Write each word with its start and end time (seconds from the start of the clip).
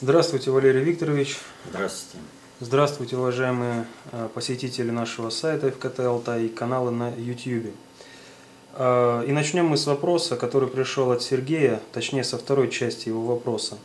Здравствуйте, 0.00 0.50
Валерий 0.50 0.82
Викторович. 0.82 1.38
Здравствуйте. 1.70 2.24
Здравствуйте, 2.60 3.16
уважаемые 3.16 3.86
э, 4.10 4.28
посетители 4.34 4.90
нашего 4.90 5.30
сайта 5.30 5.70
ФКТ 5.70 6.00
Алтай 6.00 6.46
и 6.46 6.48
канала 6.48 6.90
на 6.90 7.12
YouTube. 7.14 7.72
Э, 8.74 9.24
и 9.26 9.32
начнем 9.32 9.66
мы 9.66 9.76
с 9.76 9.86
вопроса, 9.86 10.36
который 10.36 10.68
пришел 10.68 11.12
от 11.12 11.22
Сергея, 11.22 11.80
точнее 11.92 12.24
со 12.24 12.38
второй 12.38 12.70
части 12.70 13.08
его 13.08 13.22
вопроса. 13.22 13.78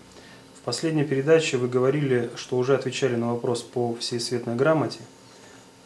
В 0.56 0.62
последней 0.62 1.04
передаче 1.04 1.58
вы 1.58 1.68
говорили, 1.68 2.32
что 2.36 2.58
уже 2.58 2.76
отвечали 2.76 3.16
на 3.16 3.34
вопрос 3.34 3.62
по 3.62 3.96
всесветной 3.96 4.56
грамоте, 4.56 5.00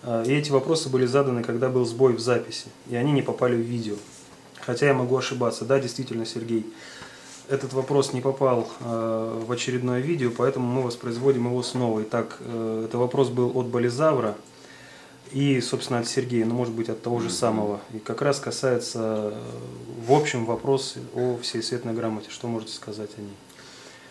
э, 0.04 0.24
и 0.26 0.34
эти 0.34 0.52
вопросы 0.52 0.90
были 0.90 1.06
заданы, 1.06 1.44
когда 1.44 1.70
был 1.70 1.86
сбой 1.86 2.14
в 2.14 2.20
записи, 2.20 2.68
и 2.90 2.96
они 2.96 3.12
не 3.12 3.22
попали 3.22 3.56
в 3.56 3.66
видео. 3.66 3.96
Хотя 4.60 4.88
я 4.88 4.94
могу 4.94 5.18
ошибаться. 5.18 5.66
Да, 5.66 5.80
действительно, 5.80 6.26
Сергей, 6.26 6.66
этот 7.50 7.74
вопрос 7.74 8.14
не 8.14 8.22
попал 8.22 8.68
э, 8.80 9.44
в 9.46 9.52
очередное 9.52 10.00
видео, 10.00 10.32
поэтому 10.36 10.68
мы 10.68 10.82
воспроизводим 10.84 11.48
его 11.48 11.64
снова. 11.64 12.04
Итак, 12.04 12.38
э, 12.40 12.86
это 12.88 12.98
вопрос 12.98 13.30
был 13.30 13.58
от 13.58 13.68
Болизавра 13.68 14.36
и, 15.32 15.60
собственно, 15.62 16.00
от 16.00 16.08
Сергея, 16.08 16.46
но 16.46 16.54
может 16.54 16.74
быть 16.74 16.90
от 16.90 17.02
того 17.02 17.20
же 17.20 17.30
самого. 17.30 17.80
И 17.94 18.00
как 18.00 18.22
раз 18.22 18.40
касается, 18.40 19.32
э, 19.34 19.42
в 20.08 20.14
общем, 20.14 20.46
вопрос 20.46 20.96
о 21.16 21.38
всесветной 21.42 21.94
грамоте. 21.94 22.30
Что 22.30 22.48
можете 22.48 22.74
сказать 22.74 23.12
о 23.18 23.22
ней? 23.22 23.36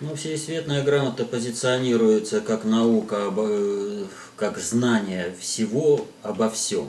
Ну, 0.01 0.15
всесветная 0.15 0.83
грамота 0.83 1.25
позиционируется 1.25 2.41
как 2.41 2.65
наука, 2.65 3.33
э, 3.37 4.05
как 4.37 4.59
знание 4.59 5.35
всего 5.39 6.07
обо 6.23 6.51
всем. 6.51 6.89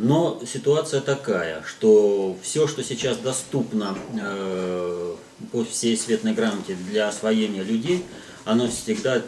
Но 0.00 0.40
ситуация 0.46 1.00
такая, 1.00 1.64
что 1.66 2.36
все, 2.40 2.68
что 2.68 2.84
сейчас 2.84 3.16
доступно 3.16 3.98
э, 4.20 5.14
по 5.50 5.64
всей 5.64 5.96
светной 5.96 6.34
грамоте 6.34 6.76
для 6.88 7.08
освоения 7.08 7.64
людей, 7.64 8.04
оно 8.44 8.68
всегда 8.68 9.20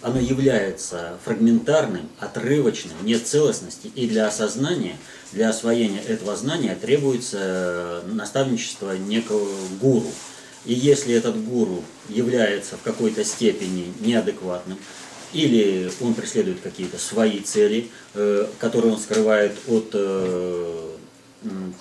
оно 0.00 0.18
является 0.18 1.18
фрагментарным, 1.22 2.08
отрывочным, 2.18 2.96
нет 3.02 3.26
целостности, 3.26 3.90
и 3.94 4.08
для 4.08 4.26
осознания, 4.26 4.96
для 5.32 5.50
освоения 5.50 6.00
этого 6.00 6.34
знания 6.34 6.74
требуется 6.74 8.02
наставничество 8.06 8.96
некого 8.96 9.50
гуру. 9.82 10.10
И 10.64 10.72
если 10.72 11.14
этот 11.14 11.44
гуру 11.44 11.84
является 12.08 12.76
в 12.78 12.82
какой-то 12.82 13.22
степени 13.22 13.92
неадекватным, 14.00 14.78
или 15.32 15.90
он 16.00 16.14
преследует 16.14 16.60
какие-то 16.60 16.98
свои 16.98 17.40
цели, 17.40 17.90
э, 18.14 18.46
которые 18.58 18.92
он 18.94 18.98
скрывает 18.98 19.56
от 19.66 19.90
э, 19.92 20.90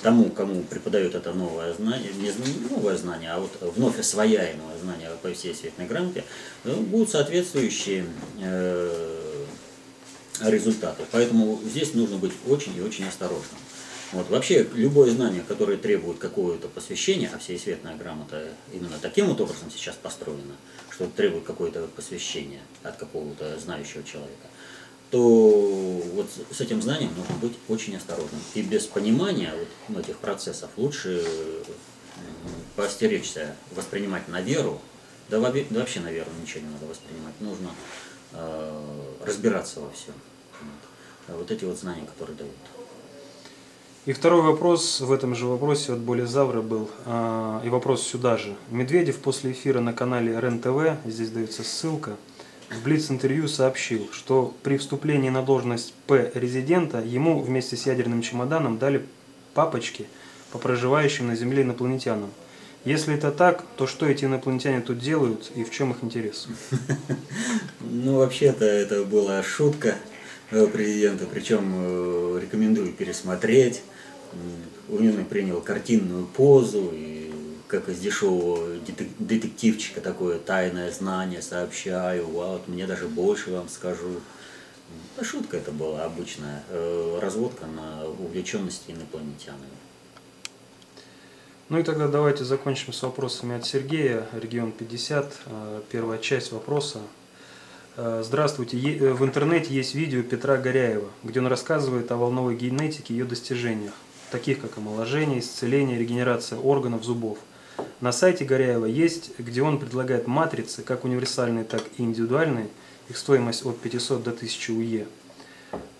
тому, 0.01 0.29
кому 0.29 0.63
преподает 0.63 1.15
это 1.15 1.33
новое 1.33 1.73
знание, 1.73 2.11
не 2.13 2.31
новое 2.69 2.97
знание, 2.97 3.31
а 3.31 3.39
вот 3.39 3.51
вновь 3.75 3.99
освояемое 3.99 4.77
знание 4.81 5.09
по 5.21 5.31
всей 5.33 5.55
светной 5.55 5.87
грамоте, 5.87 6.23
э, 6.63 6.73
будут 6.73 7.09
соответствующие 7.09 8.05
результаты. 10.39 11.03
Поэтому 11.11 11.59
здесь 11.65 11.95
нужно 11.95 12.17
быть 12.17 12.33
очень 12.47 12.77
и 12.77 12.81
очень 12.81 13.07
осторожным. 13.07 13.57
Вот. 14.11 14.29
Вообще, 14.29 14.65
любое 14.73 15.11
знание, 15.11 15.43
которое 15.45 15.77
требует 15.77 16.17
какого-то 16.17 16.69
посвящения, 16.69 17.29
а 17.33 17.39
всеесветная 17.39 17.95
грамота 17.95 18.49
именно 18.71 18.97
таким 19.01 19.27
вот 19.27 19.41
образом 19.41 19.69
сейчас 19.69 19.95
построена, 19.95 20.55
что 20.97 21.05
требует 21.05 21.43
какое-то 21.43 21.87
посвящение 21.95 22.61
от 22.81 22.97
какого-то 22.97 23.59
знающего 23.59 24.03
человека, 24.03 24.47
то 25.11 25.21
вот 25.21 26.27
с 26.51 26.59
этим 26.59 26.81
знанием 26.81 27.11
нужно 27.15 27.35
быть 27.35 27.53
очень 27.67 27.95
осторожным. 27.95 28.41
И 28.55 28.63
без 28.63 28.87
понимания 28.87 29.53
вот 29.89 30.03
этих 30.03 30.17
процессов 30.17 30.71
лучше 30.75 31.23
поостеречься 32.75 33.55
воспринимать 33.75 34.27
на 34.27 34.41
веру, 34.41 34.81
да 35.29 35.39
вообще 35.39 35.99
на 35.99 36.11
веру 36.11 36.31
ничего 36.41 36.61
не 36.61 36.73
надо 36.73 36.87
воспринимать, 36.87 37.39
нужно 37.41 37.69
э, 38.33 39.03
разбираться 39.23 39.81
во 39.81 39.91
всем. 39.91 40.15
Вот. 41.27 41.37
вот 41.37 41.51
эти 41.51 41.63
вот 41.63 41.77
знания, 41.77 42.07
которые 42.07 42.35
дают. 42.37 42.55
И 44.07 44.13
второй 44.13 44.41
вопрос 44.41 45.01
в 45.01 45.11
этом 45.11 45.35
же 45.35 45.47
вопросе 45.47 45.91
от 45.91 45.99
Болезавра 45.99 46.61
был, 46.61 46.89
а, 47.03 47.61
и 47.65 47.67
вопрос 47.67 48.03
сюда 48.03 48.37
же. 48.37 48.55
Медведев 48.71 49.17
после 49.17 49.51
эфира 49.51 49.81
на 49.81 49.91
канале 49.91 50.39
РЕН-ТВ, 50.39 51.05
здесь 51.05 51.29
дается 51.29 51.61
ссылка, 51.65 52.15
в 52.69 52.81
Блиц-интервью 52.85 53.49
сообщил, 53.49 54.07
что 54.13 54.55
при 54.63 54.77
вступлении 54.77 55.29
на 55.29 55.41
должность 55.41 55.93
П-резидента 56.07 57.01
ему 57.01 57.41
вместе 57.41 57.75
с 57.75 57.85
ядерным 57.85 58.21
чемоданом 58.21 58.77
дали 58.77 59.05
папочки 59.53 60.05
по 60.53 60.57
проживающим 60.57 61.27
на 61.27 61.35
Земле 61.35 61.63
инопланетянам. 61.63 62.31
Если 62.85 63.13
это 63.13 63.29
так, 63.33 63.65
то 63.75 63.87
что 63.87 64.05
эти 64.05 64.23
инопланетяне 64.23 64.79
тут 64.79 64.99
делают 64.99 65.51
и 65.53 65.65
в 65.65 65.69
чем 65.69 65.91
их 65.91 65.97
интерес? 66.01 66.47
Ну, 67.81 68.19
вообще-то 68.19 68.63
это 68.63 69.03
была 69.03 69.43
шутка 69.43 69.95
э, 70.51 70.65
президента, 70.67 71.25
причем 71.25 71.73
э, 71.75 72.39
рекомендую 72.41 72.93
пересмотреть. 72.93 73.81
Умелый 74.89 75.25
принял 75.25 75.61
картинную 75.61 76.25
позу, 76.25 76.91
и 76.93 77.17
как 77.67 77.89
из 77.89 77.99
дешевого 77.99 78.75
детективчика 79.19 80.01
такое 80.01 80.39
тайное 80.39 80.91
знание 80.91 81.41
сообщаю, 81.41 82.27
вот, 82.27 82.67
мне 82.67 82.87
даже 82.87 83.07
больше 83.07 83.51
вам 83.51 83.69
скажу. 83.69 84.21
Да, 85.17 85.23
шутка 85.23 85.57
это 85.57 85.71
была 85.71 86.05
обычная, 86.05 86.63
э, 86.69 87.19
разводка 87.21 87.65
на 87.65 88.05
увлеченности 88.05 88.91
инопланетянами. 88.91 89.65
Ну 91.67 91.79
и 91.79 91.83
тогда 91.83 92.07
давайте 92.07 92.45
закончим 92.45 92.93
с 92.93 93.01
вопросами 93.01 93.57
от 93.57 93.65
Сергея, 93.65 94.25
регион 94.31 94.71
50, 94.71 95.33
э, 95.47 95.81
первая 95.91 96.19
часть 96.19 96.53
вопроса. 96.53 96.99
Э, 97.97 98.23
здравствуйте, 98.23 98.77
в 98.77 99.25
интернете 99.25 99.73
есть 99.73 99.93
видео 99.93 100.23
Петра 100.23 100.55
Горяева, 100.55 101.09
где 101.23 101.41
он 101.41 101.47
рассказывает 101.47 102.09
о 102.13 102.15
волновой 102.15 102.55
генетике 102.55 103.13
и 103.13 103.17
ее 103.17 103.25
достижениях 103.25 103.93
таких 104.31 104.61
как 104.61 104.77
омоложение, 104.77 105.39
исцеление, 105.39 105.99
регенерация 105.99 106.59
органов, 106.59 107.03
зубов. 107.03 107.37
На 108.01 108.11
сайте 108.11 108.45
Горяева 108.45 108.85
есть, 108.85 109.31
где 109.39 109.61
он 109.61 109.79
предлагает 109.79 110.27
матрицы, 110.27 110.81
как 110.81 111.03
универсальные, 111.05 111.63
так 111.63 111.83
и 111.97 112.03
индивидуальные, 112.03 112.67
их 113.09 113.17
стоимость 113.17 113.65
от 113.65 113.79
500 113.79 114.23
до 114.23 114.31
1000 114.31 114.73
УЕ. 114.73 115.07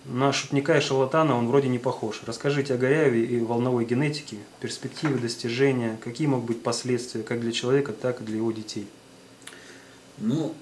На 0.04 0.32
шутника 0.32 0.76
и 0.76 0.80
шарлатана 0.80 1.36
он 1.36 1.48
вроде 1.48 1.68
не 1.68 1.78
похож. 1.78 2.22
Расскажите 2.24 2.74
о 2.74 2.78
Горяеве 2.78 3.24
и 3.24 3.40
волновой 3.40 3.84
генетике, 3.84 4.38
перспективы 4.60 5.18
достижения, 5.18 5.98
какие 6.02 6.26
могут 6.26 6.46
быть 6.46 6.62
последствия 6.62 7.22
как 7.22 7.40
для 7.40 7.52
человека, 7.52 7.92
так 7.92 8.20
и 8.20 8.24
для 8.24 8.38
его 8.38 8.50
детей. 8.50 8.86
Ну, 10.20 10.54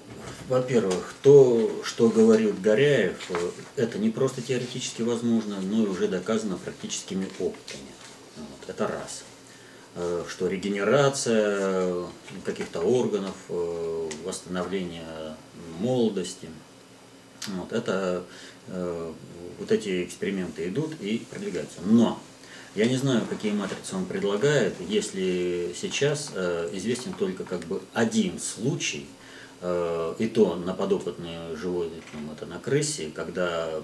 во-первых, 0.49 1.15
то, 1.23 1.81
что 1.83 2.09
говорит 2.09 2.61
Горяев, 2.61 3.17
это 3.75 3.97
не 3.97 4.09
просто 4.09 4.41
теоретически 4.41 5.01
возможно, 5.01 5.59
но 5.61 5.83
и 5.83 5.87
уже 5.87 6.07
доказано 6.07 6.57
практическими 6.57 7.27
опытами. 7.39 7.91
Вот, 8.37 8.69
это 8.69 8.87
раз. 8.87 9.23
Э, 9.95 10.23
что 10.29 10.47
регенерация 10.47 12.05
каких-то 12.45 12.81
органов, 12.81 13.35
э, 13.49 14.09
восстановление 14.23 15.35
молодости, 15.79 16.49
вот, 17.47 17.73
это 17.73 18.23
э, 18.67 19.13
вот 19.57 19.71
эти 19.71 20.03
эксперименты 20.03 20.67
идут 20.67 20.93
и 21.01 21.25
продвигаются. 21.31 21.79
Но 21.83 22.21
я 22.75 22.85
не 22.85 22.97
знаю, 22.97 23.25
какие 23.27 23.53
матрицы 23.53 23.95
он 23.95 24.05
предлагает, 24.05 24.75
если 24.87 25.73
сейчас 25.75 26.31
известен 26.73 27.13
только 27.13 27.43
как 27.43 27.61
бы 27.61 27.81
один 27.93 28.39
случай– 28.39 29.07
Э, 29.16 29.16
и 29.61 30.27
то 30.27 30.55
на 30.55 30.73
подопытной 30.73 31.55
животном, 31.55 32.31
это 32.31 32.45
на 32.45 32.59
крысе, 32.59 33.09
когда 33.13 33.81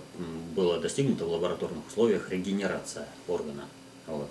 было 0.56 0.80
достигнуто 0.80 1.26
в 1.26 1.32
лабораторных 1.32 1.88
условиях 1.88 2.30
регенерация 2.30 3.08
органа. 3.28 3.66
Вот. 4.06 4.30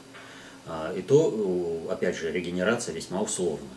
А, 0.66 0.94
и 0.94 1.03
то, 1.03 1.88
опять 1.91 2.16
же, 2.16 2.30
регенерация 2.30 2.94
весьма 2.94 3.20
условная. 3.20 3.69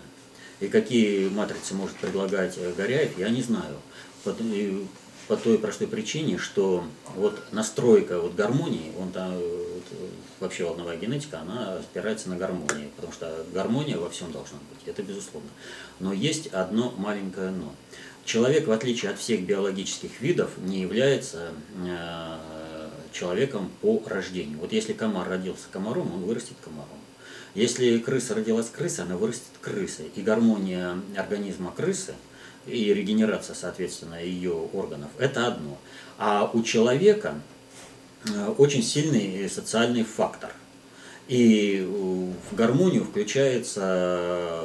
И 0.60 0.68
какие 0.68 1.28
матрицы 1.30 1.74
может 1.74 1.96
предлагать 1.98 2.58
Горяев, 2.78 3.18
я 3.18 3.30
не 3.30 3.42
знаю. 3.42 3.78
По 4.24 4.32
той 5.36 5.58
простой 5.58 5.88
причине, 5.88 6.38
что 6.38 6.84
вот 7.16 7.42
настройка 7.52 8.22
вот 8.22 8.36
гармонии, 8.36 8.92
он 9.00 9.12
там, 9.12 9.34
вот, 9.34 9.65
вообще 10.46 10.64
волновая 10.64 10.98
генетика, 10.98 11.42
она 11.42 11.76
опирается 11.76 12.30
на 12.30 12.38
гармонии, 12.38 12.90
потому 12.96 13.14
что 13.14 13.46
гармония 13.54 13.98
во 13.98 14.10
всем 14.10 14.32
должна 14.32 14.58
быть, 14.70 14.88
это 14.88 15.04
безусловно. 15.04 15.50
Но 16.00 16.14
есть 16.14 16.48
одно 16.48 16.94
маленькое 16.98 17.52
но. 17.52 17.74
Человек, 18.24 18.68
в 18.68 18.72
отличие 18.72 19.12
от 19.12 19.20
всех 19.20 19.42
биологических 19.42 20.20
видов, 20.20 20.52
не 20.58 20.82
является 20.82 21.52
э, 21.86 22.38
человеком 23.12 23.70
по 23.82 24.02
рождению. 24.08 24.58
Вот 24.58 24.74
если 24.74 24.94
комар 24.94 25.30
родился 25.30 25.66
комаром, 25.72 26.12
он 26.12 26.22
вырастет 26.24 26.56
комаром. 26.64 26.90
Если 27.54 28.00
крыса 28.00 28.34
родилась 28.34 28.70
крысой, 28.70 29.06
она 29.06 29.16
вырастет 29.16 29.44
крысой. 29.62 30.12
И 30.16 30.22
гармония 30.22 30.98
организма 31.16 31.72
крысы– 31.72 32.16
и 32.68 32.94
регенерация, 32.94 33.56
соответственно, 33.56 34.16
ее 34.24 34.54
органов, 34.74 35.10
это 35.20 35.48
одно. 35.48 35.78
А 36.18 36.50
у 36.52 36.64
человека 36.64 37.36
очень 38.58 38.84
сильный 38.84 39.50
социальный 39.50 40.04
фактор. 40.04 40.52
И 41.28 41.84
в 41.88 42.56
гармонию 42.56 43.04
включается 43.04 44.62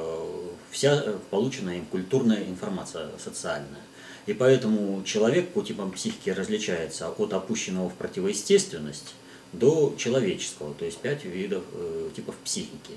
вся 0.70 1.14
полученная 1.30 1.78
им 1.78 1.86
культурная 1.86 2.44
информация 2.44 3.08
социальная. 3.18 3.80
И 4.26 4.32
поэтому 4.32 5.02
человек 5.04 5.48
по 5.48 5.62
типам 5.62 5.90
психики 5.92 6.30
различается 6.30 7.10
от 7.10 7.32
опущенного 7.32 7.88
в 7.88 7.94
противоестественность 7.94 9.14
до 9.52 9.94
человеческого, 9.96 10.74
то 10.74 10.84
есть 10.84 10.98
пять 10.98 11.24
видов 11.24 11.64
э, 11.72 12.10
типов 12.14 12.36
психики. 12.44 12.92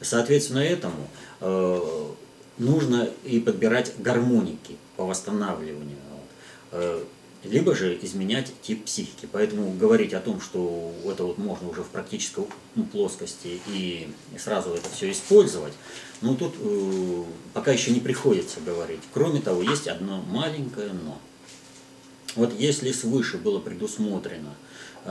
Соответственно, 0.00 0.60
этому 0.60 1.08
э, 1.40 2.06
нужно 2.58 3.10
и 3.24 3.40
подбирать 3.40 3.92
гармоники 3.98 4.76
по 4.96 5.04
восстанавливанию. 5.04 5.98
Э, 6.72 7.04
либо 7.44 7.74
же 7.74 7.98
изменять 8.02 8.52
тип 8.62 8.84
психики. 8.84 9.28
Поэтому 9.30 9.72
говорить 9.72 10.12
о 10.12 10.20
том, 10.20 10.40
что 10.40 10.92
это 11.06 11.24
вот 11.24 11.38
можно 11.38 11.68
уже 11.68 11.82
в 11.82 11.88
практической 11.88 12.44
плоскости 12.92 13.60
и 13.68 14.08
сразу 14.38 14.70
это 14.70 14.88
все 14.90 15.10
использовать, 15.10 15.72
ну 16.20 16.34
тут 16.34 16.54
э, 16.60 17.24
пока 17.54 17.72
еще 17.72 17.92
не 17.92 18.00
приходится 18.00 18.60
говорить. 18.60 19.00
Кроме 19.12 19.40
того, 19.40 19.62
есть 19.62 19.88
одно 19.88 20.22
маленькое 20.22 20.92
но. 20.92 21.18
Вот 22.36 22.52
если 22.58 22.92
свыше 22.92 23.38
было 23.38 23.58
предусмотрено 23.58 24.54
э, 25.04 25.10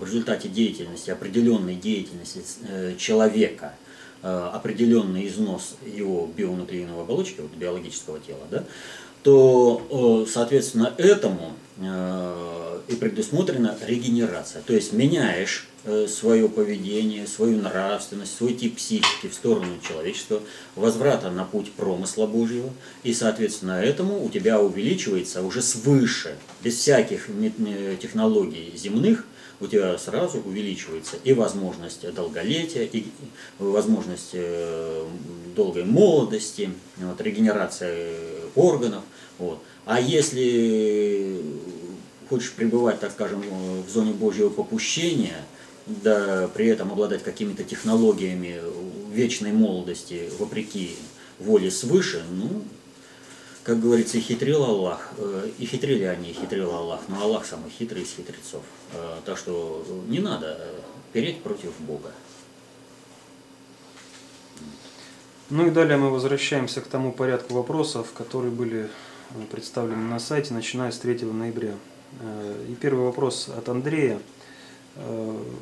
в 0.00 0.04
результате 0.04 0.48
деятельности, 0.48 1.10
определенной 1.10 1.76
деятельности 1.76 2.42
э, 2.68 2.96
человека, 2.98 3.74
э, 4.22 4.50
определенный 4.52 5.28
износ 5.28 5.76
его 5.86 6.26
бионуклеиновой 6.26 7.04
оболочки, 7.04 7.40
вот 7.40 7.52
биологического 7.52 8.18
тела, 8.20 8.46
да, 8.50 8.64
то, 9.22 10.26
соответственно, 10.30 10.94
этому 10.96 11.52
э, 11.78 12.80
и 12.88 12.94
предусмотрена 12.94 13.76
регенерация. 13.86 14.62
То 14.62 14.72
есть 14.72 14.92
меняешь 14.92 15.68
э, 15.84 16.06
свое 16.08 16.48
поведение, 16.48 17.26
свою 17.26 17.58
нравственность, 17.58 18.36
свой 18.36 18.54
тип 18.54 18.76
психики 18.76 19.28
в 19.28 19.34
сторону 19.34 19.78
человечества, 19.86 20.40
возврата 20.74 21.30
на 21.30 21.44
путь 21.44 21.72
промысла 21.72 22.26
Божьего, 22.26 22.70
и, 23.02 23.12
соответственно, 23.14 23.82
этому 23.82 24.24
у 24.24 24.28
тебя 24.30 24.60
увеличивается 24.60 25.42
уже 25.42 25.62
свыше, 25.62 26.36
без 26.62 26.76
всяких 26.76 27.28
технологий 28.00 28.72
земных, 28.76 29.24
у 29.60 29.66
тебя 29.66 29.98
сразу 29.98 30.38
увеличивается 30.38 31.16
и 31.22 31.34
возможность 31.34 32.10
долголетия, 32.14 32.84
и 32.84 33.04
возможность 33.58 34.30
э, 34.32 35.04
долгой 35.54 35.84
молодости, 35.84 36.70
вот, 36.96 37.20
регенерация 37.20 38.14
органов. 38.54 39.02
Вот. 39.40 39.62
А 39.86 39.98
если 39.98 41.42
хочешь 42.28 42.52
пребывать, 42.52 43.00
так 43.00 43.10
скажем, 43.10 43.42
в 43.82 43.90
зоне 43.90 44.12
Божьего 44.12 44.50
попущения, 44.50 45.44
да 45.86 46.48
при 46.54 46.66
этом 46.66 46.92
обладать 46.92 47.22
какими-то 47.22 47.64
технологиями 47.64 48.60
вечной 49.12 49.52
молодости 49.52 50.30
вопреки 50.38 50.94
воле 51.38 51.70
свыше, 51.70 52.22
ну, 52.30 52.62
как 53.64 53.80
говорится, 53.80 54.18
и 54.18 54.20
хитрил 54.20 54.62
Аллах, 54.62 55.10
э, 55.16 55.50
и 55.58 55.64
хитрили 55.64 56.04
они, 56.04 56.30
и 56.30 56.34
хитрил 56.34 56.70
Аллах, 56.74 57.00
но 57.08 57.22
Аллах 57.22 57.46
самый 57.46 57.70
хитрый 57.70 58.02
из 58.02 58.10
хитрецов. 58.10 58.62
Э, 58.92 59.16
так 59.24 59.38
что 59.38 59.84
не 60.06 60.18
надо 60.18 60.58
переть 61.12 61.42
против 61.42 61.72
Бога. 61.80 62.12
Ну 65.48 65.66
и 65.66 65.70
далее 65.70 65.96
мы 65.96 66.10
возвращаемся 66.10 66.80
к 66.80 66.86
тому 66.86 67.10
порядку 67.10 67.54
вопросов, 67.54 68.12
которые 68.12 68.52
были 68.52 68.88
представлены 69.50 70.08
на 70.08 70.18
сайте, 70.18 70.54
начиная 70.54 70.90
с 70.90 70.98
3 70.98 71.24
ноября. 71.24 71.74
И 72.68 72.74
первый 72.80 73.04
вопрос 73.04 73.48
от 73.48 73.68
Андрея. 73.68 74.18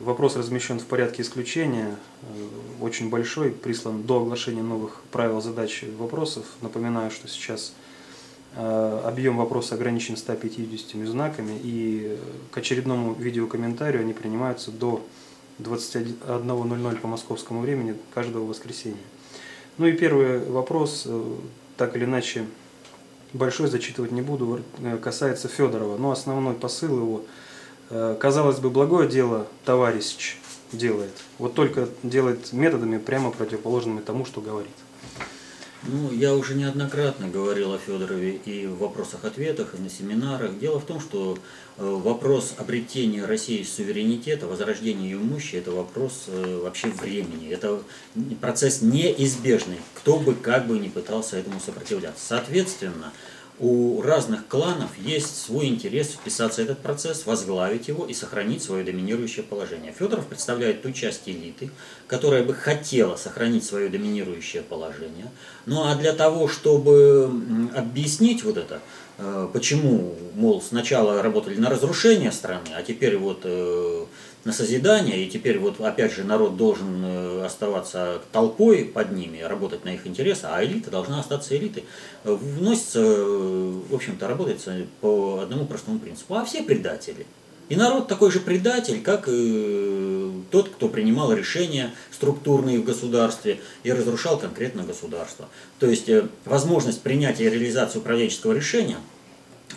Вопрос 0.03 0.37
размещен 0.37 0.81
в 0.81 0.87
порядке 0.87 1.23
исключения, 1.23 1.97
очень 2.81 3.11
большой, 3.11 3.51
прислан 3.51 4.03
до 4.03 4.23
оглашения 4.23 4.63
новых 4.63 5.03
правил 5.13 5.41
задач 5.43 5.83
и 5.83 5.91
вопросов. 5.91 6.47
Напоминаю, 6.63 7.11
что 7.11 7.29
сейчас 7.29 7.75
Э, 8.61 9.03
объем 9.05 9.37
вопроса 9.37 9.75
ограничен 9.75 10.17
150 10.17 11.07
знаками, 11.07 11.59
и 11.63 12.19
к 12.51 12.59
очередному 12.59 13.15
видеокомментарию 13.15 14.03
они 14.03 14.13
принимаются 14.13 14.71
до 14.71 15.05
21.00 15.59 16.97
по 16.97 17.09
московскому 17.09 17.61
времени 17.61 17.95
каждого 18.13 18.47
воскресенья. 18.47 18.97
Ну 19.77 19.87
и 19.87 19.93
первый 19.93 20.41
вопрос, 20.41 21.05
э, 21.07 21.37
так 21.77 21.95
или 21.97 22.05
иначе, 22.05 22.47
большой 23.33 23.69
зачитывать 23.69 24.13
не 24.13 24.23
буду, 24.23 24.61
э, 24.79 24.99
касается 24.99 25.49
Федорова. 25.49 25.97
Но 25.97 26.11
основной 26.11 26.55
посыл 26.55 26.97
его, 26.97 27.23
казалось 28.21 28.59
бы, 28.59 28.69
благое 28.69 29.09
дело 29.09 29.47
товарищ 29.65 30.37
делает. 30.73 31.13
Вот 31.39 31.55
только 31.55 31.89
делает 32.03 32.53
методами 32.53 32.99
прямо 32.99 33.31
противоположными 33.31 34.01
тому, 34.01 34.27
что 34.27 34.41
говорит. 34.41 34.75
Ну, 35.85 36.13
я 36.13 36.35
уже 36.35 36.55
неоднократно 36.55 37.29
говорил 37.29 37.73
о 37.73 37.79
Федорове 37.79 38.41
и 38.45 38.67
в 38.67 38.79
вопросах-ответах, 38.79 39.77
и 39.77 39.81
на 39.81 39.89
семинарах. 39.89 40.59
Дело 40.59 40.81
в 40.81 40.85
том, 40.85 41.01
что 41.01 41.39
э, 41.77 41.85
вопрос 41.85 42.55
обретения 42.59 43.25
России 43.25 43.63
суверенитета, 43.63 44.49
возрождения 44.49 45.05
ее 45.05 45.19
мощи, 45.19 45.55
это 45.55 45.71
вопрос 45.71 46.25
э, 46.27 46.61
вообще 46.65 46.89
времени. 46.89 47.49
Это 47.51 47.81
процесс 48.41 48.83
неизбежный, 48.83 49.79
кто 49.95 50.19
бы 50.19 50.35
как 50.35 50.67
бы 50.67 50.81
ни 50.81 50.89
пытался 50.89 51.37
этому 51.37 51.61
сопротивляться. 51.61 52.27
Соответственно, 52.27 53.13
у 53.61 54.01
разных 54.03 54.47
кланов 54.47 54.91
есть 54.99 55.37
свой 55.37 55.67
интерес 55.67 56.09
вписаться 56.09 56.61
в 56.61 56.65
этот 56.65 56.79
процесс, 56.79 57.27
возглавить 57.27 57.89
его 57.89 58.07
и 58.07 58.15
сохранить 58.15 58.63
свое 58.63 58.85
доминирующее 58.85 59.43
положение. 59.43 59.93
Федоров 59.93 60.27
представляет 60.27 60.83
ту 60.83 60.93
часть 60.93 61.29
элиты, 61.29 61.71
которая 62.07 62.45
бы 62.45 62.55
хотела 62.55 63.17
сохранить 63.17 63.65
свое 63.65 63.89
доминирующее 63.89 64.63
положение. 64.63 65.27
Ну 65.67 65.85
а 65.85 65.97
для 65.97 66.13
того, 66.13 66.47
чтобы 66.47 67.31
объяснить 67.75 68.45
вот 68.45 68.59
это, 68.59 68.81
э, 69.19 69.49
почему, 69.53 70.15
мол, 70.35 70.63
сначала 70.63 71.21
работали 71.23 71.57
на 71.57 71.69
разрушение 71.69 72.31
страны, 72.31 72.69
а 72.77 72.83
теперь 72.83 73.17
вот 73.17 73.41
э, 73.43 74.05
на 74.49 74.55
созидание, 74.55 75.27
и 75.27 75.29
теперь 75.29 75.59
вот 75.59 75.79
опять 75.79 76.15
же 76.15 76.25
народ 76.25 76.57
должен 76.57 77.05
э, 77.05 77.45
оставаться 77.45 78.23
толпой 78.33 78.87
под 78.87 79.13
ними, 79.13 79.41
работать 79.43 79.85
на 79.85 79.91
их 79.91 80.07
интересы, 80.07 80.47
а 80.51 80.65
элита 80.65 80.91
должна 80.91 81.21
остаться 81.21 81.55
элитой. 81.55 81.85
Вносится, 82.25 83.03
в 83.05 83.95
общем-то, 83.95 84.27
работается 84.27 84.87
по 85.03 85.41
одному 85.43 85.67
простому 85.67 85.99
принципу. 85.99 86.35
А 86.35 86.47
все 86.47 86.63
предатели. 86.63 87.27
И 87.69 87.77
народ 87.77 88.09
такой 88.09 88.31
же 88.31 88.41
предатель, 88.41 89.03
как 89.03 89.29
и 89.31 90.43
тот, 90.51 90.71
кто 90.71 90.89
принимал 90.89 91.31
решения 91.35 91.91
структурные 92.11 92.79
в 92.79 92.85
государстве 92.85 93.61
и 93.83 93.93
разрушал 93.93 94.39
конкретно 94.39 94.83
государство. 94.83 95.51
То 95.79 95.91
есть 95.91 96.09
э, 96.09 96.27
возможность 96.47 97.03
принятия 97.03 97.45
и 97.45 97.51
реализации 97.51 97.99
управленческого 97.99 98.55
решения 98.55 98.97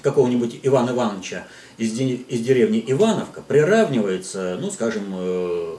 какого-нибудь 0.01 0.59
Ивана 0.63 0.91
Ивановича 0.91 1.47
из, 1.77 1.99
из 1.99 2.41
деревни 2.41 2.83
Ивановка 2.87 3.41
приравнивается, 3.41 4.57
ну, 4.59 4.69
скажем, 4.71 5.03
э, 5.13 5.77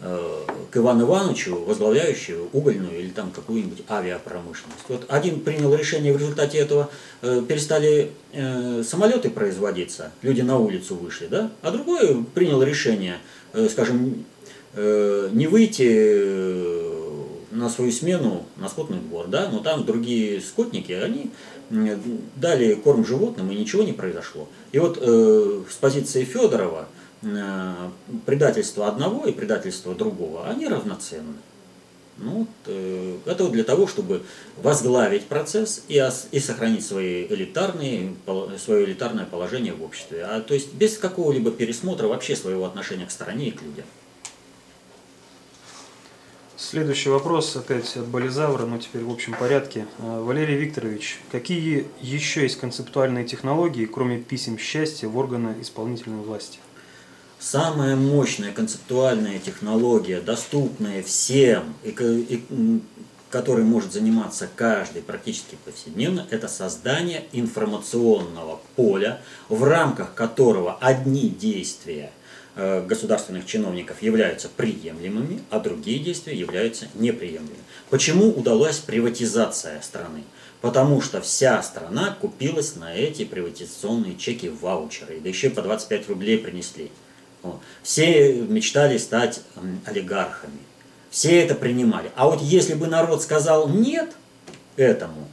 э, 0.00 0.40
к 0.70 0.76
Ивану 0.76 1.06
Ивановичу, 1.06 1.56
возглавляющему 1.64 2.48
угольную 2.52 3.00
или 3.00 3.10
там 3.10 3.30
какую-нибудь 3.30 3.82
авиапромышленность. 3.88 4.84
Вот 4.88 5.04
один 5.08 5.40
принял 5.40 5.74
решение, 5.74 6.12
в 6.12 6.18
результате 6.18 6.58
этого 6.58 6.90
э, 7.22 7.42
перестали 7.46 8.12
э, 8.32 8.82
самолеты 8.84 9.30
производиться, 9.30 10.12
люди 10.22 10.42
на 10.42 10.58
улицу 10.58 10.94
вышли, 10.94 11.26
да, 11.26 11.50
а 11.62 11.70
другой 11.70 12.24
принял 12.34 12.62
решение, 12.62 13.18
э, 13.52 13.68
скажем, 13.68 14.24
э, 14.74 15.30
не 15.32 15.46
выйти 15.46 15.88
э, 15.88 17.00
на 17.50 17.68
свою 17.68 17.90
смену 17.90 18.46
на 18.56 18.68
скотный 18.68 18.98
двор, 18.98 19.26
да, 19.26 19.48
но 19.50 19.58
там 19.58 19.84
другие 19.84 20.40
скотники, 20.40 20.92
они 20.92 21.30
дали 21.70 22.74
корм 22.74 23.06
животным, 23.06 23.50
и 23.50 23.56
ничего 23.56 23.82
не 23.82 23.92
произошло. 23.92 24.48
И 24.72 24.78
вот 24.78 24.98
э, 25.00 25.62
с 25.70 25.74
позиции 25.76 26.24
Федорова 26.24 26.88
э, 27.22 27.74
предательство 28.26 28.88
одного 28.88 29.26
и 29.26 29.32
предательство 29.32 29.94
другого, 29.94 30.48
они 30.48 30.66
равноценны. 30.66 31.34
Ну, 32.18 32.46
э, 32.66 33.16
это 33.24 33.44
вот 33.44 33.52
для 33.52 33.64
того, 33.64 33.86
чтобы 33.86 34.22
возглавить 34.56 35.26
процесс 35.26 35.84
и, 35.88 36.04
и 36.32 36.40
сохранить 36.40 36.84
свои 36.84 37.26
элитарные, 37.26 38.14
свое 38.58 38.84
элитарное 38.84 39.24
положение 39.24 39.72
в 39.72 39.82
обществе. 39.82 40.24
А, 40.24 40.40
то 40.40 40.52
есть 40.54 40.74
без 40.74 40.98
какого-либо 40.98 41.50
пересмотра 41.50 42.08
вообще 42.08 42.36
своего 42.36 42.66
отношения 42.66 43.06
к 43.06 43.10
стране 43.10 43.48
и 43.48 43.50
к 43.52 43.62
людям. 43.62 43.86
Следующий 46.70 47.08
вопрос 47.08 47.56
опять 47.56 47.96
от 47.96 48.06
Болизавра, 48.06 48.64
но 48.64 48.78
теперь 48.78 49.02
в 49.02 49.10
общем 49.10 49.34
порядке. 49.34 49.88
А, 49.98 50.22
Валерий 50.22 50.54
Викторович, 50.54 51.18
какие 51.32 51.88
еще 52.00 52.44
есть 52.44 52.60
концептуальные 52.60 53.24
технологии, 53.24 53.86
кроме 53.86 54.20
писем 54.20 54.56
счастья, 54.56 55.08
в 55.08 55.18
органы 55.18 55.56
исполнительной 55.60 56.22
власти? 56.22 56.60
Самая 57.40 57.96
мощная 57.96 58.52
концептуальная 58.52 59.40
технология, 59.40 60.20
доступная 60.20 61.02
всем, 61.02 61.74
и, 61.82 61.90
и 61.90 62.80
которой 63.30 63.64
может 63.64 63.92
заниматься 63.92 64.48
каждый 64.54 65.02
практически 65.02 65.56
повседневно, 65.64 66.24
это 66.30 66.46
создание 66.46 67.24
информационного 67.32 68.60
поля, 68.76 69.20
в 69.48 69.64
рамках 69.64 70.14
которого 70.14 70.78
одни 70.80 71.30
действия– 71.30 72.12
государственных 72.86 73.46
чиновников 73.46 74.02
являются 74.02 74.48
приемлемыми, 74.48 75.40
а 75.50 75.60
другие 75.60 75.98
действия 75.98 76.36
являются 76.36 76.88
неприемлемыми. 76.94 77.56
Почему 77.88 78.30
удалась 78.30 78.78
приватизация 78.78 79.80
страны? 79.80 80.24
Потому 80.60 81.00
что 81.00 81.20
вся 81.22 81.62
страна 81.62 82.16
купилась 82.20 82.76
на 82.76 82.94
эти 82.94 83.24
приватизационные 83.24 84.16
чеки 84.16 84.48
ваучеры, 84.48 85.20
да 85.20 85.28
еще 85.28 85.48
по 85.48 85.62
25 85.62 86.08
рублей 86.08 86.38
принесли. 86.38 86.90
Все 87.82 88.34
мечтали 88.34 88.98
стать 88.98 89.40
олигархами. 89.86 90.58
Все 91.10 91.40
это 91.40 91.54
принимали. 91.54 92.10
А 92.14 92.28
вот 92.28 92.42
если 92.42 92.74
бы 92.74 92.86
народ 92.86 93.22
сказал 93.22 93.68
нет 93.68 94.12
этому, 94.76 95.28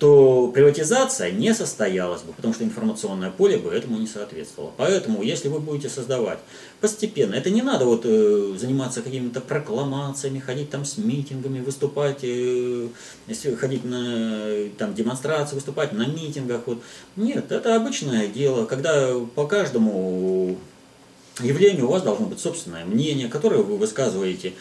то 0.00 0.50
приватизация 0.54 1.30
не 1.30 1.52
состоялась 1.52 2.22
бы, 2.22 2.32
потому 2.32 2.54
что 2.54 2.64
информационное 2.64 3.30
поле 3.30 3.58
бы 3.58 3.70
этому 3.70 3.98
не 3.98 4.06
соответствовало. 4.06 4.72
Поэтому, 4.78 5.22
если 5.22 5.48
вы 5.48 5.60
будете 5.60 5.90
создавать 5.90 6.38
постепенно, 6.80 7.34
это 7.34 7.50
не 7.50 7.60
надо 7.60 7.84
вот 7.84 8.06
э, 8.06 8.54
заниматься 8.58 9.02
какими-то 9.02 9.42
прокламациями, 9.42 10.38
ходить 10.38 10.70
там 10.70 10.86
с 10.86 10.96
митингами, 10.96 11.60
выступать, 11.60 12.20
э, 12.22 12.88
ходить 13.58 13.84
на 13.84 14.70
там, 14.78 14.94
демонстрации, 14.94 15.54
выступать 15.54 15.92
на 15.92 16.06
митингах. 16.06 16.62
Вот. 16.64 16.82
Нет, 17.16 17.52
это 17.52 17.76
обычное 17.76 18.26
дело, 18.26 18.64
когда 18.64 19.12
по 19.34 19.46
каждому 19.46 20.56
явлению 21.42 21.88
у 21.88 21.90
вас 21.90 22.02
должно 22.02 22.24
быть 22.24 22.40
собственное 22.40 22.86
мнение, 22.86 23.28
которое 23.28 23.62
вы 23.62 23.76
высказываете 23.76 24.54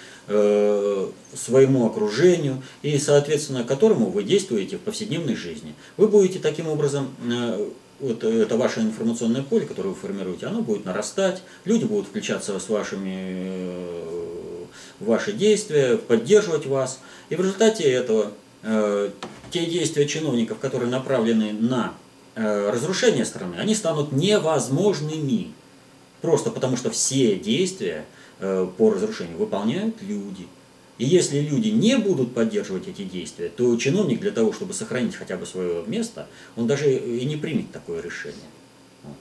своему 1.35 1.85
окружению 1.85 2.61
и, 2.81 2.97
соответственно, 2.97 3.63
которому 3.63 4.09
вы 4.09 4.23
действуете 4.23 4.77
в 4.77 4.81
повседневной 4.81 5.35
жизни. 5.35 5.73
Вы 5.97 6.07
будете 6.07 6.39
таким 6.39 6.67
образом, 6.67 7.09
э, 7.23 7.69
вот 7.99 8.23
это 8.23 8.57
ваше 8.57 8.81
информационное 8.81 9.43
поле, 9.43 9.65
которое 9.65 9.89
вы 9.89 9.95
формируете, 9.95 10.47
оно 10.47 10.61
будет 10.61 10.85
нарастать, 10.85 11.41
люди 11.65 11.85
будут 11.85 12.07
включаться 12.07 12.59
с 12.59 12.69
вашими, 12.69 13.15
э, 13.15 14.65
в 14.99 15.05
ваши 15.05 15.33
действия, 15.33 15.97
поддерживать 15.97 16.65
вас. 16.65 16.99
И 17.29 17.35
в 17.35 17.41
результате 17.41 17.83
этого 17.83 18.31
э, 18.63 19.09
те 19.51 19.65
действия 19.65 20.07
чиновников, 20.07 20.59
которые 20.59 20.89
направлены 20.89 21.53
на 21.53 21.93
э, 22.35 22.69
разрушение 22.69 23.25
страны, 23.25 23.55
они 23.59 23.75
станут 23.75 24.11
невозможными. 24.11 25.53
Просто 26.21 26.51
потому 26.51 26.75
что 26.75 26.89
все 26.89 27.35
действия 27.35 28.05
э, 28.05 28.18
по 28.39 28.91
разрушению 28.91 29.37
выполняют 29.37 30.01
люди. 30.01 30.47
И 30.97 31.05
если 31.05 31.39
люди 31.39 31.69
не 31.69 31.97
будут 31.97 32.33
поддерживать 32.33 32.87
эти 32.87 33.03
действия, 33.03 33.49
то 33.49 33.75
чиновник 33.77 34.19
для 34.19 34.31
того, 34.31 34.51
чтобы 34.51 34.73
сохранить 34.73 35.15
хотя 35.15 35.37
бы 35.37 35.45
свое 35.45 35.83
место, 35.85 36.27
он 36.57 36.67
даже 36.67 36.93
и 36.93 37.25
не 37.25 37.37
примет 37.37 37.71
такое 37.71 38.01
решение. 38.01 38.49
Вот. 39.03 39.15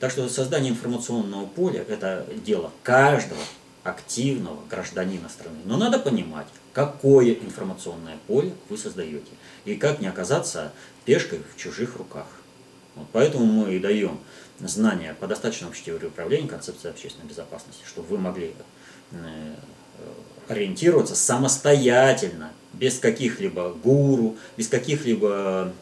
Так 0.00 0.10
что 0.10 0.28
создание 0.28 0.72
информационного 0.72 1.46
поля– 1.46 1.84
это 1.88 2.26
дело 2.44 2.72
каждого 2.82 3.40
активного 3.84 4.58
гражданина 4.68 5.28
страны. 5.28 5.58
Но 5.64 5.78
надо 5.78 5.98
понимать, 5.98 6.46
какое 6.72 7.32
информационное 7.32 8.18
поле 8.26 8.52
вы 8.68 8.76
создаете, 8.76 9.30
и 9.64 9.76
как 9.76 10.00
не 10.00 10.08
оказаться 10.08 10.72
пешкой 11.04 11.40
в 11.54 11.58
чужих 11.58 11.96
руках. 11.96 12.26
Вот 12.96 13.06
поэтому 13.12 13.46
мы 13.46 13.74
и 13.74 13.78
даем 13.78 14.18
знания 14.68 15.16
по 15.18 15.26
достаточной 15.26 15.68
общей 15.68 15.84
теории 15.84 16.06
управления, 16.06 16.48
концепции 16.48 16.90
общественной 16.90 17.28
безопасности, 17.28 17.82
чтобы 17.86 18.08
вы 18.08 18.18
могли 18.18 18.54
э, 19.12 19.54
ориентироваться 20.48 21.14
самостоятельно, 21.14 22.52
без 22.72 22.98
каких-либо 22.98 23.70
гуру, 23.70 24.36
без 24.56 24.68
каких-либо 24.68 25.72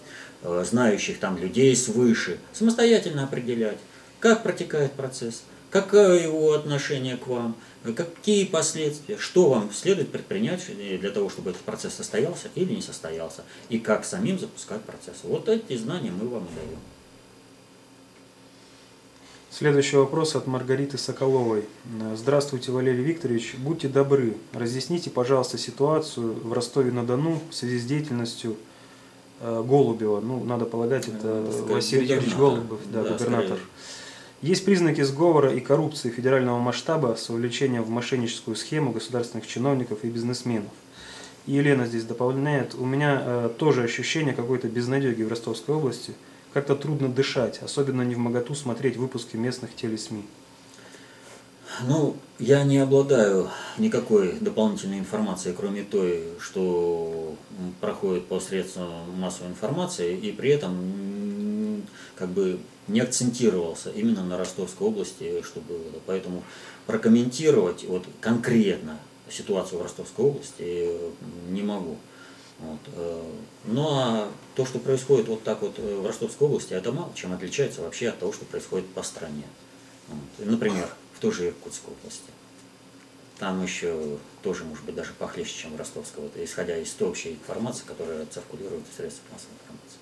э, 0.43 0.65
знающих 0.69 1.19
там 1.19 1.39
людей 1.39 1.75
свыше, 1.75 2.39
самостоятельно 2.53 3.25
определять, 3.25 3.79
как 4.21 4.43
протекает 4.43 4.93
процесс, 4.93 5.43
какое 5.71 6.23
его 6.23 6.53
отношение 6.53 7.17
к 7.17 7.27
вам, 7.27 7.57
какие 7.97 8.45
последствия, 8.45 9.17
что 9.19 9.49
вам 9.49 9.73
следует 9.73 10.13
предпринять 10.13 10.65
для 10.77 11.11
того, 11.11 11.31
чтобы 11.31 11.51
этот 11.51 11.63
процесс 11.63 11.95
состоялся 11.95 12.49
или 12.55 12.75
не 12.75 12.83
состоялся, 12.83 13.43
и 13.69 13.79
как 13.79 14.05
самим 14.05 14.39
запускать 14.39 14.83
процесс. 14.83 15.17
Вот 15.25 15.49
эти 15.49 15.77
знания 15.77 16.11
мы 16.11 16.29
вам 16.29 16.47
даем. 16.55 16.79
Следующий 19.53 19.97
вопрос 19.97 20.35
от 20.35 20.47
Маргариты 20.47 20.97
Соколовой. 20.97 21.65
Здравствуйте, 22.15 22.73
Валерий 22.73 23.05
Викторович. 23.05 23.57
Будьте 23.59 23.87
добры, 23.87 24.33
разъясните, 24.55 25.11
пожалуйста, 25.11 25.59
ситуацию 25.59 26.33
в 26.43 26.55
Ростове-на-Дону 26.55 27.39
в 27.51 27.55
связи 27.55 27.79
с 27.79 27.85
деятельностью 27.85 28.57
э, 29.41 29.63
Голубева. 29.63 30.21
Ну, 30.21 30.43
надо 30.43 30.65
полагать, 30.65 31.07
это 31.07 31.45
э, 31.47 31.65
Василий 31.69 32.07
Юрьевич 32.07 32.35
Голубев, 32.35 32.81
да, 32.91 33.03
да, 33.03 33.11
губернатор. 33.11 33.59
Скорее. 33.59 33.61
Есть 34.41 34.65
признаки 34.65 35.03
сговора 35.03 35.53
и 35.53 35.61
коррупции 35.61 36.09
федерального 36.09 36.59
масштаба 36.59 37.15
с 37.19 37.29
увлечением 37.29 37.83
в 37.83 37.91
мошенническую 37.91 38.57
схему 38.57 38.91
государственных 38.91 39.47
чиновников 39.47 39.99
и 40.03 40.09
бизнесменов. 40.09 40.73
И 41.45 41.53
Елена 41.53 41.85
здесь 41.85 42.05
дополняет, 42.05 42.75
у 42.75 42.87
меня 42.87 43.23
э, 43.23 43.51
тоже 43.59 43.83
ощущение 43.83 44.33
какой-то 44.33 44.69
безнадеги 44.69 45.23
в 45.23 45.29
Ростовской 45.29 45.75
области– 45.75 46.15
как-то 46.53 46.77
трудно 46.77 47.09
дышать, 47.09 47.61
особенно 47.63 48.03
не 48.03 48.15
в 48.15 48.19
моготу 48.19 48.55
смотреть 48.55 48.97
выпуски 48.97 49.37
местных 49.37 49.75
телесми. 49.75 50.25
Ну, 51.89 52.17
я 52.39 52.65
не 52.65 52.79
обладаю 52.79 53.49
никакой 53.79 54.35
дополнительной 54.35 54.99
информацией, 54.99 55.55
кроме 55.57 55.83
той, 55.83 56.25
что 56.39 57.35
проходит 57.81 58.27
по 58.27 58.41
средствам 58.41 58.91
массовой 59.19 59.51
информации, 59.51 60.15
и 60.17 60.33
при 60.33 60.51
этом 60.51 61.83
как 62.15 62.29
бы 62.29 62.61
не 62.89 63.01
акцентировался 63.01 63.91
именно 63.91 64.23
на 64.23 64.37
Ростовской 64.37 64.87
области, 64.87 65.43
что 65.43 65.61
было. 65.61 65.81
Поэтому 66.05 66.43
прокомментировать 66.87 67.85
вот 67.85 68.05
конкретно 68.21 68.99
ситуацию 69.31 69.79
в 69.79 69.83
Ростовской 69.83 70.27
области 70.27 70.91
не 71.49 71.63
могу. 71.63 71.97
Вот. 72.63 72.81
Э, 72.95 73.23
ну 73.65 73.89
а 73.91 74.29
то, 74.55 74.65
что 74.65 74.79
происходит 74.79 75.29
вот 75.29 75.43
так 75.43 75.63
вот 75.63 75.79
э, 75.79 75.97
в 75.97 76.07
Ростовской 76.07 76.47
области, 76.47 76.73
это 76.75 76.93
мало 76.93 77.13
чем 77.15 77.33
отличается 77.33 77.83
вообще 77.83 78.09
от 78.09 78.19
того, 78.19 78.33
что 78.33 78.45
происходит 78.45 78.87
по 78.89 79.03
стране. 79.03 79.45
Вот. 80.09 80.47
Например, 80.47 80.89
в 81.15 81.21
той 81.21 81.33
же 81.33 81.49
Иркутской 81.49 81.93
области. 81.93 82.31
Там 83.39 83.63
еще 83.63 84.19
тоже, 84.43 84.65
может 84.65 84.85
быть, 84.85 84.95
даже 84.95 85.13
похлеще, 85.15 85.63
чем 85.63 85.75
в 85.75 85.77
Ростовской, 85.77 86.23
вот, 86.23 86.33
исходя 86.37 86.77
из 86.77 86.91
той 86.91 87.09
общей 87.09 87.33
информации, 87.33 87.85
которая 87.85 88.25
циркулирует 88.27 88.85
в 88.93 88.97
средствах 88.97 89.33
массовой 89.33 89.55
информации. 89.55 89.99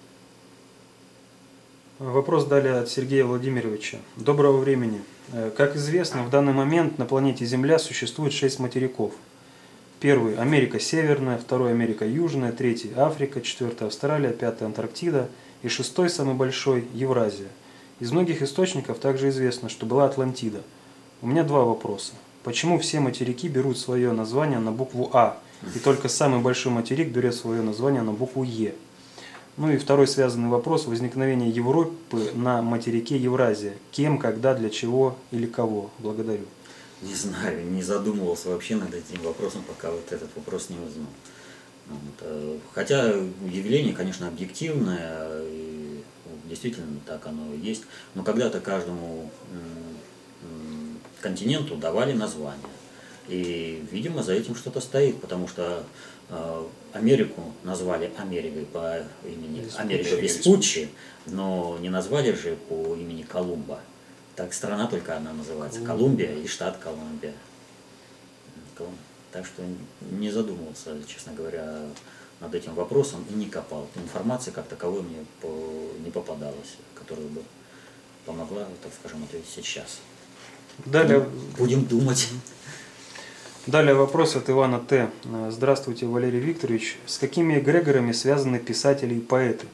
Вопрос 1.98 2.44
далее 2.44 2.74
от 2.74 2.90
Сергея 2.90 3.24
Владимировича. 3.24 3.98
Доброго 4.16 4.58
времени. 4.58 5.02
Э, 5.32 5.50
как 5.56 5.76
известно, 5.76 6.24
в 6.24 6.30
данный 6.30 6.52
момент 6.52 6.98
на 6.98 7.06
планете 7.06 7.46
Земля 7.46 7.78
существует 7.78 8.34
шесть 8.34 8.58
материков– 8.58 9.14
Первый– 10.00 10.34
Америка 10.38 10.80
Северная, 10.80 11.36
второй– 11.36 11.70
Америка 11.72 12.06
Южная, 12.06 12.52
третий– 12.52 12.90
Африка, 12.96 13.42
четвертый– 13.42 13.86
Австралия, 13.88 14.30
пятый– 14.30 14.64
Антарктида 14.66 15.28
и 15.62 15.68
шестой, 15.68 16.08
самый 16.08 16.34
большой– 16.34 16.86
Евразия. 16.94 17.48
Из 18.00 18.10
многих 18.10 18.40
источников 18.40 18.98
также 18.98 19.28
известно, 19.28 19.68
что 19.68 19.84
была 19.84 20.06
Атлантида. 20.06 20.62
У 21.20 21.26
меня 21.26 21.44
два 21.44 21.64
вопроса. 21.64 22.12
Почему 22.44 22.78
все 22.78 22.98
материки 22.98 23.46
берут 23.46 23.78
свое 23.78 24.12
название 24.12 24.58
на 24.58 24.72
букву 24.72 25.10
А, 25.12 25.36
и 25.74 25.78
только 25.78 26.08
самый 26.08 26.40
большой 26.40 26.72
материк 26.72 27.08
берет 27.08 27.34
свое 27.34 27.60
название 27.60 28.00
на 28.00 28.12
букву 28.12 28.42
Е? 28.42 28.72
Ну 29.58 29.70
и 29.70 29.76
второй 29.76 30.08
связанный 30.08 30.48
вопрос– 30.48 30.86
возникновение 30.86 31.50
Европы 31.50 32.30
на 32.34 32.62
материке 32.62 33.18
Евразия. 33.18 33.74
Кем, 33.90 34.16
когда, 34.16 34.54
для 34.54 34.70
чего 34.70 35.18
или 35.30 35.44
кого? 35.44 35.90
Благодарю. 35.98 36.46
Не 37.02 37.14
знаю, 37.14 37.70
не 37.70 37.82
задумывался 37.82 38.50
вообще 38.50 38.76
над 38.76 38.92
этим 38.94 39.22
вопросом, 39.22 39.62
пока 39.66 39.90
вот 39.90 40.12
этот 40.12 40.28
вопрос 40.36 40.68
не 40.68 40.76
узнал. 40.76 41.08
Вот. 41.88 42.14
Э, 42.20 42.58
хотя 42.74 43.06
явление, 43.46 43.94
конечно, 43.94 44.28
объективное, 44.28 45.42
и 45.44 46.02
действительно 46.48 47.00
так 47.06 47.26
оно 47.26 47.54
и 47.54 47.58
есть, 47.58 47.84
но 48.14 48.22
когда-то 48.22 48.60
каждому 48.60 49.30
континенту 51.20 51.76
давали 51.76 52.12
название. 52.12 52.66
И, 53.28 53.84
видимо, 53.92 54.22
за 54.22 54.32
этим 54.32 54.56
что-то 54.56 54.80
стоит, 54.80 55.20
потому 55.20 55.46
что 55.46 55.84
э, 56.28 56.64
Америку 56.92 57.52
назвали 57.62 58.10
Америкой 58.18 58.64
по 58.64 59.04
имени 59.24 59.64
Америка 59.76 60.16
Веспуччи, 60.16 60.88
но 61.26 61.78
не 61.80 61.90
назвали 61.90 62.32
же 62.32 62.56
по 62.68 62.96
имени 62.96 63.22
Колумба. 63.22 63.80
Так 64.40 64.54
страна 64.54 64.86
только 64.86 65.14
одна 65.18 65.34
называется. 65.34 65.84
Колумбия 65.84 66.34
и 66.34 66.46
штат 66.46 66.78
Колумбия. 66.78 67.34
Так 69.32 69.44
что 69.44 69.62
не 70.12 70.30
задумывался, 70.30 70.96
честно 71.06 71.34
говоря, 71.34 71.82
над 72.40 72.54
этим 72.54 72.72
вопросом 72.74 73.22
и 73.28 73.34
не 73.34 73.50
копал. 73.50 73.86
Информации 73.96 74.50
как 74.50 74.66
таковой 74.66 75.02
мне 75.02 75.26
не 76.02 76.10
попадалась, 76.10 76.78
которая 76.94 77.26
бы 77.26 77.42
помогла, 78.24 78.64
так 78.82 78.92
скажем, 78.98 79.22
ответить 79.24 79.50
сейчас. 79.50 79.98
Далее... 80.86 81.28
Будем 81.58 81.84
думать. 81.84 82.30
Далее 83.66 83.94
вопрос 83.94 84.36
от 84.36 84.48
Ивана 84.48 84.80
Т. 84.80 85.10
Здравствуйте, 85.50 86.06
Валерий 86.06 86.40
Викторович. 86.40 86.96
С 87.04 87.18
какими 87.18 87.58
эгрегорами 87.58 88.12
связаны 88.12 88.58
писатели 88.58 89.16
и 89.16 89.20
поэты? 89.20 89.66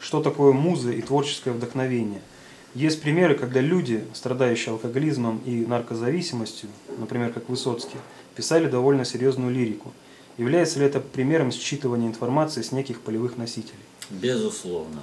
Что 0.00 0.22
такое 0.22 0.54
муза 0.54 0.92
и 0.92 1.02
творческое 1.02 1.50
вдохновение– 1.50 2.22
Есть 2.74 3.02
примеры, 3.02 3.36
когда 3.36 3.60
люди, 3.60 4.04
страдающие 4.14 4.72
алкоголизмом 4.72 5.40
и 5.46 5.64
наркозависимостью, 5.64 6.68
например, 6.98 7.32
как 7.32 7.48
Высоцкий, 7.48 7.98
писали 8.34 8.68
довольно 8.68 9.04
серьезную 9.04 9.54
лирику. 9.54 9.92
Является 10.38 10.80
ли 10.80 10.86
это 10.86 10.98
примером 10.98 11.50
считывания 11.50 12.08
информации 12.08 12.62
с 12.62 12.72
неких 12.72 13.00
полевых 13.00 13.36
носителей? 13.36 13.78
Безусловно. 14.10 15.02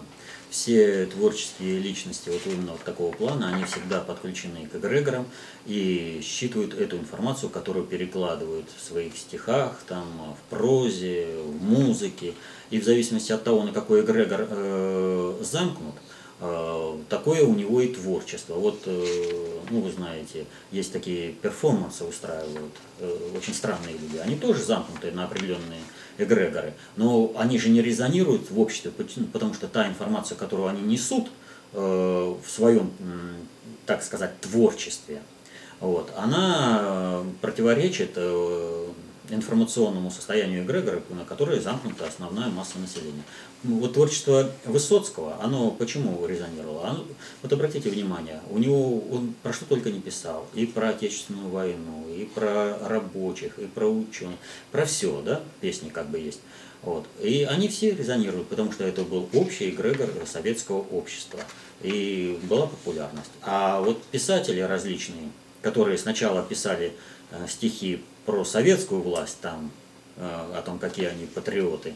Все 0.49 1.05
творческие 1.05 1.79
личности 1.79 2.29
вот 2.29 2.41
именно 2.45 2.73
вот 2.73 2.83
такого 2.83 3.13
плана, 3.13 3.55
они 3.55 3.63
всегда 3.63 4.01
подключены 4.01 4.67
к 4.67 4.75
эгрегорам 4.75 5.25
и 5.65 6.19
считывают 6.21 6.73
эту 6.73 6.97
информацию, 6.97 7.49
которую 7.49 7.85
перекладывают 7.85 8.65
в 8.77 8.85
своих 8.85 9.15
стихах, 9.15 9.79
там, 9.87 10.03
в 10.37 10.49
прозе, 10.49 11.37
в 11.45 11.63
музыке. 11.63 12.33
И 12.69 12.81
в 12.81 12.83
зависимости 12.83 13.31
от 13.31 13.45
того, 13.45 13.63
на 13.63 13.71
какой 13.71 14.01
эгрегор 14.01 14.45
э, 14.49 15.37
замкнут, 15.41 15.95
э, 15.95 16.10
такое 17.07 17.43
у 17.43 17.53
него 17.53 17.81
и 17.81 17.87
творчество. 17.87 18.55
Вот, 18.55 18.81
э, 18.85 19.59
ну 19.69 19.81
вы 19.81 19.91
знаете, 19.91 20.45
есть 20.71 20.91
такие 20.91 21.33
перформансы 21.33 22.03
устраивают, 22.03 22.73
э, 22.99 23.17
очень 23.37 23.53
странные 23.53 23.93
люди. 23.93 24.17
Они 24.17 24.35
тоже 24.35 24.63
замкнуты 24.63 25.11
на 25.11 25.25
определенные 25.25 25.81
эгрегоры, 26.17 26.73
но 26.95 27.31
они 27.37 27.59
же 27.59 27.69
не 27.69 27.81
резонируют 27.81 28.49
в 28.49 28.59
обществе, 28.59 28.91
потому 29.31 29.53
что 29.53 29.67
та 29.67 29.87
информация, 29.87 30.35
которую 30.35 30.69
они 30.69 30.81
несут 30.81 31.29
э, 31.73 31.79
в 31.79 32.49
своем, 32.49 32.91
так 33.85 34.01
сказать, 34.01 34.39
творчестве, 34.41 35.21
вот, 35.79 36.11
она 36.15 37.23
противоречит 37.41 38.13
э, 38.15 38.87
информационному 39.29 40.11
состоянию 40.11 40.63
эгрегора, 40.63 41.01
на 41.09 41.25
которое 41.25 41.59
замкнута 41.59 42.07
основная 42.07 42.49
масса 42.49 42.79
населения. 42.79 43.23
Вот 43.63 43.93
творчество 43.93 44.51
Высоцкого, 44.65 45.37
оно 45.41 45.71
почему 45.71 46.25
резонировало? 46.25 46.87
Оно, 46.87 47.05
вот 47.41 47.53
обратите 47.53 47.89
внимание, 47.89 48.41
у 48.49 48.57
него 48.57 48.99
он 49.11 49.33
про 49.43 49.53
что 49.53 49.65
только 49.65 49.91
не 49.91 49.99
писал, 49.99 50.47
и 50.53 50.65
про 50.65 50.89
Отечественную 50.89 51.49
войну, 51.49 52.07
и 52.09 52.25
про 52.25 52.77
рабочих, 52.87 53.59
и 53.59 53.65
про 53.67 53.87
ученых, 53.87 54.37
про 54.71 54.85
все, 54.85 55.21
да, 55.21 55.41
песни 55.61 55.89
как 55.89 56.09
бы 56.09 56.19
есть. 56.19 56.39
Вот. 56.81 57.05
И 57.21 57.43
они 57.43 57.67
все 57.67 57.91
резонируют, 57.91 58.47
потому 58.47 58.71
что 58.71 58.83
это 58.83 59.03
был 59.03 59.29
общий 59.33 59.69
эгрегор 59.69 60.09
советского 60.25 60.79
общества. 60.79 61.39
И 61.81 62.39
была 62.43 62.67
популярность. 62.67 63.31
А 63.41 63.81
вот 63.81 64.03
писатели 64.05 64.59
различные, 64.59 65.29
которые 65.61 65.97
сначала 65.97 66.43
писали 66.43 66.93
э, 67.31 67.47
стихи 67.47 68.03
про 68.25 68.43
советскую 68.45 69.01
власть, 69.01 69.37
там, 69.41 69.71
э, 70.17 70.55
о 70.55 70.61
том, 70.61 70.79
какие 70.79 71.07
они 71.07 71.25
патриоты, 71.25 71.95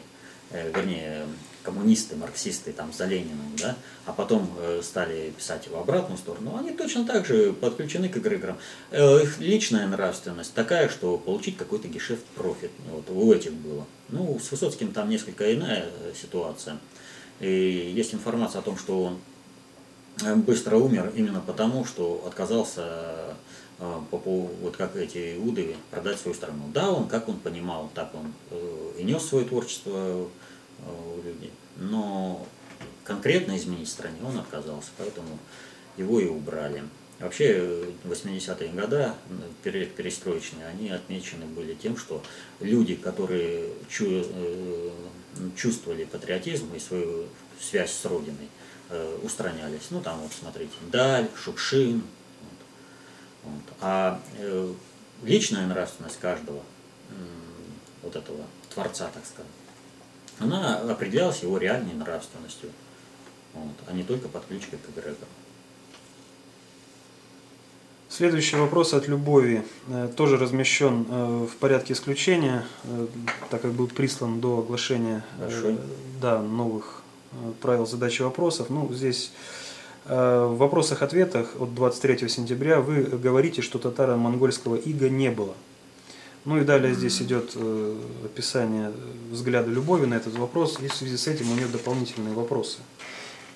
э, 0.50 0.70
вернее, 0.74 1.26
коммунисты, 1.62 2.14
марксисты 2.16 2.72
там 2.72 2.92
за 2.92 3.06
Лениным, 3.06 3.56
да, 3.56 3.76
а 4.04 4.12
потом 4.12 4.48
э, 4.58 4.80
стали 4.84 5.32
писать 5.36 5.68
в 5.68 5.76
обратную 5.76 6.16
сторону, 6.16 6.56
они 6.56 6.70
точно 6.70 7.04
так 7.04 7.26
же 7.26 7.52
подключены 7.52 8.08
к 8.08 8.16
эгрегорам. 8.16 8.56
Их 8.92 9.38
личная 9.38 9.86
нравственность 9.88 10.54
такая, 10.54 10.88
что 10.88 11.18
получить 11.18 11.56
какой-то 11.56 11.88
гешефт 11.88 12.24
профит. 12.36 12.70
Вот 12.90 13.10
у 13.10 13.32
этих 13.32 13.52
было. 13.52 13.84
Ну, 14.08 14.38
с 14.38 14.50
Высоцким 14.52 14.92
там 14.92 15.10
несколько 15.10 15.52
иная 15.52 15.86
ситуация. 16.20 16.78
И 17.40 17.92
есть 17.94 18.14
информация 18.14 18.60
о 18.60 18.62
том, 18.62 18.78
что 18.78 19.02
он 19.02 19.18
быстро 20.42 20.76
умер 20.76 21.12
именно 21.16 21.40
потому, 21.40 21.84
что 21.84 22.24
отказался 22.26 23.36
по 23.78 24.18
поводу, 24.18 24.54
вот 24.62 24.76
как 24.76 24.96
эти 24.96 25.36
иуды, 25.36 25.76
продать 25.90 26.18
свою 26.18 26.34
страну. 26.34 26.64
Да, 26.72 26.90
он, 26.90 27.08
как 27.08 27.28
он 27.28 27.38
понимал, 27.38 27.90
так 27.94 28.14
он 28.14 28.32
э, 28.50 28.92
и 28.98 29.02
нес 29.02 29.22
свое 29.22 29.44
творчество 29.44 29.92
э, 29.94 30.26
у 30.88 31.22
людей, 31.22 31.52
но 31.76 32.46
конкретно 33.04 33.56
изменить 33.56 33.88
стране 33.88 34.16
он 34.24 34.38
отказался, 34.38 34.88
поэтому 34.96 35.38
его 35.96 36.20
и 36.20 36.26
убрали. 36.26 36.84
Вообще, 37.18 37.86
80-е 38.04 38.68
годы, 38.70 39.10
период 39.62 39.94
перестроечный, 39.94 40.68
они 40.68 40.90
отмечены 40.90 41.46
были 41.46 41.74
тем, 41.74 41.96
что 41.96 42.22
люди, 42.60 42.94
которые 42.94 43.70
э, 44.00 44.90
чувствовали 45.54 46.04
патриотизм 46.04 46.74
и 46.74 46.78
свою 46.78 47.26
связь 47.60 47.92
с 47.92 48.04
Родиной, 48.04 48.48
устранялись. 49.24 49.88
Ну, 49.90 50.00
там 50.00 50.20
вот, 50.20 50.30
смотрите, 50.32 50.74
Даль, 50.92 51.26
Шукшин, 51.34 52.04
вот. 53.46 53.62
А 53.80 54.20
э, 54.38 54.72
личная 55.22 55.66
нравственность 55.66 56.18
каждого 56.18 56.62
вот 58.02 58.14
этого 58.14 58.44
творца, 58.72 59.08
так 59.12 59.24
сказать, 59.24 59.50
она 60.38 60.78
определялась 60.80 61.42
его 61.42 61.58
реальной 61.58 61.94
нравственностью, 61.94 62.70
вот, 63.54 63.74
а 63.86 63.92
не 63.92 64.02
только 64.02 64.28
подключкой 64.28 64.78
к 64.78 64.90
эгрегору. 64.90 65.26
Следующий 68.08 68.56
вопрос 68.56 68.94
от 68.94 69.08
Любови 69.08 69.64
э, 69.88 70.08
тоже 70.16 70.36
размещен 70.38 71.06
э, 71.08 71.46
в 71.46 71.56
порядке 71.56 71.92
исключения, 71.92 72.64
так 73.50 73.62
как 73.62 73.72
был 73.72 73.88
прислан 73.88 74.40
до 74.40 74.58
оглашения 74.58 75.24
да, 76.20 76.40
новых 76.40 77.02
правил 77.60 77.86
задачи 77.86 78.22
вопросов. 78.22 78.70
Ну, 78.70 78.92
здесь 78.92 79.32
Э, 79.32 79.55
в 80.08 80.56
вопросах-ответах 80.56 81.48
от 81.58 81.74
23 81.74 82.28
сентября 82.28 82.80
вы 82.80 83.02
говорите, 83.02 83.62
что 83.62 83.78
татаро-монгольского 83.78 84.76
ига 84.76 85.08
не 85.08 85.30
было. 85.30 85.54
Ну 86.46 86.58
и 86.58 86.64
далее 86.64 86.94
здесь 86.94 87.20
идет 87.20 87.52
э, 87.56 87.96
описание 88.24 88.92
взгляда 89.32 89.68
Любови 89.68 90.06
на 90.06 90.14
этот 90.14 90.38
вопрос, 90.38 90.78
и 90.80 90.86
в 90.86 90.94
связи 90.94 91.16
с 91.16 91.26
этим 91.26 91.50
у 91.50 91.56
нее 91.56 91.66
дополнительные 91.66 92.34
вопросы. 92.34 92.78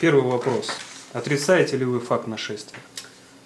Первый 0.01 0.25
вопрос. 0.25 0.71
Отрицаете 1.13 1.77
ли 1.77 1.85
вы 1.85 2.01
факт 2.01 2.27
нашествия? 2.27 2.81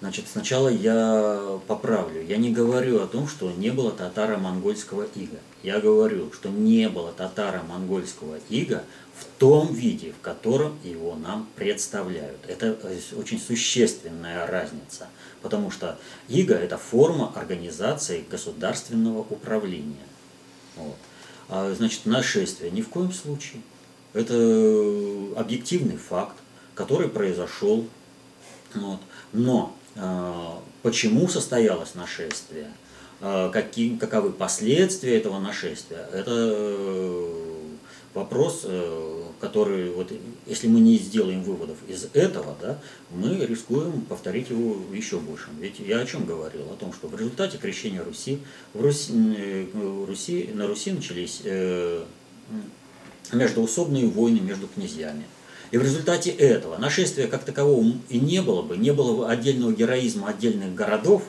Значит, 0.01 0.25
сначала 0.31 0.67
я 0.67 1.59
поправлю. 1.67 2.25
Я 2.25 2.37
не 2.37 2.51
говорю 2.51 3.01
о 3.03 3.07
том, 3.07 3.27
что 3.27 3.51
не 3.51 3.69
было 3.69 3.91
татаро-монгольского 3.91 5.05
ига. 5.13 5.37
Я 5.61 5.79
говорю, 5.79 6.33
что 6.33 6.49
не 6.49 6.89
было 6.89 7.11
татаро-монгольского 7.11 8.39
ига 8.49 8.83
в 9.17 9.39
том 9.39 9.73
виде, 9.73 10.11
в 10.11 10.21
котором 10.21 10.77
его 10.83 11.15
нам 11.15 11.47
представляют. 11.55 12.39
Это 12.47 12.77
э, 12.83 12.99
очень 13.17 13.39
существенная 13.39 14.45
разница, 14.45 15.07
потому 15.41 15.71
что 15.71 15.97
ИГА– 16.27 16.55
это 16.55 16.77
форма 16.77 17.31
организации 17.35 18.25
государственного 18.29 19.19
управления. 19.19 20.07
Вот. 20.75 20.95
А, 21.47 21.73
значит, 21.73 22.05
нашествие 22.05 22.71
ни 22.71 22.81
в 22.81 22.89
коем 22.89 23.13
случае. 23.13 23.61
Это 24.13 24.33
объективный 25.37 25.97
факт, 25.97 26.35
который 26.73 27.07
произошел. 27.07 27.87
Вот. 28.73 28.99
Но 29.31 29.75
а, 29.95 30.61
почему 30.81 31.27
состоялось 31.29 31.95
нашествие, 31.95 32.71
какие, 33.21 33.95
каковы 33.97 34.31
последствия 34.31 35.17
этого 35.17 35.39
нашествия, 35.39 36.05
это 36.11 36.31
э, 36.31 37.34
вопрос, 38.15 38.61
э, 38.63 39.21
который, 39.39 39.91
вот, 39.91 40.11
если 40.47 40.67
мы 40.67 40.79
не 40.79 40.97
сделаем 40.97 41.43
выводов 41.43 41.77
из 41.87 42.07
этого, 42.13 42.55
да, 42.59 42.79
мы 43.11 43.45
рискуем 43.45 44.01
повторить 44.01 44.49
его 44.49 44.77
еще 44.91 45.19
больше. 45.19 45.49
Ведь 45.59 45.79
я 45.79 45.99
о 45.99 46.05
чем 46.05 46.25
говорил? 46.25 46.61
О 46.71 46.75
том, 46.75 46.93
что 46.93 47.07
в 47.07 47.15
результате 47.15 47.57
крещения 47.57 48.03
Руси, 48.03 48.39
в 48.73 48.81
Руси, 48.81 49.13
э, 49.37 50.05
Руси 50.07 50.49
на 50.53 50.65
Руси 50.65 50.91
начались 50.91 51.41
э, 51.43 52.03
междуусобные 53.33 54.07
войны 54.07 54.39
между 54.39 54.67
князьями. 54.67 55.25
И 55.71 55.77
в 55.77 55.83
результате 55.83 56.29
этого 56.29 56.77
нашествия 56.77 57.27
как 57.27 57.43
такового 57.43 57.83
и 58.07 58.19
не 58.19 58.41
было 58.41 58.61
бы, 58.61 58.77
не 58.77 58.93
было 58.93 59.17
бы 59.17 59.29
отдельного 59.29 59.73
героизма 59.73 60.29
отдельных 60.29 60.73
городов, 60.73 61.23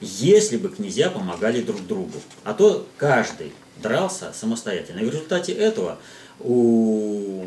если 0.00 0.56
бы 0.56 0.68
князья 0.68 1.10
помогали 1.10 1.62
друг 1.62 1.84
другу. 1.84 2.12
А 2.44 2.54
то 2.54 2.86
каждый 2.96 3.52
дрался 3.82 4.32
самостоятельно. 4.32 5.00
И 5.00 5.04
в 5.04 5.10
результате 5.10 5.52
этого 5.52 5.98
у, 6.40 7.46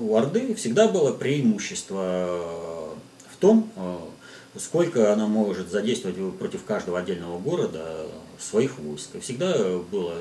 у 0.00 0.16
Орды 0.16 0.54
всегда 0.54 0.88
было 0.88 1.12
преимущество 1.12 2.94
в 3.30 3.36
том, 3.38 3.70
э, 3.76 3.98
сколько 4.58 5.12
она 5.12 5.26
может 5.26 5.70
задействовать 5.70 6.16
против 6.38 6.64
каждого 6.64 6.98
отдельного 6.98 7.38
города 7.38 8.06
своих 8.38 8.78
войск. 8.78 9.20
Всегда 9.20 9.78
было 9.90 10.14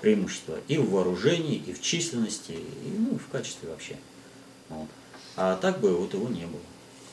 преимущество 0.00 0.58
и 0.68 0.76
в 0.78 0.90
вооружении, 0.90 1.56
и 1.56 1.72
в 1.72 1.80
численности, 1.80 2.52
и 2.52 2.98
ну, 2.98 3.18
в 3.18 3.30
качестве 3.30 3.68
вообще. 3.68 3.96
Вот. 4.68 4.88
А 5.36 5.56
так 5.56 5.80
бы 5.80 5.96
вот 5.96 6.14
его 6.14 6.28
не 6.28 6.46
было, 6.46 6.60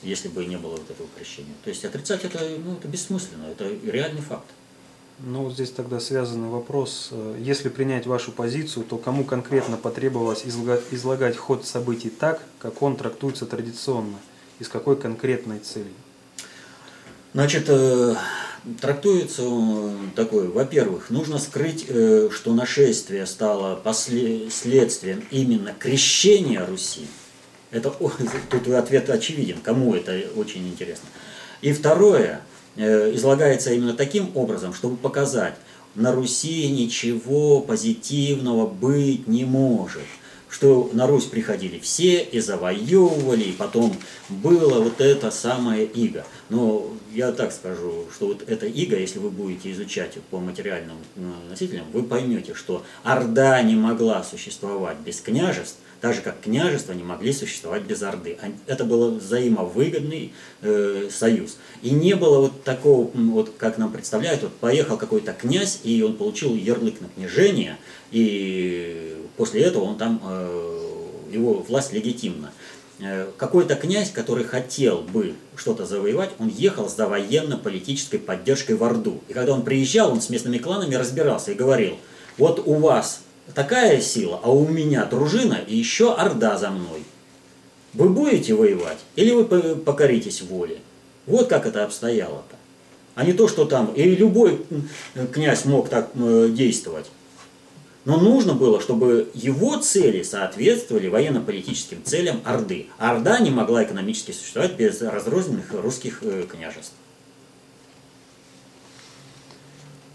если 0.03 0.27
бы 0.27 0.45
не 0.45 0.57
было 0.57 0.71
вот 0.71 0.89
этого 0.89 1.07
крещения. 1.17 1.53
То 1.63 1.69
есть 1.69 1.83
отрицать 1.85 2.23
это, 2.23 2.39
ну, 2.63 2.73
это 2.75 2.87
бессмысленно, 2.87 3.45
это 3.45 3.69
реальный 3.83 4.21
факт. 4.21 4.45
Ну, 5.23 5.51
здесь 5.51 5.69
тогда 5.69 5.99
связанный 5.99 6.49
вопрос. 6.49 7.10
Э, 7.12 7.36
если 7.39 7.69
принять 7.69 8.07
вашу 8.07 8.31
позицию, 8.31 8.86
то 8.86 8.97
кому 8.97 9.23
конкретно 9.23 9.77
потребовалось 9.77 10.43
излагать 10.45 11.38
ход 11.38 11.65
событий 11.65 12.10
так, 12.10 12.41
как 12.60 12.81
он 12.81 12.95
трактуется 12.95 13.45
традиционно? 13.45 14.17
И 14.60 14.63
с 14.63 14.67
какой 14.67 14.95
конкретной 14.97 15.60
целью? 15.60 15.93
Значит, 17.34 17.65
э, 17.67 18.15
трактуется 18.81 19.43
он 19.47 20.12
такой, 20.15 20.47
во-первых, 20.47 21.10
нужно 21.10 21.38
скрыть, 21.38 21.86
э, 21.88 22.29
что 22.31 22.53
нашествие 22.53 23.25
стало 23.25 23.75
последствием 23.75 25.23
именно 25.31 25.73
крещения 25.77 26.65
Руси, 26.65 27.07
Это, 27.69 27.91
тут 28.49 28.67
ответ 28.69 29.10
очевиден, 29.10 29.60
кому 29.62 29.95
это 29.95 30.19
очень 30.36 30.67
интересно. 30.67 31.07
И 31.62 31.73
второе, 31.73 32.41
э, 32.41 32.50
излагается 32.75 33.73
именно 33.73 33.93
таким 33.93 34.31
образом, 34.36 34.73
чтобы 34.73 34.97
показать, 34.97 35.55
на 35.95 36.13
Руси 36.13 36.69
ничего 36.69 37.60
позитивного 37.60 38.65
быть 38.65 39.27
не 39.27 39.45
может 39.45 40.03
что 40.51 40.89
на 40.93 41.07
Русь 41.07 41.25
приходили 41.25 41.79
все 41.79 42.21
и 42.21 42.39
завоевывали, 42.39 43.45
и 43.45 43.51
потом 43.53 43.95
было 44.27 44.81
вот 44.81 44.99
это 44.99 45.31
самое 45.31 45.86
иго. 45.86 46.25
Но 46.49 46.88
я 47.13 47.31
так 47.31 47.53
скажу, 47.53 48.05
что 48.13 48.27
вот 48.27 48.43
это 48.47 48.65
иго, 48.65 48.97
если 48.97 49.19
вы 49.19 49.29
будете 49.29 49.71
изучать 49.71 50.17
по 50.29 50.39
материальным 50.39 50.97
э, 51.15 51.21
носителям, 51.49 51.86
вы 51.93 52.03
поймете, 52.03 52.53
что 52.53 52.84
Орда 53.03 53.62
не 53.63 53.75
могла 53.75 54.23
существовать 54.23 54.97
без 54.97 55.21
княжеств, 55.21 55.77
так 56.01 56.15
же 56.15 56.21
как 56.21 56.41
княжества 56.41 56.93
не 56.93 57.03
могли 57.03 57.31
существовать 57.31 57.83
без 57.83 58.01
Орды. 58.01 58.37
Это 58.65 58.83
был 58.83 59.11
взаимовыгодный 59.11 60.33
э, 60.61 61.09
союз. 61.11 61.57
И 61.83 61.91
не 61.91 62.15
было 62.15 62.39
вот 62.39 62.63
такого, 62.63 63.09
вот 63.13 63.53
как 63.57 63.77
нам 63.77 63.91
представляют, 63.91 64.41
вот 64.41 64.53
поехал 64.55 64.97
какой-то 64.97 65.31
князь, 65.33 65.79
и 65.83 66.01
он 66.01 66.17
получил 66.17 66.55
ярлык 66.55 66.99
на 67.01 67.07
княжение, 67.07 67.77
и 68.09 69.15
после 69.37 69.61
этого 69.61 69.83
он 69.83 69.97
там, 69.97 70.19
э, 70.25 71.31
его 71.31 71.53
власть 71.59 71.93
легитимна. 71.93 72.51
Э, 72.99 73.27
какой-то 73.37 73.75
князь, 73.75 74.09
который 74.09 74.43
хотел 74.43 75.01
бы 75.01 75.35
что-то 75.55 75.85
завоевать, 75.85 76.31
он 76.39 76.47
ехал 76.47 76.89
за 76.89 77.07
военно-политической 77.07 78.17
поддержкой 78.17 78.75
в 78.75 78.83
Орду. 78.83 79.21
И 79.27 79.33
когда 79.33 79.53
он 79.53 79.63
приезжал, 79.63 80.11
он 80.11 80.21
с 80.21 80.29
местными 80.29 80.57
кланами 80.57 80.95
разбирался 80.95 81.51
и 81.51 81.55
говорил, 81.55 81.97
вот 82.39 82.61
у 82.65 82.73
вас 82.75 83.21
такая 83.54 84.01
сила, 84.01 84.39
а 84.43 84.51
у 84.51 84.67
меня 84.67 85.06
дружина 85.06 85.60
и 85.67 85.75
еще 85.75 86.13
Орда 86.13 86.58
за 86.58 86.69
мной. 86.69 87.04
Вы 87.93 88.10
будете 88.10 88.54
воевать 88.54 88.99
или 89.15 89.32
вы 89.32 89.75
покоритесь 89.75 90.41
воле? 90.41 90.80
Вот 91.25 91.47
как 91.47 91.65
это 91.65 91.84
обстояло-то. 91.84 92.56
А 93.15 93.25
не 93.25 93.34
то, 93.34 93.47
что 93.47 93.65
там, 93.65 93.93
и 93.93 94.04
любой 94.15 94.65
князь 95.34 95.65
мог 95.65 95.89
так 95.89 96.10
действовать. 96.13 97.08
Но 98.04 98.17
нужно 98.17 98.54
было, 98.54 98.82
чтобы 98.82 99.30
его 99.36 99.77
цели 99.77 100.23
соответствовали 100.23 101.08
военно-политическим 101.08 102.04
целям 102.04 102.41
Орды. 102.45 102.88
А 102.97 103.12
Орда 103.12 103.39
не 103.39 103.51
могла 103.51 103.84
экономически 103.84 104.32
существовать 104.32 104.73
без 104.73 105.01
разрозненных 105.01 105.71
русских 105.73 106.23
э, 106.23 106.45
княжеств. 106.49 106.93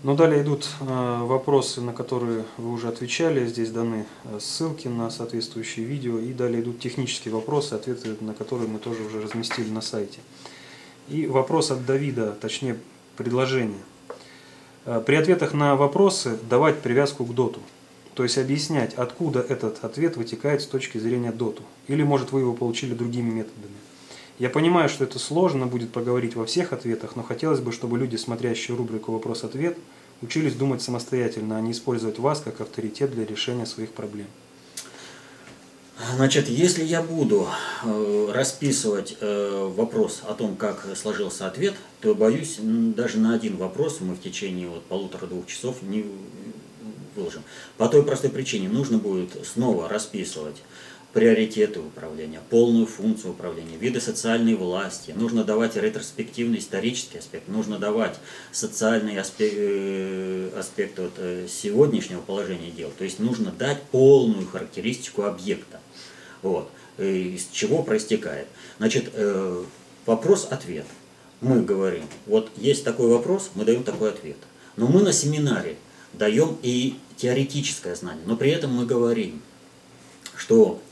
Ну, 0.06 0.14
далее 0.14 0.40
идут 0.42 0.68
э, 0.78 1.18
вопросы, 1.24 1.80
на 1.80 1.92
которые 1.92 2.44
вы 2.58 2.70
уже 2.70 2.86
отвечали. 2.86 3.44
Здесь 3.44 3.72
даны 3.72 4.06
э, 4.22 4.38
ссылки 4.40 4.86
на 4.86 5.10
соответствующие 5.10 5.84
видео. 5.84 6.20
И 6.20 6.32
далее 6.32 6.62
идут 6.62 6.78
технические 6.78 7.34
вопросы, 7.34 7.74
ответы 7.74 8.16
на 8.20 8.32
которые 8.32 8.68
мы 8.68 8.78
тоже 8.78 9.02
уже 9.02 9.20
разместили 9.20 9.68
на 9.68 9.80
сайте. 9.80 10.20
И 11.08 11.26
вопрос 11.26 11.72
от 11.72 11.84
Давида, 11.84 12.38
точнее 12.40 12.78
предложение. 13.16 13.80
При 14.84 15.16
ответах 15.16 15.54
на 15.54 15.74
вопросы 15.74 16.38
давать 16.48 16.82
привязку 16.82 17.24
к 17.24 17.34
доту. 17.34 17.58
То 18.14 18.22
есть 18.22 18.38
объяснять, 18.38 18.94
откуда 18.94 19.40
этот 19.40 19.82
ответ 19.82 20.16
вытекает 20.16 20.62
с 20.62 20.66
точки 20.66 20.98
зрения 20.98 21.32
доту. 21.32 21.64
Или, 21.88 22.04
может, 22.04 22.30
вы 22.30 22.42
его 22.42 22.54
получили 22.54 22.94
другими 22.94 23.30
методами. 23.30 23.74
Я 24.38 24.50
понимаю, 24.50 24.88
что 24.88 25.04
это 25.04 25.18
сложно 25.18 25.66
будет 25.66 25.92
поговорить 25.92 26.36
во 26.36 26.44
всех 26.44 26.72
ответах, 26.72 27.16
но 27.16 27.22
хотелось 27.22 27.60
бы, 27.60 27.72
чтобы 27.72 27.98
люди, 27.98 28.16
смотрящие 28.16 28.76
рубрику 28.76 29.12
«Вопрос-ответ», 29.12 29.78
учились 30.20 30.54
думать 30.54 30.82
самостоятельно, 30.82 31.56
а 31.56 31.60
не 31.60 31.72
использовать 31.72 32.18
вас 32.18 32.40
как 32.40 32.60
авторитет 32.60 33.12
для 33.12 33.24
решения 33.24 33.64
своих 33.64 33.92
проблем. 33.92 34.26
Значит, 36.16 36.48
если 36.48 36.84
я 36.84 37.00
буду 37.00 37.48
э, 37.82 38.30
расписывать 38.30 39.16
э, 39.18 39.72
вопрос 39.74 40.22
о 40.28 40.34
том, 40.34 40.54
как 40.56 40.86
сложился 40.94 41.46
ответ, 41.46 41.74
то 42.02 42.14
боюсь, 42.14 42.58
даже 42.60 43.18
на 43.18 43.34
один 43.34 43.56
вопрос 43.56 44.00
мы 44.02 44.14
в 44.14 44.20
течение 44.20 44.68
вот 44.68 44.84
полутора-двух 44.84 45.46
часов 45.46 45.80
не, 45.80 46.04
выложим. 47.16 47.42
По 47.78 47.88
той 47.88 48.02
простой 48.02 48.30
причине 48.30 48.68
нужно 48.68 48.98
будет 48.98 49.30
снова 49.46 49.88
расписывать 49.88 50.56
приоритеты 51.16 51.80
управления, 51.80 52.42
полную 52.50 52.86
функцию 52.86 53.30
управления, 53.30 53.78
виды 53.78 54.02
социальной 54.02 54.54
власти. 54.54 55.14
Нужно 55.16 55.44
давать 55.44 55.74
ретроспективный 55.74 56.58
исторический 56.58 57.16
аспект, 57.16 57.48
нужно 57.48 57.78
давать 57.78 58.18
социальный 58.52 59.18
аспект, 59.18 59.54
э, 59.56 60.50
аспект 60.58 60.98
вот, 60.98 61.14
э, 61.16 61.46
сегодняшнего 61.48 62.20
положения 62.20 62.70
дел. 62.70 62.92
То 62.98 63.04
есть 63.04 63.18
нужно 63.18 63.50
дать 63.50 63.82
полную 63.84 64.46
характеристику 64.46 65.22
объекта. 65.22 65.80
Вот. 66.42 66.70
Э, 66.98 67.10
из 67.10 67.48
чего 67.50 67.82
проистекает. 67.82 68.46
Значит, 68.76 69.10
вопрос-ответ. 70.04 70.84
Мы 71.40 71.62
говорим, 71.62 72.04
вот 72.26 72.50
есть 72.58 72.84
такой 72.84 73.08
вопрос, 73.08 73.52
мы 73.54 73.64
даем 73.64 73.84
такой 73.84 74.10
ответ. 74.10 74.36
Но 74.76 74.86
мы 74.86 75.00
на 75.00 75.14
семинаре 75.14 75.76
даем 76.12 76.58
и 76.62 76.98
теоретическое 77.16 77.94
знание, 77.94 78.24
но 78.26 78.36
при 78.36 78.50
этом 78.50 78.74
мы 78.74 78.84
говорим, 78.84 79.40
что 80.36 80.82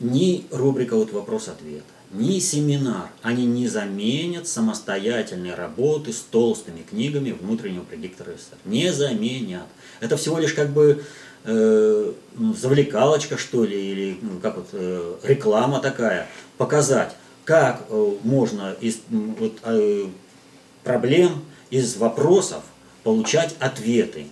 ни 0.00 0.46
рубрика 0.50 0.96
вот 0.96 1.12
вопрос-ответ, 1.12 1.84
ни 2.12 2.38
семинар, 2.40 3.08
они 3.22 3.46
не 3.46 3.68
заменят 3.68 4.46
самостоятельной 4.46 5.54
работы 5.54 6.12
с 6.12 6.20
толстыми 6.20 6.82
книгами 6.82 7.32
внутреннего 7.32 7.84
предиктора 7.84 8.32
СССР. 8.32 8.58
Не 8.64 8.92
заменят. 8.92 9.66
Это 10.00 10.16
всего 10.16 10.38
лишь 10.38 10.52
как 10.52 10.70
бы 10.70 11.04
э, 11.44 12.12
завлекалочка, 12.56 13.38
что 13.38 13.64
ли, 13.64 13.92
или 13.92 14.18
ну, 14.20 14.40
как 14.40 14.56
вот, 14.56 14.68
э, 14.72 15.16
реклама 15.22 15.80
такая, 15.80 16.28
показать, 16.58 17.16
как 17.44 17.86
э, 17.88 18.12
можно 18.24 18.76
из 18.80 19.00
вот, 19.08 19.58
э, 19.64 20.06
проблем, 20.84 21.42
из 21.70 21.96
вопросов 21.96 22.62
получать 23.04 23.54
ответы. 23.58 24.26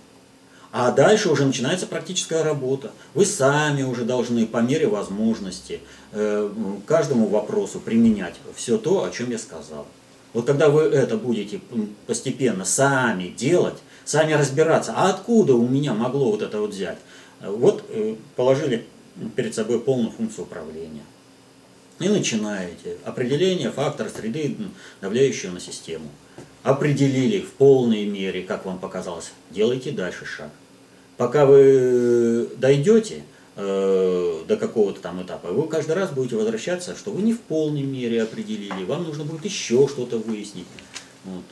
А 0.71 0.91
дальше 0.91 1.29
уже 1.29 1.45
начинается 1.45 1.85
практическая 1.85 2.43
работа. 2.43 2.91
Вы 3.13 3.25
сами 3.25 3.83
уже 3.83 4.05
должны 4.05 4.47
по 4.47 4.59
мере 4.59 4.87
возможности 4.87 5.81
э, 6.13 6.49
каждому 6.85 7.27
вопросу 7.27 7.81
применять 7.81 8.35
все 8.55 8.77
то, 8.77 9.03
о 9.03 9.11
чем 9.11 9.31
я 9.31 9.37
сказал. 9.37 9.85
Вот 10.33 10.47
когда 10.47 10.69
вы 10.69 10.83
это 10.83 11.17
будете 11.17 11.59
постепенно 12.07 12.63
сами 12.63 13.27
делать, 13.27 13.79
сами 14.05 14.31
разбираться, 14.31 14.93
а 14.95 15.09
откуда 15.09 15.55
у 15.55 15.67
меня 15.67 15.93
могло 15.93 16.31
вот 16.31 16.41
это 16.41 16.61
вот 16.61 16.71
взять? 16.71 16.99
Вот 17.41 17.83
э, 17.89 18.15
положили 18.37 18.85
перед 19.35 19.53
собой 19.53 19.81
полную 19.81 20.11
функцию 20.11 20.45
управления. 20.45 21.03
И 21.99 22.07
начинаете. 22.07 22.97
Определение 23.03 23.71
фактора 23.71 24.09
среды, 24.09 24.55
давляющего 25.01 25.51
на 25.51 25.59
систему 25.59 26.07
определили 26.63 27.41
в 27.41 27.53
полной 27.53 28.05
мере, 28.05 28.43
как 28.43 28.65
вам 28.65 28.79
показалось, 28.79 29.31
делайте 29.49 29.91
дальше 29.91 30.25
шаг. 30.25 30.51
Пока 31.21 31.45
вы 31.45 32.49
дойдете 32.57 33.21
э, 33.55 34.43
до 34.47 34.57
какого-то 34.57 35.01
там 35.01 35.21
этапа, 35.21 35.49
вы 35.49 35.67
каждый 35.67 35.91
раз 35.91 36.09
будете 36.09 36.35
возвращаться, 36.35 36.95
что 36.95 37.11
вы 37.11 37.21
не 37.21 37.33
в 37.33 37.41
полной 37.41 37.83
мере 37.83 38.23
определили, 38.23 38.85
вам 38.85 39.03
нужно 39.03 39.23
будет 39.23 39.45
еще 39.45 39.87
что-то 39.87 40.17
выяснить. 40.17 40.65
Вот. 41.25 41.43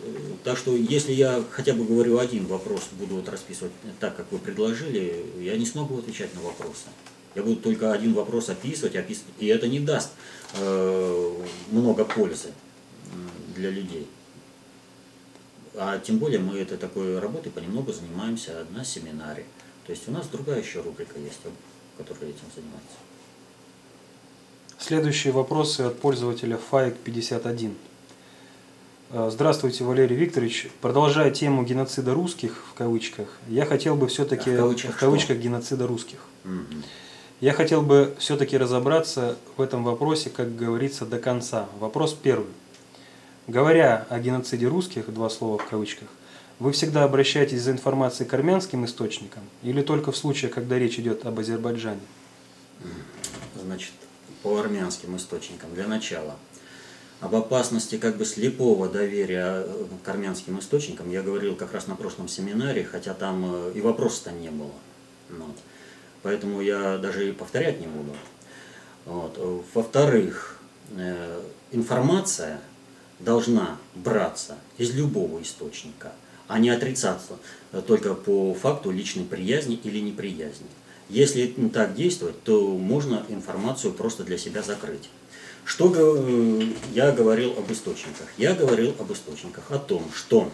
Так 0.44 0.58
что, 0.58 0.76
если 0.76 1.14
я 1.14 1.44
хотя 1.52 1.74
бы 1.74 1.86
говорю 1.86 2.18
один 2.18 2.48
вопрос, 2.48 2.82
буду 2.94 3.18
вот 3.18 3.30
расписывать 3.30 3.72
так, 4.00 4.18
как 4.18 4.26
вы 4.32 4.40
предложили, 4.40 5.24
я 5.40 5.56
не 5.56 5.68
смогу 5.68 6.00
отвечать 6.00 6.34
на 6.34 6.42
вопросы. 6.42 6.88
Я 7.36 7.44
буду 7.44 7.58
только 7.58 7.94
один 7.94 8.16
вопрос 8.16 8.50
описывать, 8.50 8.96
описывать, 8.96 9.36
и 9.38 9.46
это 9.46 9.68
не 9.68 9.80
даст 9.80 10.10
э, 10.58 11.34
много 11.70 12.06
пользы 12.06 12.48
для 13.56 13.70
людей. 13.70 14.08
А 15.82 15.98
тем 15.98 16.18
более 16.18 16.40
мы 16.40 16.58
этой 16.60 16.78
такой 16.78 17.20
работой 17.20 17.54
понемногу 17.54 17.94
занимаемся 17.94 18.66
на 18.76 18.84
семинаре. 18.84 19.46
То 19.86 19.94
есть 19.94 20.10
у 20.10 20.12
нас 20.12 20.28
другая 20.28 20.62
еще 20.62 20.82
рубрика 20.82 21.18
есть, 21.18 21.40
которая 21.98 22.32
этим 22.32 22.44
занимается. 22.54 22.98
Следующие 24.78 25.32
вопросы 25.32 25.82
от 25.82 25.98
пользователя 25.98 26.60
FAIC51. 26.70 27.74
Э, 29.12 29.30
здравствуйте, 29.32 29.86
Валерий 29.86 30.18
Викторович. 30.18 30.68
Продолжая 30.82 31.32
тему 31.32 31.64
геноцида 31.64 32.14
русских, 32.14 32.62
в 32.72 32.74
кавычках, 32.74 33.30
я 33.48 33.66
хотел 33.66 33.96
бы 33.96 34.08
все-таки... 34.08 34.52
А 34.52 34.54
в 34.56 34.58
кавычках, 34.58 34.96
в 34.96 35.00
кавычках 35.00 35.38
геноцида 35.38 35.88
русских. 35.88 36.20
Угу. 36.44 36.84
Я 37.40 37.54
хотел 37.54 37.84
бы 37.84 38.18
все-таки 38.20 38.58
разобраться 38.58 39.38
в 39.56 39.62
этом 39.62 39.86
вопросе, 39.86 40.30
как 40.30 40.58
говорится, 40.58 41.06
до 41.06 41.20
конца. 41.20 41.70
Вопрос 41.80 42.14
первый. 42.14 42.52
Говоря 43.50 44.06
о 44.10 44.20
геноциде 44.20 44.68
русских, 44.68 45.12
два 45.12 45.28
слова 45.28 45.58
в 45.58 45.66
кавычках, 45.66 46.08
вы 46.60 46.72
всегда 46.72 47.04
обращаетесь 47.04 47.64
за 47.64 47.72
информацией 47.72 48.30
к 48.30 48.34
армянским 48.36 48.86
источникам 48.86 49.42
или 49.64 49.82
только 49.82 50.12
в 50.12 50.18
случае, 50.18 50.52
когда 50.52 50.78
речь 50.78 51.00
идет 51.00 51.26
об 51.26 51.40
Азербайджане? 51.40 52.00
Значит, 53.60 53.94
по 54.44 54.60
армянским 54.60 55.18
источникам, 55.18 55.74
для 55.74 55.88
начала. 55.88 56.36
Об 57.22 57.34
опасности 57.34 57.98
как 57.98 58.18
бы 58.18 58.26
слепого 58.26 58.88
доверия 58.88 59.64
э, 59.66 59.86
к 60.04 60.08
армянским 60.08 60.60
источникам 60.60 61.10
я 61.10 61.24
говорил 61.24 61.56
как 61.56 61.74
раз 61.74 61.88
на 61.88 61.96
прошлом 61.96 62.28
семинаре, 62.28 62.84
хотя 62.84 63.16
там 63.16 63.44
э, 63.52 63.72
и 63.74 63.82
вопроса-то 63.82 64.32
не 64.32 64.52
было. 64.52 64.76
Вот. 65.30 65.58
Поэтому 66.22 66.62
я 66.62 67.00
даже 67.00 67.28
и 67.28 67.32
повторять 67.32 67.82
не 67.82 67.88
буду. 67.88 68.16
Вот. 69.06 69.66
Во-вторых, 69.74 70.60
информация 71.72 72.60
должна 73.20 73.78
браться 73.96 74.58
из 74.78 74.94
любого 74.94 75.42
источника, 75.42 76.12
а 76.48 76.60
не 76.60 76.70
отрицаться 76.70 77.34
только 77.88 78.16
по 78.16 78.54
факту 78.54 78.92
личной 78.92 79.26
приязни 79.26 79.80
или 79.84 80.00
неприязни. 80.00 80.68
Если 81.10 81.48
так 81.74 81.96
действовать, 81.96 82.42
то 82.44 82.78
можно 82.78 83.26
информацию 83.30 83.94
просто 83.94 84.24
для 84.24 84.38
себя 84.38 84.62
закрыть. 84.62 85.10
Что 85.66 85.94
э, 85.96 86.74
я 86.94 87.12
говорил 87.12 87.52
об 87.58 87.72
источниках? 87.72 88.28
Я 88.38 88.54
говорил 88.54 88.96
об 89.00 89.12
источниках, 89.12 89.72
о 89.72 89.78
том, 89.78 90.04
что 90.14 90.52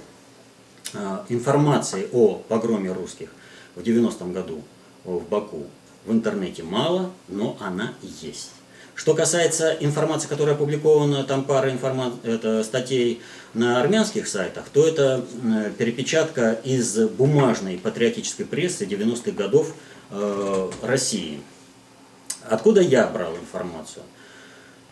э, 0.94 1.20
информации 1.30 2.10
о 2.12 2.36
погроме 2.50 2.92
русских 2.92 3.30
в 3.76 3.82
90-м 3.82 4.34
году 4.34 4.62
в 5.04 5.24
Баку 5.30 5.68
в 6.06 6.12
интернете 6.12 6.64
мало, 6.64 7.12
но 7.28 7.58
она 7.60 7.94
есть. 8.02 8.52
Что 8.96 9.14
касается 9.14 9.76
информации, 9.82 10.28
которая 10.28 10.56
опубликована, 10.56 11.26
там 11.26 11.44
пара 11.44 11.70
информа... 11.70 12.14
это 12.24 12.64
статей 12.64 13.22
на 13.54 13.82
армянских 13.82 14.28
сайтах, 14.28 14.66
то 14.72 14.88
это 14.88 15.26
э, 15.44 15.72
перепечатка 15.78 16.54
из 16.64 16.98
бумажной 17.10 17.78
патриотической 17.78 18.46
прессы 18.46 18.86
90-х 18.86 19.32
годов 19.32 19.76
э, 20.12 20.72
России. 20.82 21.42
Откуда 22.44 22.82
я 22.82 23.08
брал 23.08 23.36
информацию? 23.36 24.04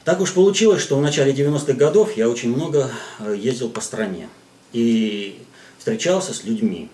Так 0.04 0.20
уж 0.20 0.34
получилось, 0.34 0.82
что 0.82 0.98
в 0.98 1.02
начале 1.02 1.32
90-х 1.32 1.74
годов 1.74 2.18
я 2.18 2.30
очень 2.30 2.54
много 2.54 2.92
э, 3.20 3.36
ездил 3.38 3.70
по 3.70 3.80
стране 3.80 4.28
и 4.74 5.42
встречался 5.78 6.34
с 6.34 6.44
людьми, 6.44 6.89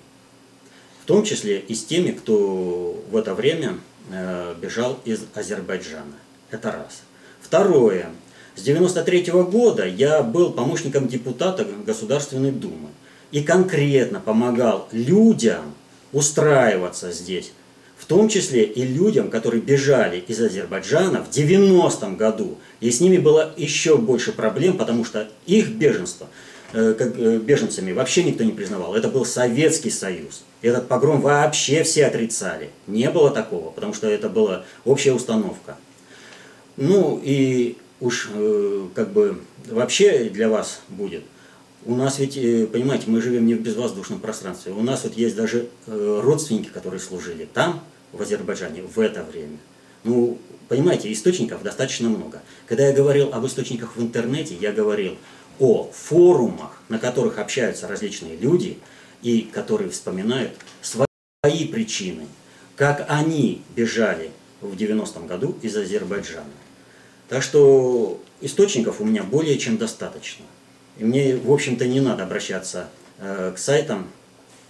в 1.03 1.05
том 1.05 1.23
числе 1.23 1.59
и 1.59 1.73
с 1.73 1.83
теми, 1.85 2.11
кто 2.11 3.03
в 3.09 3.15
это 3.17 3.33
время 3.33 3.79
э, 4.11 4.55
бежал 4.61 4.99
из 5.05 5.21
Азербайджана. 5.33 6.13
Это 6.51 6.71
раз. 6.71 7.03
Второе. 7.41 8.07
С 8.55 8.61
93 8.61 9.31
-го 9.31 9.49
года 9.49 9.85
я 9.85 10.23
был 10.23 10.51
помощником 10.51 11.07
депутата 11.07 11.65
Государственной 11.85 12.51
Думы 12.51 12.89
и 13.31 13.41
конкретно 13.41 14.19
помогал 14.19 14.87
людям 14.91 15.73
устраиваться 16.11 17.11
здесь, 17.11 17.51
в 17.97 18.05
том 18.05 18.27
числе 18.27 18.63
и 18.63 18.81
людям, 18.83 19.29
которые 19.29 19.61
бежали 19.61 20.19
из 20.27 20.41
Азербайджана 20.41 21.23
в 21.23 21.29
90-м 21.29 22.17
году. 22.17 22.57
И 22.79 22.89
с 22.89 22.99
ними 22.99 23.17
было 23.17 23.53
еще 23.55 23.97
больше 23.97 24.31
проблем, 24.31 24.77
потому 24.77 25.05
что 25.05 25.27
их 25.45 25.69
беженство 25.69 26.27
э, 26.73 26.95
как 26.97 27.17
э, 27.19 27.37
беженцами 27.37 27.91
вообще 27.91 28.23
никто 28.23 28.43
не 28.43 28.51
признавал. 28.51 28.95
Это 28.95 29.07
был 29.09 29.25
Советский 29.25 29.91
Союз. 29.91 30.43
Этот 30.63 30.87
погром 30.87 31.21
вообще 31.21 31.83
все 31.83 32.07
отрицали. 32.07 32.71
Не 32.87 33.09
было 33.11 33.29
такого, 33.29 33.69
потому 33.69 33.93
что 33.93 34.07
это 34.07 34.29
была 34.29 34.65
общая 34.83 35.13
установка. 35.13 35.77
Ну 36.81 37.19
и 37.21 37.75
уж 37.99 38.29
э, 38.33 38.87
как 38.95 39.11
бы 39.11 39.41
вообще 39.67 40.29
для 40.29 40.47
вас 40.47 40.79
будет. 40.87 41.23
У 41.83 41.93
нас 41.93 42.19
ведь, 42.19 42.37
э, 42.37 42.67
понимаете, 42.67 43.05
мы 43.07 43.21
живем 43.21 43.45
не 43.45 43.55
в 43.55 43.61
безвоздушном 43.61 44.19
пространстве. 44.21 44.71
У 44.71 44.81
нас 44.81 45.03
вот 45.03 45.13
есть 45.15 45.35
даже 45.35 45.67
э, 45.87 46.21
родственники, 46.23 46.69
которые 46.69 47.01
служили 47.01 47.49
там, 47.53 47.83
в 48.13 48.21
Азербайджане, 48.21 48.83
в 48.83 48.97
это 48.97 49.25
время. 49.25 49.57
Ну, 50.05 50.37
понимаете, 50.69 51.11
источников 51.11 51.63
достаточно 51.63 52.07
много. 52.07 52.41
Когда 52.65 52.87
я 52.87 52.93
говорил 52.93 53.33
об 53.33 53.45
источниках 53.45 53.97
в 53.97 54.01
интернете, 54.01 54.55
я 54.55 54.71
говорил 54.71 55.17
о 55.59 55.91
форумах, 55.91 56.81
на 56.87 56.97
которых 56.97 57.39
общаются 57.39 57.89
различные 57.89 58.37
люди 58.37 58.77
и 59.21 59.41
которые 59.41 59.89
вспоминают 59.89 60.51
свои 60.81 61.67
причины, 61.67 62.25
как 62.77 63.05
они 63.09 63.63
бежали 63.75 64.31
в 64.61 64.75
90-м 64.75 65.27
году 65.27 65.57
из 65.61 65.75
Азербайджана. 65.75 66.45
Так 67.29 67.43
что 67.43 68.19
источников 68.41 68.99
у 68.99 69.05
меня 69.05 69.23
более 69.23 69.57
чем 69.57 69.77
достаточно. 69.77 70.45
И 70.97 71.03
мне, 71.03 71.35
в 71.37 71.51
общем-то, 71.51 71.87
не 71.87 72.01
надо 72.01 72.23
обращаться 72.23 72.89
э, 73.19 73.53
к 73.55 73.59
сайтам 73.59 74.09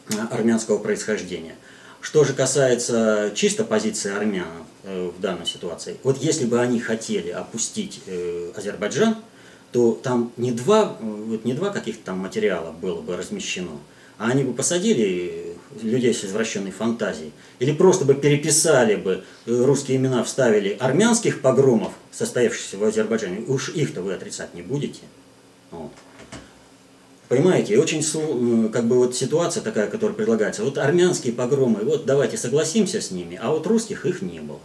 э, 0.10 0.14
армянского 0.30 0.78
происхождения. 0.78 1.56
Что 2.02 2.24
же 2.24 2.34
касается 2.34 3.32
чисто 3.34 3.64
позиции 3.64 4.12
армян 4.14 4.46
э, 4.84 5.10
в 5.18 5.20
данной 5.22 5.46
ситуации, 5.46 5.98
вот 6.04 6.18
если 6.18 6.46
бы 6.46 6.60
они 6.60 6.80
хотели 6.80 7.30
опустить 7.30 8.02
Азербайджан, 8.56 9.16
то 9.72 9.94
там 9.94 10.32
не 10.36 10.52
два, 10.52 10.98
вот 11.00 11.46
не 11.46 11.54
два 11.54 11.70
каких-то 11.70 12.06
там 12.06 12.20
материала 12.20 12.72
было 12.72 13.02
бы 13.02 13.16
размещено, 13.16 13.80
а 14.18 14.30
они 14.30 14.44
бы 14.44 14.54
посадили 14.54 15.49
людей 15.82 16.14
с 16.14 16.24
извращенной 16.26 16.72
фантазией, 16.72 17.32
или 17.60 17.72
просто 17.72 18.06
бы 18.06 18.16
переписали 18.16 18.96
бы 18.96 19.24
э, 19.46 19.66
русские 19.66 19.98
имена, 19.98 20.24
вставили 20.24 20.76
армянских 20.80 21.42
погромов, 21.42 21.94
состоявшихся 22.12 22.78
в 22.78 22.84
Азербайджане, 22.84 23.46
уж 23.48 23.70
их-то 23.70 24.02
вы 24.02 24.14
отрицать 24.14 24.54
не 24.54 24.62
будете. 24.62 25.02
Вот. 25.72 25.92
Понимаете, 27.28 27.78
очень 27.78 28.02
э, 28.02 28.70
как 28.70 28.86
бы 28.86 28.98
вот 28.98 29.16
ситуация 29.16 29.62
такая, 29.62 29.88
которая 29.88 30.16
предлагается. 30.16 30.64
Вот 30.64 30.80
армянские 30.80 31.34
погромы, 31.34 31.82
вот 31.84 32.06
давайте 32.06 32.38
согласимся 32.38 33.02
с 33.02 33.12
ними, 33.12 33.40
а 33.42 33.52
вот 33.52 33.68
русских 33.68 34.08
их 34.08 34.24
не 34.24 34.40
было. 34.40 34.60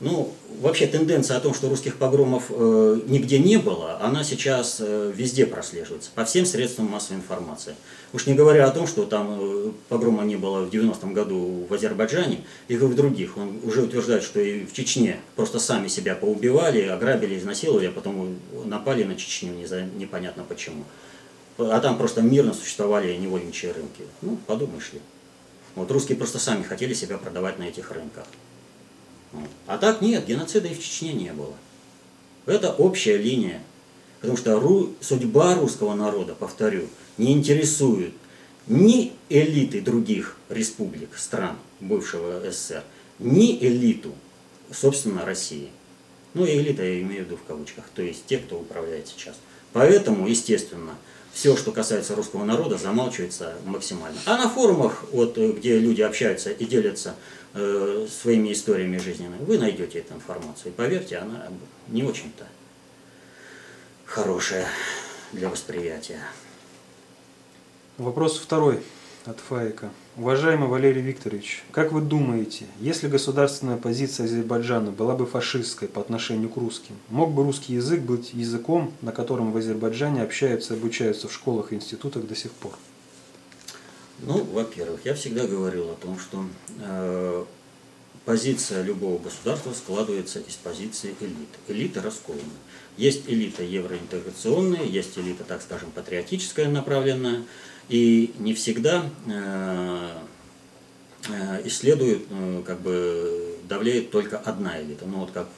Ну, 0.00 0.32
вообще 0.60 0.86
тенденция 0.86 1.36
о 1.36 1.40
том, 1.40 1.52
что 1.52 1.68
русских 1.68 1.98
погромов 1.98 2.44
э, 2.48 3.00
нигде 3.06 3.38
не 3.38 3.58
было, 3.58 3.98
она 4.00 4.24
сейчас 4.24 4.78
э, 4.80 5.12
везде 5.14 5.44
прослеживается, 5.44 6.10
по 6.14 6.24
всем 6.24 6.46
средствам 6.46 6.86
массовой 6.86 7.18
информации. 7.18 7.74
Уж 8.14 8.26
не 8.26 8.32
говоря 8.34 8.66
о 8.66 8.70
том, 8.70 8.86
что 8.86 9.04
там 9.04 9.36
э, 9.38 9.72
погрома 9.90 10.24
не 10.24 10.36
было 10.36 10.64
в 10.64 10.70
90-м 10.70 11.12
году 11.12 11.66
в 11.68 11.74
Азербайджане 11.74 12.44
и 12.68 12.76
в 12.76 12.94
других. 12.94 13.36
Он 13.36 13.60
уже 13.62 13.82
утверждает, 13.82 14.22
что 14.22 14.40
и 14.40 14.64
в 14.64 14.72
Чечне 14.72 15.20
просто 15.36 15.58
сами 15.58 15.88
себя 15.88 16.14
поубивали, 16.14 16.80
ограбили, 16.80 17.38
изнасиловали, 17.38 17.88
а 17.88 17.92
потом 17.92 18.38
напали 18.64 19.04
на 19.04 19.16
Чечню 19.16 19.52
не 19.52 19.66
за, 19.66 19.82
непонятно 19.82 20.44
почему. 20.48 20.84
А 21.58 21.78
там 21.78 21.98
просто 21.98 22.22
мирно 22.22 22.54
существовали 22.54 23.14
невольничьи 23.16 23.70
рынки. 23.70 24.04
Ну, 24.22 24.38
подумаешь 24.46 24.94
ли. 24.94 25.00
Вот 25.74 25.90
русские 25.90 26.16
просто 26.16 26.38
сами 26.38 26.62
хотели 26.62 26.94
себя 26.94 27.18
продавать 27.18 27.58
на 27.58 27.64
этих 27.64 27.90
рынках. 27.90 28.24
А 29.66 29.78
так 29.78 30.00
нет, 30.00 30.26
геноцида 30.26 30.68
и 30.68 30.74
в 30.74 30.82
Чечне 30.82 31.12
не 31.12 31.32
было. 31.32 31.54
Это 32.46 32.72
общая 32.72 33.16
линия. 33.16 33.62
Потому 34.20 34.36
что 34.36 34.60
ру, 34.60 34.92
судьба 35.00 35.54
русского 35.54 35.94
народа, 35.94 36.34
повторю, 36.34 36.88
не 37.16 37.32
интересует 37.32 38.12
ни 38.66 39.12
элиты 39.28 39.80
других 39.80 40.36
республик, 40.48 41.16
стран 41.16 41.56
бывшего 41.80 42.40
СССР, 42.50 42.82
ни 43.18 43.56
элиту, 43.58 44.12
собственно, 44.72 45.24
России. 45.24 45.70
Ну, 46.34 46.44
элита 46.44 46.84
я 46.84 47.00
имею 47.00 47.24
в 47.24 47.26
виду 47.26 47.36
в 47.36 47.44
кавычках, 47.44 47.84
то 47.94 48.02
есть 48.02 48.26
те, 48.26 48.38
кто 48.38 48.58
управляет 48.58 49.08
сейчас. 49.08 49.36
Поэтому, 49.72 50.28
естественно, 50.28 50.94
все, 51.32 51.56
что 51.56 51.72
касается 51.72 52.14
русского 52.14 52.44
народа, 52.44 52.76
замалчивается 52.76 53.54
максимально. 53.64 54.18
А 54.26 54.36
на 54.36 54.48
форумах, 54.48 55.04
вот, 55.12 55.36
где 55.36 55.78
люди 55.78 56.02
общаются 56.02 56.50
и 56.50 56.64
делятся 56.64 57.14
э, 57.54 58.06
своими 58.08 58.52
историями 58.52 58.98
жизненными, 58.98 59.44
вы 59.44 59.58
найдете 59.58 60.00
эту 60.00 60.14
информацию. 60.14 60.72
И 60.72 60.74
поверьте, 60.74 61.18
она 61.18 61.48
не 61.88 62.02
очень-то 62.02 62.46
хорошая 64.04 64.66
для 65.32 65.48
восприятия. 65.48 66.20
Вопрос 67.98 68.38
второй 68.38 68.80
от 69.26 69.38
Фаика. 69.40 69.90
Уважаемый 70.16 70.68
Валерий 70.68 71.02
Викторович, 71.02 71.62
как 71.70 71.92
вы 71.92 72.00
думаете, 72.00 72.66
если 72.80 73.08
государственная 73.08 73.76
позиция 73.76 74.24
Азербайджана 74.24 74.90
была 74.90 75.14
бы 75.14 75.26
фашистской 75.26 75.88
по 75.88 76.00
отношению 76.00 76.48
к 76.48 76.56
русским, 76.56 76.96
мог 77.08 77.32
бы 77.32 77.44
русский 77.44 77.74
язык 77.74 78.00
быть 78.00 78.32
языком, 78.34 78.92
на 79.02 79.12
котором 79.12 79.52
в 79.52 79.56
Азербайджане 79.56 80.22
общаются 80.22 80.74
и 80.74 80.76
обучаются 80.78 81.28
в 81.28 81.32
школах 81.32 81.72
и 81.72 81.76
институтах 81.76 82.26
до 82.26 82.34
сих 82.34 82.52
пор? 82.52 82.72
Ну, 84.22 84.44
во-первых, 84.44 85.00
я 85.04 85.14
всегда 85.14 85.46
говорил 85.46 85.90
о 85.90 85.94
том, 85.94 86.18
что 86.18 86.44
э, 86.78 87.44
позиция 88.24 88.82
любого 88.82 89.18
государства 89.18 89.72
складывается 89.72 90.40
из 90.40 90.54
позиции 90.54 91.14
элит. 91.20 91.48
Элита 91.68 92.02
расколана. 92.02 92.42
Есть 92.96 93.28
элита 93.28 93.62
евроинтеграционная, 93.62 94.84
есть 94.84 95.16
элита, 95.18 95.44
так 95.44 95.62
скажем, 95.62 95.90
патриотическая 95.90 96.68
направленная, 96.68 97.44
и 97.88 98.32
не 98.38 98.54
всегда 98.54 99.04
э, 99.26 100.10
э, 101.28 101.66
исследует, 101.66 102.22
э, 102.30 102.62
как 102.66 102.80
бы 102.80 103.56
давляет 103.68 104.10
только 104.10 104.38
одна 104.38 104.80
элита. 104.82 105.06
Ну 105.06 105.18
вот 105.20 105.30
как 105.30 105.48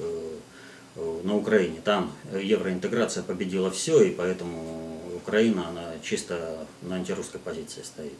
на 1.24 1.36
Украине, 1.36 1.80
там 1.82 2.12
евроинтеграция 2.32 3.22
победила 3.22 3.70
все, 3.70 4.02
и 4.02 4.10
поэтому 4.10 5.00
Украина, 5.16 5.68
она 5.68 5.94
чисто 6.02 6.66
на 6.82 6.96
антирусской 6.96 7.40
позиции 7.40 7.82
стоит. 7.82 8.18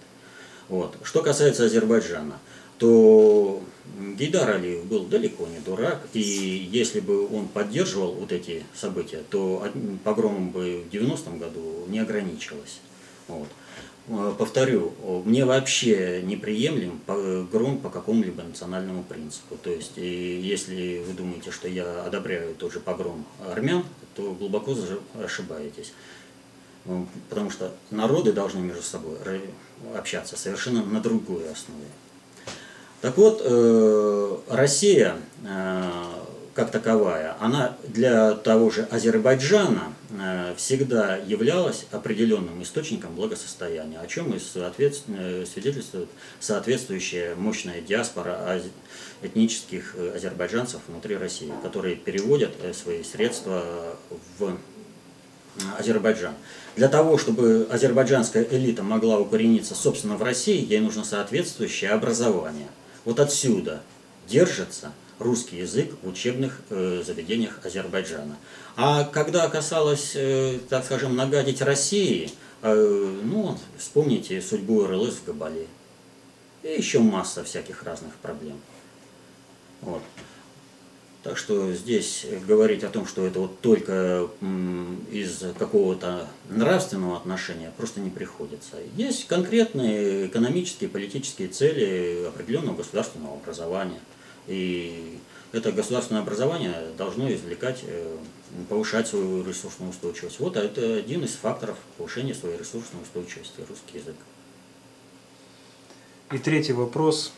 Вот. 0.72 0.96
Что 1.04 1.20
касается 1.20 1.66
Азербайджана, 1.66 2.38
то 2.78 3.62
Гейдар 4.16 4.52
Алиев 4.52 4.86
был 4.86 5.04
далеко 5.04 5.46
не 5.46 5.58
дурак, 5.58 6.00
и 6.14 6.18
если 6.18 7.00
бы 7.00 7.28
он 7.30 7.48
поддерживал 7.48 8.12
вот 8.12 8.32
эти 8.32 8.64
события, 8.74 9.20
то 9.28 9.68
погромом 10.02 10.48
бы 10.48 10.82
в 10.90 10.94
90-м 10.94 11.38
году 11.38 11.84
не 11.88 11.98
ограничилось. 11.98 12.80
Вот. 13.28 13.48
э, 14.08 14.32
повторю, 14.38 14.94
мне 15.26 15.44
вообще 15.44 16.22
неприемлем 16.22 17.00
погром 17.04 17.76
по 17.76 17.90
какому-либо 17.90 18.42
национальному 18.42 19.02
принципу. 19.02 19.58
То 19.62 19.68
есть, 19.68 19.98
если 19.98 21.04
вы 21.06 21.12
думаете, 21.12 21.50
что 21.50 21.68
я 21.68 22.02
одобряю 22.04 22.54
тот 22.54 22.72
же 22.72 22.80
погром 22.80 23.26
армян, 23.46 23.84
то 24.14 24.32
глубоко 24.32 24.74
ошибаетесь. 25.22 25.92
Потому 27.28 27.50
что 27.50 27.72
народы 27.90 28.32
должны 28.32 28.60
между 28.60 28.82
собой 28.82 29.16
общаться 29.94 30.36
совершенно 30.36 30.84
на 30.84 31.00
другой 31.00 31.50
основе. 31.50 31.86
Так 33.00 33.16
вот, 33.16 33.42
э, 33.44 34.36
Россия 34.48 35.16
как 36.54 36.70
таковая, 36.70 37.36
она 37.40 37.76
для 37.86 38.34
того 38.34 38.70
же 38.70 38.82
Азербайджана 38.90 39.94
э, 40.10 40.54
всегда 40.56 41.16
являлась 41.16 41.86
определенным 41.90 42.62
источником 42.62 43.14
благосостояния, 43.14 43.98
о 43.98 44.06
чем 44.06 44.34
и 44.34 44.38
э, 44.38 45.44
свидетельствует 45.46 46.08
соответствующая 46.40 47.34
мощная 47.36 47.80
диаспора 47.80 48.60
этнических 49.22 49.94
э, 49.96 50.12
азербайджанцев 50.16 50.80
внутри 50.88 51.16
России, 51.16 51.52
которые 51.62 51.96
переводят 51.96 52.52
свои 52.74 53.02
средства 53.02 53.96
в 54.38 54.56
Азербайджан. 55.78 56.34
Для 56.76 56.88
того, 56.88 57.18
чтобы 57.18 57.66
азербайджанская 57.70 58.46
элита 58.50 58.82
могла 58.82 59.18
укорениться, 59.18 59.74
собственно, 59.74 60.16
в 60.16 60.22
России, 60.22 60.64
ей 60.64 60.80
нужно 60.80 61.04
соответствующее 61.04 61.90
образование. 61.90 62.68
Вот 63.04 63.20
отсюда 63.20 63.82
держится 64.26 64.92
русский 65.18 65.58
язык 65.58 65.92
в 66.02 66.08
учебных 66.08 66.60
э, 66.70 67.02
заведениях 67.04 67.60
Азербайджана. 67.62 68.36
А 68.76 69.04
когда 69.04 69.48
касалось, 69.48 70.12
э, 70.14 70.58
так 70.68 70.84
скажем, 70.84 71.14
нагадить 71.14 71.60
России, 71.60 72.30
э, 72.62 73.18
ну, 73.22 73.58
вспомните 73.76 74.40
судьбу 74.40 74.86
РЛС 74.86 75.16
в 75.16 75.24
Габале. 75.26 75.66
И 76.62 76.68
еще 76.68 77.00
масса 77.00 77.44
всяких 77.44 77.82
разных 77.82 78.14
проблем. 78.16 78.58
Вот. 79.82 80.02
Так 81.22 81.38
что 81.38 81.72
здесь 81.72 82.26
говорить 82.48 82.82
о 82.82 82.88
том, 82.88 83.06
что 83.06 83.24
это 83.24 83.38
вот 83.38 83.60
только 83.60 84.28
из 85.10 85.44
какого-то 85.56 86.26
нравственного 86.48 87.16
отношения, 87.16 87.72
просто 87.76 88.00
не 88.00 88.10
приходится. 88.10 88.76
Есть 88.96 89.28
конкретные 89.28 90.26
экономические, 90.26 90.90
политические 90.90 91.48
цели 91.48 92.24
определенного 92.26 92.78
государственного 92.78 93.34
образования– 93.36 94.00
и 94.46 95.18
это 95.52 95.72
государственное 95.72 96.22
образование 96.22 96.74
должно 96.96 97.32
извлекать, 97.32 97.80
э, 97.86 98.16
повышать 98.68 99.06
свою 99.06 99.44
ресурсную 99.44 99.90
устойчивость. 99.90 100.40
Вот 100.40 100.56
это 100.56 100.96
один 100.96 101.24
из 101.24 101.34
факторов 101.34 101.76
повышения 101.96 102.34
своей 102.34 102.58
ресурсной 102.58 103.02
устойчивости, 103.02 103.60
русский 103.68 103.98
язык. 103.98 104.16
И 106.32 106.38
третий 106.38 106.72
вопрос. 106.72 107.32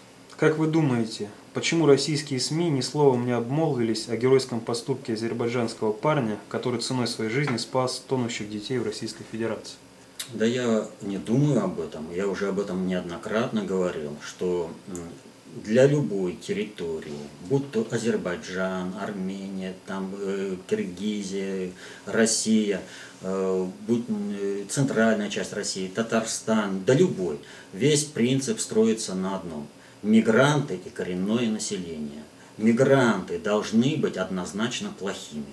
Как 0.45 0.59
вы 0.59 0.67
думаете, 0.67 1.31
почему 1.55 1.87
российские 1.87 2.39
СМИ 2.39 2.69
ни 2.69 2.83
словом 2.83 3.25
не 3.25 3.33
обмолвились 3.33 4.11
о 4.11 4.17
геройском 4.19 4.61
поступке 4.61 5.15
азербайджанского 5.15 5.91
парня, 5.93 6.39
который 6.51 6.83
ценой 6.83 7.07
своей 7.07 7.31
жизни 7.31 7.57
спас 7.57 8.05
тонущих 8.07 8.51
детей 8.51 8.77
в 8.77 8.85
Российской 8.85 9.25
Федерации? 9.33 9.77
Да 10.35 10.45
я 10.45 10.87
не 11.01 11.17
думаю 11.17 11.65
об 11.65 11.81
этом. 11.81 12.13
Я 12.15 12.29
уже 12.29 12.49
об 12.49 12.61
этом 12.61 12.87
неоднократно 12.87 13.65
говорил, 13.65 14.19
что 14.21 14.71
для 15.65 15.87
любой 15.87 16.35
территории, 16.35 17.25
будь 17.49 17.71
то 17.71 17.87
Азербайджан, 17.91 18.93
Армения, 19.01 19.73
там, 19.87 20.15
э, 20.21 20.57
Киргизия, 20.67 21.71
Россия, 22.05 22.83
э, 23.23 23.67
будь 23.87 24.05
э, 24.11 24.65
центральная 24.69 25.31
часть 25.31 25.55
России, 25.55 25.89
Татарстан, 25.89 26.85
да 26.85 26.93
любой, 26.93 27.39
весь 27.73 28.05
принцип 28.05 28.61
строится 28.61 29.15
на 29.15 29.37
одном. 29.37 29.69
Мигранты 30.05 30.79
и 30.85 30.91
коренное 30.91 31.49
население. 31.49 32.23
Мигранты 32.59 33.39
должны 33.39 33.97
быть 33.97 34.19
однозначно 34.19 34.91
плохими. 34.99 35.47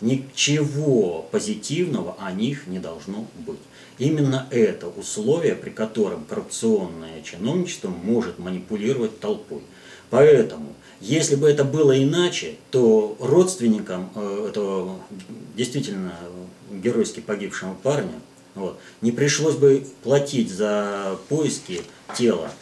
Ничего 0.00 1.28
позитивного 1.32 2.16
о 2.20 2.30
них 2.30 2.68
не 2.68 2.78
должно 2.78 3.26
быть. 3.44 3.58
Именно 3.98 4.46
это 4.50 4.86
условие, 4.86 5.56
при 5.56 5.70
котором 5.70 6.24
коррупционное 6.24 7.22
чиновничество 7.22 7.88
может 7.88 8.38
манипулировать 8.38 9.18
толпой. 9.18 9.62
Поэтому, 10.10 10.72
если 11.00 11.34
бы 11.34 11.50
это 11.50 11.64
было 11.64 12.00
иначе, 12.00 12.54
то 12.70 13.16
родственникам 13.18 14.10
э, 14.14 14.46
этого 14.48 15.00
действительно 15.56 16.14
геройски 16.70 17.18
погибшего 17.18 17.74
парня 17.74 18.20
вот, 18.54 18.78
не 19.00 19.10
пришлось 19.10 19.56
бы 19.56 19.84
платить 20.04 20.50
за 20.50 21.18
поиски 21.28 21.82
тела 22.16 22.52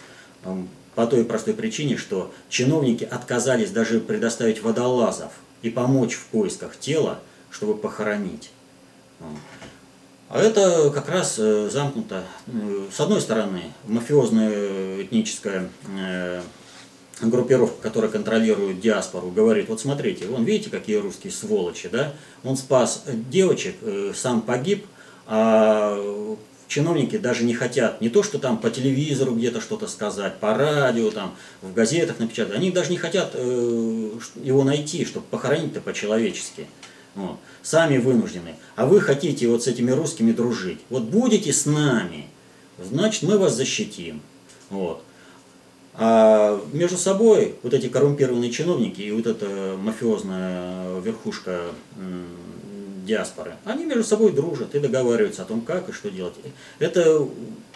эм, 0.45 0.69
по 0.97 1.07
той 1.07 1.25
простой 1.25 1.55
причине, 1.55 1.97
что 1.97 2.33
чиновники 2.49 3.05
отказались 3.05 3.71
даже 3.71 4.01
предоставить 4.01 4.63
водолазов 4.63 5.31
и 5.63 5.71
помочь 5.71 6.15
в 6.15 6.25
поисках 6.27 6.77
тела, 6.77 7.21
чтобы 7.51 7.77
похоронить. 7.77 8.51
А 10.29 10.41
это 10.41 10.91
как 10.91 11.09
раз 11.09 11.37
э, 11.39 11.69
замкнуто, 11.71 12.25
э, 12.47 12.87
с 12.91 12.99
одной 12.99 13.21
стороны, 13.21 13.65
мафиозная 13.85 15.03
этническая 15.03 15.69
э, 15.97 16.43
группировка, 17.21 17.81
которая 17.81 18.11
контролирует 18.11 18.81
диаспору, 18.81 19.31
говорит, 19.31 19.69
вот 19.69 19.81
смотрите, 19.81 20.27
вон 20.27 20.45
видите, 20.45 20.71
какие 20.71 20.97
русские 20.97 21.33
сволочи, 21.33 21.89
да? 21.89 22.15
Он 22.43 22.57
спас 22.57 23.05
девочек, 23.07 23.77
сам 24.15 24.41
погиб, 24.41 24.87
а 25.27 26.37
чиновники 26.69 27.17
даже 27.19 27.45
не 27.45 27.55
хотят 27.55 28.01
не 28.01 28.09
то, 28.09 28.23
что 28.23 28.39
там 28.39 28.59
по 28.59 28.71
телевизору 28.71 29.35
где-то 29.35 29.61
что-то 29.61 29.87
сказать, 29.87 30.39
по 30.39 30.55
радио, 30.55 31.11
там, 31.11 31.35
в 31.63 31.73
газетах 31.73 32.19
напечатать, 32.19 32.55
они 32.55 32.71
даже 32.71 32.91
не 32.91 32.97
хотят 32.97 33.35
его 33.35 34.65
найти, 34.65 35.05
чтобы 35.05 35.27
похоронить-то 35.31 35.81
по-человечески. 35.81 36.67
Вот. 37.15 37.39
Сами 37.63 37.99
вынуждены. 37.99 38.57
А 38.75 38.87
вы 38.87 39.01
хотите 39.01 39.49
вот 39.49 39.65
с 39.65 39.67
этими 39.67 39.91
русскими 39.91 40.33
дружить. 40.33 40.81
Вот 40.91 41.05
будете 41.05 41.53
с 41.53 41.65
нами, 41.67 42.27
значит 42.79 43.23
мы 43.23 43.39
вас 43.39 43.55
защитим. 43.55 44.21
Вот. 44.69 45.03
А 45.95 46.61
между 46.75 46.99
собой 46.99 47.55
вот 47.63 47.73
эти 47.73 47.89
коррумпированные 47.89 48.51
чиновники 48.51 49.01
и 49.01 49.11
вот 49.13 49.27
эта 49.27 49.79
мафиозная 49.83 51.01
верхушка 51.01 51.63
диаспоры, 53.07 53.55
они 53.65 53.85
между 53.85 54.05
собой 54.05 54.33
дружат 54.33 54.75
и 54.75 54.81
договариваются 54.81 55.43
о 55.43 55.45
том, 55.47 55.63
как 55.63 55.89
и 55.89 55.93
что 55.93 56.11
делать. 56.11 56.35
Это 56.79 57.27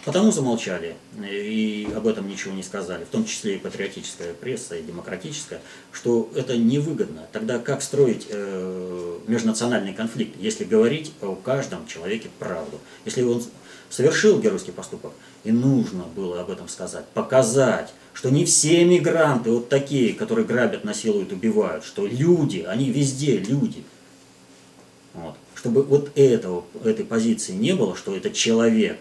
потому 0.05 0.33
замолчали 0.33 0.97
и 1.23 1.89
об 1.95 2.07
этом 2.07 2.29
ничего 2.29 2.53
не 2.55 2.63
сказали, 2.63 3.05
в 3.05 3.09
том 3.09 3.25
числе 3.25 3.57
и 3.57 3.59
патриотическая 3.59 4.35
пресса, 4.35 4.77
и 4.77 4.83
демократическая, 4.83 5.61
что 5.93 6.31
это 6.35 6.57
невыгодно. 6.57 7.27
Тогда 7.33 7.59
как 7.59 7.83
строить 7.83 8.27
э, 8.29 9.19
межнациональный 9.27 9.95
конфликт, 9.95 10.37
если 10.39 10.65
говорить 10.65 11.13
о 11.23 11.35
каждом 11.35 11.87
человеке 11.87 12.29
правду? 12.39 12.79
Если 13.05 13.23
он 13.23 13.43
совершил 13.89 14.41
геройский 14.41 14.73
поступок, 14.73 15.13
и 15.45 15.53
нужно 15.53 16.05
было 16.05 16.41
об 16.41 16.51
этом 16.51 16.69
сказать, 16.69 17.07
показать, 17.15 17.93
что 18.15 18.31
не 18.31 18.45
все 18.45 18.85
мигранты 18.85 19.51
вот 19.51 19.69
такие, 19.69 20.15
которые 20.15 20.47
грабят, 20.47 20.85
насилуют, 20.85 21.33
убивают, 21.33 21.85
что 21.85 22.07
люди, 22.07 22.65
они 22.69 22.91
везде 22.91 23.39
люди– 23.39 23.85
вот. 25.15 25.37
Чтобы 25.55 25.83
вот 25.83 26.11
этого, 26.15 26.65
этой 26.85 27.05
позиции 27.05 27.53
не 27.53 27.75
было, 27.75 27.97
что 27.97 28.17
это 28.17 28.31
человек, 28.31 29.01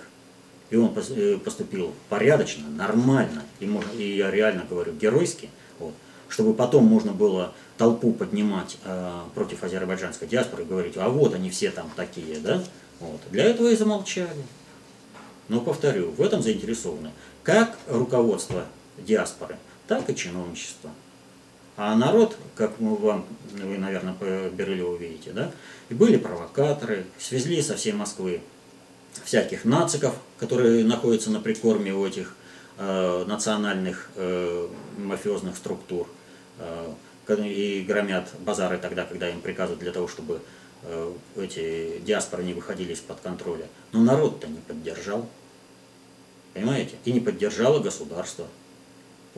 и 0.69 0.75
он 0.75 0.93
э, 0.95 1.37
поступил 1.43 1.93
порядочно, 2.09 2.67
нормально, 2.67 3.43
и, 3.59 3.65
можно, 3.65 3.91
и 3.91 4.17
я 4.17 4.29
реально 4.29 4.65
говорю, 4.69 4.93
геройски, 4.93 5.49
вот, 5.79 5.93
чтобы 6.27 6.53
потом 6.53 6.85
можно 6.85 7.11
было 7.11 7.53
толпу 7.77 8.11
поднимать 8.11 8.77
э, 8.83 9.19
против 9.35 9.63
азербайджанской 9.63 10.27
диаспоры 10.27 10.63
и 10.63 10.65
говорить, 10.65 10.97
а 10.97 11.09
вот 11.09 11.33
они 11.33 11.49
все 11.49 11.71
там 11.71 11.89
такие, 11.95 12.39
да? 12.39 12.61
Вот. 12.99 13.21
Для 13.31 13.45
этого 13.45 13.69
и 13.69 13.75
замолчали. 13.75 14.43
Но 15.47 15.61
повторю, 15.61 16.11
в 16.11 16.21
этом 16.21 16.43
заинтересованы 16.43 17.11
как 17.43 17.77
руководство 17.87 18.65
диаспоры, 18.97 19.57
так 19.87 20.09
и 20.09 20.15
чиновничество. 20.15 20.91
А 21.81 21.95
народ, 21.95 22.35
как 22.55 22.77
мы 22.81 22.93
вам, 22.97 23.25
вы, 23.53 23.77
наверное, 23.77 24.13
по 24.13 24.49
Берлеву 24.53 24.97
видите, 24.97 25.31
да, 25.31 25.49
и 25.87 25.93
были 25.93 26.17
провокаторы, 26.17 27.05
свезли 27.17 27.61
со 27.61 27.77
всей 27.77 27.93
Москвы 27.93 28.41
всяких 29.23 29.63
нациков, 29.63 30.13
которые 30.39 30.83
находятся 30.83 31.31
на 31.31 31.39
прикорме 31.39 31.93
у 31.93 32.05
этих 32.05 32.35
э, 32.77 33.23
национальных 33.25 34.09
э, 34.17 34.67
мафиозных 34.97 35.55
структур, 35.55 36.09
э, 36.57 36.93
и 37.45 37.85
громят 37.87 38.27
базары 38.39 38.77
тогда, 38.77 39.05
когда 39.05 39.29
им 39.29 39.39
приказывают 39.39 39.79
для 39.79 39.93
того, 39.93 40.09
чтобы 40.09 40.41
э, 40.83 41.13
эти 41.37 41.99
диаспоры 41.99 42.43
не 42.43 42.53
выходили 42.53 42.91
из-под 42.91 43.21
контроля. 43.21 43.67
Но 43.93 44.01
народ-то 44.01 44.47
не 44.47 44.59
поддержал, 44.59 45.29
понимаете, 46.53 46.97
и 47.05 47.13
не 47.13 47.21
поддержало 47.21 47.79
государство. 47.79 48.47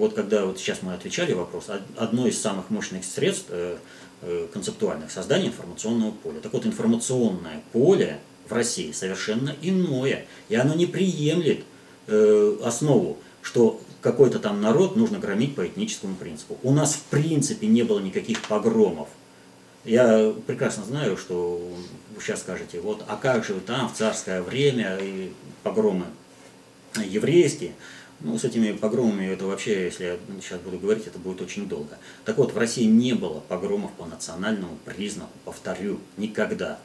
Вот 0.02 0.16
когда 0.16 0.48
вот 0.48 0.58
сейчас 0.58 0.82
мы 0.82 0.96
отвечали 0.96 1.34
вопрос, 1.34 1.70
одно 1.96 2.26
из 2.26 2.42
самых 2.42 2.72
мощных 2.72 3.06
средств 3.06 3.50
э, 3.50 3.78
э, 4.24 4.48
концептуальных 4.52 5.12
создания 5.12 5.50
информационного 5.50 6.10
поля. 6.10 6.40
Так 6.40 6.54
вот, 6.54 6.66
информационное 6.66 7.62
поле 7.72 8.18
в 8.50 8.52
России 8.52 8.94
совершенно 8.94 9.54
иное, 9.62 10.26
и 10.50 10.56
оно 10.56 10.74
не 10.74 10.88
приемлет 10.88 11.60
э, 12.08 12.58
основу, 12.64 13.20
что 13.44 13.80
какой-то 14.02 14.40
там 14.40 14.60
народ 14.60 14.96
нужно 14.96 15.20
громить 15.20 15.54
по 15.54 15.68
этническому 15.68 16.16
принципу. 16.16 16.58
У 16.64 16.72
нас 16.72 16.96
в 16.96 17.04
принципе 17.04 17.68
не 17.68 17.84
было 17.84 18.00
никаких 18.00 18.42
погромов. 18.48 19.08
Я 19.86 20.34
прекрасно 20.48 20.84
знаю, 20.84 21.16
что 21.16 21.62
вы 22.16 22.22
сейчас 22.24 22.40
скажете, 22.40 22.80
вот, 22.80 23.06
а 23.08 23.18
как 23.18 23.46
же 23.46 23.54
там 23.60 23.88
в 23.88 23.94
царское 23.94 24.42
время 24.42 24.98
и 25.00 25.32
погромы 25.62 26.06
еврейские, 26.96 27.74
ну, 28.24 28.38
с 28.38 28.44
этими 28.44 28.72
погромами, 28.72 29.28
это 29.28 29.46
вообще, 29.46 29.86
если 29.86 30.06
я 30.06 30.18
сейчас 30.42 30.60
буду 30.60 30.78
говорить, 30.78 31.08
это 31.08 31.20
будет 31.20 31.42
очень 31.42 31.68
долго. 31.68 31.98
Так 32.26 32.38
вот, 32.38 32.54
в 32.54 32.58
России 32.58 32.86
не 32.86 33.14
было 33.14 33.40
погромов 33.40 33.92
по 33.94 34.06
национальному 34.06 34.78
признаку, 34.86 35.32
повторю, 35.46 36.00
никогда. 36.18 36.80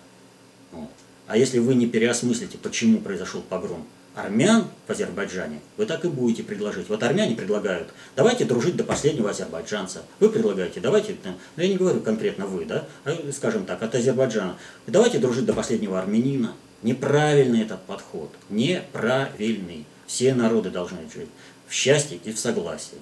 Вот. 0.73 0.91
А 1.27 1.37
если 1.37 1.59
вы 1.59 1.75
не 1.75 1.87
переосмыслите, 1.87 2.59
почему 2.59 3.01
произошел 3.01 3.43
погром 3.43 3.87
армян 4.15 4.65
в 4.87 4.91
Азербайджане, 4.91 5.61
вы 5.77 5.85
так 5.85 6.05
и 6.05 6.09
будете 6.09 6.43
предложить. 6.43 6.89
Вот 6.89 7.03
армяне 7.03 7.37
предлагают, 7.37 7.89
давайте 8.17 8.45
дружить 8.47 8.77
до 8.77 8.83
последнего 8.83 9.31
азербайджанца. 9.31 10.03
Вы 10.21 10.31
предлагаете, 10.31 10.81
давайте, 10.81 11.17
ну 11.25 11.35
я 11.57 11.69
не 11.69 11.77
говорю 11.77 12.01
конкретно 12.01 12.47
вы, 12.47 12.65
да, 12.65 12.87
а, 13.05 13.15
скажем 13.33 13.67
так, 13.67 13.83
от 13.83 13.95
Азербайджана, 13.95 14.57
давайте 14.87 15.19
дружить 15.19 15.45
до 15.45 15.53
последнего 15.53 15.99
армянина. 15.99 16.55
Неправильный 16.83 17.63
этот 17.63 17.83
подход, 17.83 18.31
неправильный. 18.49 19.85
Все 20.07 20.35
народы 20.35 20.71
должны 20.71 21.11
жить 21.11 21.29
в 21.67 21.73
счастье 21.73 22.19
и 22.23 22.33
в 22.33 22.39
согласии. 22.39 22.99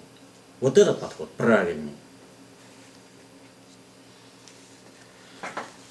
Вот 0.61 0.79
этот 0.79 1.01
подход 1.01 1.31
правильный. 1.33 1.93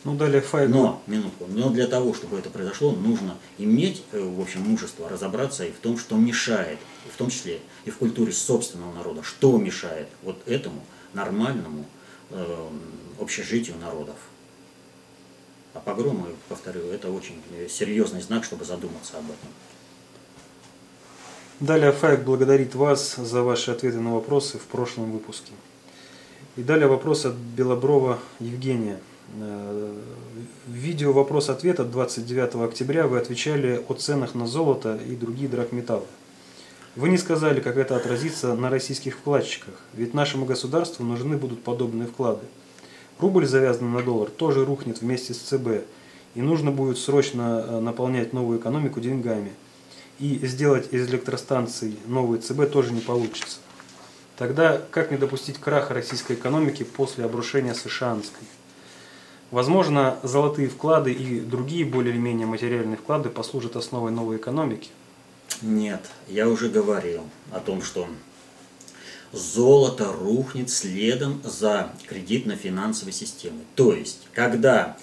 Ну, 0.03 0.15
далее 0.15 0.41
Файгл. 0.41 0.73
Но, 0.73 1.03
минутку, 1.07 1.45
но 1.47 1.69
для 1.69 1.87
того, 1.87 2.13
чтобы 2.13 2.37
это 2.37 2.49
произошло, 2.49 2.91
нужно 2.91 3.37
иметь, 3.57 4.03
э, 4.11 4.19
в 4.19 4.41
общем, 4.41 4.61
мужество, 4.61 5.07
разобраться 5.07 5.63
и 5.65 5.71
в 5.71 5.77
том, 5.77 5.97
что 5.97 6.17
мешает, 6.17 6.79
в 7.13 7.17
том 7.17 7.29
числе 7.29 7.61
и 7.85 7.89
в 7.89 7.97
культуре 7.97 8.33
собственного 8.33 8.93
народа, 8.93 9.23
что 9.23 9.57
мешает 9.57 10.09
вот 10.23 10.41
этому 10.45 10.83
нормальному 11.13 11.85
э, 12.31 12.69
общежитию 13.19 13.77
народов. 13.77 14.17
А 15.73 15.79
погромы, 15.79 16.35
повторю, 16.49 16.81
это 16.87 17.09
очень 17.09 17.41
э, 17.51 17.69
серьезный 17.69 18.21
знак, 18.21 18.43
чтобы 18.43 18.65
задуматься 18.65 19.17
об 19.17 19.25
этом. 19.25 19.49
Далее 21.59 21.91
Файк 21.91 22.23
благодарит 22.23 22.73
вас 22.73 23.15
за 23.15 23.43
ваши 23.43 23.69
ответы 23.69 23.99
на 23.99 24.15
вопросы 24.15 24.57
в 24.57 24.63
прошлом 24.63 25.11
выпуске. 25.11 25.51
И 26.57 26.63
далее 26.63 26.87
вопрос 26.87 27.25
от 27.25 27.35
Белоброва 27.35 28.17
Евгения. 28.39 28.99
Э, 29.39 29.93
в 30.67 30.71
видео 30.73 31.13
вопрос-ответ 31.13 31.79
от 31.79 31.91
29 31.91 32.55
октября 32.55 33.05
вы 33.05 33.19
отвечали 33.19 33.85
о 33.87 33.93
ценах 33.93 34.33
на 34.33 34.47
золото 34.47 34.99
и 35.07 35.15
другие 35.15 35.47
драгметаллы. 35.47 36.05
Вы 36.95 37.09
не 37.09 37.19
сказали, 37.19 37.61
как 37.61 37.77
это 37.77 37.95
отразится 37.95 38.55
на 38.55 38.71
российских 38.71 39.15
вкладчиках, 39.15 39.75
ведь 39.93 40.15
нашему 40.15 40.45
государству 40.45 41.05
нужны 41.05 41.37
будут 41.37 41.63
подобные 41.63 42.07
вклады. 42.07 42.45
Рубль, 43.19 43.45
завязанный 43.45 43.91
на 43.91 44.01
доллар, 44.01 44.29
тоже 44.29 44.65
рухнет 44.65 45.01
вместе 45.01 45.35
с 45.35 45.37
ЦБ, 45.37 45.85
и 46.33 46.41
нужно 46.41 46.71
будет 46.71 46.97
срочно 46.97 47.63
э, 47.65 47.79
наполнять 47.79 48.33
новую 48.33 48.59
экономику 48.59 48.99
деньгами– 48.99 49.51
и 50.23 50.47
сделать 50.47 50.87
из 50.93 51.09
электростанций 51.09 51.99
новые 52.05 52.41
ЦБ 52.41 52.71
тоже 52.71 52.93
не 52.93 53.01
получится. 53.01 53.57
Тогда 54.37 54.81
как 54.89 55.11
не 55.11 55.17
допустить 55.17 55.57
краха 55.57 55.93
российской 55.93 56.37
экономики 56.37 56.83
после 56.83 57.25
обрушения 57.25 57.75
США-анской? 57.75 58.47
Возможно, 59.51 60.17
золотые 60.23 60.69
вклады 60.69 61.11
и 61.11 61.41
другие 61.41 61.83
более 61.83 62.13
или 62.13 62.21
менее 62.21 62.47
материальные 62.47 62.95
вклады 62.95 63.29
послужат 63.29 63.75
основой 63.75 64.11
новой 64.11 64.37
экономики? 64.37 64.91
Нет, 65.61 66.09
я 66.29 66.47
уже 66.47 66.69
говорил 66.69 67.23
о 67.51 67.59
том, 67.59 67.81
что 67.81 68.07
золото 69.33 70.09
рухнет 70.13 70.69
следом 70.69 71.41
за 71.43 71.91
кредитно-финансовой 72.07 73.11
системой. 73.11 73.65
То 73.75 73.93
есть, 73.93 74.21
когда 74.31 74.95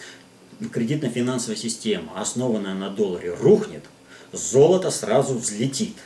кредитно-финансовая 0.72 1.56
система, 1.56 2.18
основанная 2.18 2.74
на 2.74 2.88
долларе, 2.88 3.34
рухнет– 3.34 3.84
золото 4.32 4.90
сразу 4.90 5.34
взлетит. 5.34 5.96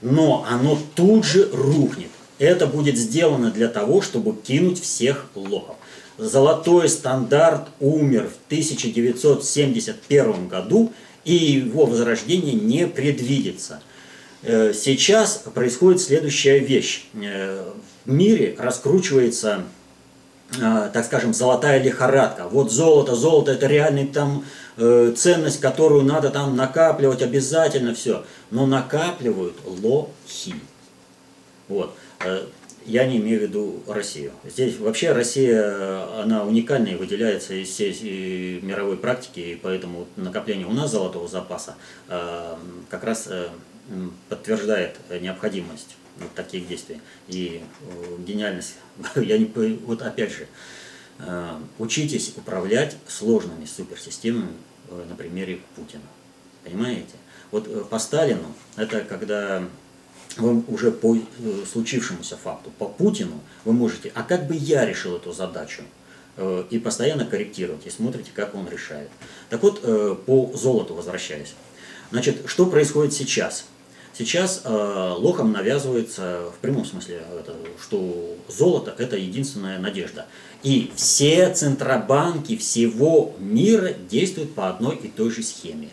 Но 0.00 0.44
оно 0.48 0.78
тут 0.94 1.24
же 1.24 1.48
рухнет. 1.52 2.10
Это 2.38 2.66
будет 2.66 2.98
сделано 2.98 3.50
для 3.50 3.68
того, 3.68 4.02
чтобы 4.02 4.34
кинуть 4.34 4.80
всех 4.80 5.26
лохов. 5.34 5.76
Золотой 6.18 6.88
стандарт 6.88 7.68
умер 7.80 8.28
в 8.28 8.36
1971 8.46 10.48
году, 10.48 10.92
и 11.24 11.34
его 11.34 11.86
возрождение 11.86 12.54
не 12.54 12.86
предвидится. 12.86 13.80
Э, 14.42 14.72
сейчас 14.74 15.44
происходит 15.54 16.00
следующая 16.00 16.58
вещь. 16.58 17.04
Э, 17.14 17.70
в 18.04 18.10
мире 18.10 18.56
раскручивается, 18.58 19.62
э, 20.58 20.90
так 20.92 21.06
скажем, 21.06 21.32
золотая 21.32 21.80
лихорадка. 21.80 22.48
Вот 22.48 22.72
золото, 22.72 23.14
золото 23.14 23.52
это 23.52 23.68
реальный 23.68 24.06
там 24.06 24.44
Э, 24.76 25.12
ценность, 25.14 25.60
которую 25.60 26.02
надо 26.02 26.30
там 26.30 26.56
накапливать 26.56 27.22
обязательно 27.22 27.94
все. 27.94 28.24
Но 28.50 28.66
накапливают 28.66 29.56
лохи. 29.64 30.54
Вот. 31.68 31.94
Э, 32.24 32.46
я 32.86 33.06
не 33.06 33.18
имею 33.18 33.40
в 33.40 33.42
виду 33.42 33.82
Россию. 33.86 34.32
Здесь 34.44 34.78
вообще 34.78 35.12
Россия, 35.12 36.20
она 36.20 36.44
уникальна 36.44 36.88
и 36.88 36.96
выделяется 36.96 37.54
из 37.54 37.68
всей 37.68 38.60
мировой 38.60 38.96
практики, 38.96 39.38
и 39.38 39.54
поэтому 39.54 40.08
накопление 40.16 40.66
у 40.66 40.72
нас 40.72 40.90
золотого 40.90 41.28
запаса 41.28 41.76
э, 42.08 42.56
как 42.90 43.04
раз 43.04 43.28
подтверждает 44.28 44.96
необходимость 45.20 45.96
вот 46.18 46.32
таких 46.34 46.66
действий 46.66 47.00
и 47.28 47.62
гениальность. 48.18 48.74
Я 49.14 49.38
не, 49.38 49.44
вот 49.84 50.02
опять 50.02 50.32
же, 50.32 50.46
Э, 50.46 50.71
учитесь 51.78 52.32
управлять 52.36 52.96
сложными 53.06 53.64
суперсистемами 53.64 54.52
э, 54.88 55.04
на 55.08 55.14
примере 55.14 55.60
Путина. 55.76 56.02
Понимаете? 56.64 57.14
Вот 57.50 57.68
э, 57.68 57.84
по 57.88 57.98
Сталину, 57.98 58.54
это 58.76 59.00
когда 59.00 59.62
вы 60.36 60.62
уже 60.68 60.90
по 60.90 61.16
случившемуся 61.70 62.36
факту, 62.36 62.70
по 62.78 62.86
Путину, 62.86 63.40
вы 63.64 63.72
можете, 63.72 64.10
а 64.14 64.22
как 64.22 64.46
бы 64.46 64.54
я 64.56 64.86
решил 64.86 65.16
эту 65.16 65.32
задачу? 65.32 65.82
И 66.70 66.78
постоянно 66.78 67.26
корректировать, 67.26 67.82
смотрите, 67.92 68.30
как 68.34 68.54
он 68.54 68.66
решает. 68.66 69.10
Так 69.50 69.62
вот, 69.62 69.82
по 70.24 70.50
золоту 70.54 70.94
возвращаясь. 70.94 71.52
Значит, 72.10 72.44
что 72.46 72.64
происходит 72.64 73.12
сейчас? 73.12 73.66
Сейчас 74.12 74.60
э, 74.64 75.14
лохам 75.16 75.52
навязывается 75.52 76.50
в 76.54 76.58
прямом 76.60 76.84
смысле, 76.84 77.22
что 77.80 78.36
золото– 78.48 78.94
это 78.98 79.16
единственная 79.16 79.78
надежда. 79.78 80.26
И 80.62 80.92
все 80.94 81.52
центробанки 81.52 82.56
всего 82.56 83.32
мира 83.38 83.90
действуют 84.08 84.54
по 84.54 84.68
одной 84.68 84.96
и 84.96 85.08
той 85.08 85.30
же 85.30 85.42
схеме. 85.42 85.88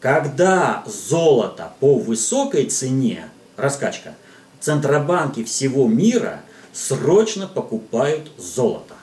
Когда 0.00 0.84
золото 0.86 1.72
по 1.80 1.96
высокой 1.96 2.66
цене, 2.66 3.28
раскачка, 3.56 4.14
центробанки 4.60 5.42
всего 5.42 5.88
мира 5.88 6.42
срочно 6.72 7.46
покупают 7.48 8.30
золото. 8.38 8.94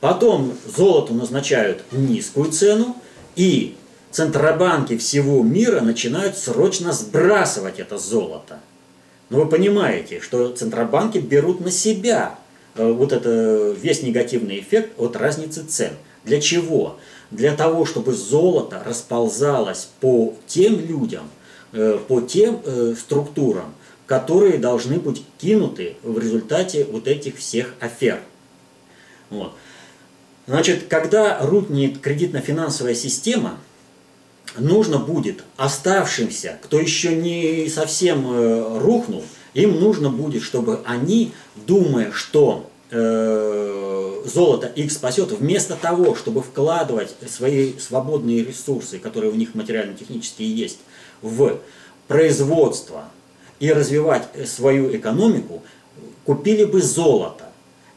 Потом 0.00 0.52
золоту 0.76 1.14
назначают 1.14 1.82
низкую 1.92 2.50
цену, 2.52 2.96
и 3.36 3.76
центробанки 4.10 4.98
всего 4.98 5.42
мира 5.42 5.80
начинают 5.80 6.36
срочно 6.36 6.92
сбрасывать 6.92 7.78
это 7.78 7.98
золото. 7.98 8.60
Но 9.30 9.40
вы 9.40 9.46
понимаете, 9.46 10.20
что 10.20 10.52
центробанки 10.52 11.18
берут 11.18 11.60
на 11.60 11.70
себя 11.70 12.38
вот 12.74 13.12
это 13.12 13.74
весь 13.80 14.02
негативный 14.02 14.60
эффект 14.60 14.92
от 14.98 15.16
разницы 15.16 15.64
цен. 15.64 15.92
Для 16.24 16.40
чего? 16.40 16.98
Для 17.30 17.54
того, 17.54 17.84
чтобы 17.84 18.12
золото 18.12 18.82
расползалось 18.84 19.88
по 20.00 20.34
тем 20.46 20.80
людям, 20.80 21.30
э, 21.72 21.98
по 22.08 22.20
тем 22.20 22.60
э, 22.64 22.94
структурам, 22.98 23.74
которые 24.06 24.58
должны 24.58 24.98
быть 24.98 25.22
кинуты 25.38 25.96
в 26.02 26.18
результате 26.18 26.84
вот 26.84 27.08
этих 27.08 27.38
всех 27.38 27.74
афер. 27.80 28.20
Вот. 29.30 29.52
Значит, 30.46 30.84
когда 30.88 31.38
рухнет 31.40 31.98
кредитно-финансовая 32.00 32.94
система, 32.94 33.58
нужно 34.58 34.98
будет 34.98 35.42
оставшимся, 35.56 36.58
кто 36.62 36.78
еще 36.78 37.16
не 37.16 37.68
совсем 37.68 38.30
э, 38.30 38.78
рухнул, 38.78 39.24
им 39.54 39.80
нужно 39.80 40.10
будет, 40.10 40.42
чтобы 40.42 40.80
они, 40.84 41.32
думая, 41.54 42.12
что 42.12 42.70
э, 42.90 44.22
золото 44.24 44.66
их 44.66 44.92
спасет, 44.92 45.30
вместо 45.30 45.76
того, 45.76 46.14
чтобы 46.14 46.42
вкладывать 46.42 47.14
свои 47.28 47.78
свободные 47.78 48.44
ресурсы, 48.44 48.98
которые 48.98 49.32
у 49.32 49.36
них 49.36 49.54
материально-технические 49.54 50.54
есть, 50.54 50.78
в 51.22 51.58
производство 52.08 53.04
и 53.60 53.72
развивать 53.72 54.28
свою 54.46 54.94
экономику, 54.94 55.62
купили 56.24 56.64
бы 56.64 56.82
золото. 56.82 57.44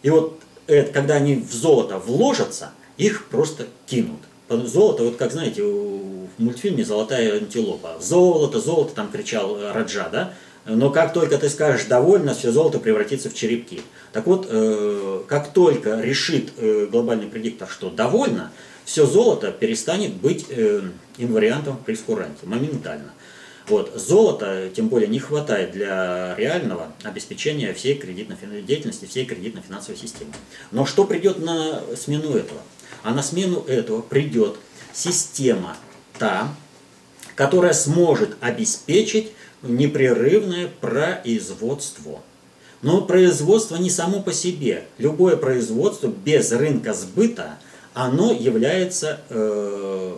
И 0.04 0.10
вот 0.10 0.40
это, 0.68 0.94
когда 0.94 1.16
они 1.16 1.36
в 1.36 1.52
золото 1.52 1.98
вложатся, 1.98 2.72
их 2.98 3.28
просто 3.28 3.68
кинут. 3.86 4.20
Золото, 4.50 5.04
вот 5.04 5.18
как 5.18 5.32
знаете, 5.32 5.62
в 5.64 6.28
мультфильме 6.38 6.86
«Золотая 6.86 7.38
антилопа». 7.38 7.98
Золото, 8.00 8.60
золото, 8.60 8.94
там 8.96 9.10
кричал 9.12 9.58
Раджа, 9.74 10.08
да? 10.10 10.34
Но 10.68 10.90
как 10.90 11.14
только 11.14 11.38
ты 11.38 11.50
скажешь 11.50 11.86
«довольно», 11.86 12.34
все 12.34 12.52
золото 12.52 12.80
превратится 12.80 13.30
в 13.30 13.34
черепки. 13.34 13.82
Так 14.12 14.28
вот, 14.28 14.48
э, 14.50 15.22
как 15.28 15.54
только 15.54 16.02
решит 16.02 16.52
э, 16.58 16.88
глобальный 16.92 17.28
предиктор, 17.28 17.70
что 17.70 17.90
«довольно», 17.90 18.52
все 18.84 19.06
золото 19.06 19.52
перестанет 19.52 20.14
быть 20.14 20.46
э, 20.50 20.82
инвариантом 21.18 21.78
в 21.78 21.86
прескуранте 21.86 22.46
моментально. 22.46 23.14
Вот. 23.68 23.94
Золота, 23.96 24.70
тем 24.74 24.90
более, 24.90 25.08
не 25.08 25.20
хватает 25.20 25.72
для 25.72 26.36
реального 26.38 26.94
обеспечения 27.04 27.74
всей 27.74 27.96
кредитной 27.96 28.38
деятельности, 28.62 29.06
всей 29.06 29.26
кредитно-финансовой 29.26 29.98
системы. 29.98 30.32
Но 30.72 30.86
что 30.86 31.06
придет 31.06 31.40
на 31.40 31.82
смену 31.96 32.34
этого? 32.34 32.62
А 33.04 33.14
на 33.14 33.24
смену 33.24 33.62
этого 33.68 34.02
придет 34.02 34.56
система 34.94 35.78
та, 36.18 36.54
которая 37.36 37.74
сможет 37.74 38.38
обеспечить 38.42 39.32
непрерывное 39.62 40.70
производство. 40.82 42.22
Но 42.82 43.02
производство 43.02 43.76
не 43.76 43.90
само 43.90 44.22
по 44.22 44.32
себе. 44.32 44.86
Любое 44.98 45.36
производство 45.36 46.08
без 46.08 46.52
рынка 46.52 46.94
сбыта, 46.94 47.58
оно 47.94 48.32
является 48.32 49.22
э, 49.30 50.16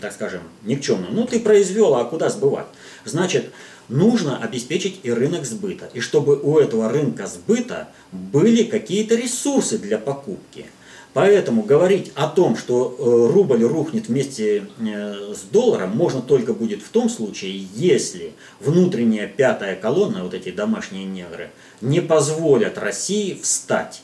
так 0.00 0.12
скажем, 0.12 0.42
никчемным. 0.62 1.14
Ну, 1.14 1.26
ты 1.26 1.40
произвел, 1.40 1.94
а 1.94 2.04
куда 2.04 2.28
сбывать? 2.28 2.66
Значит, 3.04 3.50
нужно 3.88 4.38
обеспечить 4.38 5.00
и 5.02 5.10
рынок 5.10 5.44
сбыта. 5.44 5.90
И 5.92 6.00
чтобы 6.00 6.38
у 6.40 6.58
этого 6.58 6.88
рынка 6.88 7.26
сбыта 7.26 7.88
были 8.12 8.64
какие-то 8.64 9.14
ресурсы 9.14 9.78
для 9.78 9.98
покупки. 9.98 10.66
Поэтому 11.14 11.62
говорить 11.62 12.10
о 12.16 12.26
том, 12.26 12.56
что 12.56 12.96
э, 12.98 13.32
рубль 13.32 13.62
рухнет 13.62 14.08
вместе 14.08 14.66
э, 14.80 15.32
с 15.32 15.42
долларом, 15.42 15.96
можно 15.96 16.20
только 16.20 16.52
будет 16.52 16.82
в 16.82 16.88
том 16.88 17.08
случае, 17.08 17.66
если 17.76 18.32
внутренняя 18.58 19.28
пятая 19.28 19.76
колонна, 19.76 20.24
вот 20.24 20.34
эти 20.34 20.50
домашние 20.50 21.04
негры, 21.04 21.50
не 21.80 22.00
позволят 22.00 22.78
России 22.78 23.38
встать. 23.40 24.02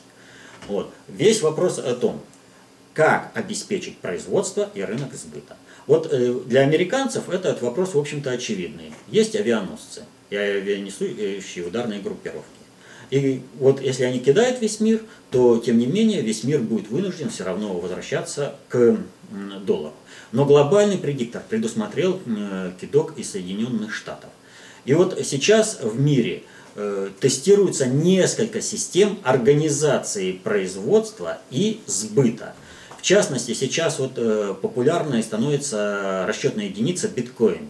Вот. 0.69 0.89
Весь 1.09 1.41
вопрос 1.41 1.79
о 1.79 1.95
том, 1.95 2.21
как 2.93 3.31
обеспечить 3.33 3.97
производство 3.97 4.69
и 4.73 4.81
рынок 4.81 5.13
сбыта. 5.13 5.57
Вот 5.87 6.07
э, 6.09 6.33
для 6.45 6.61
американцев 6.61 7.29
этот 7.29 7.61
вопрос, 7.61 7.93
в 7.93 7.99
общем-то, 7.99 8.31
очевидный. 8.31 8.93
Есть 9.09 9.35
авианосцы 9.35 10.05
и 10.29 10.37
авианесущие 10.37 11.67
ударные 11.67 11.99
группировки. 11.99 12.60
И 13.11 13.41
вот 13.59 13.81
если 13.81 14.03
они 14.05 14.19
кидают 14.19 14.61
весь 14.61 14.79
мир, 14.79 15.01
то 15.29 15.57
тем 15.57 15.77
не 15.77 15.85
менее 15.85 16.21
весь 16.21 16.43
мир 16.43 16.61
будет 16.61 16.89
вынужден 16.89 17.29
все 17.29 17.43
равно 17.43 17.73
возвращаться 17.73 18.55
к 18.69 18.97
доллару. 19.65 19.93
Но 20.31 20.45
глобальный 20.45 20.97
предиктор 20.97 21.43
предусмотрел 21.47 22.19
кидок 22.79 23.17
из 23.17 23.31
Соединенных 23.31 23.93
Штатов. 23.93 24.29
И 24.85 24.93
вот 24.93 25.19
сейчас 25.23 25.79
в 25.81 25.99
мире 25.99 26.43
э, 26.75 27.09
тестируется 27.19 27.85
несколько 27.85 28.61
систем 28.61 29.19
организации 29.23 30.31
производства 30.31 31.39
и 31.51 31.81
сбыта. 31.85 32.55
В 32.97 33.03
частности, 33.03 33.53
сейчас 33.53 33.99
вот 33.99 34.13
э, 34.15 34.55
популярной 34.59 35.21
становится 35.21 36.25
расчетная 36.27 36.65
единица 36.65 37.09
биткоин. 37.09 37.69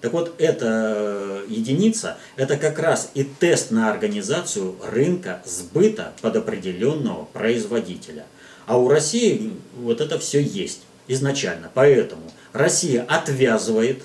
Так 0.00 0.12
вот, 0.12 0.34
эта 0.38 1.42
единица, 1.48 2.16
это 2.36 2.56
как 2.56 2.78
раз 2.78 3.10
и 3.14 3.24
тест 3.24 3.70
на 3.70 3.90
организацию 3.90 4.76
рынка 4.82 5.42
сбыта 5.44 6.12
под 6.22 6.36
определенного 6.36 7.26
производителя. 7.26 8.24
А 8.66 8.78
у 8.78 8.88
России 8.88 9.52
вот 9.76 10.00
это 10.00 10.18
все 10.18 10.40
есть 10.40 10.82
изначально. 11.06 11.70
Поэтому 11.74 12.22
Россия 12.52 13.04
отвязывает 13.08 14.02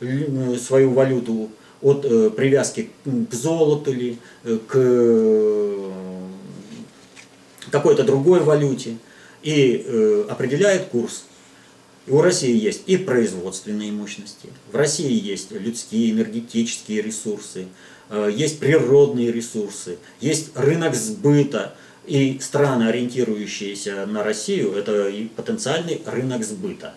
э, 0.00 0.56
свою 0.56 0.92
валюту 0.92 1.50
от 1.82 2.04
э, 2.04 2.30
привязки 2.30 2.90
к 3.04 3.34
золоту 3.34 3.92
или 3.92 4.18
к 4.44 4.76
какой-то 7.70 8.04
другой 8.04 8.40
валюте 8.40 8.96
и 9.42 9.84
э, 9.84 10.24
определяет 10.28 10.86
курс. 10.86 11.24
У 12.10 12.22
России 12.22 12.58
есть 12.58 12.82
и 12.86 12.96
производственные 12.96 13.92
мощности, 13.92 14.48
в 14.72 14.74
России 14.74 15.12
есть 15.12 15.52
людские, 15.52 16.10
энергетические 16.10 17.02
ресурсы, 17.02 17.68
э, 18.08 18.30
есть 18.34 18.58
природные 18.58 19.30
ресурсы, 19.30 19.96
есть 20.20 20.50
рынок 20.56 20.96
сбыта, 20.96 21.76
и 22.06 22.40
страны, 22.40 22.88
ориентирующиеся 22.88 24.06
на 24.06 24.24
Россию, 24.24 24.72
это 24.72 25.08
и 25.08 25.26
потенциальный 25.26 26.02
рынок 26.04 26.42
сбыта. 26.42 26.94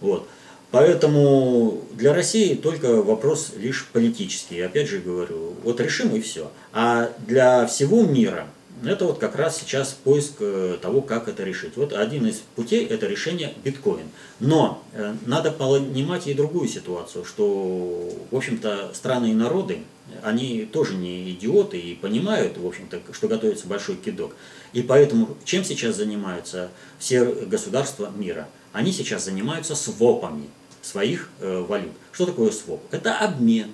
Вот. 0.00 0.28
Поэтому 0.70 1.82
для 1.94 2.12
России 2.12 2.54
только 2.54 3.02
вопрос 3.02 3.52
лишь 3.56 3.86
политический. 3.86 4.60
Опять 4.60 4.88
же 4.88 4.98
говорю, 4.98 5.54
вот 5.62 5.80
решим 5.80 6.14
и 6.14 6.20
все. 6.20 6.50
А 6.72 7.10
для 7.26 7.66
всего 7.66 8.02
мира– 8.02 8.48
это 8.90 9.04
вот 9.04 9.18
как 9.18 9.36
раз 9.36 9.58
сейчас 9.58 9.92
поиск 9.92 10.34
э, 10.40 10.78
того, 10.80 11.02
как 11.02 11.28
это 11.28 11.44
решить. 11.44 11.76
Вот 11.76 11.92
один 11.92 12.26
из 12.26 12.42
путей– 12.56 12.84
это 12.90 13.06
решение 13.06 13.54
биткоин. 13.64 14.06
Но 14.40 14.82
э, 14.92 15.14
надо 15.26 15.52
понимать 15.52 16.26
и 16.26 16.34
другую 16.34 16.68
ситуацию, 16.68 17.24
что, 17.24 18.10
в 18.30 18.36
общем-то, 18.36 18.90
страны 18.94 19.30
и 19.30 19.34
народы, 19.34 19.80
они 20.22 20.64
тоже 20.64 20.94
не 20.94 21.30
идиоты 21.30 21.78
и 21.78 21.94
понимают, 21.94 22.58
в 22.58 22.66
общем-то, 22.66 23.00
что 23.12 23.28
готовится 23.28 23.66
большой 23.66 23.96
кидок. 23.96 24.34
И 24.72 24.82
поэтому 24.82 25.36
чем 25.44 25.64
сейчас 25.64 25.96
занимаются 25.96 26.70
все 26.98 27.24
государства 27.24 28.10
мира? 28.14 28.48
Они 28.72 28.92
сейчас 28.92 29.24
занимаются 29.24 29.74
свопами 29.74 30.48
своих 30.82 31.30
э, 31.40 31.64
валют. 31.66 31.92
Что 32.10 32.26
такое 32.26 32.50
своп? 32.50 32.82
Это 32.90 33.16
обмен. 33.18 33.72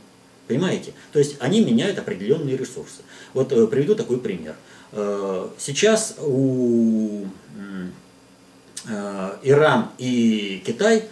Понимаете? 0.48 0.92
То 1.12 1.18
есть 1.18 1.36
они 1.38 1.60
меняют 1.60 1.98
определенные 1.98 2.56
ресурсы. 2.56 3.02
Вот 3.34 3.52
э, 3.52 3.66
приведу 3.66 3.94
такой 3.94 4.18
пример– 4.18 4.56
Э, 4.92 5.48
сейчас 5.58 6.16
у 6.18 7.26
э, 8.86 9.30
Иран 9.42 9.90
и 9.98 10.62
Китай 10.66 11.04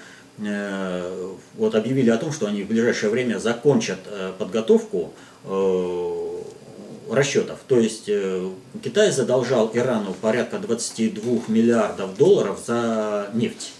вот 1.56 1.74
объявили 1.74 2.10
о 2.10 2.18
том, 2.18 2.30
что 2.30 2.46
они 2.46 2.62
в 2.62 2.68
ближайшее 2.68 3.08
время 3.08 3.38
закончат 3.38 4.00
подготовку 4.38 5.14
расчетов. 7.10 7.60
То 7.66 7.80
есть 7.80 8.10
Китай 8.84 9.12
задолжал 9.12 9.70
Ирану 9.72 10.12
порядка 10.12 10.58
22 10.58 11.44
миллиардов 11.48 12.18
долларов 12.18 12.62
за 12.66 13.30
нефть. 13.32 13.72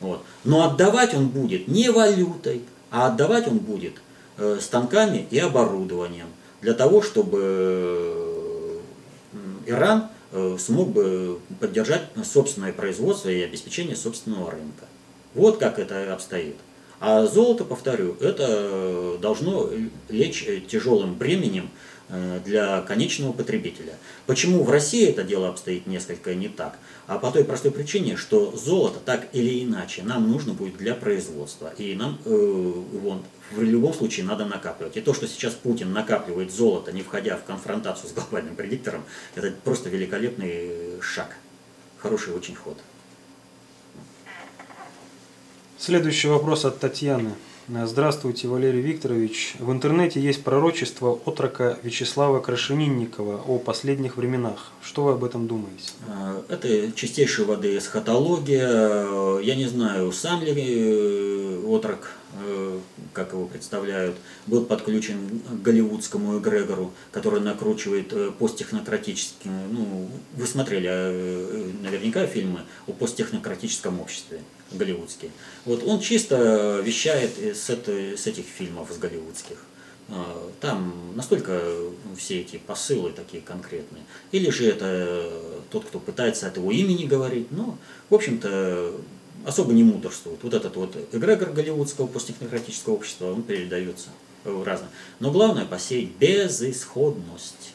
Вот. 0.00 0.22
Но 0.44 0.64
отдавать 0.64 1.12
он 1.12 1.28
будет 1.28 1.68
не 1.68 1.90
валютой, 1.90 2.62
а 2.90 3.08
отдавать 3.08 3.46
он 3.46 3.58
будет 3.58 4.00
станками 4.60 5.26
и 5.30 5.38
оборудованием 5.38 6.28
для 6.60 6.74
того, 6.74 7.02
чтобы 7.02 8.80
Иран 9.66 10.08
э, 10.32 10.56
смог 10.58 10.90
бы 10.90 11.38
поддержать 11.58 12.02
собственное 12.24 12.72
производство 12.72 13.28
и 13.28 13.42
обеспечение 13.42 13.96
собственного 13.96 14.50
рынка. 14.50 14.86
Вот 15.34 15.58
как 15.58 15.78
это 15.78 16.12
обстоит. 16.12 16.56
А 17.00 17.26
золото, 17.26 17.64
повторю, 17.64 18.16
это 18.20 19.16
должно 19.22 19.70
лечь 20.10 20.46
тяжелым 20.68 21.14
бременем 21.14 21.70
э, 22.08 22.40
для 22.44 22.82
конечного 22.82 23.32
потребителя. 23.32 23.94
Почему 24.26 24.64
в 24.64 24.70
России 24.70 25.08
это 25.08 25.22
дело 25.22 25.48
обстоит 25.48 25.86
несколько 25.86 26.34
не 26.34 26.48
так? 26.48 26.78
А 27.06 27.18
по 27.18 27.30
той 27.30 27.44
простой 27.44 27.70
причине, 27.70 28.16
что 28.16 28.54
золото 28.54 28.98
так 29.02 29.28
или 29.32 29.64
иначе 29.64 30.02
нам 30.02 30.30
нужно 30.30 30.52
будет 30.52 30.76
для 30.76 30.94
производства. 30.94 31.72
И 31.78 31.94
нам 31.94 32.18
э, 32.24 32.30
его 32.30 33.22
в 33.50 33.62
любом 33.62 33.94
случае 33.94 34.26
надо 34.26 34.44
накапливать. 34.44 34.96
И 34.96 35.00
то, 35.00 35.14
что 35.14 35.26
сейчас 35.26 35.54
Путин 35.54 35.92
накапливает 35.92 36.52
золото, 36.52 36.92
не 36.92 37.02
входя 37.02 37.36
в 37.36 37.44
конфронтацию 37.44 38.08
с 38.08 38.12
глобальным 38.12 38.56
предиктором, 38.56 39.04
это 39.34 39.52
просто 39.64 39.88
великолепный 39.88 41.00
шаг. 41.00 41.36
Хороший 41.98 42.34
очень 42.34 42.54
ход. 42.54 42.78
Следующий 45.78 46.28
вопрос 46.28 46.64
от 46.64 46.78
Татьяны. 46.78 47.32
Здравствуйте, 47.68 48.48
Валерий 48.48 48.80
Викторович. 48.80 49.54
В 49.60 49.70
интернете 49.70 50.20
есть 50.20 50.42
пророчество 50.42 51.20
отрока 51.24 51.78
Вячеслава 51.84 52.40
Крашенинникова 52.40 53.42
о 53.46 53.58
последних 53.58 54.16
временах. 54.16 54.72
Что 54.82 55.04
вы 55.04 55.12
об 55.12 55.22
этом 55.22 55.46
думаете? 55.46 55.92
А, 56.08 56.42
это 56.48 56.90
чистейшей 56.92 57.44
воды 57.44 57.78
эсхатология. 57.78 59.38
Я 59.40 59.54
не 59.54 59.66
знаю, 59.66 60.10
сам 60.10 60.42
ли 60.42 60.52
э, 60.56 61.62
отрок 61.64 62.10
как 63.12 63.32
его 63.32 63.46
представляют, 63.46 64.16
был 64.46 64.64
подключен 64.64 65.40
к 65.40 65.62
голливудскому 65.62 66.38
эгрегору, 66.38 66.92
который 67.12 67.40
накручивает 67.40 68.12
э, 68.12 68.30
посттехнократические, 68.38 69.52
ну, 69.70 70.08
вы 70.34 70.46
смотрели 70.46 70.88
э, 70.90 71.70
наверняка 71.82 72.26
фильмы 72.26 72.60
о 72.86 72.92
посттехнократическом 72.92 74.00
обществе 74.00 74.40
голливудские. 74.72 75.30
Вот 75.64 75.82
он 75.84 76.00
чисто 76.00 76.80
вещает 76.84 77.38
с, 77.38 77.70
это, 77.70 77.92
с 77.92 78.26
этих 78.26 78.44
фильмов, 78.44 78.90
с 78.92 78.98
голливудских. 78.98 79.56
Там 80.60 81.12
настолько 81.14 81.60
все 82.16 82.40
эти 82.40 82.56
посылы 82.56 83.12
такие 83.12 83.42
конкретные. 83.42 84.02
Или 84.32 84.50
же 84.50 84.66
это 84.66 85.30
тот, 85.70 85.84
кто 85.84 86.00
пытается 86.00 86.48
от 86.48 86.56
его 86.56 86.72
имени 86.72 87.06
говорить. 87.06 87.46
Ну, 87.52 87.76
в 88.08 88.14
общем-то, 88.16 88.94
особо 89.44 89.72
не 89.72 89.82
мудрствуют. 89.82 90.42
Вот 90.42 90.54
этот 90.54 90.76
вот 90.76 90.96
эгрегор 91.12 91.50
голливудского 91.50 92.06
посттехнократического 92.06 92.94
общества, 92.94 93.32
он 93.32 93.42
передается 93.42 94.08
разно. 94.44 94.88
Но 95.18 95.30
главное 95.30 95.64
посеять 95.64 96.10
безысходность 96.18 97.74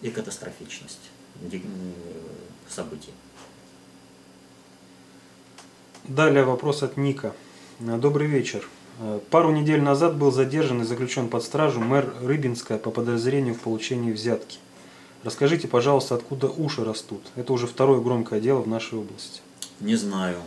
и 0.00 0.10
катастрофичность 0.10 1.10
событий. 2.68 3.12
Далее 6.04 6.44
вопрос 6.44 6.82
от 6.82 6.96
Ника. 6.96 7.34
Добрый 7.78 8.26
вечер. 8.26 8.68
Пару 9.30 9.52
недель 9.52 9.80
назад 9.80 10.16
был 10.16 10.30
задержан 10.30 10.82
и 10.82 10.84
заключен 10.84 11.28
под 11.28 11.42
стражу 11.42 11.80
мэр 11.80 12.14
Рыбинская 12.22 12.78
по 12.78 12.90
подозрению 12.90 13.54
в 13.54 13.60
получении 13.60 14.12
взятки. 14.12 14.58
Расскажите, 15.22 15.68
пожалуйста, 15.68 16.16
откуда 16.16 16.48
уши 16.48 16.84
растут? 16.84 17.22
Это 17.36 17.52
уже 17.52 17.66
второе 17.66 18.00
громкое 18.00 18.40
дело 18.40 18.60
в 18.60 18.68
нашей 18.68 18.98
области. 18.98 19.40
Не 19.82 19.96
знаю. 19.96 20.40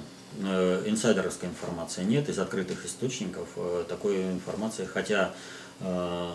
Э, 0.43 0.83
инсайдерской 0.85 1.49
информации 1.49 2.03
нет, 2.03 2.29
из 2.29 2.39
открытых 2.39 2.85
источников 2.85 3.49
э, 3.57 3.83
такой 3.87 4.23
информации, 4.31 4.85
хотя 4.85 5.33
э, 5.81 6.31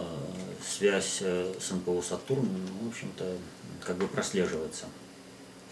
связь 0.62 1.22
с 1.22 1.70
НПУ 1.70 2.02
«Сатурн», 2.02 2.46
в 2.82 2.88
общем-то, 2.88 3.24
как 3.86 3.96
бы 3.96 4.06
прослеживается. 4.06 4.84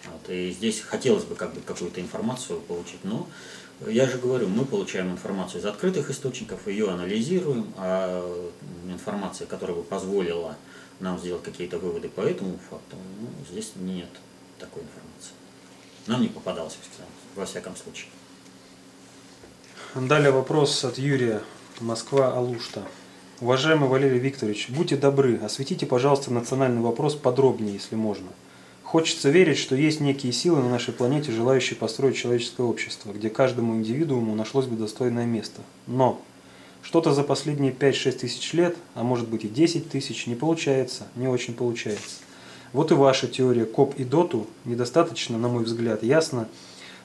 Вот, 0.07 0.31
и 0.31 0.51
здесь 0.53 0.81
хотелось 0.81 1.25
бы 1.25 1.35
как 1.35 1.53
бы 1.53 1.61
какую-то 1.61 2.01
информацию 2.01 2.61
получить, 2.61 3.05
но 3.05 3.29
я 3.87 4.09
же 4.09 4.17
говорю, 4.17 4.49
мы 4.49 4.65
получаем 4.65 5.11
информацию 5.11 5.61
из 5.61 5.67
открытых 5.67 6.11
источников, 6.11 6.67
ее 6.67 6.91
анализируем, 6.91 7.75
а 7.77 8.51
информация, 8.87 9.47
которая 9.47 9.77
бы 9.77 9.83
позволила 9.83 10.57
нам 11.01 11.19
сделать 11.19 11.43
какие-то 11.43 11.79
выводы 11.79 12.09
по 12.09 12.23
этому 12.23 12.59
факту, 12.71 12.97
ну, 13.21 13.29
здесь 13.51 13.73
нет 13.77 14.09
такой 14.59 14.83
информации. 14.83 15.33
Нам 16.07 16.23
не 16.23 16.29
попадалось, 16.29 16.77
во 17.39 17.47
всяком 17.47 17.77
случае. 17.77 18.11
Далее 19.95 20.33
вопрос 20.33 20.85
от 20.85 20.99
Юрия, 20.99 21.41
Москва, 21.81 22.33
Алушта. 22.35 22.83
Уважаемый 23.41 23.89
Валерий 23.89 24.19
Викторович, 24.19 24.69
будьте 24.71 24.97
добры, 24.97 25.37
осветите, 25.37 25.87
пожалуйста, 25.87 26.33
национальный 26.33 26.83
вопрос 26.83 27.15
подробнее, 27.15 27.75
если 27.75 27.95
можно. 27.95 28.27
Хочется 28.83 29.31
верить, 29.31 29.59
что 29.59 29.77
есть 29.77 30.01
некие 30.01 30.33
силы 30.33 30.61
на 30.61 30.69
нашей 30.69 30.93
планете, 30.93 31.31
желающие 31.31 31.77
построить 31.77 32.17
человеческое 32.17 32.67
общество, 32.67 33.13
где 33.13 33.31
каждому 33.31 33.77
индивидууму 33.77 34.35
нашлось 34.35 34.67
бы 34.67 34.77
достойное 34.77 35.27
место. 35.27 35.61
Но 35.87 36.21
что-то 36.83 37.13
за 37.13 37.23
последние 37.23 37.73
5-6 37.73 38.13
тысяч 38.13 38.53
лет, 38.55 38.77
а 38.95 39.05
может 39.05 39.29
быть 39.29 39.45
и 39.45 39.49
10 39.49 39.91
тысяч, 39.91 40.27
не 40.27 40.35
получается, 40.35 41.07
не 41.15 41.29
очень 41.29 41.55
получается. 41.55 42.17
Вот 42.73 42.91
и 42.91 42.95
ваша 42.95 43.29
теория 43.29 43.65
КОП 43.65 43.95
и 43.97 44.05
ДОТу 44.05 44.47
недостаточно, 44.65 45.39
на 45.39 45.49
мой 45.49 45.65
взгляд, 45.65 46.03
ясно 46.03 46.49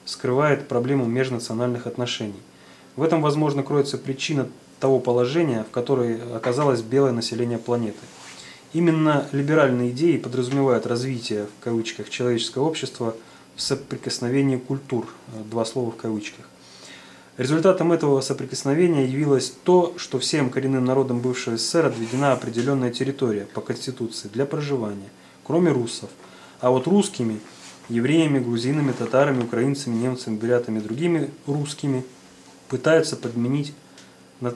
скрывает 0.04 0.68
проблему 0.68 1.06
межнациональных 1.06 1.86
отношений. 1.86 2.40
В 2.96 3.02
этом, 3.02 3.22
возможно, 3.22 3.62
кроется 3.62 3.98
причина 3.98 4.48
того 4.80 5.00
положения, 5.00 5.64
в 5.64 5.70
которой 5.72 6.20
оказалось 6.36 6.82
белое 6.82 7.12
население 7.12 7.58
планеты. 7.58 7.98
Именно 8.72 9.28
либеральные 9.32 9.90
идеи 9.90 10.16
подразумевают 10.16 10.86
развитие, 10.86 11.46
в 11.46 11.64
кавычках, 11.64 12.10
человеческого 12.10 12.64
общества 12.64 13.14
в 13.56 13.62
соприкосновении 13.62 14.56
культур, 14.56 15.06
два 15.50 15.64
слова 15.64 15.90
в 15.90 15.96
кавычках. 15.96 16.44
Результатом 17.36 17.92
этого 17.92 18.20
соприкосновения 18.20 19.06
явилось 19.06 19.52
то, 19.64 19.94
что 19.96 20.20
всем 20.20 20.50
коренным 20.50 20.84
народам 20.84 21.18
бывшего 21.18 21.56
СССР 21.56 21.86
отведена 21.86 22.32
определенная 22.32 22.92
территория 22.92 23.46
по 23.54 23.60
Конституции 23.60 24.28
для 24.28 24.46
проживания, 24.46 25.08
кроме 25.44 25.72
руссов. 25.72 26.10
А 26.60 26.70
вот 26.70 26.86
русскими, 26.86 27.40
евреями, 27.88 28.38
грузинами, 28.38 28.92
татарами, 28.92 29.42
украинцами, 29.42 29.94
немцами, 29.94 30.36
бурятами 30.36 30.78
и 30.78 30.82
другими 30.82 31.30
русскими 31.46 32.04
пытаются 32.68 33.16
подменить 33.16 33.74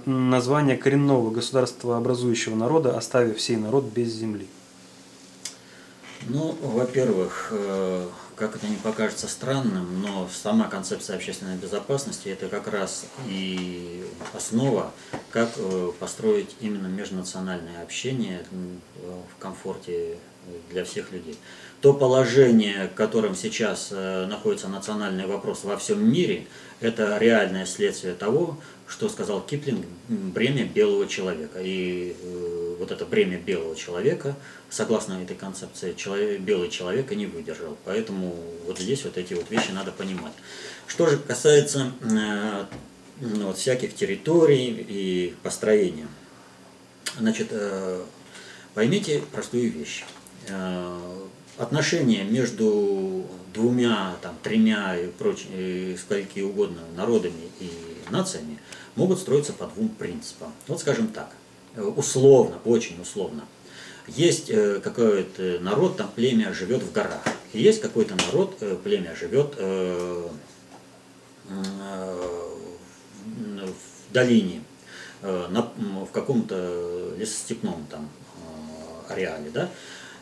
название 0.07 0.77
коренного 0.77 1.31
государства 1.31 1.97
образующего 1.97 2.55
народа, 2.55 2.97
оставив 2.97 3.39
всей 3.39 3.57
народ 3.57 3.85
без 3.85 4.13
земли. 4.13 4.47
Ну, 6.27 6.57
во-первых, 6.61 7.49
э, 7.53 8.09
как 8.35 8.57
это 8.57 8.67
не 8.67 8.77
покажется 8.77 9.29
странным, 9.29 10.03
но 10.03 10.29
сама 10.33 10.69
концепция 10.69 11.17
общественной 11.17 11.57
безопасности– 11.57 12.29
это 12.31 12.49
как 12.49 12.67
раз 12.69 13.07
и 13.27 14.05
основа, 14.35 14.93
как 15.31 15.51
э, 15.57 15.93
построить 15.99 16.57
именно 16.61 16.89
межнациональное 16.89 17.83
общение 17.83 18.45
в 19.01 19.41
комфорте 19.41 20.19
для 20.71 20.85
всех 20.85 21.13
людей. 21.13 21.39
То 21.81 21.95
положение, 21.95 22.89
в 22.89 22.95
котором 22.95 23.37
сейчас 23.37 23.91
э, 23.93 24.27
находится 24.27 24.67
национальный 24.67 25.27
вопрос 25.27 25.63
во 25.63 25.77
всем 25.77 26.11
мире, 26.13 26.49
это 26.81 27.19
реальное 27.19 27.67
следствие 27.67 28.15
того, 28.15 28.59
что 28.89 29.09
сказал 29.09 29.41
Киплинг, 29.41 29.87
бремя 30.09 30.65
белого 30.65 31.07
человека. 31.07 31.61
И 31.63 32.17
э, 32.21 32.77
вот 32.81 32.91
это 32.91 33.05
бремя 33.05 33.39
белого 33.39 33.77
человека, 33.77 34.35
согласно 34.71 35.23
этой 35.23 35.37
концепции, 35.37 35.93
человек, 35.93 36.41
белый 36.41 36.69
человек 36.69 37.13
и 37.13 37.17
не 37.17 37.27
выдержал. 37.27 37.77
Поэтому 37.85 38.35
вот 38.67 38.81
здесь 38.81 39.05
вот 39.05 39.17
эти 39.17 39.35
вот 39.35 39.49
вещи 39.49 39.71
надо 39.71 39.93
понимать. 39.93 40.33
Что 40.89 41.07
же 41.07 41.17
касается 41.17 41.93
э, 42.01 42.65
ну, 43.21 43.47
вот 43.47 43.59
всяких 43.59 43.95
территорий 43.95 44.85
и 44.89 45.35
построения. 45.45 46.09
Значит, 47.17 47.53
поймите 48.75 49.23
простую 49.33 49.73
вещь. 49.73 50.05
Отношения 51.59 52.23
между 52.23 53.27
двумя, 53.53 54.15
там, 54.23 54.37
тремя 54.43 54.97
и 54.97 55.09
прочими, 55.09 55.97
скольки 55.97 56.39
угодно 56.39 56.83
народами 56.97 57.51
и 57.59 57.71
нациями 58.11 58.59
могут 58.95 59.19
строиться 59.19 59.53
по 59.53 59.67
двум 59.67 59.89
принципам. 59.89 60.53
Вот 60.69 60.81
скажем 60.81 61.09
так, 61.09 61.31
условно, 61.77 62.59
очень 62.65 63.01
условно. 63.01 63.45
Есть 64.07 64.49
э, 64.51 64.81
какой-то 64.81 65.59
народ, 65.61 65.97
там 65.97 66.09
племя 66.15 66.53
живет 66.55 66.83
в 66.83 66.93
горах. 66.93 67.23
И 67.53 67.61
есть 67.61 67.81
какой-то 67.81 68.15
народ, 68.27 68.57
э, 68.61 68.77
племя 68.83 69.15
живет 69.15 69.55
э, 69.59 70.29
в 73.49 74.13
долине, 74.13 74.63
в 75.23 76.09
каком-то 76.13 77.15
лесостепном 77.19 77.87
там 77.91 78.09
ареале. 79.09 79.51
Да? 79.51 79.69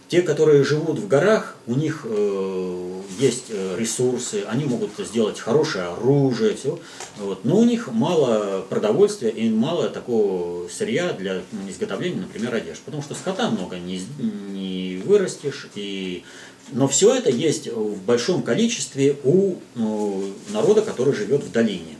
Те, 0.09 0.23
которые 0.23 0.63
живут 0.63 0.99
в 0.99 1.09
горах, 1.09 1.57
у 1.67 1.75
них 1.75 2.03
э, 2.05 3.01
есть 3.19 3.47
э, 3.49 3.77
ресурсы, 3.77 4.45
они 4.47 4.65
могут 4.65 4.91
сделать 4.99 5.41
хорошее 5.41 5.87
оружие, 5.87 6.55
все. 6.55 6.79
Вот. 7.19 7.45
Но 7.45 7.59
у 7.59 7.65
них 7.65 7.89
мало 7.91 8.65
продовольствия 8.69 9.31
и 9.31 9.51
мало 9.51 9.89
такого 9.89 10.69
сырья 10.69 11.13
для 11.13 11.43
изготовления, 11.69 12.21
например, 12.21 12.55
одежды. 12.55 12.83
Потому 12.85 13.03
что 13.03 13.15
скота 13.15 13.51
много 13.51 13.79
не, 13.79 14.01
не 14.19 15.03
вырастешь. 15.05 15.69
И... 15.75 16.23
Но 16.71 16.87
все 16.87 17.15
это 17.15 17.31
есть 17.31 17.69
в 17.69 18.01
большом 18.03 18.43
количестве 18.43 19.17
у 19.25 19.57
ну, 19.75 20.25
народа, 20.53 20.83
который 20.83 21.15
живет 21.15 21.43
в 21.43 21.51
долине. 21.51 21.97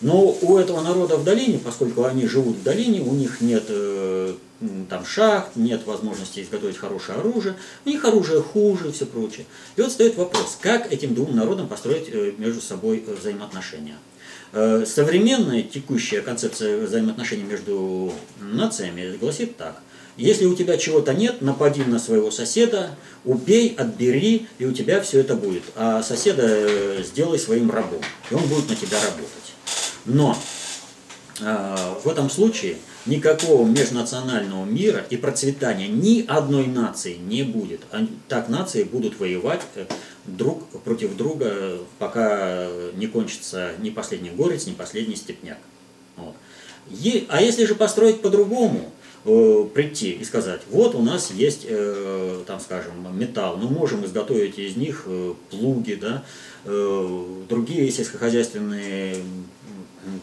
Но 0.00 0.36
у 0.42 0.58
этого 0.58 0.80
народа 0.80 1.16
в 1.16 1.24
долине, 1.24 1.58
поскольку 1.58 2.04
они 2.04 2.26
живут 2.26 2.56
в 2.56 2.62
долине, 2.62 3.00
у 3.00 3.14
них 3.14 3.40
нет 3.40 3.64
э, 3.68 4.34
там 4.88 5.04
шахт, 5.04 5.54
нет 5.54 5.86
возможности 5.86 6.40
изготовить 6.40 6.76
хорошее 6.76 7.18
оружие, 7.18 7.54
у 7.84 7.88
них 7.88 8.04
оружие 8.04 8.42
хуже 8.42 8.88
и 8.88 8.92
все 8.92 9.06
прочее. 9.06 9.46
И 9.76 9.82
вот 9.82 9.92
стоит 9.92 10.16
вопрос, 10.16 10.58
как 10.60 10.92
этим 10.92 11.14
двум 11.14 11.36
народам 11.36 11.68
построить 11.68 12.08
э, 12.08 12.32
между 12.38 12.60
собой 12.60 13.04
э, 13.06 13.14
взаимоотношения. 13.14 13.96
Э, 14.52 14.84
современная 14.84 15.62
текущая 15.62 16.22
концепция 16.22 16.84
взаимоотношений 16.84 17.44
между 17.44 18.12
нациями 18.40 19.16
гласит 19.16 19.56
так. 19.56 19.80
Если 20.16 20.46
у 20.46 20.56
тебя 20.56 20.76
чего-то 20.76 21.14
нет, 21.14 21.40
напади 21.42 21.82
на 21.82 22.00
своего 22.00 22.32
соседа, 22.32 22.96
убей, 23.24 23.76
отбери, 23.78 24.48
и 24.58 24.66
у 24.66 24.72
тебя 24.72 25.00
все 25.00 25.20
это 25.20 25.36
будет. 25.36 25.62
А 25.76 26.02
соседа 26.02 27.00
сделай 27.04 27.38
своим 27.38 27.70
рабом, 27.70 28.00
и 28.28 28.34
он 28.34 28.42
будет 28.48 28.68
на 28.68 28.74
тебя 28.74 28.98
работать. 29.00 29.54
Но 30.06 30.36
в 32.02 32.08
этом 32.08 32.28
случае 32.30 32.78
никакого 33.08 33.66
межнационального 33.66 34.64
мира 34.64 35.04
и 35.10 35.16
процветания 35.16 35.88
ни 35.88 36.24
одной 36.26 36.66
нации 36.66 37.16
не 37.16 37.42
будет. 37.42 37.80
Так 38.28 38.48
нации 38.48 38.84
будут 38.84 39.18
воевать 39.18 39.62
э, 39.74 39.86
друг 40.26 40.68
против 40.82 41.16
друга, 41.16 41.78
пока 41.98 42.68
не 42.94 43.06
кончится 43.06 43.72
ни 43.80 43.90
последний 43.90 44.30
горец, 44.30 44.66
ни 44.66 44.72
последний 44.72 45.16
степняк. 45.16 45.58
Вот. 46.16 46.34
А 47.28 47.42
если 47.42 47.64
же 47.64 47.74
построить 47.74 48.20
по-другому, 48.20 48.92
э, 49.24 49.64
прийти 49.74 50.12
и 50.12 50.24
сказать, 50.24 50.60
вот 50.70 50.94
у 50.94 51.02
нас 51.02 51.30
есть, 51.30 51.64
э, 51.64 52.42
там, 52.46 52.60
скажем, 52.60 53.18
металл, 53.18 53.56
мы 53.56 53.68
можем 53.68 54.04
изготовить 54.04 54.58
из 54.58 54.76
них 54.76 55.06
плуги, 55.50 55.94
да, 55.94 56.24
другие 56.64 57.90
сельскохозяйственные 57.90 59.16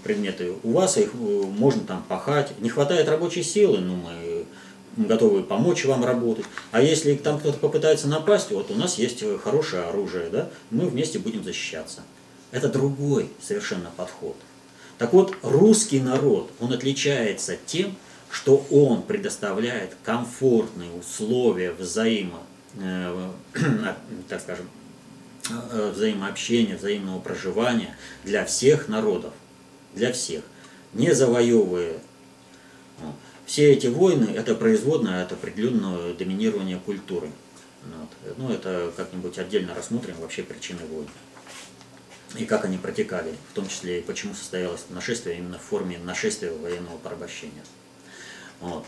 предметы. 0.03 0.53
У 0.63 0.71
вас 0.71 0.97
их 0.97 1.13
э, 1.13 1.17
можно 1.17 1.83
там 1.83 2.03
пахать. 2.07 2.51
Не 2.59 2.69
хватает 2.69 3.07
рабочей 3.09 3.43
силы, 3.43 3.79
ну 3.79 3.95
мы 3.95 4.45
готовы 4.97 5.43
помочь 5.43 5.85
вам 5.85 6.05
работать. 6.05 6.45
А 6.71 6.81
если 6.81 7.15
там 7.15 7.39
кто-то 7.39 7.59
попытается 7.59 8.07
напасть, 8.07 8.51
вот 8.51 8.71
у 8.71 8.75
нас 8.75 8.97
есть 8.97 9.23
хорошее 9.41 9.83
оружие, 9.83 10.29
да, 10.29 10.49
мы 10.71 10.87
вместе 10.87 11.19
будем 11.19 11.43
защищаться. 11.43 12.01
Это 12.51 12.69
другой 12.69 13.29
совершенно 13.41 13.91
подход. 13.97 14.35
Так 14.97 15.11
вот, 15.11 15.35
русский 15.41 15.99
народ, 15.99 16.49
он 16.59 16.71
отличается 16.71 17.57
тем, 17.65 17.95
что 18.31 18.65
он 18.71 19.01
предоставляет 19.01 19.95
комфортные 20.03 20.91
условия 20.91 21.71
взаимо, 21.71 22.39
э, 22.79 23.29
так 24.29 24.41
скажем, 24.41 24.69
э, 25.49 25.91
взаимообщения, 25.93 26.77
взаимного 26.77 27.19
проживания 27.19 27.95
для 28.23 28.45
всех 28.45 28.87
народов, 28.87 29.33
для 29.95 30.11
всех, 30.11 30.43
не 30.93 31.13
завоевывая. 31.13 31.99
Все 33.45 33.71
эти 33.73 33.87
войны– 33.87 34.31
это 34.35 34.55
производное 34.55 35.23
от 35.23 35.31
определенного 35.31 36.13
доминирования 36.13 36.79
культуры. 36.79 37.29
Вот. 37.83 38.37
Ну, 38.37 38.51
это 38.51 38.91
как-нибудь 38.97 39.37
отдельно 39.37 39.75
рассмотрим 39.75 40.15
вообще 40.19 40.43
причины 40.43 40.79
войн. 40.89 41.07
И 42.35 42.45
как 42.45 42.65
они 42.65 42.77
протекали, 42.77 43.33
в 43.51 43.53
том 43.53 43.67
числе 43.67 43.99
и 43.99 44.01
почему 44.01 44.33
состоялось 44.33 44.85
нашествие 44.89 45.37
именно 45.37 45.59
в 45.59 45.61
форме 45.61 45.99
нашествия 45.99 46.51
военного 46.51 46.97
порабощения. 46.97 47.63
Вот. 48.59 48.85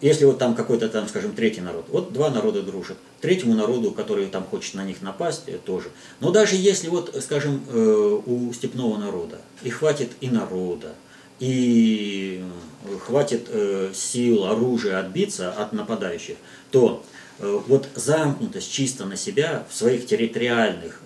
Если 0.00 0.24
вот 0.24 0.38
там 0.38 0.54
какой-то 0.54 0.88
там, 0.88 1.08
скажем, 1.08 1.32
третий 1.32 1.60
народ, 1.60 1.84
вот 1.88 2.12
два 2.12 2.30
народа 2.30 2.62
дружат, 2.62 2.96
третьему 3.20 3.54
народу, 3.54 3.90
который 3.90 4.26
там 4.26 4.44
хочет 4.44 4.74
на 4.74 4.84
них 4.84 5.02
напасть, 5.02 5.42
э, 5.46 5.58
тоже. 5.62 5.90
Но 6.20 6.30
даже 6.30 6.56
если 6.56 6.88
вот, 6.88 7.14
скажем, 7.22 7.62
э, 7.68 8.20
у 8.24 8.52
степного 8.52 8.96
народа 8.96 9.38
и 9.62 9.68
хватит 9.68 10.10
и 10.20 10.30
народа, 10.30 10.94
и 11.38 12.42
э, 12.84 12.98
хватит 12.98 13.48
сил, 13.94 14.44
оружия 14.46 15.00
отбиться 15.00 15.52
от 15.52 15.72
нападающих, 15.72 16.36
то 16.70 17.04
вот 17.38 17.88
замкнутость 17.94 18.70
чисто 18.70 19.06
на 19.06 19.16
себя 19.16 19.66
в 19.70 19.74
своих 19.74 20.06
территориальных 20.06 21.00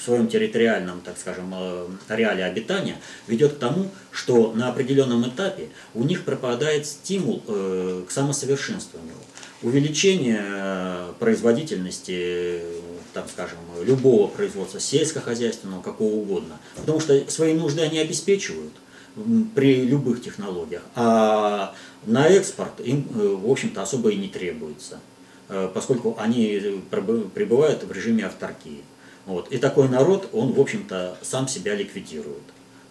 в 0.00 0.04
своем 0.04 0.28
территориальном, 0.28 1.00
так 1.02 1.18
скажем, 1.18 1.52
э, 1.54 1.86
ареале 2.08 2.44
обитания 2.44 2.96
ведет 3.26 3.54
к 3.54 3.58
тому, 3.58 3.88
что 4.10 4.52
на 4.52 4.68
определенном 4.68 5.28
этапе 5.28 5.68
у 5.94 6.04
них 6.04 6.24
пропадает 6.24 6.86
стимул 6.86 7.42
э, 7.46 8.04
к 8.08 8.10
самосовершенствованию. 8.10 9.14
Увеличение 9.62 10.42
э, 10.42 11.12
производительности, 11.18 12.62
там, 13.12 13.24
скажем, 13.28 13.58
любого 13.82 14.26
производства 14.28 14.80
сельскохозяйственного, 14.80 15.82
какого 15.82 16.14
угодно. 16.14 16.58
Потому 16.76 17.00
что 17.00 17.30
свои 17.30 17.52
нужды 17.52 17.82
они 17.82 17.98
обеспечивают 17.98 18.72
при 19.54 19.84
любых 19.84 20.22
технологиях, 20.22 20.82
а 20.94 21.74
на 22.06 22.26
экспорт 22.28 22.80
им, 22.80 23.06
в 23.12 23.50
общем-то, 23.50 23.82
особо 23.82 24.10
и 24.10 24.16
не 24.16 24.28
требуется, 24.28 25.00
поскольку 25.74 26.16
они 26.16 26.80
пребывают 26.90 27.82
в 27.82 27.90
режиме 27.90 28.24
авторкии. 28.26 28.82
Вот. 29.26 29.52
И 29.52 29.58
такой 29.58 29.88
народ, 29.88 30.28
он, 30.32 30.52
в 30.52 30.60
общем-то, 30.60 31.18
сам 31.22 31.48
себя 31.48 31.74
ликвидирует. 31.74 32.42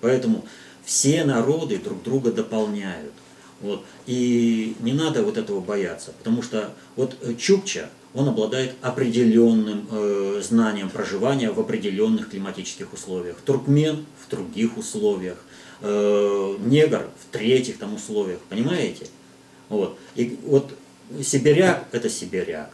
Поэтому 0.02 0.46
все 0.86 1.24
народы 1.26 1.78
друг 1.78 2.04
друга 2.04 2.32
дополняют. 2.32 3.14
Вот. 3.62 3.84
И 4.06 4.76
не 4.80 4.94
надо 4.94 5.24
вот 5.24 5.38
этого 5.38 5.60
бояться, 5.60 6.14
потому 6.18 6.42
что 6.42 6.72
вот 6.96 7.18
Чукча, 7.38 7.90
он 8.14 8.28
обладает 8.28 8.74
определенным 8.82 9.88
э, 9.92 10.42
знанием 10.42 10.90
проживания 10.90 11.52
в 11.52 11.60
определенных 11.60 12.30
климатических 12.30 12.94
условиях. 12.94 13.38
Туркмен 13.46 14.06
в 14.26 14.32
других 14.32 14.78
условиях, 14.78 15.38
э, 15.82 16.56
негр 16.60 17.10
в 17.20 17.34
третьих 17.34 17.78
там 17.78 17.96
условиях, 17.96 18.40
понимаете? 18.50 19.08
Вот. 19.68 20.00
И 20.16 20.40
вот 20.44 20.74
сибиряк– 21.22 21.86
это 21.92 22.10
сибиряк. 22.10 22.72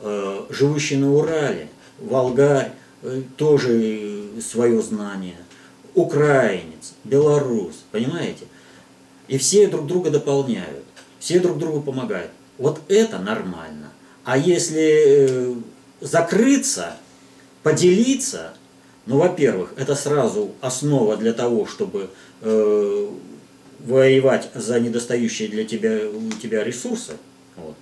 Э, 0.00 0.44
живущий 0.50 0.96
на 0.96 1.14
Урале, 1.14 1.68
волгарь, 2.00 2.72
Э, 2.72 2.85
тоже 3.36 4.30
свое 4.40 4.80
знание, 4.82 5.38
украинец, 5.94 6.94
белорус, 7.04 7.84
понимаете? 7.90 8.44
И 9.28 9.38
все 9.38 9.66
друг 9.66 9.86
друга 9.86 10.10
дополняют, 10.10 10.84
все 11.18 11.40
друг 11.40 11.58
другу 11.58 11.82
помогают. 11.82 12.30
Вот 12.58 12.80
это 12.88 13.18
нормально. 13.18 13.90
А 14.24 14.38
если 14.38 15.28
э, 15.28 15.54
закрыться, 16.00 16.96
поделиться, 17.62 18.54
ну, 19.06 19.18
во-первых, 19.18 19.72
это 19.76 19.94
сразу 19.94 20.52
основа 20.60 21.16
для 21.16 21.32
того, 21.32 21.66
чтобы 21.66 22.10
э, 22.42 23.10
воевать 23.80 24.50
за 24.54 24.80
недостающие 24.80 25.48
для 25.48 25.64
тебя, 25.64 26.08
у 26.08 26.30
тебя 26.30 26.64
ресурсы. 26.64 27.12
Вот. 27.56 27.76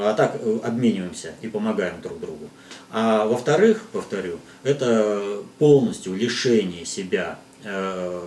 А 0.00 0.14
так 0.14 0.36
э, 0.40 0.58
обмениваемся 0.62 1.34
и 1.42 1.48
помогаем 1.48 2.00
друг 2.00 2.20
другу. 2.20 2.48
А 2.90 3.26
во-вторых, 3.26 3.82
повторю, 3.92 4.38
это 4.62 5.42
полностью 5.58 6.14
лишение 6.14 6.84
себя 6.84 7.38
э, 7.64 8.22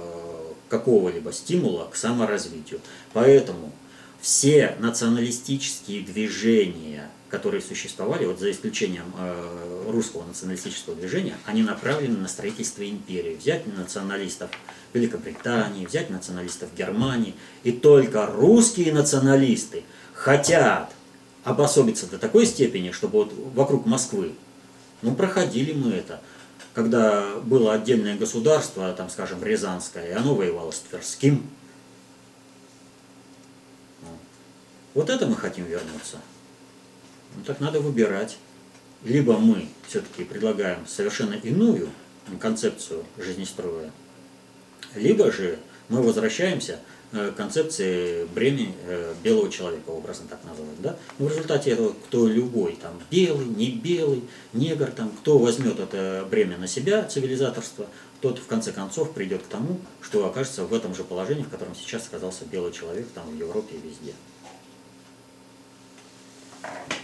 какого-либо 0.70 1.32
стимула 1.32 1.88
к 1.92 1.96
саморазвитию. 1.96 2.80
Поэтому 3.14 3.72
все 4.22 4.76
националистические 4.80 6.02
движения, 6.02 7.10
которые 7.30 7.62
существовали, 7.62 8.26
вот 8.26 8.40
за 8.40 8.52
исключением 8.52 9.14
э, 9.18 9.86
русского 9.90 10.26
националистического 10.26 10.96
движения, 10.96 11.36
они 11.46 11.64
направлены 11.64 12.18
на 12.18 12.28
строительство 12.28 12.88
империи. 12.88 13.36
Взять 13.36 13.66
националистов 13.66 14.52
Великобритании, 14.94 15.86
взять 15.86 16.10
националистов 16.10 16.70
Германии. 16.76 17.34
И 17.64 17.72
только 17.72 18.28
русские 18.28 18.94
националисты 18.94 19.84
хотят 20.14 20.92
обособиться 21.44 22.08
до 22.08 22.18
такой 22.18 22.46
степени, 22.46 22.92
чтобы 22.92 23.20
вот 23.24 23.34
вокруг 23.56 23.86
Москвы, 23.86 24.34
ну, 25.02 25.16
проходили 25.16 25.74
мы 25.74 25.92
это, 25.92 26.22
когда 26.74 27.36
было 27.38 27.74
отдельное 27.74 28.18
государство, 28.18 28.94
там, 28.94 29.10
скажем, 29.10 29.44
Рязанское, 29.44 30.10
и 30.10 30.14
оно 30.14 30.36
воевало 30.36 30.72
с 30.72 30.80
Тверским. 30.80 31.50
Вот 34.94 35.10
это 35.10 35.26
мы 35.26 35.36
хотим 35.36 35.66
вернуться. 35.66 36.18
Ну, 37.36 37.44
так 37.46 37.60
надо 37.60 37.80
выбирать. 37.80 38.38
Либо 39.04 39.38
мы 39.38 39.68
все-таки 39.88 40.24
предлагаем 40.24 40.86
совершенно 40.86 41.34
иную 41.34 41.90
концепцию 42.40 43.04
жизнестроя, 43.18 43.92
либо 44.94 45.32
же 45.32 45.58
мы 45.90 46.04
возвращаемся 46.04 46.80
концепции 47.12 48.26
бремени 48.26 48.74
э, 48.86 49.14
белого 49.24 49.50
человека, 49.50 49.90
образно 49.90 50.28
так 50.30 50.40
называть. 50.44 50.82
Да? 50.82 50.98
Но 51.20 51.26
в 51.26 51.30
результате 51.30 51.72
этого 51.72 51.94
кто 52.08 52.28
любой, 52.28 52.78
там, 52.82 52.94
белый, 53.10 53.46
не 53.46 53.72
белый, 53.72 54.24
негр, 54.54 54.92
там, 54.92 55.10
кто 55.10 55.38
возьмет 55.38 55.80
это 55.80 56.26
бремя 56.30 56.58
на 56.58 56.68
себя, 56.68 57.04
цивилизаторство, 57.04 57.86
тот 58.22 58.40
в 58.40 58.46
конце 58.46 58.72
концов 58.72 59.12
придет 59.12 59.42
к 59.44 59.48
тому, 59.48 59.80
что 60.02 60.26
окажется 60.26 60.64
в 60.64 60.74
этом 60.74 60.96
же 60.96 61.04
положении, 61.04 61.44
в 61.44 61.50
котором 61.50 61.76
сейчас 61.76 62.08
оказался 62.08 62.46
белый 62.46 62.72
человек 62.72 63.08
там, 63.14 63.30
в 63.30 63.38
Европе 63.38 63.76
и 63.76 63.88
везде. 63.88 64.14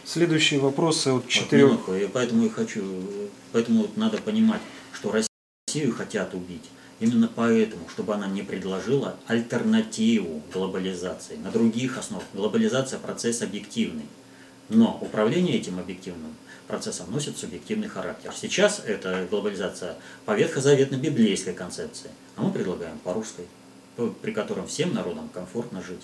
Следующие 0.06 0.62
вопросы 0.62 1.10
от 1.10 1.28
четырех. 1.28 1.88
Вот, 1.88 2.12
поэтому 2.14 2.46
и 2.46 2.50
хочу, 2.50 2.82
поэтому 3.52 3.82
вот 3.82 3.98
надо 3.98 4.20
понимать, 4.20 4.62
что 4.94 5.12
Россию 5.12 5.94
хотят 5.94 6.34
убить 6.34 6.64
Именно 7.00 7.30
поэтому, 7.34 7.88
чтобы 7.90 8.16
она 8.16 8.28
не 8.28 8.42
предложила 8.42 9.16
альтернативу 9.28 10.42
глобализации 10.52 11.36
на 11.36 11.52
других 11.52 11.98
основах. 11.98 12.26
Глобализация– 12.34 12.98
процесс 13.00 13.42
объективный. 13.42 14.06
Но 14.70 14.98
управление 15.02 15.58
этим 15.58 15.80
объективным 15.80 16.34
процессом 16.68 17.12
носит 17.12 17.38
субъективный 17.38 17.88
характер. 17.88 18.34
Сейчас 18.36 18.82
это 18.86 19.28
глобализация 19.30 19.96
по 20.26 20.36
ветхозаветно-библейской 20.36 21.54
концепции, 21.54 22.10
а 22.36 22.42
мы 22.42 22.52
предлагаем 22.52 22.98
по 23.00 23.14
русской, 23.14 23.46
при 24.22 24.32
котором 24.32 24.68
всем 24.68 24.94
народам 24.94 25.30
комфортно 25.30 25.82
жить. 25.82 26.02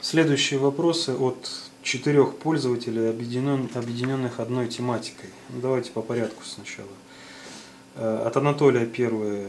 Следующие 0.00 0.60
вопросы 0.60 1.14
от 1.14 1.48
четырех 1.82 2.36
пользователей, 2.36 3.08
объединенных 3.08 4.38
одной 4.38 4.68
тематикой. 4.68 5.30
Давайте 5.48 5.90
по 5.90 6.02
порядку 6.02 6.44
сначала. 6.44 6.88
Э, 7.96 8.24
от 8.26 8.36
Анатолия 8.36 8.86
первая 8.86 9.46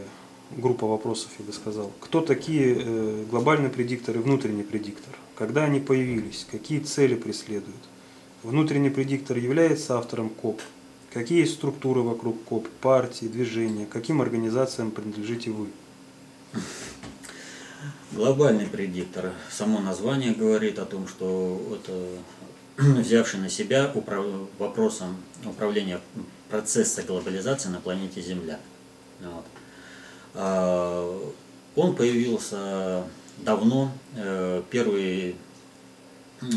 группа 0.52 0.86
вопросов, 0.86 1.30
я 1.38 1.44
бы 1.44 1.52
сказал. 1.52 1.92
Кто 2.00 2.20
такие 2.20 2.76
э, 2.78 3.24
глобальный 3.28 3.70
предиктор 3.70 4.16
и 4.16 4.20
внутренний 4.20 4.62
предиктор? 4.62 5.14
Когда 5.34 5.64
они 5.64 5.80
появились? 5.80 6.46
Какие 6.50 6.80
цели 6.80 7.14
преследуют? 7.14 7.76
Внутренний 8.42 8.90
предиктор 8.90 9.36
является 9.36 9.98
автором 9.98 10.28
КОП. 10.28 10.60
Какие 11.12 11.44
структуры 11.44 12.02
вокруг 12.02 12.42
КОП, 12.44 12.68
партии, 12.80 13.26
движения, 13.26 13.86
каким 13.86 14.20
организациям 14.20 14.90
принадлежите 14.90 15.50
вы? 15.50 15.68
Глобальный 18.12 18.66
предиктор. 18.66 19.32
Само 19.50 19.80
название 19.80 20.32
говорит 20.32 20.78
о 20.78 20.86
том, 20.86 21.08
что 21.08 21.60
это 21.74 22.82
взявший 23.00 23.40
на 23.40 23.48
себя 23.48 23.92
вопросом 24.58 25.16
управления 25.44 26.00
процесса 26.48 27.02
глобализации 27.02 27.68
на 27.68 27.80
планете 27.80 28.20
Земля. 28.20 28.58
Вот. 29.20 29.44
А, 30.34 31.32
он 31.74 31.94
появился 31.96 33.04
давно. 33.38 33.92
Э, 34.16 34.62
первые 34.70 35.34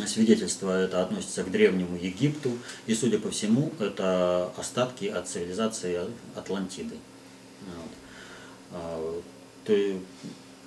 свидетельство 0.08 0.84
это 0.84 1.02
относится 1.02 1.44
к 1.44 1.52
древнему 1.52 1.98
Египту, 1.98 2.52
и, 2.86 2.94
судя 2.94 3.18
по 3.18 3.32
всему, 3.32 3.72
это 3.80 4.52
остатки 4.58 5.06
от 5.06 5.28
цивилизации 5.28 6.02
Атлантиды. 6.36 6.96
Вот. 7.62 7.92
А, 8.72 9.22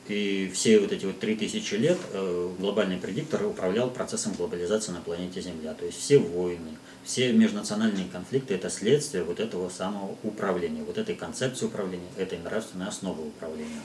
и 0.08 0.50
все 0.52 0.80
вот 0.80 0.92
эти 0.92 1.04
вот 1.04 1.20
3000 1.20 1.74
лет 1.74 1.98
э, 2.12 2.50
глобальный 2.58 2.96
предиктор 2.96 3.46
управлял 3.46 3.88
процессом 3.90 4.32
глобализации 4.32 4.92
на 4.92 5.00
планете 5.00 5.40
Земля. 5.40 5.74
То 5.74 5.84
есть 5.86 5.98
все 5.98 6.18
войны, 6.18 6.76
все 7.04 7.32
межнациональные 7.32 8.06
конфликты– 8.06 8.54
это 8.56 8.70
следствие 8.70 9.24
вот 9.24 9.40
этого 9.40 9.68
самого 9.68 10.16
управления, 10.22 10.82
вот 10.82 10.98
этой 10.98 11.14
концепции 11.14 11.66
управления, 11.66 12.08
этой 12.16 12.38
нравственной 12.38 12.86
основы 12.86 13.26
управления, 13.26 13.82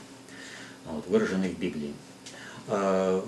вот, 0.86 1.06
выраженной 1.06 1.50
в 1.50 1.58
Библии. 1.58 1.92
А, 2.68 3.24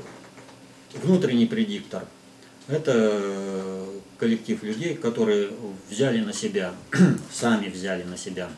внутренний 0.95 1.47
предиктор– 1.47 2.05
это 2.69 3.85
коллектив 4.19 4.63
людей, 4.63 4.95
которые 4.95 5.51
взяли 5.89 6.21
на 6.21 6.33
себя, 6.33 6.75
сами 7.33 7.69
взяли 7.69 8.05
на 8.05 8.17
себя 8.17 8.51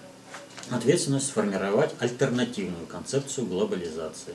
ответственность 0.70 1.28
сформировать 1.28 1.94
альтернативную 1.98 2.86
концепцию 2.86 3.46
глобализации, 3.46 4.34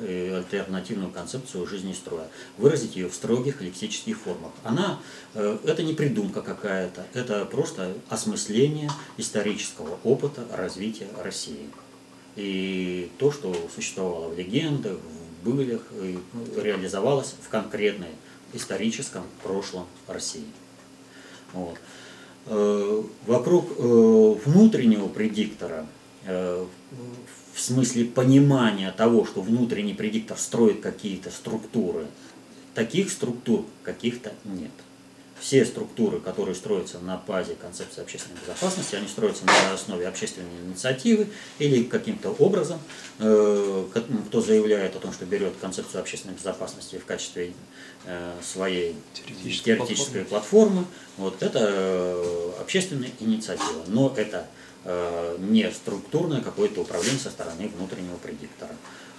альтернативную 0.00 1.10
концепцию 1.10 1.66
жизни 1.66 1.92
строя, 1.92 2.26
выразить 2.58 2.96
ее 2.96 3.08
в 3.08 3.14
строгих 3.14 3.60
лексических 3.60 4.18
формах. 4.18 4.52
Она, 4.64 4.98
э, 5.34 5.58
это 5.64 5.82
не 5.82 5.94
придумка 5.94 6.42
какая-то, 6.42 7.06
это 7.14 7.44
просто 7.44 7.94
осмысление 8.08 8.90
исторического 9.16 9.98
опыта 10.04 10.46
развития 10.52 11.08
России. 11.22 11.68
И 12.36 13.10
то, 13.18 13.32
что 13.32 13.54
существовало 13.74 14.28
в 14.28 14.38
легендах, 14.38 14.98
в 15.42 15.48
былях, 15.48 15.82
реализовалось 16.56 17.34
в 17.42 17.48
конкретной 17.48 18.14
историческом 18.52 19.24
прошлом 19.42 19.86
России. 20.06 20.46
Вот. 21.52 21.78
Э, 22.46 23.02
вокруг 23.26 23.70
э, 23.76 23.82
внутреннего 24.44 25.08
предиктора, 25.08 25.86
э, 26.24 26.64
в 27.60 27.62
смысле 27.62 28.06
понимания 28.06 28.90
того, 28.90 29.26
что 29.26 29.42
внутренний 29.42 29.92
предиктор 29.92 30.38
строит 30.38 30.80
какие-то 30.80 31.30
структуры, 31.30 32.06
таких 32.74 33.10
структур 33.10 33.66
каких-то 33.82 34.32
нет. 34.44 34.70
Все 35.38 35.66
структуры, 35.66 36.20
которые 36.20 36.54
строятся 36.54 36.98
на 37.00 37.18
базе 37.18 37.54
концепции 37.54 38.00
общественной 38.00 38.38
безопасности, 38.40 38.94
они 38.94 39.08
строятся 39.08 39.44
на 39.44 39.74
основе 39.74 40.08
общественной 40.08 40.48
инициативы 40.66 41.28
или 41.58 41.82
каким-то 41.82 42.30
образом, 42.30 42.78
э, 43.18 43.86
кто 44.28 44.40
заявляет 44.40 44.96
о 44.96 44.98
том, 44.98 45.12
что 45.12 45.26
берет 45.26 45.52
концепцию 45.60 46.00
общественной 46.00 46.36
безопасности 46.36 46.96
в 46.96 47.04
качестве 47.04 47.52
э, 48.06 48.32
своей 48.42 48.96
теоретической, 49.12 49.76
теоретической 49.76 50.24
платформы, 50.24 50.86
вот 51.18 51.42
это 51.42 51.58
э, 51.60 52.52
общественная 52.58 53.10
инициатива, 53.20 53.84
но 53.86 54.14
это 54.16 54.46
не 54.84 55.70
структурное 55.70 56.40
какое-то 56.40 56.80
управление 56.80 57.20
со 57.20 57.30
стороны 57.30 57.70
внутреннего 57.76 58.16
предиктора. 58.16 58.74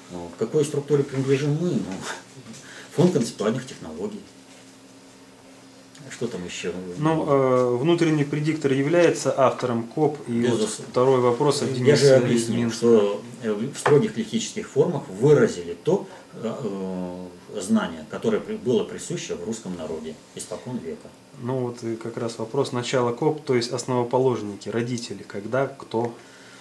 К 0.09 0.39
какой 0.39 0.65
структуре 0.65 1.03
принадлежим 1.03 1.51
мы? 1.51 1.69
Ну, 1.69 1.81
фонд 2.95 3.13
концептуальных 3.13 3.65
технологий. 3.67 4.21
Что 6.09 6.27
там 6.27 6.43
еще? 6.45 6.73
Ну, 6.97 7.25
э, 7.27 7.77
внутренний 7.77 8.23
предиктор 8.23 8.73
является 8.73 9.33
автором 9.37 9.83
КОП. 9.83 10.17
И 10.27 10.45
вот 10.45 10.67
второй 10.67 11.19
вопрос 11.19 11.61
от 11.61 11.73
Дениса 11.73 11.89
Я 11.89 11.95
же 11.95 12.15
объяснил, 12.15 12.71
что 12.71 13.21
э, 13.43 13.51
в 13.51 13.77
строгих 13.77 14.17
лексических 14.17 14.67
формах 14.67 15.07
выразили 15.07 15.75
то 15.83 16.07
э, 16.33 17.27
знание, 17.59 18.05
которое 18.09 18.39
было 18.39 18.83
присуще 18.83 19.35
в 19.35 19.43
русском 19.43 19.75
народе 19.77 20.15
испокон 20.35 20.77
века. 20.77 21.07
Ну 21.39 21.59
вот 21.59 21.83
и 21.83 21.95
как 21.95 22.17
раз 22.17 22.37
вопрос 22.37 22.71
начала 22.71 23.13
КОП, 23.13 23.43
то 23.43 23.55
есть 23.55 23.71
основоположники, 23.71 24.69
родители, 24.69 25.23
когда, 25.23 25.67
кто. 25.67 26.13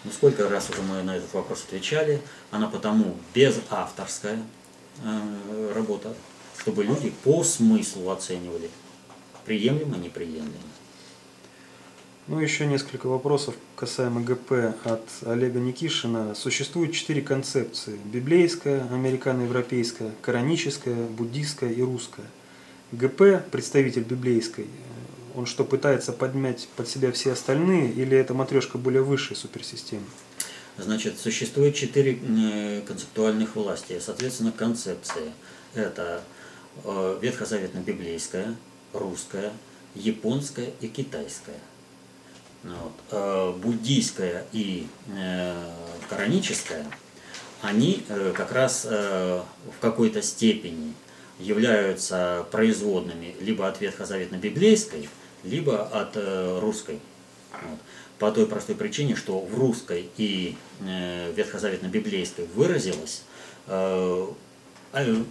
Ну 0.05 0.11
сколько 0.11 0.49
раз 0.49 0.71
уже 0.71 0.81
мы 0.83 1.03
на 1.03 1.17
этот 1.17 1.33
вопрос 1.35 1.65
отвечали, 1.67 2.23
она 2.51 2.69
потому 2.69 3.17
безавторская 3.35 4.43
э, 5.05 5.73
работа, 5.75 6.15
чтобы 6.59 6.85
люди 6.85 7.13
по 7.25 7.45
смыслу 7.45 8.11
оценивали 8.11 8.71
приемлемо, 9.45 9.97
неприемлемо. 9.97 10.71
Ну, 12.29 12.39
еще 12.39 12.67
несколько 12.67 13.09
вопросов 13.09 13.57
касаемо 13.75 14.21
ГП 14.21 14.53
от 14.85 15.09
Олега 15.27 15.59
Никишина. 15.59 16.37
Существует 16.37 16.93
четыре 16.93 17.23
концепции. 17.23 17.99
Библейская, 18.05 18.87
американо-европейская, 18.93 20.13
кораническая, 20.23 20.95
буддийская 20.95 21.73
и 21.73 21.83
русская. 21.83 22.27
ГП, 22.93 23.43
представитель 23.51 24.03
библейской, 24.03 24.67
он 25.35 25.47
что, 25.47 25.65
пытается 25.65 26.13
подмять 26.13 26.69
под 26.77 26.89
себя 26.89 27.13
все 27.13 27.33
остальные, 27.33 27.93
или 27.93 28.17
это 28.17 28.35
матрешка 28.35 28.79
более 28.79 29.03
высшей 29.03 29.37
суперсистемы? 29.37 30.05
Значит, 30.77 31.19
существует 31.19 31.75
четыре 31.75 32.19
э, 32.21 32.83
концептуальных 32.87 33.55
власти, 33.57 34.01
соответственно, 34.01 34.51
концепции. 34.51 35.33
Это 35.75 36.23
э, 36.85 37.19
ветхозаветно-библейская, 37.21 38.55
русская, 38.93 39.53
японская 39.95 40.71
и 40.81 40.89
китайская. 40.89 41.59
Вот. 42.63 42.93
Э, 43.11 43.53
буддийская 43.57 44.47
и 44.53 44.87
э, 45.09 45.71
кораническая, 46.09 46.87
они 47.63 48.05
э, 48.09 48.33
как 48.35 48.53
раз 48.53 48.85
в 48.85 49.45
какой-то 49.81 50.23
степени 50.23 50.95
являются 51.41 52.47
производными 52.51 53.35
либо 53.41 53.67
от 53.67 53.81
ветхозаветно-библейской, 53.81 55.09
либо 55.43 55.83
от 55.87 56.17
русской. 56.61 57.01
Вот. 57.53 57.79
По 58.19 58.31
той 58.31 58.47
простой 58.47 58.77
причине, 58.77 59.17
что 59.17 59.41
в 59.41 59.59
русской 59.59 60.11
и 60.19 60.57
ветхозаветно-библейской 60.81 62.47
выразилось 62.55 63.23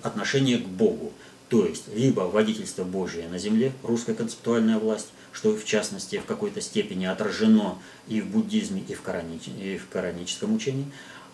отношение 0.01 0.57
к 0.57 0.65
Богу. 0.65 1.13
То 1.49 1.65
есть, 1.65 1.87
либо 1.95 2.21
водительство 2.21 2.83
Божие 2.83 3.27
на 3.27 3.37
земле, 3.37 3.71
русская 3.83 4.15
концептуальная 4.15 4.77
власть, 4.77 5.09
что 5.31 5.55
в 5.55 5.65
частности 5.65 6.17
в 6.17 6.25
какой-то 6.25 6.61
степени 6.61 7.05
отражено 7.05 7.77
и 8.07 8.21
в 8.21 8.27
буддизме, 8.27 8.83
и 8.87 8.93
в, 8.93 9.01
коранич, 9.01 9.47
и 9.47 9.77
в 9.77 9.87
кораническом 9.89 10.55
учении, 10.55 10.85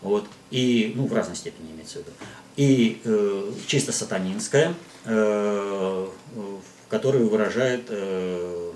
вот, 0.02 0.28
и, 0.52 0.94
ну, 0.96 1.08
в 1.08 1.14
разной 1.14 1.36
степени 1.36 1.72
имеется 1.72 2.00
в 2.00 2.02
виду, 2.02 2.12
и 2.58 3.02
э, 3.04 3.52
чисто 3.68 3.92
сатанинская, 3.92 4.74
э, 5.06 6.08
которая 6.90 7.24
выражает 7.24 7.86
э, 7.90 8.72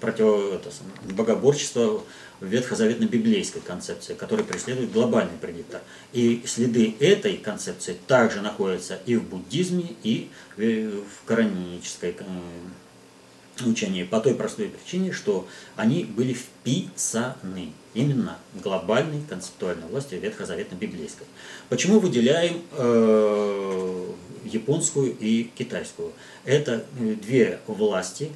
против, 0.00 0.54
это, 0.54 0.70
богоборчество 1.14 2.02
ветхозаветно-библейской 2.40 3.60
концепции, 3.60 4.14
которая 4.14 4.46
преследует 4.46 4.92
глобальный 4.92 5.36
предиктор. 5.38 5.82
И 6.12 6.42
следы 6.46 6.96
этой 7.00 7.36
концепции 7.36 7.96
также 8.06 8.40
находятся 8.40 8.98
и 9.04 9.16
в 9.16 9.24
буддизме, 9.24 9.94
и 10.02 10.30
в 10.56 11.26
коранической 11.26 12.16
учении 13.68 14.04
по 14.04 14.20
той 14.20 14.34
простой 14.34 14.68
причине, 14.68 15.12
что 15.12 15.46
они 15.76 16.04
были 16.04 16.32
вписаны 16.34 17.72
именно 17.94 18.38
глобальной 18.62 19.22
концептуальной 19.28 19.86
власти 19.88 20.14
ветхозаветно-библейской. 20.14 21.24
Почему 21.68 21.98
выделяем 21.98 22.62
э, 22.72 24.06
японскую 24.44 25.16
и 25.18 25.50
китайскую? 25.54 26.12
Это 26.44 26.84
э, 26.98 27.14
две 27.14 27.60
власти, 27.66 28.30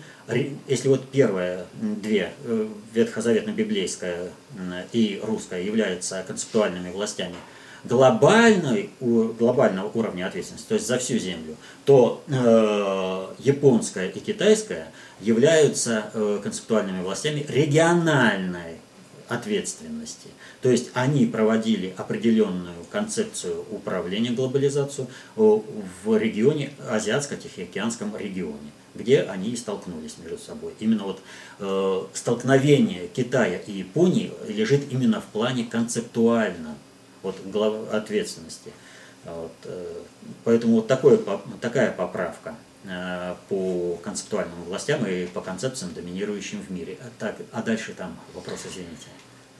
если 0.66 0.88
вот 0.88 1.08
первые 1.08 1.66
две, 1.80 2.32
э, 2.44 2.68
ветхозаветно-библейская 2.92 4.30
и 4.92 5.20
русская, 5.22 5.62
являются 5.62 6.24
концептуальными 6.26 6.90
властями 6.90 7.36
глобальной, 7.84 8.90
глобального 9.00 9.90
уровня 9.92 10.26
ответственности, 10.26 10.68
то 10.68 10.74
есть 10.74 10.86
за 10.86 10.98
всю 10.98 11.18
Землю, 11.18 11.56
то 11.84 12.22
э, 12.26 13.34
японская 13.40 14.08
и 14.08 14.20
китайская 14.20 14.90
являются 15.20 16.10
э, 16.12 16.40
концептуальными 16.42 17.02
властями 17.02 17.44
региональной 17.48 18.78
ответственности. 19.28 20.28
То 20.60 20.70
есть 20.70 20.90
они 20.94 21.26
проводили 21.26 21.94
определенную 21.96 22.84
концепцию 22.90 23.64
управления 23.70 24.30
глобализацией 24.30 25.08
в 25.36 26.16
регионе, 26.16 26.70
Азиатско-Тихоокеанском 26.90 28.16
регионе 28.18 28.70
где 28.94 29.22
они 29.22 29.50
и 29.50 29.56
столкнулись 29.56 30.16
между 30.22 30.38
собой. 30.38 30.72
Именно 30.78 31.04
вот 31.04 31.20
э, 31.58 32.02
столкновение 32.14 33.08
Китая 33.08 33.58
и 33.58 33.72
Японии 33.72 34.32
лежит 34.46 34.92
именно 34.92 35.20
в 35.20 35.24
плане 35.24 35.64
концептуально 35.64 36.76
вот, 37.22 37.36
ответственности. 37.92 38.70
Вот, 39.24 39.52
э, 39.64 39.94
поэтому 40.44 40.76
вот 40.76 40.86
такое, 40.86 41.18
такая 41.60 41.90
поправка 41.90 42.50
э, 42.50 42.54
по 43.48 43.98
концептуальным 44.02 44.64
властям 44.64 45.06
и 45.06 45.26
по 45.26 45.40
концепциям, 45.40 45.94
доминирующим 45.94 46.60
в 46.60 46.70
мире. 46.70 46.98
А, 47.00 47.10
так, 47.18 47.36
а 47.52 47.62
дальше 47.62 47.94
там 47.94 48.16
вопрос, 48.34 48.60
извините. 48.70 49.06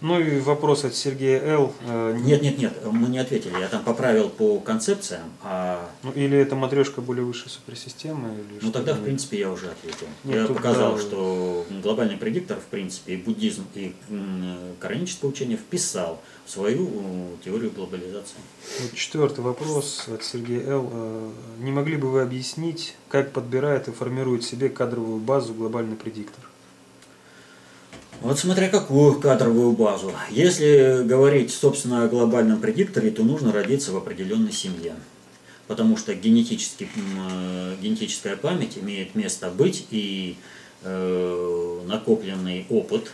Ну 0.00 0.20
и 0.20 0.38
вопрос 0.40 0.84
от 0.84 0.94
Сергея 0.94 1.40
Л. 1.40 1.72
Э, 1.86 2.14
нет, 2.20 2.42
нет, 2.42 2.58
нет, 2.58 2.74
мы 2.84 3.08
не 3.08 3.18
ответили. 3.18 3.58
Я 3.58 3.68
там 3.68 3.82
поправил 3.84 4.28
по 4.28 4.58
концепциям. 4.60 5.22
А... 5.42 5.88
Ну, 6.02 6.12
или 6.12 6.36
это 6.36 6.56
матрешка 6.56 7.00
более 7.00 7.24
высшей 7.24 7.50
суперсистемы? 7.50 8.34
Или 8.34 8.58
ну 8.60 8.70
тогда, 8.70 8.92
в 8.92 9.02
принципе, 9.02 9.38
я 9.38 9.50
уже 9.50 9.70
ответил. 9.70 10.06
Нет, 10.24 10.48
я 10.48 10.54
показал, 10.54 10.96
да... 10.96 11.00
что 11.00 11.64
глобальный 11.82 12.18
предиктор, 12.18 12.58
в 12.58 12.64
принципе, 12.64 13.14
и 13.14 13.16
буддизм, 13.16 13.64
и 13.74 13.94
кораническое 14.78 15.30
учение 15.30 15.56
вписал 15.56 16.20
свою 16.46 17.36
теорию 17.44 17.70
глобализации. 17.70 18.36
Вот 18.80 18.94
четвертый 18.94 19.40
вопрос 19.40 20.06
от 20.08 20.22
Сергея 20.22 20.68
Л. 20.68 20.90
Э, 20.92 21.30
не 21.60 21.72
могли 21.72 21.96
бы 21.96 22.10
вы 22.10 22.22
объяснить, 22.22 22.94
как 23.08 23.32
подбирает 23.32 23.88
и 23.88 23.92
формирует 23.92 24.44
себе 24.44 24.68
кадровую 24.68 25.18
базу 25.18 25.54
глобальный 25.54 25.96
предиктор? 25.96 26.44
Вот 28.20 28.38
смотря 28.38 28.68
какую 28.68 29.20
кадровую 29.20 29.72
базу. 29.72 30.12
Если 30.30 31.02
говорить, 31.04 31.52
собственно, 31.52 32.04
о 32.04 32.08
глобальном 32.08 32.60
предикторе, 32.60 33.10
то 33.10 33.22
нужно 33.22 33.52
родиться 33.52 33.92
в 33.92 33.96
определенной 33.96 34.52
семье. 34.52 34.94
Потому 35.66 35.96
что 35.96 36.14
генетически, 36.14 36.88
э, 36.94 37.74
генетическая 37.80 38.36
память 38.36 38.78
имеет 38.78 39.14
место 39.14 39.50
быть, 39.50 39.86
и 39.90 40.36
э, 40.82 41.80
накопленный 41.86 42.66
опыт 42.68 43.12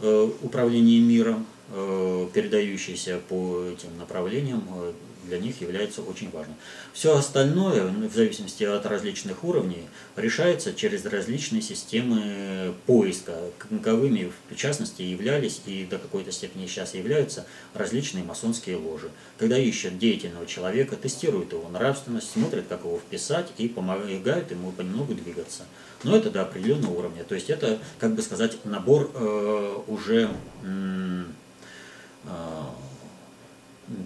э, 0.00 0.30
управления 0.42 1.00
миром, 1.00 1.46
э, 1.70 2.28
передающийся 2.32 3.20
по 3.28 3.64
этим 3.64 3.96
направлениям, 3.98 4.64
э, 4.68 4.92
для 5.24 5.38
них 5.38 5.60
является 5.60 6.02
очень 6.02 6.30
важным. 6.30 6.56
Все 6.92 7.16
остальное, 7.16 7.90
ну, 7.90 8.08
в 8.08 8.14
зависимости 8.14 8.64
от 8.64 8.84
различных 8.86 9.44
уровней, 9.44 9.84
решается 10.16 10.74
через 10.74 11.04
различные 11.04 11.62
системы 11.62 12.74
поиска. 12.86 13.38
Каковыми, 13.58 14.32
в 14.50 14.56
частности, 14.56 15.02
являлись 15.02 15.60
и 15.66 15.86
до 15.88 15.98
какой-то 15.98 16.32
степени 16.32 16.66
сейчас 16.66 16.94
являются 16.94 17.46
различные 17.74 18.24
масонские 18.24 18.76
ложи. 18.76 19.10
Когда 19.38 19.58
ищут 19.58 19.98
деятельного 19.98 20.46
человека, 20.46 20.96
тестируют 20.96 21.52
его 21.52 21.68
нравственность, 21.68 22.30
смотрят, 22.30 22.64
как 22.68 22.84
его 22.84 22.98
вписать 22.98 23.48
и 23.56 23.68
помогают 23.68 24.50
ему 24.50 24.72
понемногу 24.72 25.14
двигаться. 25.14 25.64
Но 26.02 26.16
это 26.16 26.30
до 26.30 26.42
определенного 26.42 26.98
уровня. 26.98 27.24
То 27.24 27.34
есть 27.34 27.50
это, 27.50 27.78
как 27.98 28.14
бы 28.14 28.22
сказать, 28.22 28.64
набор 28.64 29.10
э, 29.14 29.76
уже... 29.86 30.30
Э, 30.64 31.24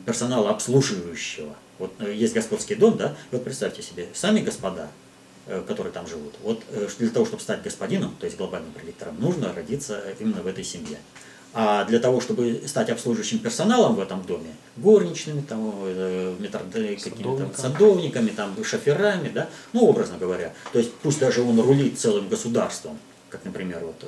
персонала 0.06 0.50
обслуживающего. 0.50 1.54
Вот 1.78 1.92
э, 1.98 2.12
есть 2.14 2.34
господский 2.34 2.74
дом, 2.74 2.96
да, 2.96 3.16
вот 3.30 3.44
представьте 3.44 3.82
себе, 3.82 4.08
сами 4.14 4.40
господа, 4.40 4.88
э, 5.46 5.62
которые 5.66 5.92
там 5.92 6.06
живут, 6.06 6.34
вот 6.42 6.62
э, 6.70 6.88
для 6.98 7.10
того, 7.10 7.26
чтобы 7.26 7.42
стать 7.42 7.62
господином, 7.62 8.14
то 8.18 8.26
есть 8.26 8.38
глобальным 8.38 8.72
предиктором, 8.72 9.20
нужно 9.20 9.52
родиться 9.52 10.00
именно 10.20 10.42
в 10.42 10.46
этой 10.46 10.64
семье. 10.64 10.98
А 11.56 11.84
для 11.84 12.00
того, 12.00 12.20
чтобы 12.20 12.62
стать 12.66 12.90
обслуживающим 12.90 13.38
персоналом 13.38 13.94
в 13.94 14.00
этом 14.00 14.24
доме, 14.24 14.56
горничными, 14.76 15.40
там, 15.40 15.72
метр, 16.40 16.62
какими-то 16.72 17.50
садовниками, 17.56 18.30
там, 18.30 18.56
шоферами, 18.64 19.28
да, 19.28 19.48
ну, 19.72 19.86
образно 19.86 20.18
говоря, 20.18 20.52
то 20.72 20.80
есть 20.80 20.92
пусть 20.94 21.20
даже 21.20 21.42
он 21.42 21.60
рулит 21.60 21.96
целым 21.96 22.28
государством, 22.28 22.98
как, 23.28 23.44
например, 23.44 23.84
вот, 23.84 24.04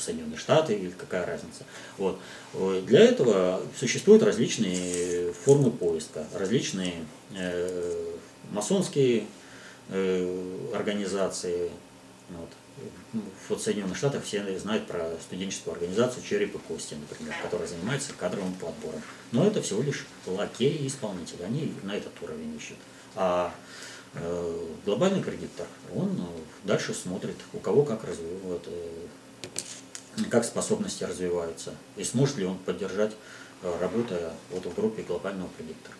э, 0.00 0.04
Соединенные 0.04 0.38
Штаты, 0.38 0.74
или 0.74 0.90
какая 0.90 1.26
разница. 1.26 1.64
Вот. 1.98 2.18
Для 2.86 3.00
этого 3.00 3.62
существуют 3.78 4.22
различные 4.22 5.32
формы 5.32 5.70
поиска, 5.70 6.26
различные 6.34 6.94
э, 7.34 8.14
масонские 8.52 9.26
э, 9.88 10.70
организации. 10.74 11.70
Вот. 12.30 12.48
Вот 13.48 13.60
в 13.60 13.62
Соединенных 13.62 13.96
Штатах 13.96 14.24
все 14.24 14.58
знают 14.58 14.86
про 14.86 15.10
студенческую 15.20 15.74
организацию 15.74 16.22
«Череп 16.24 16.54
и 16.54 16.58
кости», 16.58 16.94
например, 16.94 17.34
которая 17.42 17.68
занимается 17.68 18.12
кадровым 18.18 18.54
подбором. 18.54 19.02
Но 19.32 19.46
это 19.46 19.60
всего 19.60 19.82
лишь 19.82 20.06
лакеи 20.26 20.76
и 20.76 20.86
исполнители, 20.86 21.42
они 21.42 21.74
на 21.82 21.94
этот 21.94 22.12
уровень 22.22 22.56
ищут. 22.56 22.78
А 23.16 23.52
Э, 24.14 24.66
глобальный 24.84 25.22
кредитор, 25.22 25.66
он 25.94 26.08
э, 26.18 26.40
дальше 26.64 26.92
смотрит, 26.92 27.36
у 27.52 27.58
кого 27.58 27.84
как, 27.84 28.02
развивает, 28.02 28.62
э, 28.66 29.06
как 30.28 30.44
способности 30.44 31.04
развиваются, 31.04 31.74
и 31.96 32.04
сможет 32.04 32.38
ли 32.38 32.44
он 32.44 32.58
поддержать, 32.58 33.12
работая 33.80 34.32
вот 34.50 34.66
в 34.66 34.74
группе 34.74 35.02
глобального 35.02 35.48
предиктора. 35.56 35.94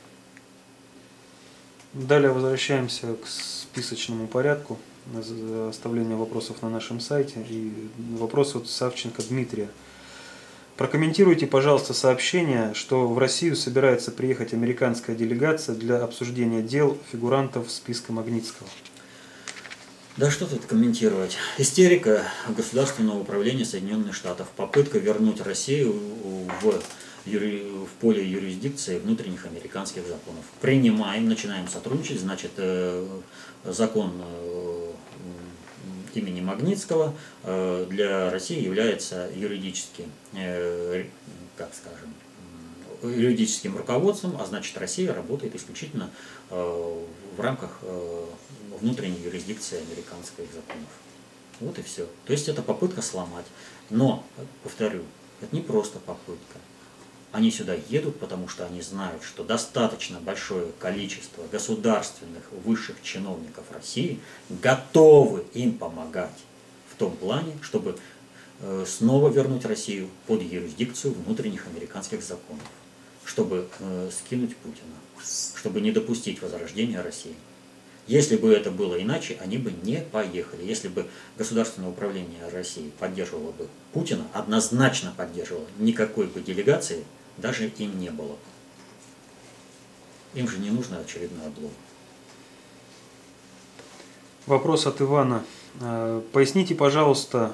Далее 1.92 2.30
возвращаемся 2.30 3.14
к 3.14 3.26
списочному 3.26 4.28
порядку 4.28 4.78
оставления 5.68 6.14
вопросов 6.14 6.62
на 6.62 6.70
нашем 6.70 7.00
сайте. 7.00 7.44
И 7.48 7.72
вопрос 8.18 8.54
от 8.54 8.68
Савченко 8.68 9.22
Дмитрия. 9.22 9.68
Прокомментируйте, 10.76 11.46
пожалуйста, 11.46 11.92
сообщение, 11.92 12.72
что 12.74 13.08
в 13.08 13.18
Россию 13.18 13.56
собирается 13.56 14.10
приехать 14.10 14.54
американская 14.54 15.16
делегация 15.16 15.74
для 15.74 16.02
обсуждения 16.02 16.62
дел 16.62 16.96
фигурантов 17.10 17.70
списка 17.70 18.12
Магнитского. 18.12 18.68
Да 20.16 20.28
что 20.28 20.46
тут 20.46 20.66
комментировать. 20.66 21.36
Истерика 21.56 22.24
Государственного 22.48 23.20
управления 23.20 23.64
Соединенных 23.64 24.14
Штатов. 24.14 24.48
Попытка 24.56 24.98
вернуть 24.98 25.40
Россию 25.40 25.92
в, 25.92 26.82
юри... 27.26 27.62
в 27.84 27.90
поле 28.00 28.28
юрисдикции 28.28 28.98
внутренних 28.98 29.46
американских 29.46 30.02
законов. 30.02 30.44
Принимаем, 30.60 31.28
начинаем 31.28 31.68
сотрудничать, 31.68 32.20
значит, 32.20 32.50
э, 32.56 33.06
закон 33.64 34.12
э, 34.20 34.92
имени 36.14 36.40
Магнитского 36.40 37.14
э, 37.44 37.86
для 37.88 38.30
России 38.30 38.60
является 38.60 39.30
юридически, 39.34 40.06
как 41.56 41.70
скажем, 41.72 42.14
юридическим 43.16 43.76
руководством, 43.76 44.36
а 44.40 44.44
значит 44.44 44.76
Россия 44.76 45.14
работает 45.14 45.54
исключительно 45.54 46.10
в 46.50 47.38
рамках 47.38 47.80
внутренней 48.80 49.20
юрисдикции 49.20 49.78
американских 49.78 50.44
законов. 50.52 50.88
Вот 51.60 51.78
и 51.78 51.82
все. 51.82 52.06
То 52.24 52.32
есть 52.32 52.48
это 52.48 52.62
попытка 52.62 53.02
сломать. 53.02 53.44
Но, 53.90 54.24
повторю, 54.62 55.02
это 55.40 55.54
не 55.54 55.62
просто 55.62 55.98
попытка. 55.98 56.58
Они 57.32 57.50
сюда 57.52 57.74
едут, 57.88 58.18
потому 58.18 58.48
что 58.48 58.66
они 58.66 58.82
знают, 58.82 59.22
что 59.22 59.44
достаточно 59.44 60.18
большое 60.18 60.72
количество 60.80 61.46
государственных 61.52 62.50
высших 62.64 63.00
чиновников 63.02 63.64
России 63.70 64.18
готовы 64.48 65.44
им 65.54 65.78
помогать 65.78 66.36
в 66.92 66.96
том 66.96 67.16
плане, 67.16 67.56
чтобы 67.62 67.96
э, 68.60 68.84
снова 68.86 69.28
вернуть 69.28 69.64
Россию 69.64 70.08
под 70.26 70.42
юрисдикцию 70.42 71.14
внутренних 71.14 71.68
американских 71.68 72.22
законов, 72.22 72.66
чтобы 73.24 73.68
э, 73.78 74.10
скинуть 74.10 74.56
Путина, 74.56 74.96
чтобы 75.54 75.80
не 75.80 75.92
допустить 75.92 76.42
возрождения 76.42 77.00
России. 77.00 77.36
Если 78.10 78.36
бы 78.36 78.52
это 78.52 78.72
было 78.72 79.00
иначе, 79.00 79.38
они 79.40 79.56
бы 79.56 79.72
не 79.84 79.98
поехали. 80.00 80.64
Если 80.64 80.88
бы 80.88 81.06
государственное 81.38 81.90
управление 81.90 82.48
России 82.52 82.90
поддерживало 82.98 83.52
бы 83.52 83.68
Путина, 83.92 84.26
однозначно 84.32 85.14
поддерживало, 85.16 85.64
никакой 85.78 86.26
бы 86.26 86.40
делегации 86.40 87.04
даже 87.36 87.68
и 87.68 87.84
не 87.84 88.10
было. 88.10 88.34
Им 90.34 90.48
же 90.48 90.58
не 90.58 90.70
нужно 90.70 90.98
очередной 90.98 91.46
облом. 91.46 91.70
Вопрос 94.46 94.88
от 94.88 95.00
Ивана. 95.00 95.44
Э, 95.80 96.20
поясните, 96.32 96.74
пожалуйста, 96.74 97.52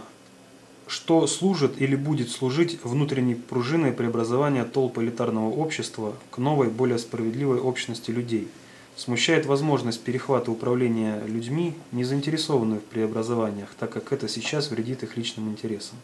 что 0.87 1.27
служит 1.27 1.83
или 1.83 1.97
будет 1.97 2.31
служить 2.31 2.83
внутренней 2.83 3.35
пружиной 3.35 3.93
преобразования 3.93 4.65
толпы 4.65 5.03
элитарного 5.03 5.51
общества 5.51 6.17
к 6.31 6.39
новой, 6.39 6.69
более 6.69 6.99
справедливой 6.99 7.61
общности 7.61 8.11
людей? 8.11 8.49
Смущает 8.97 9.45
возможность 9.45 10.03
перехвата 10.03 10.51
управления 10.51 11.23
людьми, 11.27 11.75
не 11.93 12.03
заинтересованных 12.03 12.81
в 12.81 12.85
преобразованиях, 12.85 13.69
так 13.79 13.91
как 13.93 14.13
это 14.13 14.27
сейчас 14.27 14.71
вредит 14.71 15.03
их 15.03 15.19
личным 15.19 15.51
интересам. 15.51 15.99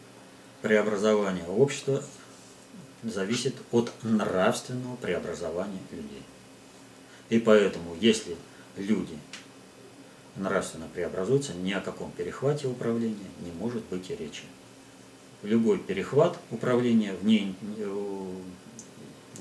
Преобразование 0.61 1.45
общества 1.45 2.03
зависит 3.01 3.55
от 3.71 3.91
нравственного 4.03 4.95
преобразования 4.97 5.79
людей. 5.91 6.21
И 7.29 7.39
поэтому, 7.39 7.95
если 7.99 8.37
люди 8.77 9.17
нравственно 10.35 10.87
преобразуются, 10.93 11.53
ни 11.53 11.71
о 11.71 11.81
каком 11.81 12.11
перехвате 12.11 12.67
управления 12.67 13.17
не 13.43 13.51
может 13.59 13.83
быть 13.85 14.09
и 14.09 14.15
речи. 14.15 14.43
Любой 15.41 15.77
перехват 15.77 16.39
управления 16.51 17.13
вне, 17.13 17.53
э, 17.77 18.25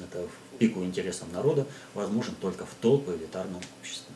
это 0.02 0.26
в 0.26 0.41
пику 0.62 0.84
интересам 0.84 1.26
народа 1.32 1.66
возможен 1.92 2.36
только 2.40 2.64
в 2.64 2.74
толпе 2.80 3.16
элитарного 3.16 3.64
общества. 3.80 4.14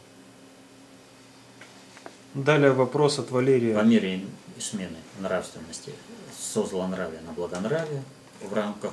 Далее 2.35 2.71
вопрос 2.71 3.19
от 3.19 3.33
Валерия. 3.33 3.75
По 3.75 3.83
мере 3.83 4.25
смены 4.61 4.99
нравственности 5.19 5.93
со 6.39 6.65
злонравия 6.65 7.21
на 7.27 7.33
благонравие 7.33 8.05
в 8.41 8.55
рамках 8.55 8.93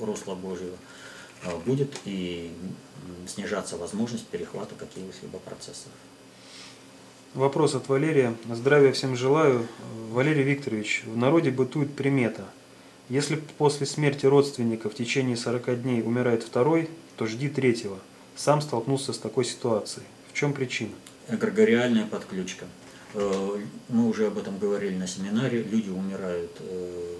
русла 0.00 0.34
Божьего, 0.34 0.76
а, 1.44 1.58
будет 1.58 1.92
и 2.06 2.50
снижаться 3.26 3.76
возможность 3.76 4.26
перехвата 4.28 4.74
каких-либо 4.74 5.38
процессов. 5.40 5.92
Вопрос 7.34 7.74
от 7.74 7.86
Валерия. 7.88 8.34
Здравия 8.50 8.92
всем 8.92 9.14
желаю. 9.14 9.66
Валерий 10.10 10.44
Викторович, 10.44 11.02
в 11.04 11.18
народе 11.18 11.50
бытует 11.50 11.94
примета. 11.94 12.46
Если 13.10 13.36
после 13.58 13.86
смерти 13.86 14.24
родственника 14.24 14.88
в 14.88 14.94
течение 14.94 15.36
40 15.36 15.82
дней 15.82 16.02
умирает 16.02 16.42
второй, 16.42 16.88
то 17.16 17.26
жди 17.26 17.48
третьего. 17.48 17.98
Сам 18.34 18.62
столкнулся 18.62 19.12
с 19.12 19.18
такой 19.18 19.44
ситуацией. 19.44 20.06
В 20.32 20.32
чем 20.32 20.54
причина? 20.54 20.92
Эгрегориальная 21.28 22.06
подключка. 22.06 22.64
Э, 23.12 23.58
мы 23.88 24.08
уже 24.08 24.26
об 24.26 24.38
этом 24.38 24.58
говорили 24.58 24.96
на 24.96 25.06
семинаре. 25.06 25.62
Люди 25.62 25.90
умирают, 25.90 26.50
э, 26.60 27.16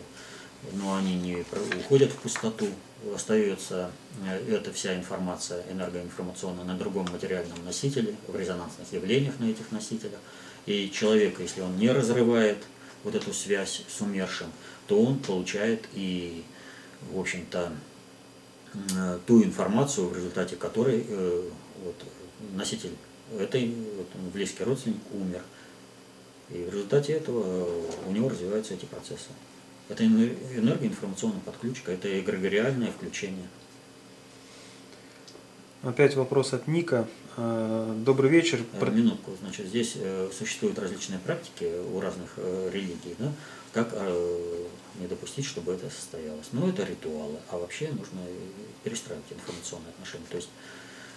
но 0.72 0.96
они 0.96 1.16
не 1.16 1.44
уходят 1.78 2.10
в 2.12 2.16
пустоту. 2.16 2.66
Остается 3.14 3.90
э, 4.26 4.54
эта 4.54 4.72
вся 4.72 4.96
информация 4.96 5.62
энергоинформационная 5.70 6.64
на 6.64 6.76
другом 6.76 7.06
материальном 7.12 7.62
носителе, 7.64 8.14
в 8.26 8.36
резонансных 8.36 8.90
явлениях 8.90 9.38
на 9.38 9.50
этих 9.50 9.70
носителях. 9.70 10.18
И 10.64 10.90
человек, 10.90 11.40
если 11.40 11.60
он 11.60 11.76
не 11.76 11.90
разрывает 11.90 12.58
вот 13.04 13.14
эту 13.14 13.34
связь 13.34 13.82
с 13.86 14.00
умершим, 14.00 14.48
то 14.86 15.02
он 15.02 15.18
получает 15.18 15.88
и, 15.94 16.42
в 17.12 17.18
общем-то, 17.18 17.72
ту 19.26 19.42
информацию, 19.42 20.08
в 20.08 20.16
результате 20.16 20.56
которой 20.56 21.06
вот, 21.84 21.94
носитель 22.54 22.90
этой 23.38 23.72
вот, 23.96 24.08
близкий 24.32 24.64
родственник 24.64 24.98
умер. 25.12 25.42
И 26.50 26.64
в 26.64 26.74
результате 26.74 27.12
этого 27.12 27.68
у 28.06 28.10
него 28.10 28.28
развиваются 28.28 28.74
эти 28.74 28.84
процессы. 28.84 29.28
Это 29.88 30.04
энергоинформационная 30.04 31.40
подключка, 31.40 31.92
это 31.92 32.20
эгрегориальное 32.20 32.90
включение. 32.90 33.48
Опять 35.82 36.16
вопрос 36.16 36.54
от 36.54 36.66
Ника. 36.66 37.06
Э, 37.36 37.94
добрый 38.04 38.30
вечер. 38.30 38.60
Э, 38.80 38.90
минутку. 38.90 39.32
Значит, 39.40 39.66
здесь 39.66 39.94
э, 39.96 40.30
существуют 40.36 40.78
различные 40.78 41.18
практики 41.18 41.70
у 41.92 42.00
разных 42.00 42.38
религий, 42.72 43.14
да, 43.18 43.30
как 43.74 43.92
не 45.00 45.06
допустить, 45.08 45.44
чтобы 45.44 45.72
это 45.72 45.90
состоялось. 45.90 46.46
Но 46.52 46.68
это 46.68 46.84
ритуалы, 46.84 47.36
а 47.50 47.58
вообще 47.58 47.88
нужно 47.88 48.20
перестраивать 48.84 49.24
информационные 49.30 49.90
отношения, 49.90 50.26
то 50.30 50.36
есть 50.36 50.48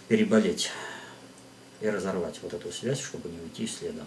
переболеть 0.08 0.72
и 1.82 1.90
разорвать 1.90 2.40
вот 2.42 2.54
эту 2.54 2.72
связь, 2.72 3.00
чтобы 3.00 3.30
не 3.30 3.40
уйти 3.40 3.68
следом. 3.68 4.06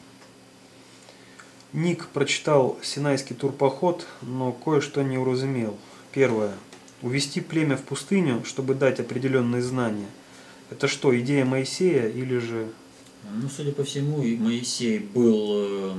Ник 1.73 2.09
прочитал 2.09 2.77
Синайский 2.83 3.37
турпоход, 3.37 4.05
но 4.23 4.51
кое-что 4.53 5.03
не 5.03 5.19
уразумел. 5.19 5.79
Первое. 6.11 6.53
Увести 7.01 7.41
племя 7.41 7.77
в 7.77 7.83
пустыню, 7.83 8.45
чтобы 8.45 8.75
дать 8.75 8.99
определенные 8.99 9.63
знания. 9.63 10.09
Это 10.71 10.89
что, 10.89 11.17
идея 11.19 11.45
Моисея 11.45 12.09
или 12.09 12.39
же... 12.39 12.73
Ну, 13.23 13.49
судя 13.49 13.71
по 13.73 13.85
всему, 13.85 14.17
Моисей 14.17 14.99
был 14.99 15.51
э, 15.53 15.95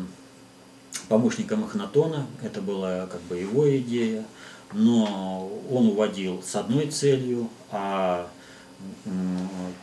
помощником 1.08 1.64
Ахнатона, 1.64 2.28
это 2.42 2.62
была 2.62 3.08
как 3.08 3.22
бы 3.22 3.38
его 3.38 3.76
идея, 3.78 4.26
но 4.74 5.52
он 5.70 5.88
уводил 5.88 6.42
с 6.44 6.56
одной 6.56 6.88
целью, 6.88 7.50
а 7.72 8.30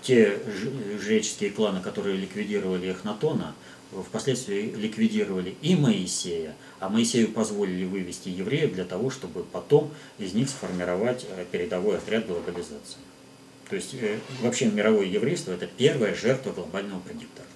те 0.02 0.40
жреческие 1.00 1.50
кланы, 1.50 1.80
которые 1.80 2.16
ликвидировали 2.16 2.90
Эхнатона, 2.90 3.54
впоследствии 3.92 4.72
ликвидировали 4.76 5.56
и 5.62 5.74
Моисея, 5.74 6.54
а 6.78 6.88
Моисею 6.88 7.32
позволили 7.32 7.84
вывести 7.84 8.28
евреев 8.28 8.74
для 8.74 8.84
того, 8.84 9.11
чтобы 9.11 9.44
потом 9.44 9.90
из 10.18 10.34
них 10.34 10.48
сформировать 10.50 11.26
э, 11.30 11.46
передовой 11.50 11.96
отряд 11.96 12.26
глобализации. 12.26 12.98
То 13.70 13.76
есть 13.76 13.94
э, 13.94 14.18
вообще 14.42 14.66
мировое 14.66 15.06
еврейство– 15.06 15.52
это 15.52 15.66
первая 15.66 16.14
жертва 16.14 16.52
глобального 16.52 17.00
предиктора, 17.00 17.46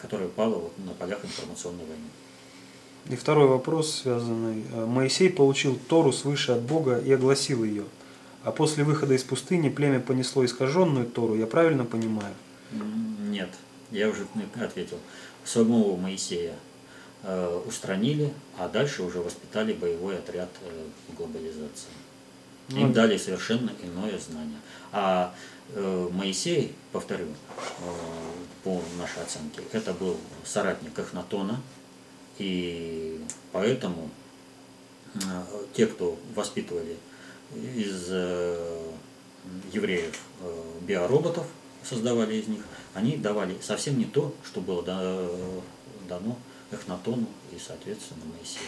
которая 0.00 0.28
упала 0.28 0.54
вот 0.54 0.78
на 0.78 0.92
полях 0.92 1.24
информационной 1.24 1.84
войны. 1.84 2.08
И 3.08 3.16
второй 3.16 3.48
вопрос 3.48 4.02
связанный. 4.02 4.64
Э, 4.72 4.86
Моисей 4.86 5.30
получил 5.30 5.78
Тору 5.88 6.12
свыше 6.12 6.52
от 6.52 6.62
Бога 6.62 6.98
и 6.98 7.12
огласил 7.12 7.64
ее– 7.64 7.84
а 8.48 8.50
после 8.52 8.82
выхода 8.82 9.12
из 9.12 9.24
пустыни 9.24 9.68
племя 9.68 10.00
понесло 10.00 10.42
искаженную 10.44 11.06
Тору, 11.06 11.34
я 11.34 11.46
правильно 11.46 11.84
понимаю? 11.84 12.34
Нет, 12.72 13.50
я 13.90 14.08
уже 14.08 14.26
ответил. 14.58 14.98
Самого 15.44 15.96
Моисея 15.96 16.54
э, 17.24 17.62
устранили, 17.66 18.32
а 18.56 18.68
дальше 18.68 19.02
уже 19.02 19.20
воспитали 19.20 19.72
боевой 19.72 20.18
отряд 20.18 20.48
э, 20.62 21.14
глобализации. 21.16 21.90
Ну, 22.70 22.80
Им 22.80 22.92
дали 22.92 23.16
совершенно 23.16 23.72
иное 23.82 24.18
знание. 24.18 24.60
А 24.92 25.34
э, 25.74 26.08
Моисей, 26.12 26.74
повторю, 26.92 27.26
э, 27.26 27.92
по 28.64 28.80
нашей 28.98 29.22
оценке, 29.22 29.62
это 29.72 29.92
был 29.92 30.16
соратник 30.44 30.98
Эхнатона, 30.98 31.60
и 32.38 33.20
поэтому 33.52 34.10
э, 35.14 35.18
те, 35.74 35.86
кто 35.86 36.18
воспитывали 36.34 36.96
из 37.54 38.06
э, 38.10 38.92
евреев 39.72 40.18
э, 40.40 40.62
биороботов, 40.82 41.46
создавали 41.82 42.36
из 42.36 42.48
них, 42.48 42.62
они 42.94 43.16
давали 43.16 43.56
совсем 43.60 43.98
не 43.98 44.04
то, 44.04 44.34
что 44.44 44.60
было 44.60 44.82
дано 44.82 46.36
Эхнатону 46.70 47.26
и, 47.52 47.58
соответственно, 47.58 48.24
Моисею. 48.36 48.66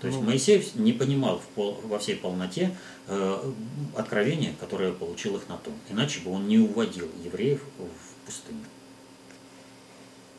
То 0.00 0.08
есть 0.08 0.20
ну, 0.20 0.26
Моисей 0.26 0.68
не 0.74 0.92
понимал 0.92 1.38
в 1.38 1.46
пол, 1.54 1.80
во 1.84 1.98
всей 1.98 2.16
полноте 2.16 2.76
э, 3.06 3.52
откровения, 3.96 4.54
которое 4.60 4.92
получил 4.92 5.36
Эхнатон. 5.36 5.72
Иначе 5.88 6.20
бы 6.20 6.32
он 6.32 6.46
не 6.48 6.58
уводил 6.58 7.08
евреев 7.24 7.62
в 7.78 8.26
пустыню. 8.26 8.64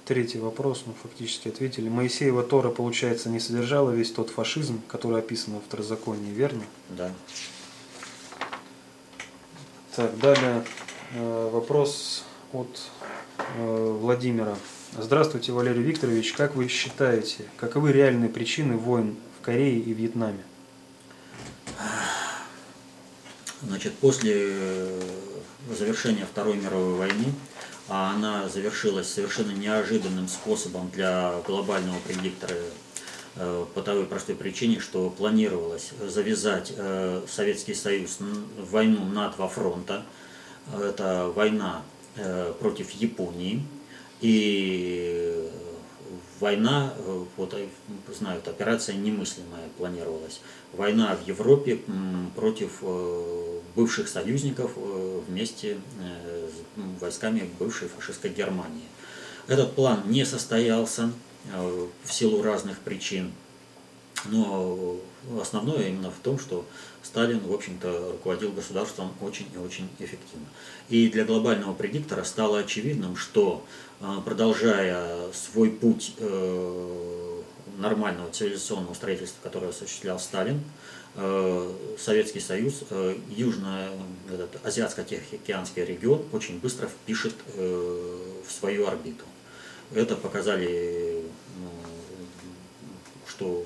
Третий 0.06 0.38
вопрос, 0.38 0.84
мы 0.86 0.94
фактически 1.02 1.48
ответили. 1.48 1.90
Моисеева 1.90 2.44
Тора, 2.44 2.70
получается, 2.70 3.28
не 3.28 3.40
содержала 3.40 3.90
весь 3.90 4.12
тот 4.12 4.30
фашизм, 4.30 4.80
который 4.88 5.18
описан 5.18 5.56
во 5.56 5.62
второзаконии, 5.62 6.32
верно? 6.32 6.64
Да. 6.90 7.12
Так, 9.96 10.16
далее 10.20 10.64
э, 11.14 11.50
вопрос 11.52 12.24
от 12.54 12.68
э, 13.58 13.98
Владимира. 14.00 14.56
Здравствуйте, 14.96 15.54
Валерий 15.54 15.82
Викторович. 15.82 16.34
Как 16.34 16.56
вы 16.56 16.68
считаете, 16.68 17.46
каковы 17.58 17.92
реальные 17.92 18.30
причины 18.30 18.78
войн 18.78 19.16
в 19.40 19.44
Корее 19.44 19.80
и 19.80 19.92
Вьетнаме? 19.92 20.44
Значит, 23.64 23.96
после 23.96 24.34
э, 24.36 25.02
завершения 25.76 26.28
Второй 26.32 26.58
мировой 26.58 26.94
войны 26.94 27.34
а 27.88 28.14
она 28.16 28.50
завершилась 28.50 29.12
совершенно 29.12 29.52
неожиданным 29.52 30.28
способом 30.28 30.90
для 30.92 31.40
глобального 31.46 32.00
предиктора 32.00 32.56
э, 33.36 33.66
по 33.74 33.82
той 33.82 34.06
простой 34.06 34.36
причине, 34.36 34.80
что 34.80 35.10
планировалось 35.10 35.92
завязать 36.02 36.74
э, 36.76 37.22
Советский 37.28 37.76
Союз 37.76 38.18
войну 38.58 39.06
на 39.06 39.30
два 39.30 39.48
фронта. 39.48 40.04
Это 40.74 41.32
война 41.36 41.84
э, 42.16 42.54
против 42.60 42.90
Японии 42.92 43.64
и 44.22 45.48
война, 46.46 46.94
вот 47.38 47.56
знают, 48.18 48.48
операция 48.48 48.96
немыслимая 48.96 49.68
планировалась. 49.78 50.42
Война 50.74 51.16
в 51.16 51.28
Европе 51.28 51.80
против 52.36 52.84
бывших 53.76 54.08
союзников 54.08 54.72
вместе 55.28 55.78
войсками 57.02 57.50
бывшей 57.60 57.88
фашистской 57.88 58.30
Германии. 58.30 58.86
Этот 59.48 59.74
план 59.76 60.04
не 60.06 60.26
состоялся 60.26 61.12
э, 61.54 61.88
в 62.04 62.14
силу 62.14 62.42
разных 62.42 62.80
причин, 62.80 63.32
но 64.26 64.98
основное 65.40 65.90
именно 65.90 66.10
в 66.10 66.18
том, 66.24 66.40
что 66.40 66.66
Сталин, 67.04 67.40
в 67.40 67.54
общем-то, 67.54 68.14
руководил 68.14 68.52
государством 68.52 69.12
очень 69.22 69.46
и 69.54 69.58
очень 69.58 69.88
эффективно. 70.00 70.48
И 70.90 71.10
для 71.10 71.26
глобального 71.26 71.74
предиктора 71.76 72.24
стало 72.24 72.60
очевидным, 72.60 73.16
что 73.16 73.64
э, 73.64 73.85
продолжая 74.00 75.32
свой 75.34 75.70
путь 75.70 76.14
э, 76.18 77.42
нормального 77.78 78.32
цивилизационного 78.32 78.94
строительства, 78.94 79.42
которое 79.44 79.70
осуществлял 79.70 80.20
Сталин, 80.20 80.62
Э, 81.18 81.72
Советский 81.98 82.42
Союз, 82.42 82.84
э, 82.90 83.16
Южно-Азиатско-Тихоокеанский 83.30 85.86
регион 85.86 86.26
очень 86.34 86.60
быстро 86.60 86.88
впишет 86.88 87.34
в 87.56 88.52
свою 88.52 88.88
орбиту. 88.88 89.24
Это 89.94 90.18
показали, 90.18 91.24
ну, 91.58 91.70
что 93.28 93.64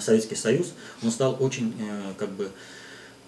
Советский 0.00 0.34
Союз, 0.34 0.72
он 1.02 1.12
стал 1.12 1.36
очень 1.38 1.72
как 2.18 2.32
бы 2.32 2.50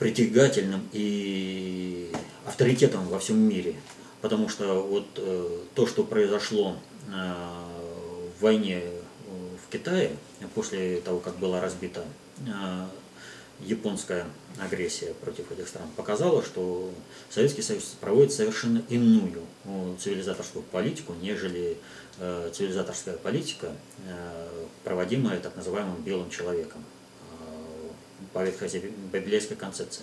притягательным 0.00 0.88
и 0.92 2.10
авторитетом 2.46 3.06
во 3.06 3.20
всем 3.20 3.38
мире. 3.38 3.76
Потому 4.22 4.48
что 4.48 4.82
вот 4.82 5.06
то, 5.74 5.86
что 5.86 6.04
произошло 6.04 6.76
в 7.08 8.42
войне 8.42 8.82
в 9.26 9.70
Китае, 9.70 10.16
после 10.54 11.00
того, 11.00 11.18
как 11.18 11.36
была 11.36 11.60
разбита 11.60 12.04
Э, 12.46 12.86
японская 13.60 14.26
агрессия 14.58 15.14
против 15.20 15.52
этих 15.52 15.68
стран 15.68 15.88
показала, 15.96 16.42
что 16.42 16.90
Советский 17.30 17.62
Союз 17.62 17.96
проводит 18.00 18.32
совершенно 18.32 18.82
иную 18.88 19.42
э, 19.64 19.94
цивилизаторскую 20.00 20.64
политику, 20.64 21.14
нежели 21.20 21.76
э, 22.18 22.50
цивилизаторская 22.52 23.16
политика, 23.16 23.70
проводимая 24.82 25.38
так 25.38 25.54
называемым 25.54 26.02
белым 26.02 26.30
человеком 26.30 26.84
по 28.32 28.44
библейской 28.44 29.54
концепции. 29.54 30.02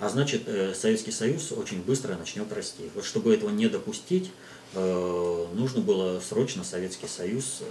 А 0.00 0.08
значит, 0.08 0.42
Советский 0.76 1.10
Союз 1.10 1.52
очень 1.52 1.82
быстро 1.82 2.16
начнет 2.16 2.52
расти. 2.52 2.90
Вот 2.94 3.04
чтобы 3.04 3.34
этого 3.34 3.50
не 3.50 3.68
допустить, 3.68 4.30
нужно 4.74 5.80
было 5.80 6.20
срочно 6.20 6.62
Советский 6.62 7.08
Союз 7.08 7.62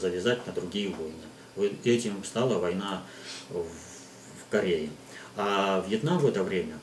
завязать 0.00 0.44
на 0.46 0.52
другие 0.52 0.94
войны. 0.94 1.70
Этим 1.84 2.24
стала 2.24 2.58
война 2.58 3.04
в 3.50 4.50
Корее. 4.50 4.90
А 5.36 5.84
Вьетнам 5.86 6.18
в 6.18 6.26
это 6.26 6.42
время, 6.42 6.78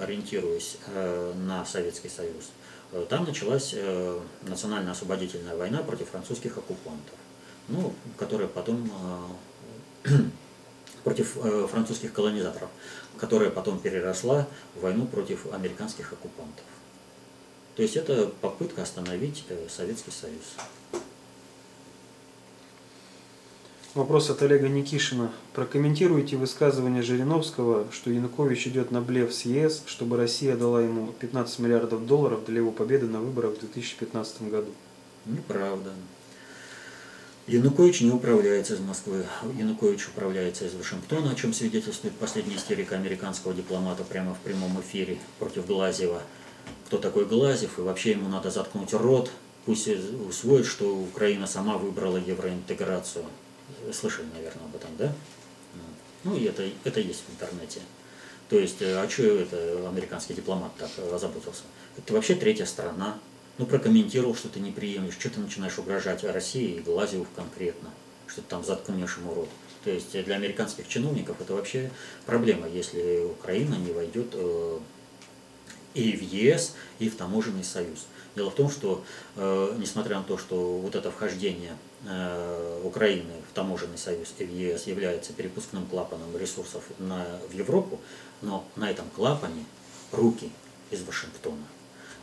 ориентируясь 0.00 0.78
на 1.46 1.64
Советский 1.64 2.08
Союз, 2.08 2.50
там 3.08 3.24
началась 3.24 3.72
национально-освободительная 4.42 5.56
война 5.56 5.78
против 5.84 6.08
французских 6.08 6.58
оккупантов 6.58 7.14
ну, 7.68 7.94
которая 8.16 8.48
потом 8.48 8.90
э, 10.04 10.08
против 11.08 11.38
э, 11.42 11.66
французских 11.70 12.12
колонизаторов, 12.12 12.68
которая 13.16 13.48
потом 13.48 13.78
переросла 13.78 14.46
в 14.74 14.82
войну 14.82 15.06
против 15.06 15.50
американских 15.50 16.12
оккупантов. 16.12 16.64
То 17.76 17.82
есть 17.82 17.96
это 17.96 18.30
попытка 18.42 18.82
остановить 18.82 19.44
э, 19.48 19.68
Советский 19.70 20.10
Союз. 20.10 20.42
Вопрос 23.94 24.28
от 24.28 24.42
Олега 24.42 24.68
Никишина. 24.68 25.32
Прокомментируйте 25.54 26.36
высказывание 26.36 27.02
Жириновского, 27.02 27.86
что 27.90 28.10
Янукович 28.10 28.66
идет 28.66 28.90
на 28.90 29.00
блеф 29.00 29.32
с 29.32 29.46
ЕС, 29.46 29.84
чтобы 29.86 30.18
Россия 30.18 30.56
дала 30.56 30.82
ему 30.82 31.14
15 31.20 31.58
миллиардов 31.60 32.06
долларов 32.06 32.44
для 32.44 32.58
его 32.58 32.70
победы 32.70 33.06
на 33.06 33.20
выборах 33.20 33.54
в 33.56 33.60
2015 33.60 34.42
году. 34.50 34.72
Неправда. 35.24 35.90
Янукович 37.48 38.02
не 38.02 38.10
управляется 38.10 38.74
из 38.74 38.80
Москвы, 38.80 39.24
Янукович 39.56 40.08
управляется 40.08 40.66
из 40.66 40.74
Вашингтона, 40.74 41.30
о 41.30 41.34
чем 41.34 41.54
свидетельствует 41.54 42.14
последняя 42.16 42.56
истерика 42.56 42.94
американского 42.94 43.54
дипломата 43.54 44.04
прямо 44.04 44.34
в 44.34 44.38
прямом 44.40 44.78
эфире 44.82 45.18
против 45.38 45.66
Глазева. 45.66 46.22
Кто 46.86 46.98
такой 46.98 47.24
Глазев, 47.24 47.78
и 47.78 47.80
вообще 47.80 48.10
ему 48.10 48.28
надо 48.28 48.50
заткнуть 48.50 48.92
рот, 48.92 49.30
пусть 49.64 49.88
усвоит, 49.88 50.66
что 50.66 50.94
Украина 50.94 51.46
сама 51.46 51.78
выбрала 51.78 52.18
евроинтеграцию. 52.18 53.24
Слышали, 53.94 54.26
наверное, 54.34 54.66
об 54.66 54.76
этом, 54.76 54.90
да? 54.98 55.12
Ну, 56.24 56.36
и 56.36 56.44
это, 56.44 56.68
это 56.84 57.00
есть 57.00 57.22
в 57.26 57.32
интернете. 57.32 57.80
То 58.50 58.58
есть, 58.58 58.82
а 58.82 59.08
что 59.08 59.22
это 59.22 59.88
американский 59.88 60.34
дипломат 60.34 60.72
так 60.76 60.90
озаботился? 61.14 61.62
Это 61.96 62.12
вообще 62.12 62.34
третья 62.34 62.66
страна, 62.66 63.18
ну, 63.58 63.66
прокомментировал, 63.66 64.34
что 64.34 64.48
ты 64.48 64.60
не 64.60 64.70
приемлешь, 64.70 65.14
что 65.18 65.30
ты 65.30 65.40
начинаешь 65.40 65.78
угрожать 65.78 66.24
России 66.24 66.76
и 66.76 66.80
Глазеву 66.80 67.26
конкретно, 67.34 67.90
что 68.28 68.40
ты 68.40 68.48
там 68.48 68.64
заткнешь 68.64 69.18
ему 69.18 69.34
рот. 69.34 69.48
То 69.84 69.90
есть 69.90 70.12
для 70.12 70.36
американских 70.36 70.88
чиновников 70.88 71.40
это 71.40 71.54
вообще 71.54 71.90
проблема, 72.26 72.68
если 72.68 73.24
Украина 73.24 73.74
не 73.74 73.92
войдет 73.92 74.28
э, 74.32 74.78
и 75.94 76.12
в 76.12 76.22
ЕС, 76.22 76.74
и 76.98 77.08
в 77.08 77.16
таможенный 77.16 77.64
союз. 77.64 78.06
Дело 78.36 78.50
в 78.50 78.54
том, 78.54 78.70
что 78.70 79.04
э, 79.36 79.74
несмотря 79.78 80.18
на 80.18 80.24
то, 80.24 80.38
что 80.38 80.78
вот 80.78 80.94
это 80.94 81.10
вхождение 81.10 81.76
э, 82.06 82.80
Украины 82.84 83.32
в 83.50 83.54
таможенный 83.54 83.98
союз 83.98 84.32
и 84.38 84.44
в 84.44 84.52
ЕС 84.52 84.86
является 84.86 85.32
перепускным 85.32 85.86
клапаном 85.86 86.36
ресурсов 86.36 86.84
на, 86.98 87.26
в 87.50 87.54
Европу, 87.54 87.98
но 88.42 88.64
на 88.76 88.90
этом 88.90 89.08
клапане 89.10 89.64
руки 90.12 90.50
из 90.90 91.02
Вашингтона. 91.02 91.64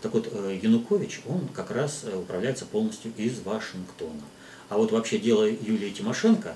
Так 0.06 0.14
вот, 0.14 0.30
э, 0.32 0.60
Янукович, 0.62 1.22
он 1.28 1.48
как 1.48 1.72
раз 1.72 2.02
э, 2.04 2.16
управляется 2.16 2.68
полностью 2.68 3.12
из 3.18 3.40
Вашингтона. 3.40 4.22
А 4.70 4.78
вот 4.78 4.92
вообще 4.92 5.18
дело 5.18 5.46
Юлии 5.50 5.90
Тимошенко, 5.90 6.54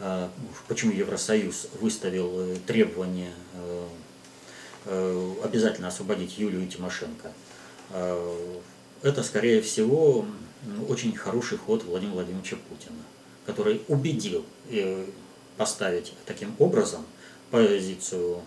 э, 0.00 0.28
почему 0.66 0.90
Евросоюз 0.90 1.68
выставил 1.80 2.56
требование 2.66 3.30
обязательно 5.44 5.88
освободить 5.88 6.38
Юлию 6.38 6.66
Тимошенко, 6.66 7.30
это, 9.02 9.22
скорее 9.22 9.60
всего, 9.60 10.24
очень 10.88 11.14
хороший 11.14 11.58
ход 11.58 11.84
Владимира 11.84 12.14
Владимировича 12.14 12.56
Путина, 12.68 13.02
который 13.44 13.82
убедил 13.86 14.44
поставить 15.56 16.14
таким 16.24 16.54
образом 16.58 17.04
позицию 17.50 18.40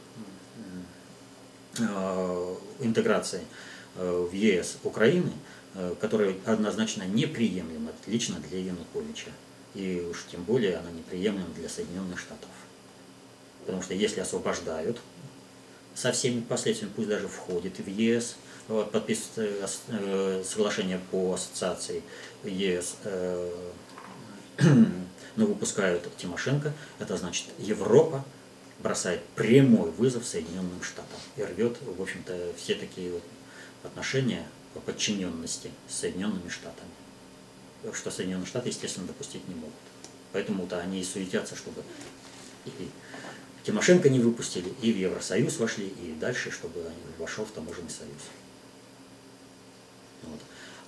интеграции 2.79 3.41
в 3.95 4.31
ЕС 4.33 4.77
Украины, 4.83 5.31
э, 5.75 5.95
которая 5.99 6.35
однозначно 6.45 7.03
неприемлема 7.03 7.91
лично 8.07 8.39
для 8.39 8.59
Януковича. 8.59 9.31
И 9.73 10.05
уж 10.09 10.25
тем 10.31 10.43
более 10.43 10.77
она 10.77 10.91
неприемлема 10.91 11.53
для 11.55 11.69
Соединенных 11.69 12.19
Штатов. 12.19 12.49
Потому 13.65 13.81
что 13.81 13.93
если 13.93 14.21
освобождают, 14.21 14.99
со 15.93 16.11
всеми 16.13 16.41
последствиями, 16.41 16.93
пусть 16.95 17.09
даже 17.09 17.27
входит 17.27 17.79
в 17.79 17.87
ЕС, 17.87 18.37
подписывает 18.67 19.69
э, 19.87 20.43
соглашение 20.47 20.99
по 21.11 21.33
ассоциации 21.33 22.01
ЕС, 22.45 22.95
но 25.35 25.45
выпускают 25.45 26.07
Тимошенко, 26.17 26.71
это 26.99 27.17
значит 27.17 27.47
Европа 27.57 28.23
бросает 28.81 29.21
прямой 29.35 29.91
вызов 29.91 30.25
Соединенным 30.25 30.81
Штатам 30.81 31.19
и 31.35 31.43
рвет, 31.43 31.77
в 31.81 32.01
общем-то, 32.01 32.53
все 32.57 32.75
такие 32.75 33.11
вот 33.11 33.23
отношения 33.83 34.47
по 34.73 34.79
подчиненности 34.79 35.71
с 35.87 35.95
Соединенными 35.95 36.49
Штатами. 36.49 36.91
Что 37.93 38.11
Соединенные 38.11 38.45
Штаты, 38.45 38.69
естественно, 38.69 39.07
допустить 39.07 39.47
не 39.47 39.55
могут. 39.55 39.73
Поэтому-то 40.33 40.79
они 40.79 41.01
и 41.01 41.03
суетятся, 41.03 41.55
чтобы 41.55 41.83
и 42.65 42.89
Тимошенко 43.63 44.09
не 44.09 44.19
выпустили, 44.19 44.73
и 44.81 44.91
в 44.91 44.97
Евросоюз 44.97 45.57
вошли, 45.57 45.87
и 45.87 46.15
дальше, 46.19 46.51
чтобы 46.51 46.83
вошел 47.19 47.45
в 47.45 47.51
таможенный 47.51 47.89
союз. 47.89 48.21
Вот. 50.23 50.39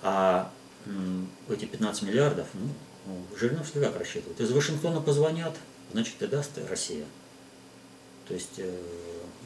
А 0.02 0.52
эти 1.48 1.66
15 1.66 2.02
миллиардов, 2.02 2.48
ну, 2.54 3.24
Жириновский 3.38 3.80
как 3.80 3.96
рассчитывает? 3.96 4.40
Из 4.40 4.50
Вашингтона 4.50 5.00
позвонят, 5.00 5.54
значит 5.92 6.20
и 6.22 6.26
даст 6.26 6.50
Россия. 6.68 7.04
То 8.26 8.34
есть 8.34 8.58
э, 8.58 8.80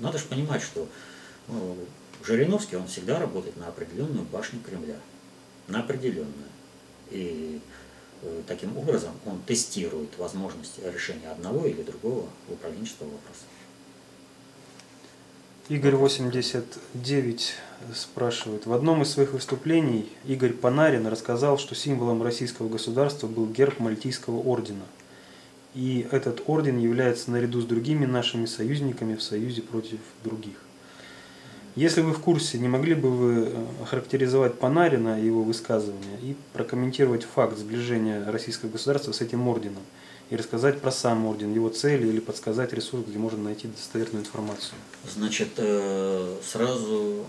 надо 0.00 0.18
же 0.18 0.24
понимать, 0.24 0.62
что 0.62 0.88
ну, 1.48 1.76
Жириновский, 2.24 2.76
он 2.76 2.86
всегда 2.86 3.18
работает 3.18 3.56
на 3.56 3.68
определенную 3.68 4.24
башню 4.24 4.60
Кремля, 4.60 4.96
на 5.66 5.80
определенную. 5.80 6.48
И 7.10 7.60
э, 8.22 8.42
таким 8.46 8.76
образом 8.76 9.12
он 9.24 9.40
тестирует 9.46 10.16
возможность 10.18 10.78
решения 10.84 11.30
одного 11.30 11.66
или 11.66 11.82
другого 11.82 12.26
управленческого 12.48 13.06
вопроса. 13.06 13.44
Игорь 15.68 15.96
89 15.96 17.54
спрашивает. 17.94 18.64
В 18.64 18.72
одном 18.72 19.02
из 19.02 19.10
своих 19.10 19.34
выступлений 19.34 20.10
Игорь 20.24 20.54
Панарин 20.54 21.06
рассказал, 21.06 21.58
что 21.58 21.74
символом 21.74 22.22
российского 22.22 22.70
государства 22.70 23.26
был 23.26 23.46
герб 23.46 23.78
Мальтийского 23.78 24.38
ордена. 24.38 24.86
И 25.74 26.08
этот 26.10 26.42
орден 26.46 26.78
является 26.78 27.30
наряду 27.30 27.60
с 27.60 27.66
другими 27.66 28.06
нашими 28.06 28.46
союзниками 28.46 29.14
в 29.14 29.22
союзе 29.22 29.60
против 29.60 30.00
других. 30.24 30.56
Если 31.76 32.00
вы 32.00 32.12
в 32.12 32.20
курсе, 32.20 32.58
не 32.58 32.68
могли 32.68 32.94
бы 32.94 33.10
вы 33.10 33.46
э, 33.46 33.66
охарактеризовать 33.82 34.58
Панарина 34.58 35.20
и 35.20 35.26
его 35.26 35.42
высказывания 35.42 36.18
и 36.22 36.34
прокомментировать 36.52 37.24
факт 37.24 37.56
сближения 37.56 38.24
российского 38.30 38.70
государства 38.70 39.12
с 39.12 39.20
этим 39.20 39.46
орденом? 39.46 39.82
И 40.30 40.36
рассказать 40.36 40.80
про 40.80 40.90
сам 40.92 41.24
орден, 41.24 41.54
его 41.54 41.68
цели 41.70 42.06
или 42.06 42.20
подсказать 42.20 42.72
ресурс, 42.72 43.04
где 43.06 43.18
можно 43.18 43.42
найти 43.44 43.68
достоверную 43.68 44.24
информацию? 44.24 44.74
Значит, 45.14 45.48
э, 45.56 46.36
сразу, 46.42 47.24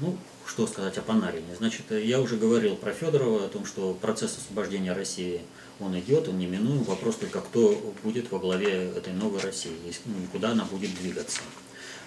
ну, 0.00 0.16
что 0.46 0.66
сказать 0.66 0.96
о 0.98 1.02
Панарине? 1.02 1.56
Значит, 1.56 1.90
э, 1.90 2.04
я 2.04 2.20
уже 2.20 2.36
говорил 2.36 2.76
про 2.76 2.92
Федорова, 2.92 3.46
о 3.46 3.48
том, 3.48 3.64
что 3.64 3.94
процесс 3.94 4.38
освобождения 4.38 4.92
России, 4.92 5.40
он 5.80 5.98
идет, 5.98 6.28
он 6.28 6.38
неминуем. 6.38 6.84
Вопрос 6.84 7.16
только, 7.16 7.40
кто 7.40 7.94
будет 8.02 8.30
во 8.30 8.38
главе 8.38 8.92
этой 8.96 9.12
новой 9.12 9.40
России, 9.40 9.72
ну, 10.04 10.14
куда 10.32 10.50
она 10.50 10.64
будет 10.64 10.94
двигаться. 10.94 11.40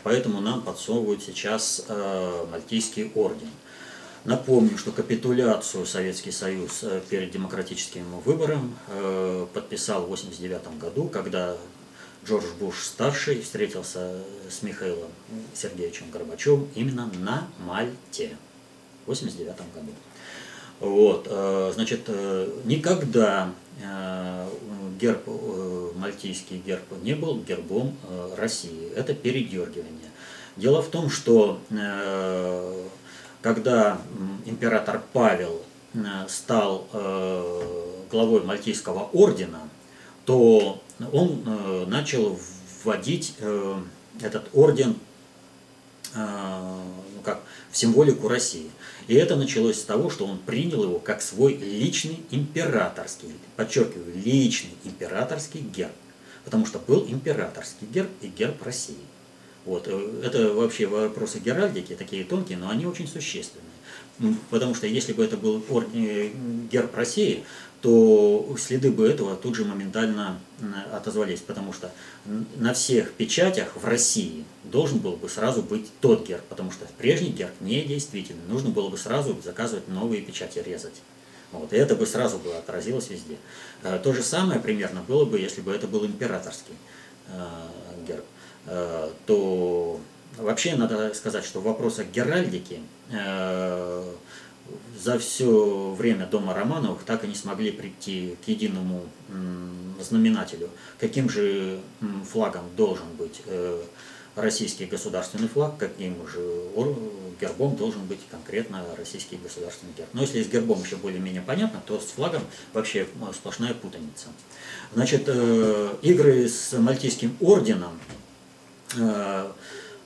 Поэтому 0.03 0.41
нам 0.41 0.61
подсовывают 0.61 1.21
сейчас 1.23 1.85
э, 1.87 2.45
Мальтийский 2.51 3.11
орден. 3.15 3.49
Напомню, 4.25 4.77
что 4.77 4.91
капитуляцию 4.91 5.85
Советский 5.85 6.31
Союз 6.31 6.83
э, 6.83 7.01
перед 7.09 7.31
демократическим 7.31 8.05
выбором 8.25 8.75
э, 8.87 9.45
подписал 9.53 10.01
в 10.01 10.13
1989 10.13 10.79
году, 10.79 11.07
когда 11.07 11.57
Джордж 12.25 12.45
Буш 12.59 12.83
старший 12.83 13.41
встретился 13.41 14.21
с 14.49 14.61
Михаилом 14.61 15.09
Сергеевичем 15.53 16.11
Горбачевым 16.11 16.67
именно 16.75 17.09
на 17.19 17.47
Мальте 17.59 18.37
в 19.05 19.11
1989 19.11 19.73
году. 19.73 19.91
Вот, 20.79 21.27
э, 21.29 21.71
значит, 21.73 22.01
э, 22.07 22.49
никогда 22.65 23.51
э, 23.51 23.68
герб, 24.99 25.27
мальтийский 25.95 26.57
герб 26.57 26.83
не 27.01 27.13
был 27.13 27.39
гербом 27.39 27.95
России. 28.37 28.91
Это 28.95 29.13
передергивание. 29.13 30.11
Дело 30.57 30.81
в 30.81 30.89
том, 30.89 31.09
что 31.09 31.59
когда 33.41 34.01
император 34.45 35.01
Павел 35.13 35.61
стал 36.27 36.87
главой 38.11 38.43
Мальтийского 38.43 39.09
ордена, 39.13 39.69
то 40.25 40.81
он 41.13 41.43
начал 41.87 42.37
вводить 42.83 43.35
этот 44.21 44.49
орден 44.53 44.95
ну 46.15 47.21
как, 47.23 47.41
в 47.71 47.77
символику 47.77 48.27
России. 48.27 48.69
И 49.09 49.15
это 49.15 49.35
началось 49.35 49.79
с 49.81 49.85
того, 49.85 50.11
что 50.11 50.27
он 50.27 50.37
принял 50.37 50.83
его 50.83 50.99
как 50.99 51.23
свой 51.23 51.55
личный 51.55 52.19
императорский, 52.29 53.29
подчеркиваю, 53.55 54.13
личный 54.23 54.69
императорский 54.83 55.61
герб. 55.61 55.95
Потому 56.45 56.67
что 56.67 56.77
был 56.77 57.07
императорский 57.09 57.87
герб 57.91 58.11
и 58.21 58.27
герб 58.27 58.61
России. 58.61 59.01
Вот. 59.65 59.87
Э, 59.87 60.21
это 60.23 60.53
вообще 60.53 60.85
вопросы 60.85 61.39
геральдики, 61.39 61.95
такие 61.95 62.23
тонкие, 62.23 62.59
но 62.59 62.69
они 62.69 62.85
очень 62.85 63.07
существенные. 63.07 63.65
Потому 64.51 64.75
что 64.75 64.85
если 64.85 65.13
бы 65.13 65.25
это 65.25 65.37
был 65.37 65.63
э, 65.95 66.29
герб 66.71 66.95
России, 66.95 67.43
то 67.81 68.55
следы 68.59 68.91
бы 68.91 69.07
этого 69.07 69.35
тут 69.35 69.55
же 69.55 69.63
моментально 69.63 70.39
отозвались, 70.91 71.39
потому 71.39 71.71
что 71.71 71.91
на 72.57 72.73
всех 72.73 73.13
печатях 73.13 73.75
в 73.75 73.85
России 73.85 74.43
должен 74.65 74.99
был 74.99 75.13
бы 75.13 75.29
сразу 75.29 75.61
быть 75.61 75.89
тот 76.01 76.27
герб, 76.27 76.43
потому 76.49 76.71
что 76.71 76.85
прежний 76.97 77.29
герб 77.29 77.53
не 77.61 77.83
действительный, 77.83 78.43
нужно 78.47 78.69
было 78.69 78.89
бы 78.89 78.97
сразу 78.97 79.37
заказывать 79.43 79.87
новые 79.87 80.21
печати 80.21 80.59
резать. 80.59 81.01
Вот, 81.51 81.73
и 81.73 81.77
это 81.77 81.95
бы 81.95 82.05
сразу 82.05 82.37
бы 82.37 82.53
отразилось 82.53 83.09
везде. 83.09 83.37
Э, 83.81 83.99
то 84.03 84.13
же 84.13 84.21
самое 84.21 84.59
примерно 84.59 85.01
было 85.01 85.25
бы, 85.25 85.39
если 85.39 85.61
бы 85.61 85.73
это 85.73 85.87
был 85.87 86.05
императорский 86.05 86.75
э, 87.27 87.39
герб. 88.07 88.25
Э, 88.67 89.09
то 89.25 89.99
вообще 90.37 90.75
надо 90.75 91.13
сказать, 91.15 91.43
что 91.45 91.59
в 91.59 91.63
вопросах 91.63 92.07
геральдики 92.13 92.81
за 94.97 95.17
все 95.19 95.95
время 95.97 96.25
дома 96.25 96.53
Романовых 96.53 97.03
так 97.03 97.23
и 97.23 97.27
не 97.27 97.35
смогли 97.35 97.71
прийти 97.71 98.35
к 98.43 98.47
единому 98.47 99.05
знаменателю. 100.01 100.69
Каким 100.99 101.29
же 101.29 101.79
флагом 102.31 102.65
должен 102.75 103.07
быть 103.17 103.41
российский 104.35 104.85
государственный 104.85 105.47
флаг, 105.47 105.77
каким 105.77 106.15
же 106.27 106.39
гербом 107.39 107.75
должен 107.75 108.05
быть 108.05 108.19
конкретно 108.29 108.83
российский 108.97 109.37
государственный 109.37 109.93
герб. 109.97 110.09
Но 110.13 110.21
если 110.21 110.43
с 110.43 110.47
гербом 110.47 110.81
еще 110.83 110.97
более-менее 110.97 111.41
понятно, 111.41 111.81
то 111.85 111.99
с 111.99 112.05
флагом 112.05 112.43
вообще 112.73 113.07
сплошная 113.33 113.73
путаница. 113.73 114.27
Значит, 114.93 115.23
э, 115.27 115.95
игры 116.01 116.47
с 116.47 116.73
Мальтийским 116.73 117.35
орденом 117.39 117.99
э, 118.95 118.99
э, 118.99 119.51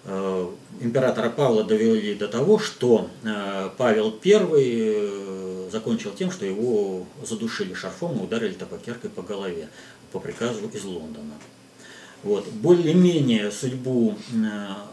императора 0.05 1.29
Павла 1.29 1.63
довели 1.63 2.15
до 2.15 2.27
того, 2.27 2.59
что 2.59 3.09
Павел 3.77 4.19
I 4.23 5.69
закончил 5.71 6.11
тем, 6.11 6.29
что 6.29 6.45
его 6.45 7.05
задушили 7.25 7.73
шарфом 7.73 8.19
и 8.19 8.23
ударили 8.23 8.53
табакеркой 8.53 9.09
по 9.09 9.21
голове 9.21 9.69
по 10.11 10.19
приказу 10.19 10.69
из 10.73 10.83
Лондона. 10.83 11.33
Вот. 12.23 12.47
Более-менее 12.47 13.51
судьбу 13.51 14.17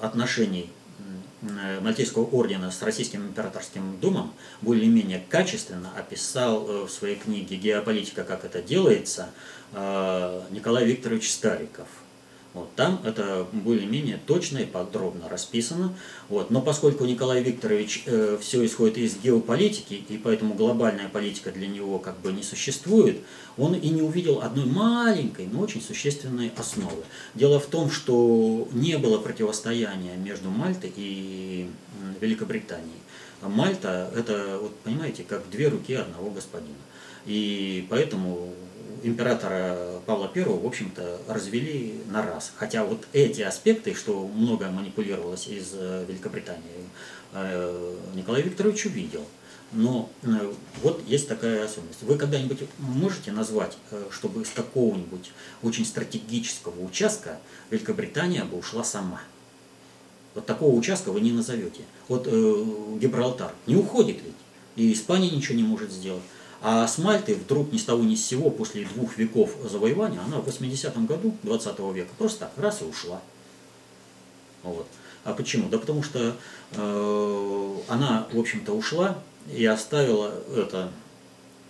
отношений 0.00 0.70
Мальтийского 1.80 2.24
ордена 2.24 2.70
с 2.70 2.82
Российским 2.82 3.26
императорским 3.26 3.98
домом 3.98 4.34
более-менее 4.60 5.24
качественно 5.30 5.90
описал 5.96 6.68
э, 6.68 6.84
в 6.84 6.90
своей 6.90 7.16
книге 7.16 7.56
«Геополитика. 7.56 8.24
Как 8.24 8.44
это 8.44 8.60
делается» 8.60 9.30
э, 9.72 10.42
Николай 10.50 10.84
Викторович 10.84 11.30
Стариков. 11.32 11.88
Вот, 12.52 12.74
там 12.74 13.00
это 13.04 13.46
более-менее 13.52 14.18
точно 14.26 14.58
и 14.58 14.64
подробно 14.64 15.28
расписано. 15.28 15.94
Вот, 16.28 16.50
но 16.50 16.60
поскольку 16.60 17.04
Николай 17.04 17.44
Викторович 17.44 18.02
э, 18.06 18.38
все 18.40 18.66
исходит 18.66 18.98
из 18.98 19.16
геополитики, 19.18 20.02
и 20.08 20.18
поэтому 20.18 20.54
глобальная 20.54 21.08
политика 21.08 21.52
для 21.52 21.68
него 21.68 22.00
как 22.00 22.18
бы 22.20 22.32
не 22.32 22.42
существует, 22.42 23.20
он 23.56 23.74
и 23.74 23.88
не 23.88 24.02
увидел 24.02 24.40
одной 24.40 24.66
маленькой, 24.66 25.46
но 25.46 25.60
очень 25.60 25.80
существенной 25.80 26.50
основы. 26.56 27.04
Дело 27.34 27.60
в 27.60 27.66
том, 27.66 27.88
что 27.88 28.66
не 28.72 28.98
было 28.98 29.18
противостояния 29.18 30.16
между 30.16 30.50
Мальтой 30.50 30.92
и 30.96 31.70
Великобританией. 32.20 33.00
Мальта– 33.42 34.12
это, 34.16 34.58
вот, 34.60 34.76
понимаете, 34.80 35.22
как 35.22 35.48
две 35.50 35.68
руки 35.68 35.94
одного 35.94 36.30
господина. 36.30 36.74
И 37.26 37.86
поэтому 37.88 38.52
императора 39.02 40.00
Павла 40.06 40.30
I, 40.34 40.44
в 40.44 40.66
общем-то, 40.66 41.20
развели 41.28 42.00
на 42.10 42.24
раз. 42.24 42.52
Хотя 42.56 42.84
вот 42.84 43.06
эти 43.12 43.42
аспекты, 43.42 43.94
что 43.94 44.26
много 44.26 44.70
манипулировалось 44.70 45.48
из 45.48 45.72
э, 45.74 46.04
Великобритании, 46.08 46.62
э, 47.32 47.96
Николай 48.14 48.42
Викторович 48.42 48.86
увидел. 48.86 49.24
Но 49.72 50.10
э, 50.22 50.52
вот 50.82 51.02
есть 51.06 51.28
такая 51.28 51.64
особенность. 51.64 52.02
Вы 52.02 52.16
когда-нибудь 52.16 52.58
можете 52.78 53.32
назвать, 53.32 53.76
чтобы 54.10 54.44
с 54.44 54.50
какого-нибудь 54.50 55.30
очень 55.62 55.84
стратегического 55.84 56.84
участка 56.84 57.38
Великобритания 57.70 58.44
бы 58.44 58.58
ушла 58.58 58.82
сама? 58.82 59.20
Вот 60.34 60.46
такого 60.46 60.74
участка 60.74 61.10
вы 61.10 61.20
не 61.20 61.32
назовете. 61.32 61.82
Вот 62.08 62.26
э, 62.26 62.64
Гибралтар 63.00 63.52
не 63.66 63.76
уходит 63.76 64.18
ведь, 64.24 64.34
и 64.76 64.92
Испания 64.92 65.30
ничего 65.30 65.56
не 65.56 65.64
может 65.64 65.90
сделать. 65.90 66.22
А 66.62 66.86
с 66.86 66.98
Мальты 66.98 67.34
вдруг 67.34 67.72
ни 67.72 67.78
с 67.78 67.84
того 67.84 68.02
ни 68.02 68.14
с 68.14 68.26
сего, 68.26 68.50
после 68.50 68.84
двух 68.84 69.16
веков 69.16 69.56
завоевания, 69.64 70.20
она 70.20 70.38
в 70.40 70.48
80-м 70.48 71.06
году 71.06 71.34
20 71.42 71.78
века 71.94 72.10
просто 72.18 72.40
так 72.40 72.52
раз 72.56 72.82
и 72.82 72.84
ушла. 72.84 73.20
Вот. 74.62 74.86
А 75.24 75.32
почему? 75.32 75.68
Да 75.68 75.78
потому 75.78 76.02
что 76.02 76.36
э, 76.72 77.76
она, 77.88 78.26
в 78.30 78.38
общем-то, 78.38 78.72
ушла 78.72 79.18
и 79.50 79.64
оставила 79.64 80.34
это, 80.54 80.90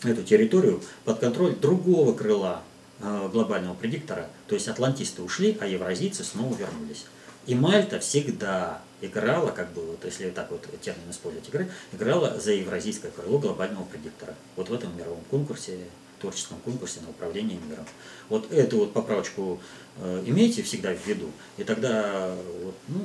эту 0.03 0.25
территорию 0.25 0.83
под 1.05 1.21
контроль 1.21 1.55
другого 1.55 2.13
крыла 2.13 2.63
э, 3.01 3.29
глобального 3.33 3.75
предиктора. 3.75 4.29
То 4.49 4.57
есть 4.57 4.67
атлантисты 4.67 5.23
ушли, 5.23 5.57
а 5.61 5.67
евразийцы 5.67 6.25
снова 6.25 6.55
вернулись. 6.57 7.05
И 7.47 7.55
Мальта 7.55 8.01
всегда 8.01 8.81
играла, 9.01 9.51
как 9.51 9.73
бы, 9.73 9.83
вот 9.83 10.05
если 10.05 10.31
так 10.31 10.51
вот 10.51 10.67
термин 10.81 11.11
использовать, 11.11 11.49
игры, 11.49 11.71
играла 11.93 12.39
за 12.39 12.53
евразийское 12.53 13.11
крыло 13.11 13.39
глобального 13.39 13.85
предиктора. 13.85 14.35
Вот 14.57 14.69
в 14.69 14.75
этом 14.75 14.97
мировом 14.97 15.23
конкурсе, 15.31 15.79
творческом 16.21 16.59
конкурсе 16.59 17.01
на 17.01 17.11
управление 17.11 17.59
миром. 17.59 17.87
Вот 18.29 18.53
эту 18.53 18.79
вот 18.79 18.93
поправочку 18.93 19.61
э, 19.97 20.23
имейте 20.27 20.63
всегда 20.63 20.95
в 20.95 21.07
виду, 21.07 21.31
и 21.57 21.65
тогда, 21.65 22.35
вот, 22.63 22.75
ну, 22.89 23.01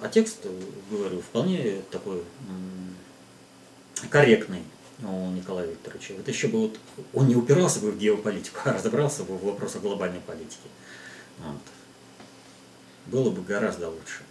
а 0.00 0.08
текст, 0.08 0.46
говорю, 0.90 1.20
вполне 1.20 1.82
такой 1.90 2.22
корректный 4.08 4.62
у 5.02 5.30
Николая 5.30 5.66
Викторовича. 5.66 6.14
Это 6.14 6.30
еще 6.30 6.48
бы 6.48 6.60
вот, 6.60 6.78
он 7.12 7.28
не 7.28 7.36
упирался 7.36 7.80
бы 7.80 7.90
в 7.90 7.98
геополитику, 7.98 8.60
а 8.64 8.72
разобрался 8.72 9.24
бы 9.24 9.36
в 9.36 9.44
вопросах 9.44 9.82
глобальной 9.82 10.20
политики. 10.20 10.68
Вот. 11.38 11.60
Было 13.06 13.30
бы 13.30 13.42
гораздо 13.42 13.88
лучше. 13.88 14.22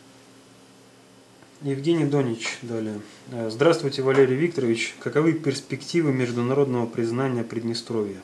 Евгений 1.62 2.06
Донич 2.06 2.58
далее. 2.62 3.02
Э, 3.34 3.50
здравствуйте, 3.50 4.02
Валерий 4.02 4.36
Викторович. 4.36 4.96
Каковы 5.02 5.34
перспективы 5.34 6.14
международного 6.14 6.86
признания 6.86 7.44
Приднестровья? 7.44 8.22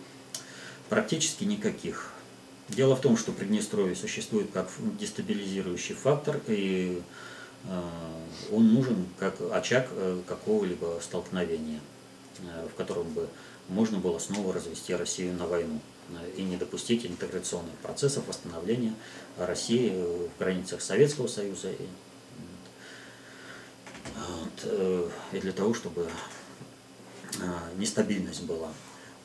Практически 0.88 1.44
никаких. 1.44 2.14
Дело 2.70 2.96
в 2.96 3.02
том, 3.02 3.18
что 3.18 3.34
Приднестровье 3.34 3.94
существует 3.94 4.52
как 4.54 4.70
дестабилизирующий 4.98 5.96
фактор, 5.96 6.40
и 6.48 7.02
э, 7.66 7.82
он 8.54 8.74
нужен 8.74 9.06
как 9.20 9.36
очаг 9.52 9.90
э, 9.92 10.22
какого-либо 10.26 11.02
столкновения, 11.02 11.82
в 12.72 12.76
котором 12.78 13.10
бы 13.10 13.28
можно 13.68 14.00
было 14.00 14.18
снова 14.18 14.54
развести 14.54 14.96
Россию 14.96 15.34
на 15.34 15.46
войну 15.46 15.82
и 16.38 16.44
не 16.44 16.56
допустить 16.56 17.06
интеграционных 17.06 17.74
процессов 17.82 18.28
восстановления 18.28 18.94
России 19.38 19.90
в 19.90 20.40
границах 20.40 20.82
Советского 20.82 21.28
Союза 21.28 21.70
вот, 24.14 24.62
э, 24.64 25.10
и 25.34 25.40
для 25.40 25.52
того, 25.52 25.74
чтобы 25.74 26.08
а, 27.42 27.70
нестабильность 27.78 28.44
была. 28.44 28.70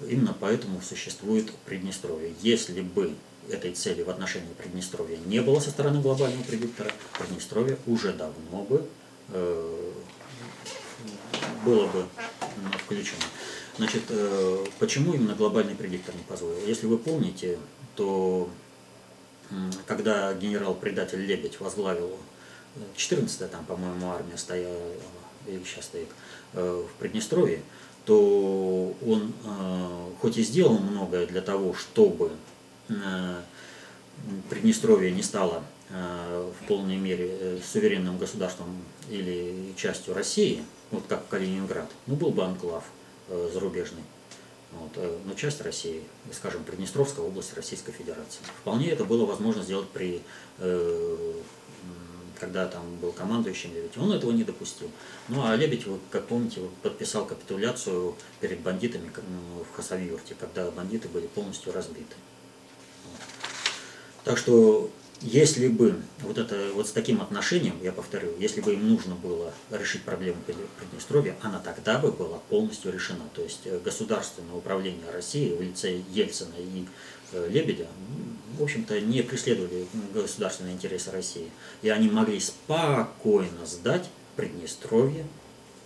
Именно 0.09 0.35
поэтому 0.39 0.81
существует 0.81 1.53
Приднестровье. 1.67 2.35
Если 2.41 2.81
бы 2.81 3.15
этой 3.49 3.73
цели 3.73 4.03
в 4.03 4.11
отношении 4.11 4.53
Приднестровья 4.55 5.19
не 5.27 5.41
было 5.41 5.61
со 5.61 5.71
стороны 5.71 6.01
глобального 6.01 6.43
предиктора, 6.43 6.91
Приднестровье 7.19 7.77
уже 7.87 8.13
давно 8.13 8.63
бы 8.63 8.87
э, 9.29 9.93
было 11.65 11.87
бы 11.89 12.07
включено. 12.85 13.23
Значит, 13.77 14.05
э, 14.09 14.67
почему 14.79 15.15
именно 15.15 15.35
глобальный 15.35 15.75
предиктор 15.75 16.15
не 16.15 16.23
позволил? 16.23 16.59
Если 16.67 16.87
вы 16.87 16.99
помните, 16.99 17.59
то 17.97 18.49
когда 19.87 20.33
генерал-предатель 20.35 21.21
Лебедь 21.21 21.61
возглавил 21.61 22.17
14-я 22.97 23.49
там, 23.49 23.65
по-моему, 23.65 24.11
армия 24.11 24.37
стояла, 24.37 24.93
или 25.47 25.63
сейчас 25.65 25.87
стоит, 25.87 26.09
э, 26.55 26.87
в 26.89 26.99
Приднестровье, 26.99 27.63
то 28.05 28.95
он 29.07 29.33
э, 29.45 30.11
хоть 30.21 30.39
и 30.39 30.43
сделал 30.43 30.79
многое 30.79 31.27
для 31.27 31.41
того, 31.41 31.75
чтобы 31.75 32.33
э, 32.89 33.41
Приднестровье 34.49 35.11
не 35.11 35.23
стало 35.23 35.63
в 35.89 36.69
полной 36.69 36.97
мере 36.97 37.61
суверенным 37.65 38.17
государством 38.17 38.81
или 39.09 39.75
частью 39.77 40.15
России, 40.15 40.63
вот 40.93 41.03
как 41.09 41.27
Калининград, 41.27 41.91
ну 42.07 42.15
был 42.15 42.31
бы 42.31 42.45
анклав 42.45 42.85
зарубежный. 43.29 44.05
Вот, 44.73 44.91
э, 44.97 45.19
но 45.25 45.35
часть 45.35 45.61
России, 45.63 46.03
скажем, 46.33 46.63
Приднестровская 46.65 47.25
область 47.25 47.55
Российской 47.55 47.93
Федерации. 47.93 48.41
Вполне 48.61 48.91
это 48.91 49.05
было 49.05 49.27
возможно 49.27 49.63
сделать 49.63 49.89
при 49.89 50.23
э, 50.59 51.33
когда 52.41 52.67
там 52.67 52.97
был 52.97 53.13
командующим 53.13 53.75
Лебедев, 53.75 53.99
он 53.99 54.13
этого 54.13 54.33
не 54.33 54.43
допустил. 54.45 54.91
Ну 55.29 55.45
а 55.45 55.55
Лебедев, 55.55 55.99
как 56.11 56.27
помните, 56.27 56.63
подписал 56.83 57.27
капитуляцию 57.27 58.17
перед 58.41 58.61
бандитами 58.61 59.13
ну, 59.15 59.65
в 59.65 59.77
Хасавюрте, 59.77 60.35
когда 60.41 60.71
бандиты 60.71 61.09
были 61.09 61.27
полностью 61.27 61.73
разбиты. 61.73 62.17
Так 64.25 64.39
что 64.39 64.91
если 65.23 65.69
бы 65.69 66.01
вот 66.21 66.39
это 66.39 66.71
вот 66.75 66.89
с 66.89 66.93
таким 66.93 67.21
отношением, 67.21 67.79
я 67.83 67.93
повторю, 67.93 68.35
если 68.39 68.63
бы 68.63 68.73
им 68.73 68.89
нужно 68.89 69.15
было 69.15 69.53
решить 69.71 70.03
проблему 70.03 70.39
Приднестровья, 70.79 71.37
она 71.43 71.59
тогда 71.59 71.99
бы 71.99 72.11
была 72.11 72.39
полностью 72.49 72.91
решена. 72.91 73.25
То 73.35 73.43
есть 73.43 73.61
э, 73.67 73.79
государственное 73.85 74.55
управление 74.55 75.11
России 75.13 75.55
в 75.55 75.61
лице 75.61 76.01
Ельцина 76.11 76.55
и 76.57 76.87
Лебедя, 77.33 77.87
в 78.59 78.63
общем-то, 78.63 79.01
не 79.01 79.23
преследовали 79.23 79.87
государственные 80.13 80.75
интересы 80.75 81.11
России. 81.11 81.51
И 81.83 81.89
они 81.89 82.09
могли 82.09 82.39
спокойно 82.41 83.65
сдать 83.65 84.09
Приднестровье 84.37 85.27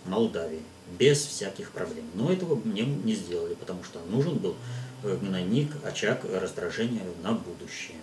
Молдавии 0.05 0.61
без 0.99 1.25
всяких 1.25 1.71
проблем. 1.71 2.05
Но 2.13 2.31
этого 2.31 2.55
мне 2.63 2.83
не 2.83 3.15
сделали, 3.15 3.55
потому 3.55 3.83
что 3.83 3.99
нужен 4.09 4.37
был 4.37 4.55
э, 5.03 5.17
гнойник, 5.17 5.71
очаг 5.83 6.25
раздражения 6.25 7.01
на 7.23 7.31
будущее. 7.31 7.97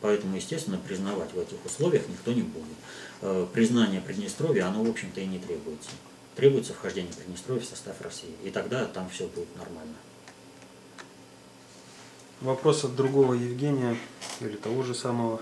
Поэтому, 0.00 0.36
естественно, 0.36 0.78
признавать 0.78 1.32
в 1.32 1.38
этих 1.38 1.64
условиях 1.64 2.08
никто 2.08 2.32
не 2.32 2.42
будет. 2.42 2.76
Э, 3.22 3.46
признание 3.52 4.00
Приднестровья, 4.00 4.66
оно, 4.66 4.82
в 4.82 4.90
общем-то, 4.90 5.20
и 5.20 5.26
не 5.26 5.38
требуется. 5.38 5.90
Требуется 6.36 6.72
вхождение 6.72 7.12
Приднестровья 7.12 7.62
в 7.62 7.66
состав 7.66 8.00
России. 8.00 8.34
И 8.44 8.50
тогда 8.50 8.84
там 8.86 9.08
все 9.10 9.26
будет 9.26 9.54
нормально. 9.56 9.94
Вопрос 12.42 12.84
от 12.84 12.94
другого 12.94 13.32
Евгения, 13.32 13.96
или 14.40 14.56
того 14.56 14.82
же 14.82 14.94
самого. 14.94 15.40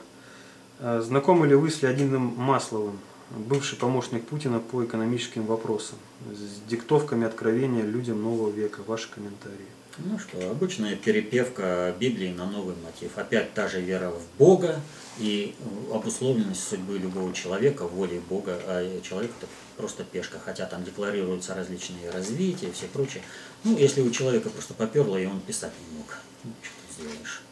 Э, 0.79 1.01
знакомы 1.01 1.49
ли 1.49 1.57
вы 1.57 1.71
с 1.71 1.83
Леонидом 1.83 2.23
Масловым, 2.37 3.01
бывший 3.31 3.77
помощник 3.77 4.25
Путина 4.27 4.61
по 4.61 4.85
экономическим 4.85 5.45
вопросам, 5.45 5.99
с 6.33 6.69
диктовками 6.71 7.27
откровения 7.27 7.83
людям 7.83 8.23
нового 8.23 8.49
века? 8.49 8.83
Ваши 8.87 9.11
комментарии. 9.11 9.67
Ну 9.99 10.19
что, 10.19 10.51
обычная 10.51 10.95
перепевка 10.95 11.95
Библии 11.99 12.33
на 12.33 12.47
новый 12.47 12.77
мотив. 12.85 13.17
Опять 13.17 13.55
та 13.55 13.69
же 13.69 13.81
вера 13.81 14.11
в 14.11 14.39
Бога 14.39 14.81
и 15.19 15.55
обусловленность 15.93 16.69
судьбы 16.69 16.99
любого 16.99 17.33
человека, 17.33 17.87
волей 17.87 18.21
Бога, 18.29 18.61
а 18.67 19.01
человек 19.03 19.33
это 19.39 19.49
просто 19.77 20.05
пешка, 20.05 20.39
хотя 20.45 20.67
там 20.67 20.85
декларируются 20.85 21.55
различные 21.55 22.11
развития 22.11 22.69
и 22.69 22.73
все 22.73 22.87
прочее. 22.87 23.23
Ну, 23.65 23.77
если 23.77 24.01
у 24.01 24.11
человека 24.11 24.51
просто 24.51 24.75
поперло, 24.75 25.17
и 25.17 25.27
он 25.27 25.41
писать 25.41 25.73
не 25.91 25.99
мог, 25.99 26.19
ну, 26.43 26.51
сделаешь? 26.99 27.43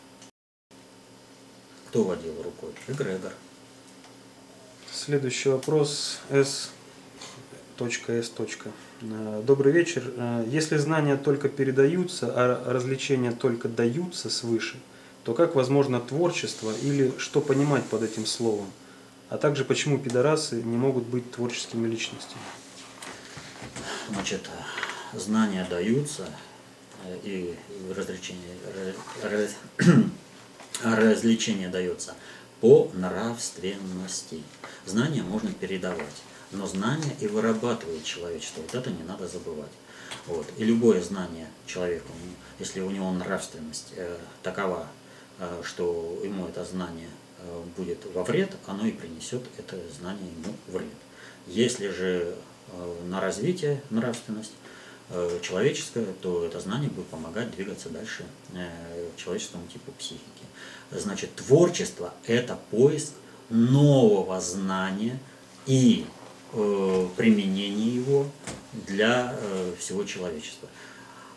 Кто 1.88 2.04
водил 2.04 2.42
рукой? 2.42 2.70
Эгрегор. 2.88 3.32
Следующий 4.92 5.48
вопрос. 5.48 6.20
S. 6.30 6.70
S. 7.78 8.32
Э, 9.02 9.42
добрый 9.44 9.72
вечер. 9.72 10.12
Э, 10.16 10.44
если 10.46 10.76
знания 10.76 11.16
только 11.16 11.48
передаются, 11.48 12.32
а 12.34 12.72
развлечения 12.72 13.32
только 13.32 13.68
даются 13.68 14.30
свыше, 14.30 14.78
то 15.24 15.34
как 15.34 15.54
возможно 15.54 16.00
творчество 16.00 16.72
или 16.82 17.12
что 17.18 17.40
понимать 17.40 17.84
под 17.84 18.02
этим 18.02 18.26
словом? 18.26 18.70
А 19.28 19.38
также 19.38 19.64
почему 19.64 19.98
пидорасы 19.98 20.62
не 20.62 20.76
могут 20.76 21.04
быть 21.04 21.30
творческими 21.32 21.88
личностями? 21.88 22.42
Значит, 24.10 24.48
знания 25.14 25.66
даются 25.68 26.26
и 27.22 27.54
развлечения, 27.94 28.56
развлечения 30.82 31.68
дается 31.68 32.14
по 32.60 32.90
нравственности. 32.94 34.42
Знания 34.86 35.22
можно 35.22 35.52
передавать 35.52 36.22
но 36.52 36.66
знание 36.66 37.16
и 37.20 37.26
вырабатывает 37.26 38.04
человечество. 38.04 38.62
Вот 38.62 38.74
это 38.74 38.90
не 38.90 39.02
надо 39.02 39.26
забывать. 39.26 39.70
Вот. 40.26 40.46
И 40.58 40.64
любое 40.64 41.00
знание 41.00 41.48
человека, 41.66 42.06
если 42.58 42.80
у 42.80 42.90
него 42.90 43.10
нравственность 43.12 43.92
э, 43.96 44.18
такова, 44.42 44.86
э, 45.38 45.62
что 45.64 46.20
ему 46.22 46.46
это 46.46 46.64
знание 46.64 47.08
э, 47.38 47.62
будет 47.76 48.04
во 48.14 48.22
вред, 48.22 48.54
оно 48.66 48.86
и 48.86 48.92
принесет 48.92 49.42
это 49.58 49.78
знание 49.98 50.30
ему 50.30 50.54
вред. 50.68 50.88
Если 51.46 51.88
же 51.88 52.34
э, 52.68 52.96
на 53.06 53.20
развитие 53.20 53.82
нравственность 53.90 54.52
человеческое, 55.42 56.06
то 56.20 56.44
это 56.44 56.60
знание 56.60 56.90
будет 56.90 57.06
помогать 57.06 57.50
двигаться 57.54 57.88
дальше 57.88 58.24
э, 58.54 58.70
человеческому 59.16 59.66
типу 59.66 59.92
психики. 59.92 60.20
Значит, 60.90 61.34
творчество– 61.34 62.14
это 62.26 62.58
поиск 62.70 63.12
нового 63.48 64.40
знания 64.40 65.18
и 65.66 66.06
Э, 66.54 67.08
применение 67.16 67.94
его 67.94 68.26
для 68.86 69.34
э, 69.40 69.72
всего 69.78 70.04
человечества. 70.04 70.68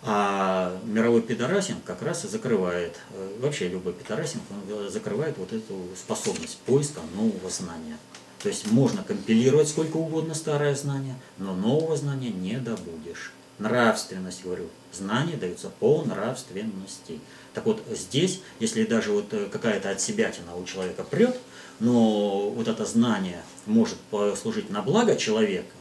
А 0.03 0.77
мировой 0.83 1.21
пидорасинг 1.21 1.85
как 1.85 2.01
раз 2.01 2.25
и 2.25 2.27
закрывает, 2.27 2.99
э, 3.11 3.37
вообще 3.39 3.69
любой 3.69 3.93
пидорасинг, 3.93 4.43
он 4.51 4.89
закрывает 4.89 5.37
вот 5.37 5.53
эту 5.53 5.73
способность 5.95 6.57
поиска 6.65 6.99
нового 7.15 7.49
знания. 7.49 7.97
То 8.39 8.49
есть 8.49 8.69
можно 8.69 9.03
компилировать 9.03 9.69
сколько 9.69 9.95
угодно 9.95 10.33
старое 10.33 10.75
знание, 10.75 11.15
но 11.37 11.55
нового 11.55 11.95
знания 11.95 12.29
не 12.29 12.57
добудешь. 12.57 13.31
Нравственность, 13.57 14.43
говорю, 14.43 14.67
знание 14.91 15.37
дается 15.37 15.69
по 15.69 16.03
нравственности. 16.03 17.19
Так 17.53 17.65
вот 17.65 17.81
здесь, 17.89 18.41
если 18.59 18.83
даже 18.83 19.11
вот 19.11 19.33
какая-то 19.51 19.91
от 19.91 20.01
себя 20.01 20.31
у 20.57 20.65
человека 20.65 21.03
прет, 21.03 21.37
но 21.79 22.49
вот 22.49 22.67
это 22.67 22.85
знание 22.85 23.41
может 23.65 23.97
послужить 24.11 24.69
на 24.69 24.81
благо 24.81 25.15
человека, 25.15 25.71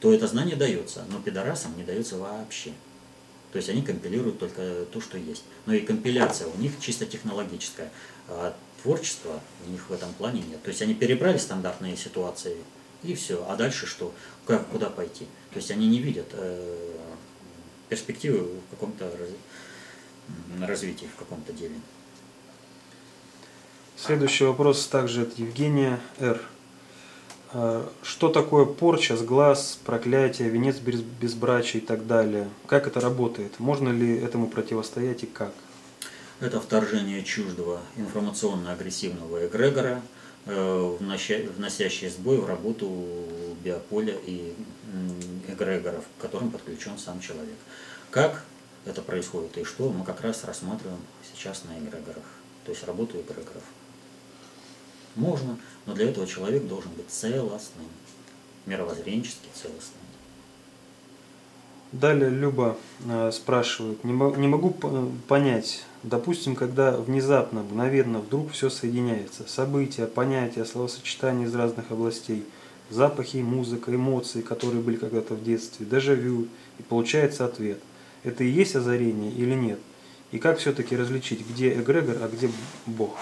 то 0.00 0.12
это 0.12 0.26
знание 0.26 0.56
дается, 0.56 1.04
но 1.10 1.18
пидорасам 1.18 1.76
не 1.76 1.84
дается 1.84 2.18
вообще. 2.18 2.72
То 3.52 3.58
есть 3.58 3.70
они 3.70 3.80
компилируют 3.80 4.38
только 4.38 4.84
то, 4.92 5.00
что 5.00 5.16
есть. 5.16 5.44
Но 5.64 5.72
и 5.72 5.80
компиляция 5.80 6.48
у 6.48 6.58
них 6.58 6.72
чисто 6.80 7.06
технологическая, 7.06 7.90
а 8.28 8.54
творчества 8.82 9.40
у 9.66 9.70
них 9.70 9.88
в 9.88 9.92
этом 9.92 10.12
плане 10.14 10.42
нет. 10.42 10.62
То 10.62 10.68
есть 10.68 10.82
они 10.82 10.94
перебрали 10.94 11.38
стандартные 11.38 11.96
ситуации 11.96 12.56
и 13.02 13.14
все. 13.14 13.46
А 13.48 13.56
дальше 13.56 13.86
что? 13.86 14.12
Как, 14.46 14.66
куда 14.68 14.90
пойти? 14.90 15.26
То 15.52 15.56
есть 15.56 15.70
они 15.70 15.88
не 15.88 16.00
видят 16.00 16.26
э, 16.32 16.96
перспективы 17.88 18.38
в 18.38 18.70
каком-то 18.70 19.10
развитии, 20.60 21.08
в 21.14 21.18
каком-то 21.18 21.52
деле. 21.52 21.74
Следующий 23.96 24.44
вопрос 24.44 24.86
также 24.86 25.22
от 25.22 25.38
Евгения 25.38 26.00
Р. 26.18 26.40
А, 27.52 27.90
что 28.02 28.28
такое 28.28 28.66
порча, 28.66 29.16
сглаз, 29.16 29.78
проклятие, 29.84 30.48
венец 30.50 30.76
безбрачия 30.78 31.80
и 31.80 31.84
так 31.84 32.06
далее? 32.06 32.48
Как 32.66 32.86
это 32.86 33.00
работает? 33.00 33.58
Можно 33.58 33.88
ли 33.88 34.16
этому 34.18 34.48
противостоять 34.48 35.22
и 35.22 35.26
как? 35.26 35.52
Это 36.40 36.60
вторжение 36.60 37.24
чуждого 37.24 37.80
информационно-агрессивного 37.96 39.46
эгрегора, 39.46 40.02
э, 40.46 40.96
вносящий 41.00 42.08
сбой 42.08 42.38
в 42.38 42.46
работу 42.46 42.88
биополя 43.62 44.14
и 44.24 44.54
эгрегоров, 45.48 46.04
к 46.18 46.22
которым 46.22 46.50
подключен 46.50 46.98
сам 46.98 47.20
человек. 47.20 47.56
Как 48.10 48.44
это 48.84 49.02
происходит 49.02 49.58
и 49.58 49.64
что, 49.64 49.90
мы 49.90 50.04
как 50.04 50.20
раз 50.20 50.44
рассматриваем 50.44 51.00
сейчас 51.32 51.64
на 51.64 51.78
эгрегорах, 51.78 52.24
то 52.64 52.70
есть 52.70 52.84
работу 52.84 53.18
эгрегоров. 53.18 53.64
Можно, 55.16 55.58
но 55.86 55.94
для 55.94 56.10
этого 56.10 56.26
человек 56.26 56.66
должен 56.66 56.92
быть 56.92 57.08
целостным, 57.08 57.86
мировоззренчески 58.66 59.48
целостным. 59.54 60.00
Далее 61.92 62.28
Люба 62.28 62.76
э, 63.06 63.30
спрашивает, 63.32 64.04
не 64.04 64.12
могу 64.12 64.70
понять, 65.28 65.84
допустим, 66.02 66.54
когда 66.56 66.96
внезапно, 66.96 67.62
мгновенно, 67.62 68.20
вдруг 68.20 68.52
все 68.52 68.70
соединяется, 68.70 69.44
события, 69.46 70.06
понятия, 70.06 70.64
словосочетания 70.64 71.46
из 71.46 71.54
разных 71.54 71.90
областей, 71.90 72.44
запахи, 72.90 73.38
музыка, 73.38 73.94
эмоции, 73.94 74.40
которые 74.40 74.80
были 74.80 74.96
когда-то 74.96 75.34
в 75.34 75.42
детстве, 75.42 75.86
дежавю, 75.86 76.48
и 76.78 76.82
получается 76.82 77.44
ответ. 77.44 77.80
Это 78.22 78.44
и 78.44 78.48
есть 78.48 78.76
озарение 78.76 79.32
или 79.32 79.54
нет? 79.54 79.78
И 80.32 80.38
как 80.38 80.58
все-таки 80.58 80.96
различить, 80.96 81.46
где 81.48 81.72
эгрегор, 81.74 82.16
а 82.22 82.28
где 82.28 82.50
Бог? 82.86 83.16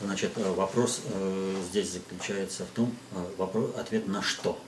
Значит, 0.00 0.32
э, 0.36 0.52
вопрос 0.52 1.02
э, 1.06 1.54
здесь 1.70 1.92
заключается 1.92 2.64
в 2.64 2.68
том, 2.68 2.94
э, 3.12 3.24
вопрос, 3.36 3.74
ответ 3.76 4.06
на 4.06 4.22
что. 4.22 4.58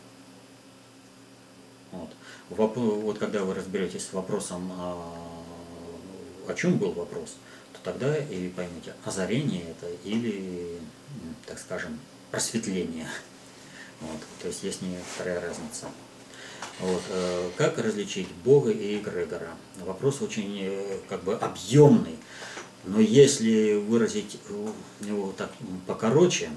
Вот. 1.93 2.11
Вопрос, 2.49 3.03
вот 3.03 3.19
когда 3.19 3.45
вы 3.45 3.55
разберетесь 3.55 4.07
с 4.07 4.13
вопросом, 4.13 4.73
а, 4.73 4.97
о 6.51 6.55
чем 6.55 6.79
был 6.79 6.93
вопрос, 6.93 7.37
то 7.73 7.79
тогда 7.83 8.17
и 8.17 8.49
поймете, 8.49 8.95
озарение 9.05 9.71
это 9.71 9.87
или, 10.05 10.79
так 11.47 11.59
скажем, 11.59 11.99
просветление. 12.31 13.09
Вот. 14.03 14.19
То 14.41 14.49
есть 14.49 14.63
есть 14.63 14.81
некоторая 14.81 15.43
разница. 15.43 15.85
Вот. 16.79 17.03
Э, 17.11 17.51
как 17.59 17.77
различить 17.77 18.29
Бога 18.43 18.71
и 18.71 18.97
эгрегора? 18.97 19.55
Вопрос 19.81 20.23
очень 20.23 20.59
э, 20.59 20.99
как 21.07 21.23
бы 21.23 21.35
объемный, 21.35 22.17
но 22.85 22.99
если 22.99 23.75
выразить 23.75 24.39
его 25.01 25.35
так 25.37 25.51
покороче, 25.87 26.49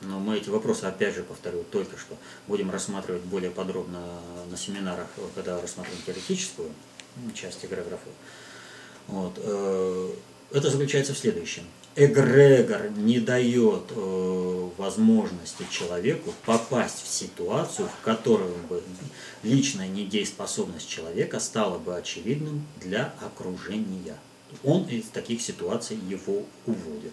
но 0.00 0.20
мы 0.20 0.36
эти 0.36 0.48
вопросы, 0.48 0.84
опять 0.84 1.14
же, 1.14 1.22
повторю, 1.22 1.64
только 1.64 1.96
что 1.96 2.16
будем 2.46 2.70
рассматривать 2.70 3.22
более 3.22 3.50
подробно 3.50 4.00
на 4.50 4.56
семинарах, 4.56 5.08
когда 5.34 5.60
рассматриваем 5.60 6.02
теоретическую 6.04 6.70
часть 7.34 7.64
эгреграфа. 7.64 8.10
Вот. 9.08 9.34
Э, 9.38 10.10
это 10.52 10.70
заключается 10.70 11.14
в 11.14 11.18
следующем. 11.18 11.64
Эгрегор 11.96 12.90
не 12.90 13.18
дает 13.18 13.90
э, 13.90 14.68
возможности 14.76 15.66
человеку 15.70 16.32
попасть 16.46 17.02
в 17.02 17.08
ситуацию, 17.08 17.88
в 17.88 18.04
которой 18.04 18.52
бы 18.68 18.82
личная 19.42 19.88
недееспособность 19.88 20.88
человека 20.88 21.40
стала 21.40 21.78
бы 21.78 21.96
очевидным 21.96 22.64
для 22.80 23.12
окружения. 23.20 24.16
Он 24.62 24.84
из 24.84 25.06
таких 25.06 25.42
ситуаций 25.42 25.98
его 26.08 26.44
уводит. 26.66 27.12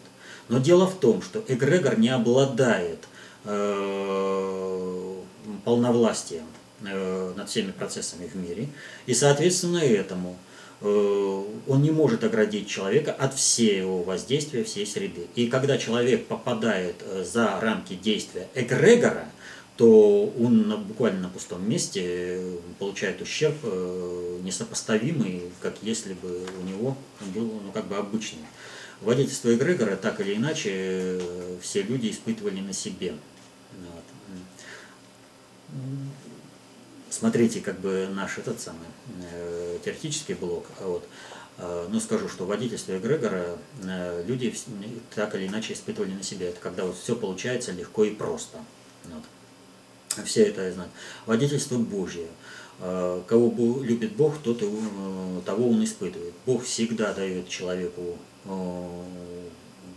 Но 0.49 0.59
дело 0.59 0.85
в 0.85 0.99
том, 0.99 1.21
что 1.21 1.43
эгрегор 1.47 1.97
не 1.97 2.09
обладает 2.09 3.07
э, 3.45 5.15
полновластием 5.63 6.45
э, 6.83 7.33
над 7.35 7.49
всеми 7.49 7.71
процессами 7.71 8.27
в 8.27 8.35
мире, 8.35 8.69
и 9.07 9.13
соответственно 9.13 9.79
этому 9.79 10.37
он 10.81 11.81
не 11.81 11.91
может 11.91 12.23
оградить 12.23 12.67
человека 12.67 13.11
от 13.11 13.33
всего 13.33 14.03
воздействия 14.03 14.63
всей 14.63 14.85
среды. 14.85 15.27
И 15.35 15.47
когда 15.47 15.77
человек 15.77 16.25
попадает 16.25 16.95
э, 17.01 17.23
за 17.23 17.59
рамки 17.59 17.95
действия 17.95 18.47
эгрегора, 18.53 19.25
то 19.77 20.33
он 20.39 20.67
на, 20.69 20.77
буквально 20.77 21.21
на 21.21 21.29
пустом 21.29 21.67
месте 21.67 22.01
э, 22.03 22.57
получает 22.79 23.21
ущерб 23.21 23.55
э, 23.63 24.39
несопоставимый, 24.43 25.43
как 25.61 25.75
если 25.81 26.13
бы 26.13 26.45
у 26.61 26.67
него 26.67 26.97
был 27.33 27.61
ну, 27.63 27.71
как 27.73 27.87
бы 27.87 27.97
обычный 27.97 28.45
водительство 29.01 29.53
эгрегора 29.53 29.95
так 29.95 30.21
или 30.21 30.35
иначе 30.35 30.71
э, 30.73 31.57
все 31.61 31.81
люди 31.81 32.09
испытывали 32.09 32.61
на 32.61 32.73
себе. 32.73 33.15
Вот. 33.73 34.03
Смотрите, 37.17 37.61
как 37.61 37.79
бы 37.79 38.09
наш 38.13 38.37
этот 38.37 38.59
самый 38.59 38.87
э, 39.31 39.77
теоретический 39.83 40.33
блок. 40.33 40.65
Вот. 40.81 41.07
Э, 41.57 41.87
ну, 41.89 41.99
скажу, 41.99 42.27
что 42.27 42.45
водительство 42.45 42.97
эгрегора 42.97 43.57
э, 43.83 44.23
люди 44.27 44.53
так 45.13 45.33
или 45.35 45.47
иначе 45.47 45.73
испытывали 45.73 46.11
на 46.11 46.23
себе. 46.23 46.49
Это 46.49 46.59
когда 46.59 46.83
вот 46.83 46.97
все 46.97 47.15
получается 47.15 47.71
легко 47.71 48.03
и 48.03 48.11
просто. 48.11 48.57
Вот. 49.05 50.25
Все 50.25 50.43
это 50.43 50.71
знают. 50.73 50.91
Водительство 51.25 51.77
Божье. 51.77 52.27
Э, 52.79 53.21
кого 53.27 53.81
любит 53.81 54.13
Бог, 54.17 54.37
тот 54.39 54.61
и, 54.61 54.65
э, 54.65 55.41
того 55.45 55.69
он 55.69 55.83
испытывает. 55.83 56.33
Бог 56.45 56.63
всегда 56.63 57.13
дает 57.13 57.47
человеку 57.47 58.17
Э, 58.45 59.01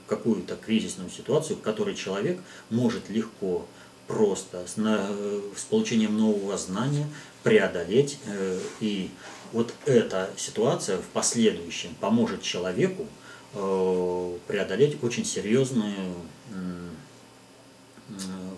какую-то 0.06 0.56
кризисную 0.56 1.10
ситуацию, 1.10 1.58
в 1.58 1.60
которой 1.60 1.94
человек 1.94 2.40
может 2.70 3.10
легко, 3.10 3.66
просто, 4.08 4.66
с, 4.66 4.76
на, 4.76 5.06
с 5.54 5.62
получением 5.64 6.18
нового 6.18 6.56
знания 6.58 7.06
преодолеть. 7.44 8.18
Э, 8.26 8.58
и 8.80 9.10
вот 9.52 9.72
эта 9.86 10.30
ситуация 10.36 10.98
в 10.98 11.06
последующем 11.12 11.94
поможет 12.00 12.42
человеку 12.42 13.06
э, 13.54 14.38
преодолеть 14.48 15.02
очень 15.02 15.24
серьезную 15.24 16.14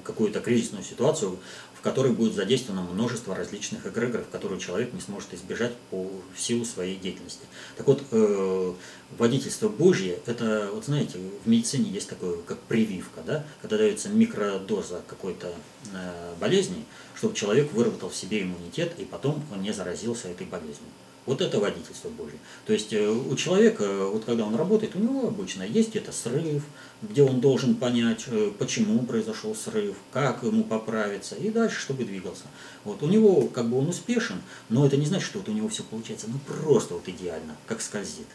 какую-то 0.05 0.41
кризисную 0.41 0.85
ситуацию, 0.85 1.39
в 1.81 1.83
которой 1.83 2.13
будет 2.13 2.35
задействовано 2.35 2.83
множество 2.83 3.35
различных 3.35 3.87
эгрегоров, 3.87 4.29
которые 4.31 4.61
человек 4.61 4.93
не 4.93 5.01
сможет 5.01 5.33
избежать 5.33 5.73
по 5.91 6.11
силу 6.37 6.67
своей 6.67 6.97
деятельности. 6.99 7.47
Так 7.79 7.87
вот, 7.87 8.03
э, 8.11 8.75
водительство 9.17 9.71
Божье, 9.71 10.19
это, 10.27 10.69
вот 10.75 10.85
знаете, 10.85 11.19
в 11.43 11.49
медицине 11.49 11.89
есть 11.89 12.11
такое, 12.11 12.37
как 12.43 12.59
прививка, 12.59 13.23
да, 13.27 13.47
когда 13.63 13.79
дается 13.79 14.11
микродоза 14.11 15.01
какой-то 15.07 15.55
э, 15.95 16.35
болезни, 16.39 16.85
чтобы 17.15 17.35
человек 17.35 17.73
выработал 17.73 18.11
в 18.11 18.15
себе 18.15 18.43
иммунитет 18.43 18.93
и 18.99 19.07
потом 19.07 19.43
он 19.51 19.63
не 19.63 19.73
заразился 19.73 20.29
этой 20.29 20.47
болезнью. 20.47 20.91
Вот 21.27 21.43
это 21.43 21.61
водительство 21.61 22.09
Божье. 22.09 22.39
То 22.67 22.73
есть 22.73 22.93
э, 22.93 23.09
у 23.09 23.37
человека, 23.37 24.07
вот 24.07 24.25
когда 24.25 24.45
он 24.45 24.57
работает, 24.57 24.97
у 24.97 24.99
него 24.99 25.29
обычно 25.29 25.63
есть 25.63 25.91
где-то 25.91 26.13
срыв, 26.13 26.65
где 27.03 27.23
он 27.23 27.41
должен 27.41 27.75
понять, 27.75 28.25
э, 28.29 28.51
почему 28.59 29.05
произошел 29.05 29.55
срыв, 29.55 29.97
как 30.13 30.43
ему 30.43 30.65
поправиться, 30.65 31.37
и 31.37 31.51
дальше, 31.51 31.81
чтобы 31.81 32.05
двигался. 32.05 32.45
Вот 32.85 33.03
у 33.03 33.07
него, 33.07 33.49
как 33.49 33.69
бы 33.69 33.79
он 33.79 33.89
успешен, 33.89 34.41
но 34.71 34.87
это 34.87 34.97
не 34.97 35.07
значит, 35.07 35.27
что 35.27 35.39
вот 35.41 35.49
у 35.49 35.53
него 35.53 35.69
все 35.69 35.83
получается, 35.83 36.27
ну 36.29 36.39
просто 36.39 36.95
вот 36.95 37.07
идеально, 37.07 37.55
как 37.67 37.83
скользит. 37.83 38.29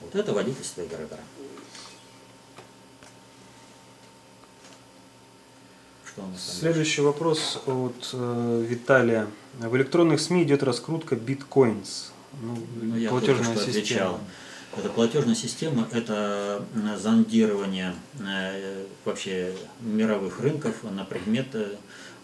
Вот 0.00 0.14
это 0.14 0.32
водительство 0.32 0.82
эгрегора. 0.82 1.22
Следующий 6.36 7.00
вопрос 7.00 7.62
от 7.66 8.10
э, 8.12 8.64
Виталия. 8.68 9.28
В 9.60 9.76
электронных 9.76 10.20
СМИ 10.20 10.42
идет 10.42 10.62
раскрутка 10.62 11.16
биткоинс. 11.16 12.12
Ну, 12.40 12.56
ну, 12.82 12.96
я 12.96 13.10
платежная 13.10 13.54
система. 13.56 13.70
Отвечал. 13.70 14.20
Это 14.76 14.90
платежная 14.90 15.34
система, 15.34 15.88
это 15.92 16.62
зондирование 16.98 17.94
э, 18.20 18.84
вообще 19.04 19.54
мировых 19.80 20.40
рынков 20.40 20.84
на 20.84 21.04
предмет 21.04 21.46
э, 21.54 21.74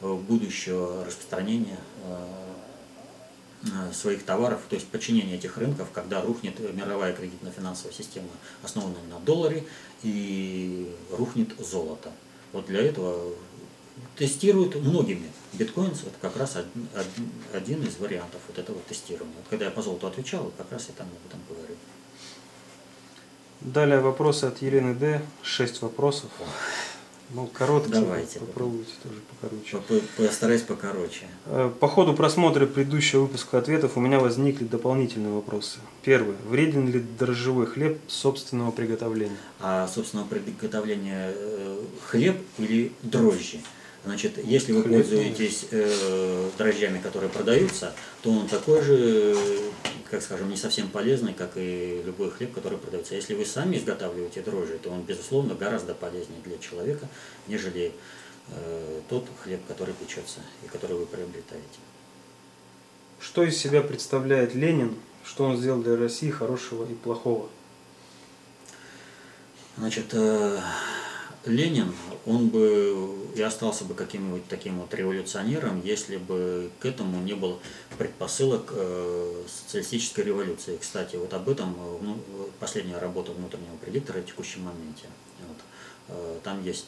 будущего 0.00 1.04
распространения 1.04 1.78
э, 2.04 3.92
своих 3.92 4.24
товаров, 4.24 4.60
то 4.68 4.74
есть 4.76 4.86
подчинение 4.88 5.36
этих 5.36 5.56
рынков, 5.56 5.88
когда 5.92 6.20
рухнет 6.20 6.60
мировая 6.74 7.14
кредитно-финансовая 7.14 7.94
система, 7.94 8.28
основанная 8.62 9.02
на 9.10 9.18
долларе, 9.20 9.64
и 10.02 10.94
рухнет 11.10 11.58
золото. 11.58 12.12
Вот 12.52 12.66
для 12.66 12.82
этого 12.82 13.32
тестируют 14.16 14.74
многими. 14.76 15.30
Биткоин 15.52 15.90
это 15.90 16.10
как 16.20 16.36
раз 16.36 16.56
один, 17.52 17.82
из 17.82 17.96
вариантов 17.98 18.40
вот 18.48 18.58
этого 18.58 18.78
тестирования. 18.88 19.34
Вот 19.36 19.46
когда 19.48 19.66
я 19.66 19.70
по 19.70 19.82
золоту 19.82 20.06
отвечал, 20.06 20.52
как 20.56 20.70
раз 20.72 20.86
я 20.88 20.94
там 20.94 21.06
об 21.06 21.30
этом 21.30 21.40
говорю. 21.48 21.74
Далее 23.60 24.00
вопросы 24.00 24.44
от 24.44 24.60
Елены 24.62 24.94
Д. 24.94 25.22
Шесть 25.42 25.80
вопросов. 25.80 26.30
Ну, 27.30 27.46
короткие. 27.46 28.00
Давайте. 28.00 28.38
Попробуйте 28.38 28.92
тоже 29.02 29.20
покороче. 29.30 30.02
Постараюсь 30.16 30.62
покороче. 30.62 31.26
Э, 31.46 31.70
по 31.80 31.88
ходу 31.88 32.14
просмотра 32.14 32.66
предыдущего 32.66 33.22
выпуска 33.22 33.58
ответов 33.58 33.96
у 33.96 34.00
меня 34.00 34.20
возникли 34.20 34.64
дополнительные 34.64 35.32
вопросы. 35.32 35.78
Первый. 36.02 36.36
Вреден 36.48 36.88
ли 36.88 37.00
дрожжевой 37.00 37.66
хлеб 37.66 37.98
собственного 38.06 38.70
приготовления? 38.70 39.36
А 39.60 39.88
собственного 39.88 40.26
приготовления 40.26 41.32
э, 41.34 41.78
хлеб 42.06 42.36
или 42.58 42.92
дрожжи? 43.02 43.60
Значит, 44.04 44.38
если 44.44 44.72
вы 44.72 44.82
пользуетесь 44.82 45.66
э, 45.70 46.50
дрожжами, 46.58 46.98
которые 46.98 47.30
продаются, 47.30 47.94
то 48.22 48.30
он 48.30 48.46
такой 48.48 48.82
же, 48.82 49.34
как 50.10 50.22
скажем, 50.22 50.50
не 50.50 50.58
совсем 50.58 50.88
полезный, 50.88 51.32
как 51.32 51.52
и 51.56 52.02
любой 52.04 52.30
хлеб, 52.30 52.52
который 52.52 52.76
продается. 52.76 53.14
Если 53.14 53.34
вы 53.34 53.46
сами 53.46 53.78
изготавливаете 53.78 54.42
дрожжи, 54.42 54.78
то 54.78 54.90
он, 54.90 55.02
безусловно, 55.02 55.54
гораздо 55.54 55.94
полезнее 55.94 56.38
для 56.44 56.58
человека, 56.58 57.08
нежели 57.48 57.92
э, 58.48 59.00
тот 59.08 59.26
хлеб, 59.42 59.60
который 59.68 59.94
печется 59.94 60.40
и 60.62 60.68
который 60.68 60.96
вы 60.96 61.06
приобретаете. 61.06 61.78
Что 63.20 63.42
из 63.42 63.56
себя 63.56 63.80
представляет 63.80 64.54
Ленин? 64.54 64.96
Что 65.24 65.44
он 65.44 65.56
сделал 65.56 65.80
для 65.80 65.96
России 65.96 66.28
хорошего 66.28 66.84
и 66.84 66.92
плохого? 66.92 67.48
Значит, 69.78 70.12
э, 70.12 70.60
Ленин, 71.46 71.94
он 72.24 72.48
бы 72.48 73.24
и 73.34 73.42
остался 73.42 73.84
бы 73.84 73.94
каким-нибудь 73.94 74.46
таким 74.48 74.80
вот 74.80 74.94
революционером, 74.94 75.82
если 75.82 76.16
бы 76.16 76.70
к 76.80 76.86
этому 76.86 77.20
не 77.20 77.34
было 77.34 77.58
предпосылок 77.98 78.70
э, 78.72 79.42
социалистической 79.46 80.24
революции. 80.24 80.78
Кстати, 80.80 81.16
вот 81.16 81.34
об 81.34 81.48
этом 81.48 81.74
э, 81.76 81.98
ну, 82.00 82.18
последняя 82.60 82.98
работа 82.98 83.32
внутреннего 83.32 83.76
предиктора 83.76 84.20
в 84.20 84.26
текущем 84.26 84.62
моменте. 84.62 85.06
Вот. 85.46 85.56
Э, 86.08 86.38
там 86.42 86.62
есть, 86.62 86.86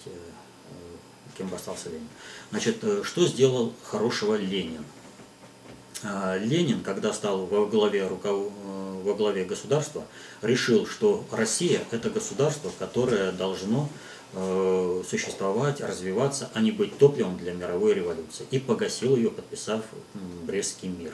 кем 1.36 1.48
бы 1.48 1.56
остался 1.56 1.90
Ленин. 1.90 2.08
Значит, 2.50 2.82
что 3.02 3.26
сделал 3.26 3.74
хорошего 3.82 4.36
Ленин? 4.36 4.84
Ленин, 6.02 6.82
когда 6.82 7.12
стал 7.12 7.46
во 7.46 7.66
главе, 7.66 8.06
руков... 8.06 8.52
Во 9.02 9.14
главе 9.14 9.44
государства, 9.44 10.04
решил, 10.42 10.84
что 10.84 11.24
Россия– 11.30 11.84
это 11.92 12.10
государство, 12.10 12.72
которое 12.76 13.30
должно 13.30 13.88
существовать, 15.08 15.80
развиваться, 15.80 16.50
а 16.52 16.60
не 16.60 16.70
быть 16.70 16.98
топливом 16.98 17.38
для 17.38 17.52
мировой 17.52 17.94
революции. 17.94 18.46
И 18.50 18.58
погасил 18.58 19.16
ее, 19.16 19.30
подписав 19.30 19.82
Брестский 20.44 20.88
мир. 20.88 21.12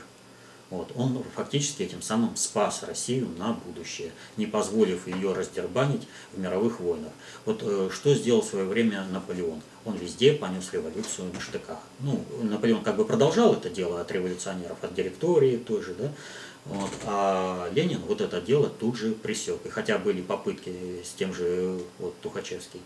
Вот. 0.73 0.90
Он 0.97 1.23
фактически 1.36 1.82
этим 1.82 2.01
самым 2.01 2.35
спас 2.35 2.82
Россию 2.82 3.28
на 3.36 3.53
будущее, 3.53 4.11
не 4.39 4.47
позволив 4.47 5.07
ее 5.07 5.35
раздербанить 5.35 6.09
в 6.32 6.40
мировых 6.40 6.81
войнах. 6.81 7.12
Вот 7.44 7.62
э, 7.62 7.90
что 7.93 8.15
сделал 8.15 8.40
в 8.40 8.47
свое 8.47 8.65
время 8.65 9.05
Наполеон? 9.12 9.61
Он 9.85 9.97
везде 9.99 10.32
понес 10.32 10.73
революцию 10.73 11.31
на 11.35 11.40
штыках. 11.40 11.77
Ну, 12.01 12.24
Наполеон 12.43 12.82
как 12.82 12.97
бы 12.97 13.05
продолжал 13.05 13.53
это 13.53 13.69
дело 13.69 14.01
от 14.01 14.11
революционеров, 14.12 14.78
от 14.82 14.94
директории 14.94 15.59
той 15.59 15.82
же, 15.82 15.93
да, 15.93 16.11
вот. 16.65 16.90
А 17.05 17.69
Ленин 17.74 18.01
вот 18.07 18.20
это 18.20 18.40
дело 18.40 18.69
тут 18.69 18.97
же 18.97 19.12
присек. 19.12 19.59
И 19.65 19.69
хотя 19.69 19.99
были 19.99 20.23
попытки 20.23 21.03
с 21.05 21.11
тем 21.11 21.35
же 21.35 21.78
вот, 21.99 22.15
Тухачевский, 22.23 22.81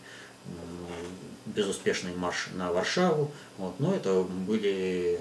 безуспешный 1.47 2.15
марш 2.15 2.49
на 2.55 2.73
Варшаву, 2.73 3.31
вот, 3.59 3.79
но 3.79 3.95
это 3.95 4.23
были 4.23 5.21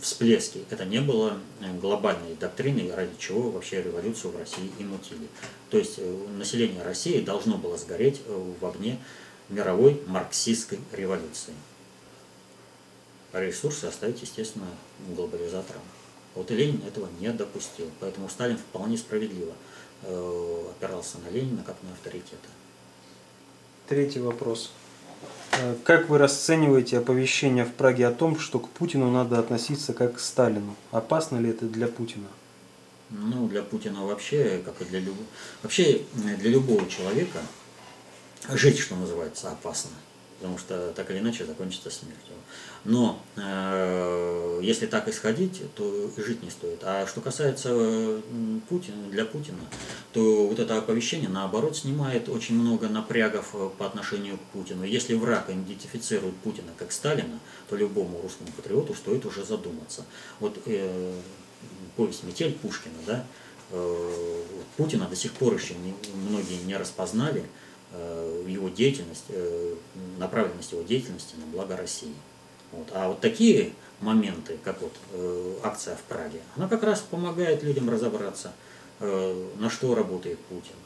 всплески. 0.00 0.64
Это 0.70 0.84
не 0.84 1.00
было 1.00 1.38
э, 1.60 1.78
глобальной 1.78 2.34
доктриной, 2.34 2.94
ради 2.94 3.12
чего 3.18 3.50
вообще 3.50 3.82
революцию 3.82 4.32
в 4.32 4.38
России 4.38 4.70
и 4.78 4.84
мутили. 4.84 5.28
То 5.70 5.78
есть 5.78 5.94
э, 5.98 6.26
население 6.36 6.82
России 6.82 7.20
должно 7.20 7.56
было 7.56 7.76
сгореть 7.76 8.20
э, 8.26 8.52
в 8.60 8.64
огне 8.66 8.98
мировой 9.48 10.02
марксистской 10.06 10.78
революции. 10.92 11.54
Ресурсы 13.32 13.86
оставить, 13.86 14.22
естественно, 14.22 14.66
глобализаторам. 15.08 15.82
Вот 16.34 16.50
и 16.50 16.54
Ленин 16.54 16.80
этого 16.86 17.08
не 17.20 17.30
допустил. 17.30 17.90
Поэтому 18.00 18.28
Сталин 18.28 18.56
вполне 18.56 18.96
справедливо 18.96 19.52
опирался 20.02 21.18
на 21.18 21.30
Ленина 21.30 21.62
как 21.64 21.76
на 21.82 21.92
авторитета. 21.92 22.48
Третий 23.86 24.20
вопрос. 24.20 24.70
Э, 25.52 25.74
как 25.84 26.08
вы 26.08 26.16
расцениваете 26.16 26.98
оповещение 26.98 27.64
в 27.64 27.74
Праге 27.74 28.06
о 28.06 28.12
том, 28.12 28.38
что 28.38 28.58
к 28.58 28.70
Путину 28.70 29.10
надо 29.10 29.38
относиться 29.38 29.92
как 29.92 30.16
к 30.16 30.20
Сталину? 30.20 30.74
Опасно 30.90 31.36
ли 31.36 31.50
это 31.50 31.66
для 31.66 31.86
Путина? 31.86 32.28
Ну, 33.10 33.46
для 33.46 33.62
Путина 33.62 34.06
вообще, 34.06 34.62
как 34.64 34.80
и 34.80 34.84
для 34.86 35.00
любого... 35.00 35.26
Вообще, 35.62 36.00
для 36.14 36.50
любого 36.50 36.88
человека 36.88 37.40
жить, 38.48 38.78
что 38.78 38.96
называется, 38.96 39.50
опасно 39.50 39.90
потому 40.44 40.58
что 40.58 40.92
так 40.92 41.10
или 41.10 41.20
иначе 41.20 41.46
закончится 41.46 41.90
смертью. 41.90 42.34
Но 42.84 43.22
э, 43.36 44.60
если 44.62 44.86
так 44.86 45.08
исходить, 45.08 45.62
то 45.74 46.10
жить 46.16 46.42
не 46.42 46.50
стоит. 46.50 46.80
А 46.82 47.06
что 47.06 47.20
касается 47.20 48.20
Путина, 48.68 49.08
для 49.10 49.24
Путина, 49.24 49.60
то 50.12 50.46
вот 50.46 50.58
это 50.58 50.76
оповещение, 50.76 51.28
наоборот, 51.28 51.76
снимает 51.76 52.28
очень 52.28 52.56
много 52.56 52.88
напрягов 52.88 53.54
э, 53.54 53.70
по 53.78 53.86
отношению 53.86 54.36
к 54.36 54.42
Путину. 54.52 54.84
Если 54.84 55.14
враг 55.14 55.48
идентифицирует 55.48 56.36
Путина 56.36 56.72
как 56.76 56.92
Сталина, 56.92 57.38
то 57.68 57.76
любому 57.76 58.20
русскому 58.20 58.50
патриоту 58.54 58.94
стоит 58.94 59.24
уже 59.24 59.44
задуматься. 59.44 60.04
Вот 60.40 60.58
э, 60.66 61.14
повесть 61.96 62.24
«Метель» 62.24 62.52
Пушкина, 62.52 62.98
да, 63.06 63.24
э, 63.70 64.42
Путина 64.76 65.06
до 65.08 65.16
сих 65.16 65.32
пор 65.32 65.54
еще 65.54 65.74
многие 66.28 66.62
не 66.64 66.76
распознали, 66.76 67.44
Э, 67.96 68.44
его 68.48 68.68
деятельность, 68.70 69.24
э, 69.28 69.74
направленность 70.18 70.72
его 70.72 70.82
деятельности 70.82 71.36
на 71.36 71.46
благо 71.46 71.76
России. 71.76 72.14
Вот. 72.76 72.88
А 72.92 73.08
вот 73.08 73.20
такие 73.20 73.72
моменты, 74.00 74.58
как 74.64 74.80
вот 74.82 74.92
э, 75.12 75.54
акция 75.62 75.96
в 75.96 76.02
Праге, 76.02 76.40
она 76.56 76.68
как 76.68 76.82
раз 76.82 77.00
помогает 77.00 77.62
людям 77.62 77.88
разобраться, 77.90 78.52
на 79.00 79.70
что 79.70 79.94
работает 79.96 80.38
Путин 80.38 80.76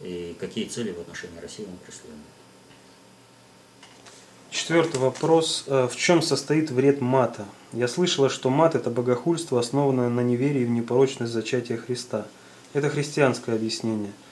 и 0.00 0.36
какие 0.40 0.66
цели 0.66 0.90
в 0.90 1.00
отношении 1.00 1.38
России 1.38 1.62
он 1.62 1.78
преследует. 1.78 2.18
Четвертый 4.50 5.00
вопрос. 5.00 5.64
В 5.66 5.94
чем 5.96 6.22
состоит 6.22 6.70
вред 6.70 7.00
мата? 7.00 7.46
Я 7.72 7.86
слышала, 7.86 8.28
что 8.28 8.50
мат– 8.50 8.74
это 8.74 8.90
богохульство, 8.90 9.60
основанное 9.60 10.08
на 10.08 10.20
неверии 10.20 10.64
в 10.64 10.70
непорочность 10.70 11.32
зачатия 11.32 11.76
Христа. 11.76 12.26
Это 12.72 12.90
христианское 12.90 13.54
объяснение– 13.54 14.12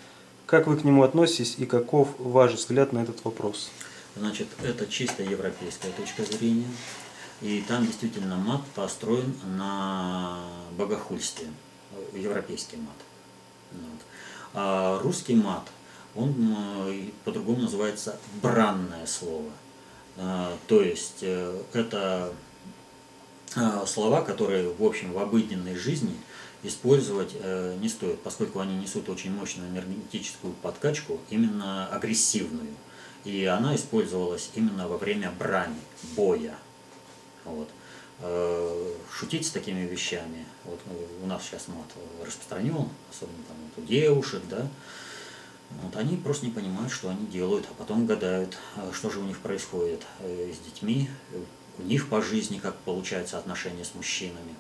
как 0.47 0.67
вы 0.67 0.77
к 0.77 0.85
нему 0.85 1.03
относитесь 1.03 1.55
и 1.59 1.65
каков 1.65 2.09
ваш 2.19 2.53
взгляд 2.53 2.93
на 2.93 2.99
этот 2.99 3.25
вопрос? 3.25 3.71
Значит, 4.17 4.49
это 4.63 4.87
чисто 4.87 5.23
европейская 5.23 5.91
точка 5.91 6.25
зрения. 6.25 6.69
И 7.41 7.65
там 7.67 7.85
действительно 7.85 8.37
мат 8.37 8.63
построен 8.75 9.35
на 9.57 10.39
богохульстве, 10.79 11.49
европейский 12.15 12.77
мат. 12.77 12.97
Вот. 13.73 14.01
А 14.55 14.99
русский 15.01 15.35
мат, 15.35 15.69
он 16.15 16.35
э, 16.87 17.11
по-другому 17.25 17.63
называется 17.63 18.19
бранное 18.41 19.07
слово. 19.07 19.51
А, 20.17 20.57
то 20.69 20.81
есть 20.81 21.23
э, 21.23 21.61
это 21.73 22.33
а, 23.57 23.85
слова, 23.85 24.23
которые 24.23 24.73
в 24.73 24.83
общем 24.83 25.13
в 25.13 25.19
обыденной 25.19 25.75
жизни– 25.75 26.17
использовать 26.65 27.33
э, 27.35 27.77
не 27.81 27.89
стоит, 27.89 28.21
поскольку 28.21 28.61
они 28.61 28.77
несут 28.77 29.09
очень 29.09 29.31
мощную 29.31 29.71
энергетическую 29.71 30.55
подкачку, 30.55 31.21
именно 31.31 31.87
агрессивную. 31.89 32.75
И 33.25 33.45
она 33.47 33.75
использовалась 33.75 34.51
именно 34.55 34.87
во 34.87 34.99
время 34.99 35.33
брани, 35.39 35.81
боя. 36.17 36.57
Вот. 37.45 37.69
Э, 38.21 38.95
шутить 39.13 39.47
с 39.47 39.51
такими 39.51 39.81
вещами, 39.81 40.47
вот 40.65 40.79
ну, 40.87 41.25
у 41.25 41.27
нас 41.27 41.43
сейчас 41.43 41.67
мат 41.67 41.87
распространен, 42.25 42.89
особенно 43.11 43.43
там 43.49 43.57
вот 43.77 43.85
у 43.85 43.87
девушек, 43.87 44.43
да, 44.49 44.69
вот, 45.83 45.97
они 45.97 46.17
просто 46.17 46.47
не 46.47 46.53
понимают, 46.53 46.93
что 46.93 47.09
они 47.09 47.27
делают, 47.27 47.67
а 47.71 47.75
потом 47.75 48.07
гадают, 48.07 48.57
э, 48.77 48.93
что 48.93 49.11
же 49.11 49.19
у 49.19 49.25
них 49.25 49.41
происходит 49.41 50.03
э, 50.21 50.53
с 50.55 50.65
детьми, 50.65 51.11
у 51.79 51.83
них 51.83 52.09
по 52.09 52.23
жизни, 52.23 52.59
как 52.59 52.77
получается 52.77 53.37
отношения 53.37 53.85
с 53.85 53.95
мужчинами. 53.95 54.55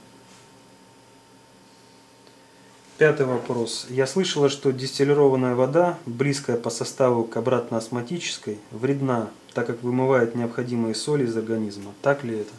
Пятый 2.96 3.26
вопрос. 3.26 3.86
Я 3.90 4.06
слышала, 4.06 4.48
что 4.48 4.72
дистиллированная 4.72 5.56
вода, 5.56 5.98
близкая 6.06 6.56
по 6.56 6.70
составу 6.70 7.24
к 7.24 7.36
обратно-осматической, 7.36 8.60
вредна, 8.70 9.30
так 9.52 9.66
как 9.66 9.82
вымывает 9.82 10.36
необходимые 10.36 10.94
соли 10.94 11.24
из 11.24 11.36
организма. 11.36 11.92
Так 12.02 12.22
ли 12.22 12.38
это? 12.38 12.52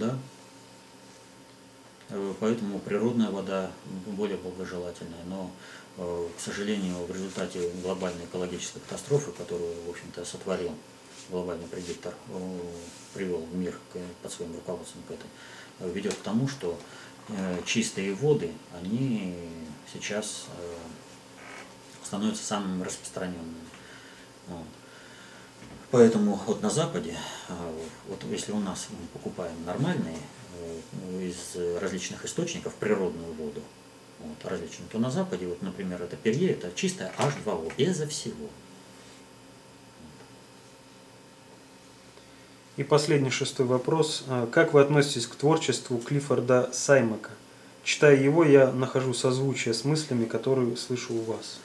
Да. 0.00 0.18
Э, 2.08 2.34
поэтому 2.40 2.80
природная 2.80 3.30
вода 3.30 3.70
более 4.06 4.36
благожелательная. 4.38 5.22
Но, 5.28 5.48
э, 5.96 6.26
к 6.36 6.40
сожалению, 6.40 6.96
в 7.06 7.12
результате 7.12 7.70
глобальной 7.80 8.24
экологической 8.24 8.80
катастрофы, 8.80 9.30
которую, 9.30 9.74
в 9.86 9.90
общем-то, 9.90 10.24
сотворил 10.24 10.72
глобальный 11.30 11.68
предиктор, 11.68 12.14
э, 12.30 12.60
привел 13.14 13.46
мир 13.52 13.78
под 14.22 14.32
своим 14.32 14.56
руководством 14.56 15.02
к 15.06 15.12
этой, 15.12 15.94
ведет 15.94 16.14
к 16.14 16.22
тому, 16.22 16.48
что 16.48 16.76
чистые 17.66 18.14
воды, 18.14 18.52
они 18.80 19.34
сейчас 19.92 20.46
э, 20.56 20.74
становятся 22.04 22.44
самыми 22.44 22.82
распространенными. 22.82 23.54
Вот. 24.46 24.66
Поэтому 25.90 26.40
вот 26.46 26.62
на 26.62 26.70
Западе, 26.70 27.16
э, 27.48 27.52
вот 28.08 28.22
если 28.30 28.52
у 28.52 28.60
нас 28.60 28.88
мы 28.90 29.06
покупаем 29.08 29.64
нормальные 29.64 30.18
э, 30.58 31.22
из 31.22 31.56
различных 31.80 32.24
источников 32.24 32.74
природную 32.74 33.32
воду, 33.34 33.62
вот, 34.20 34.44
различную, 34.44 34.88
то 34.90 34.98
на 34.98 35.10
Западе, 35.10 35.46
вот, 35.46 35.62
например, 35.62 36.02
это 36.02 36.16
перье, 36.16 36.50
это 36.50 36.70
чистая 36.74 37.12
H2O, 37.18 37.72
безо 37.76 38.06
всего. 38.06 38.48
И 42.78 42.84
последний 42.84 43.30
шестой 43.30 43.66
вопрос. 43.66 44.22
Как 44.52 44.72
вы 44.72 44.80
относитесь 44.80 45.26
к 45.26 45.34
творчеству 45.34 45.98
Клиффорда 45.98 46.70
Саймака? 46.72 47.30
Читая 47.82 48.14
его, 48.14 48.44
я 48.44 48.70
нахожу 48.70 49.14
созвучие 49.14 49.74
с 49.74 49.84
мыслями, 49.84 50.26
которые 50.26 50.76
слышу 50.76 51.14
у 51.14 51.22
вас. 51.22 51.58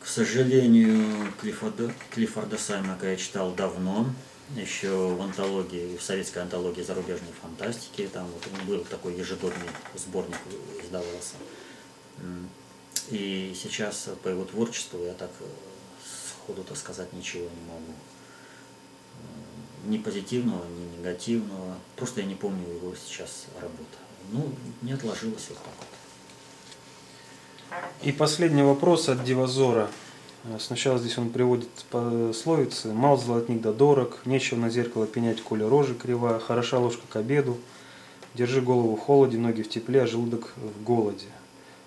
К 0.00 0.06
сожалению, 0.06 1.32
Клиффорда, 1.40 1.92
Клиффорда 2.10 2.56
Саймака 2.56 3.10
я 3.10 3.16
читал 3.16 3.50
давно, 3.50 4.06
еще 4.54 5.08
в 5.08 5.20
антологии, 5.20 5.96
в 5.96 6.02
советской 6.02 6.38
антологии 6.38 6.82
зарубежной 6.82 7.32
фантастики, 7.42 8.08
там 8.12 8.28
вот 8.28 8.64
был 8.64 8.84
такой 8.84 9.16
ежегодный 9.16 9.68
сборник 9.96 10.38
издавался. 10.84 11.34
И 13.10 13.56
сейчас 13.60 14.08
по 14.22 14.28
его 14.28 14.44
творчеству 14.44 15.04
я 15.04 15.14
так 15.14 15.30
сходу 16.04 16.62
так 16.62 16.76
сказать 16.76 17.12
ничего 17.12 17.42
не 17.42 17.72
могу. 17.72 17.92
Ни 19.88 19.98
позитивного, 19.98 20.64
ни 20.66 20.98
негативного. 20.98 21.76
Просто 21.96 22.20
я 22.20 22.26
не 22.26 22.34
помню 22.34 22.68
его 22.68 22.94
сейчас 23.06 23.46
работы 23.60 23.98
ну, 24.32 24.48
не 24.82 24.92
отложилось 24.92 25.46
вот 25.48 25.58
так 25.58 25.74
вот. 25.78 25.86
И 28.02 28.12
последний 28.12 28.62
вопрос 28.62 29.08
от 29.08 29.24
Дивазора. 29.24 29.88
Сначала 30.58 30.98
здесь 30.98 31.18
он 31.18 31.30
приводит 31.30 31.68
пословицы 31.90 32.92
«Мал 32.92 33.18
золотник 33.18 33.60
да 33.60 33.72
дорог», 33.72 34.20
«Нечего 34.24 34.58
на 34.58 34.70
зеркало 34.70 35.06
пенять, 35.06 35.42
коли 35.42 35.64
рожи 35.64 35.94
крива», 35.94 36.38
«Хороша 36.38 36.78
ложка 36.78 37.02
к 37.08 37.16
обеду», 37.16 37.58
«Держи 38.34 38.60
голову 38.60 38.94
в 38.96 39.00
холоде, 39.00 39.36
ноги 39.36 39.62
в 39.62 39.68
тепле, 39.68 40.02
а 40.02 40.06
желудок 40.06 40.54
в 40.56 40.82
голоде». 40.84 41.26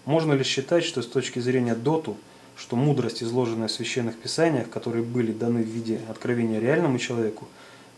Можно 0.05 0.33
ли 0.33 0.43
считать, 0.43 0.83
что 0.83 1.01
с 1.01 1.07
точки 1.07 1.39
зрения 1.39 1.75
доту, 1.75 2.17
что 2.57 2.75
мудрость, 2.75 3.23
изложенная 3.23 3.67
в 3.67 3.71
священных 3.71 4.19
писаниях, 4.19 4.69
которые 4.69 5.03
были 5.03 5.31
даны 5.31 5.63
в 5.63 5.67
виде 5.67 6.01
откровения 6.09 6.59
реальному 6.59 6.99
человеку, 6.99 7.47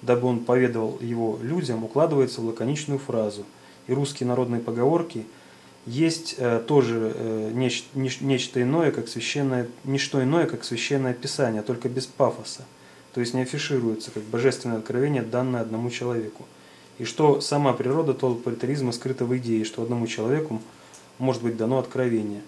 дабы 0.04 0.28
он 0.28 0.42
поведал 0.42 0.98
его 1.02 1.40
людям, 1.42 1.84
укладывается 1.84 2.42
в 2.42 2.46
лаконичную 2.46 3.00
фразу– 3.00 3.44
и 3.88 3.94
русские 3.94 4.28
народные 4.28 4.62
поговорки 4.62 5.26
есть 5.86 6.36
э, 6.38 6.64
тоже 6.66 7.14
э, 7.14 7.52
неч, 7.54 7.86
неч, 7.94 8.22
нечто 8.22 8.62
иное, 8.62 8.92
как 8.92 9.10
священное, 9.10 9.68
ничто 9.84 10.24
иное, 10.24 10.46
как 10.46 10.64
священное 10.64 11.14
писание, 11.14 11.62
только 11.62 11.90
без 11.90 12.06
пафоса. 12.06 12.64
То 13.14 13.20
есть 13.20 13.34
не 13.34 13.42
афишируется 13.42 14.12
как 14.12 14.24
божественное 14.24 14.78
откровение, 14.78 15.22
данное 15.22 15.62
одному 15.62 15.90
человеку. 15.90 16.46
И 17.00 17.04
что 17.04 17.42
сама 17.42 17.74
природа 17.74 18.14
толпаритаризма 18.14 18.94
скрыта 18.94 19.26
в 19.26 19.36
идее, 19.38 19.66
что 19.66 19.84
одному 19.84 20.08
человеку 20.08 20.62
может 21.20 21.44
быть 21.44 21.58
дано 21.58 21.80
откровение. 21.80 22.42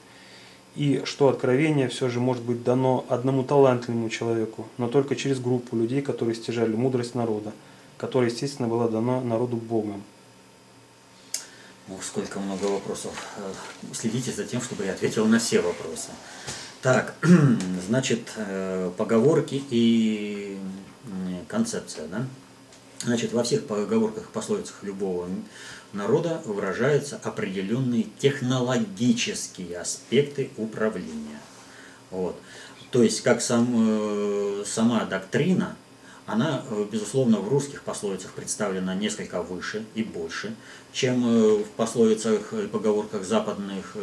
И 0.75 1.03
что 1.05 1.29
откровение 1.29 1.87
все 1.87 2.09
же 2.09 2.19
может 2.19 2.43
быть 2.43 2.63
дано 2.63 3.05
одному 3.07 3.43
талантливому 3.43 4.09
человеку, 4.09 4.67
но 4.77 4.89
только 4.89 5.15
через 5.15 5.39
группу 5.39 5.75
людей, 5.77 6.01
которые 6.01 6.35
стяжали 6.35 6.75
мудрость 6.75 7.15
народа, 7.15 7.53
которая, 7.97 8.29
естественно, 8.29 8.67
была 8.67 8.89
дана 8.89 9.21
народу 9.21 9.55
Богом. 9.55 10.03
Ох, 11.87 12.03
сколько 12.03 12.39
много 12.39 12.65
вопросов. 12.65 13.13
Э, 13.37 13.93
следите 13.93 14.31
за 14.31 14.43
тем, 14.43 14.59
чтобы 14.61 14.85
я 14.85 14.93
ответил 14.93 15.27
на 15.27 15.39
все 15.39 15.61
вопросы. 15.61 16.09
Так, 16.81 17.15
значит, 17.87 18.31
э, 18.35 18.91
поговорки 18.97 19.63
и 19.69 20.57
концепция, 21.47 22.07
да? 22.07 22.25
Значит, 23.03 23.33
во 23.33 23.43
всех 23.43 23.65
поговорках, 23.65 24.29
пословицах 24.29 24.77
любого 24.83 25.27
народа 25.93 26.41
выражаются 26.45 27.19
определенные 27.23 28.07
технологические 28.19 29.79
аспекты 29.79 30.49
управления. 30.57 31.39
Вот. 32.11 32.35
То 32.91 33.03
есть, 33.03 33.21
как 33.21 33.41
сам, 33.41 33.67
э, 33.77 34.63
сама 34.65 35.03
доктрина, 35.05 35.75
она, 36.25 36.63
э, 36.69 36.85
безусловно, 36.91 37.39
в 37.39 37.49
русских 37.49 37.83
пословицах 37.83 38.31
представлена 38.31 38.95
несколько 38.95 39.41
выше 39.41 39.85
и 39.95 40.01
больше, 40.01 40.55
чем 40.93 41.25
э, 41.27 41.63
в 41.63 41.67
пословицах 41.75 42.53
и 42.53 42.67
поговорках 42.67 43.25
западных 43.25 43.95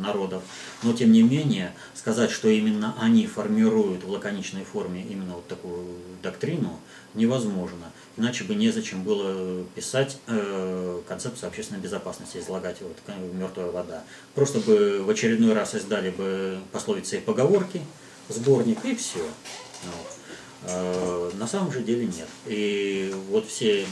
народов. 0.00 0.42
Но, 0.82 0.94
тем 0.94 1.12
не 1.12 1.22
менее, 1.22 1.74
сказать, 1.94 2.30
что 2.30 2.48
именно 2.48 2.94
они 2.98 3.26
формируют 3.26 4.04
в 4.04 4.10
лаконичной 4.10 4.64
форме 4.64 5.02
именно 5.02 5.34
вот 5.34 5.46
такую 5.46 5.84
доктрину, 6.22 6.80
невозможно. 7.14 7.92
Иначе 8.16 8.44
бы 8.44 8.54
незачем 8.54 9.02
было 9.02 9.64
писать 9.74 10.18
концепцию 11.08 11.48
общественной 11.48 11.80
безопасности, 11.80 12.38
излагать 12.38 12.76
вот 12.80 12.96
«Мертвая 13.32 13.70
вода». 13.70 14.04
Просто 14.34 14.60
бы 14.60 15.02
в 15.02 15.10
очередной 15.10 15.52
раз 15.52 15.74
издали 15.74 16.10
бы 16.10 16.58
пословицы 16.70 17.16
и 17.16 17.20
поговорки, 17.20 17.80
сборник, 18.28 18.84
и 18.84 18.94
все. 18.94 19.18
Вот. 19.18 20.14
Э, 20.66 21.30
на 21.34 21.46
самом 21.46 21.72
же 21.72 21.82
деле 21.82 22.06
нет. 22.06 22.28
И 22.46 23.14
вот 23.28 23.46
все 23.46 23.86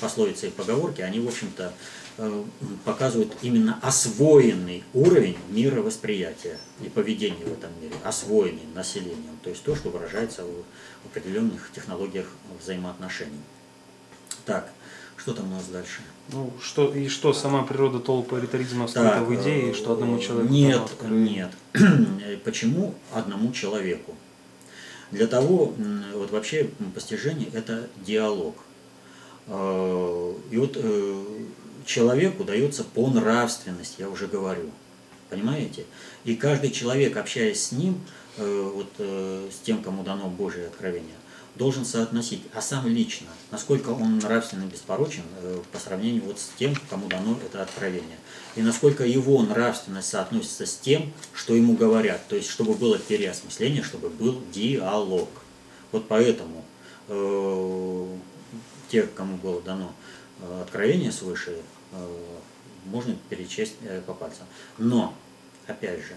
пословицы 0.00 0.48
и 0.48 0.50
поговорки, 0.50 1.00
они, 1.00 1.20
в 1.20 1.28
общем-то, 1.28 1.72
э, 2.18 2.44
показывают 2.84 3.32
именно 3.40 3.78
освоенный 3.82 4.84
уровень 4.92 5.38
мировосприятия 5.48 6.58
и 6.84 6.88
поведения 6.88 7.44
в 7.44 7.52
этом 7.52 7.70
мире, 7.80 7.94
освоенный 8.04 8.66
населением, 8.74 9.38
то 9.42 9.50
есть 9.50 9.62
то, 9.62 9.74
что 9.74 9.88
выражается 9.88 10.44
в 10.44 11.06
определенных 11.06 11.70
технологиях 11.74 12.26
взаимоотношений. 12.60 13.40
Так, 14.44 14.70
что 15.16 15.34
там 15.34 15.52
у 15.52 15.54
нас 15.54 15.66
дальше? 15.66 16.00
Ну, 16.32 16.52
что, 16.62 16.92
и 16.94 17.08
что 17.08 17.32
сама 17.32 17.62
природа 17.62 18.00
толпаритаризма 18.00 18.88
скрыта 18.88 19.22
в 19.22 19.34
идее, 19.34 19.74
что 19.74 19.92
одному 19.92 20.16
э, 20.16 20.20
человеку 20.20 20.52
Нет, 20.52 20.82
нет. 21.02 21.50
Почему 22.44 22.94
одному 23.12 23.52
человеку? 23.52 24.14
Для 25.10 25.26
того, 25.26 25.74
вот 26.14 26.30
вообще 26.30 26.70
постижение– 26.94 27.48
это 27.52 27.88
диалог. 28.04 28.56
А, 29.46 30.34
и 30.50 30.56
вот 30.56 30.76
э, 30.76 31.24
человеку 31.84 32.44
дается 32.44 32.84
по 32.84 33.08
нравственности, 33.08 33.96
я 34.00 34.08
уже 34.08 34.26
говорю. 34.26 34.70
Понимаете? 35.28 35.84
И 36.24 36.36
каждый 36.36 36.70
человек, 36.70 37.16
общаясь 37.16 37.62
с 37.62 37.72
ним, 37.72 38.00
э, 38.36 38.70
вот 38.74 38.88
э, 38.98 39.48
с 39.52 39.64
тем, 39.64 39.82
кому 39.82 40.02
дано 40.02 40.28
Божие 40.28 40.66
откровение, 40.66 41.14
должен 41.62 41.84
соотносить, 41.84 42.42
а 42.54 42.60
сам 42.60 42.88
лично, 42.88 43.28
насколько 43.52 43.90
он 43.90 44.18
нравственно 44.18 44.64
беспорочен 44.64 45.22
э, 45.42 45.62
по 45.70 45.78
сравнению 45.78 46.24
вот 46.24 46.40
с 46.40 46.50
тем, 46.58 46.74
кому 46.90 47.06
дано 47.06 47.38
это 47.46 47.62
откровение. 47.62 48.18
И 48.56 48.62
насколько 48.62 49.04
его 49.04 49.40
нравственность 49.42 50.08
соотносится 50.08 50.66
с 50.66 50.76
тем, 50.76 51.12
что 51.32 51.54
ему 51.54 51.74
говорят. 51.76 52.26
То 52.26 52.34
есть, 52.34 52.50
чтобы 52.50 52.74
было 52.74 52.98
переосмысление, 52.98 53.84
чтобы 53.84 54.08
был 54.08 54.42
диалог. 54.52 55.28
Вот 55.92 56.08
поэтому 56.08 56.64
э, 57.06 58.16
те, 58.88 59.04
кому 59.04 59.36
было 59.36 59.62
дано 59.62 59.94
э, 60.40 60.62
откровение 60.62 61.12
свыше, 61.12 61.58
э, 61.92 62.16
можно 62.86 63.16
перечесть 63.30 63.76
э, 63.82 64.02
по 64.04 64.14
пальцам. 64.14 64.48
Но, 64.78 65.14
опять 65.68 66.00
же, 66.00 66.16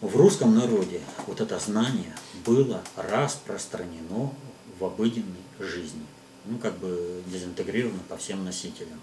в 0.00 0.16
русском 0.16 0.54
народе 0.54 1.00
вот 1.26 1.40
это 1.40 1.58
знание 1.58 2.14
было 2.44 2.82
распространено 2.96 4.32
в 4.78 4.84
обыденной 4.84 5.44
жизни, 5.58 6.04
ну 6.44 6.58
как 6.58 6.76
бы 6.78 7.22
дезинтегрировано 7.26 8.02
по 8.08 8.16
всем 8.16 8.44
носителям. 8.44 9.00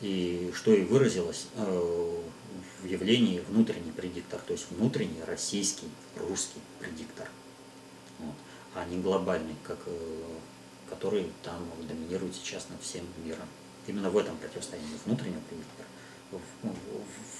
И 0.00 0.50
что 0.54 0.72
и 0.72 0.82
выразилось 0.82 1.46
э, 1.56 2.22
в 2.82 2.86
явлении 2.86 3.40
внутренний 3.48 3.92
предиктор, 3.92 4.40
то 4.40 4.52
есть 4.52 4.66
внутренний 4.70 5.22
российский, 5.26 5.88
русский 6.16 6.60
предиктор, 6.78 7.28
а 8.74 8.84
не 8.86 8.98
глобальный, 8.98 9.56
как, 9.62 9.78
э, 9.86 10.22
который 10.88 11.30
там 11.42 11.58
доминирует 11.86 12.34
сейчас 12.34 12.68
над 12.70 12.82
всем 12.82 13.04
миром. 13.24 13.46
Именно 13.86 14.10
в 14.10 14.16
этом 14.16 14.36
противостоянии 14.38 14.96
внутреннего 15.04 15.40
предиктора 15.48 15.88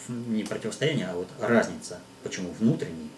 не 0.09 0.45
противостояние, 0.45 1.07
а 1.07 1.15
вот 1.15 1.29
разница, 1.41 2.01
почему 2.23 2.53
внутренний, 2.53 3.11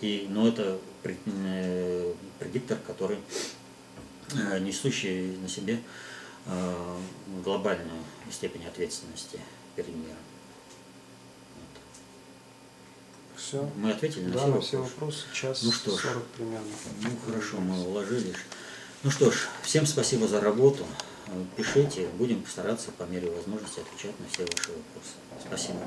и, 0.00 0.26
но 0.28 0.48
это 0.48 0.78
э, 1.04 2.14
предиктор, 2.38 2.78
который 2.86 3.18
э, 4.34 4.58
несущий 4.58 5.36
на 5.36 5.48
себе 5.48 5.80
э, 6.46 6.96
глобальную 7.44 8.02
степень 8.30 8.66
ответственности 8.66 9.38
перед 9.76 9.90
миром. 9.90 10.16
Все. 13.36 13.70
Мы 13.76 13.90
ответили 13.90 14.24
на 14.24 14.34
да, 14.34 14.38
все 14.38 14.46
на 14.46 14.52
вопросы. 14.52 14.68
все 14.68 14.78
вопросы. 14.78 15.24
Час 15.32 15.62
ну 15.62 15.72
что 15.72 15.96
ж, 15.96 16.02
40 16.02 16.26
примерно. 16.28 16.72
Ну 17.02 17.10
хорошо, 17.26 17.60
мы 17.60 17.80
уложились. 17.84 18.36
Ну 19.02 19.10
что 19.10 19.30
ж, 19.30 19.48
всем 19.62 19.86
спасибо 19.86 20.26
за 20.26 20.40
работу. 20.40 20.86
Пишите, 21.56 22.08
будем 22.18 22.44
стараться 22.46 22.90
по 22.92 23.04
мере 23.04 23.30
возможности 23.30 23.80
отвечать 23.80 24.18
на 24.20 24.26
все 24.28 24.42
ваши 24.44 24.70
вопросы. 24.70 25.14
Спасибо. 25.54 25.80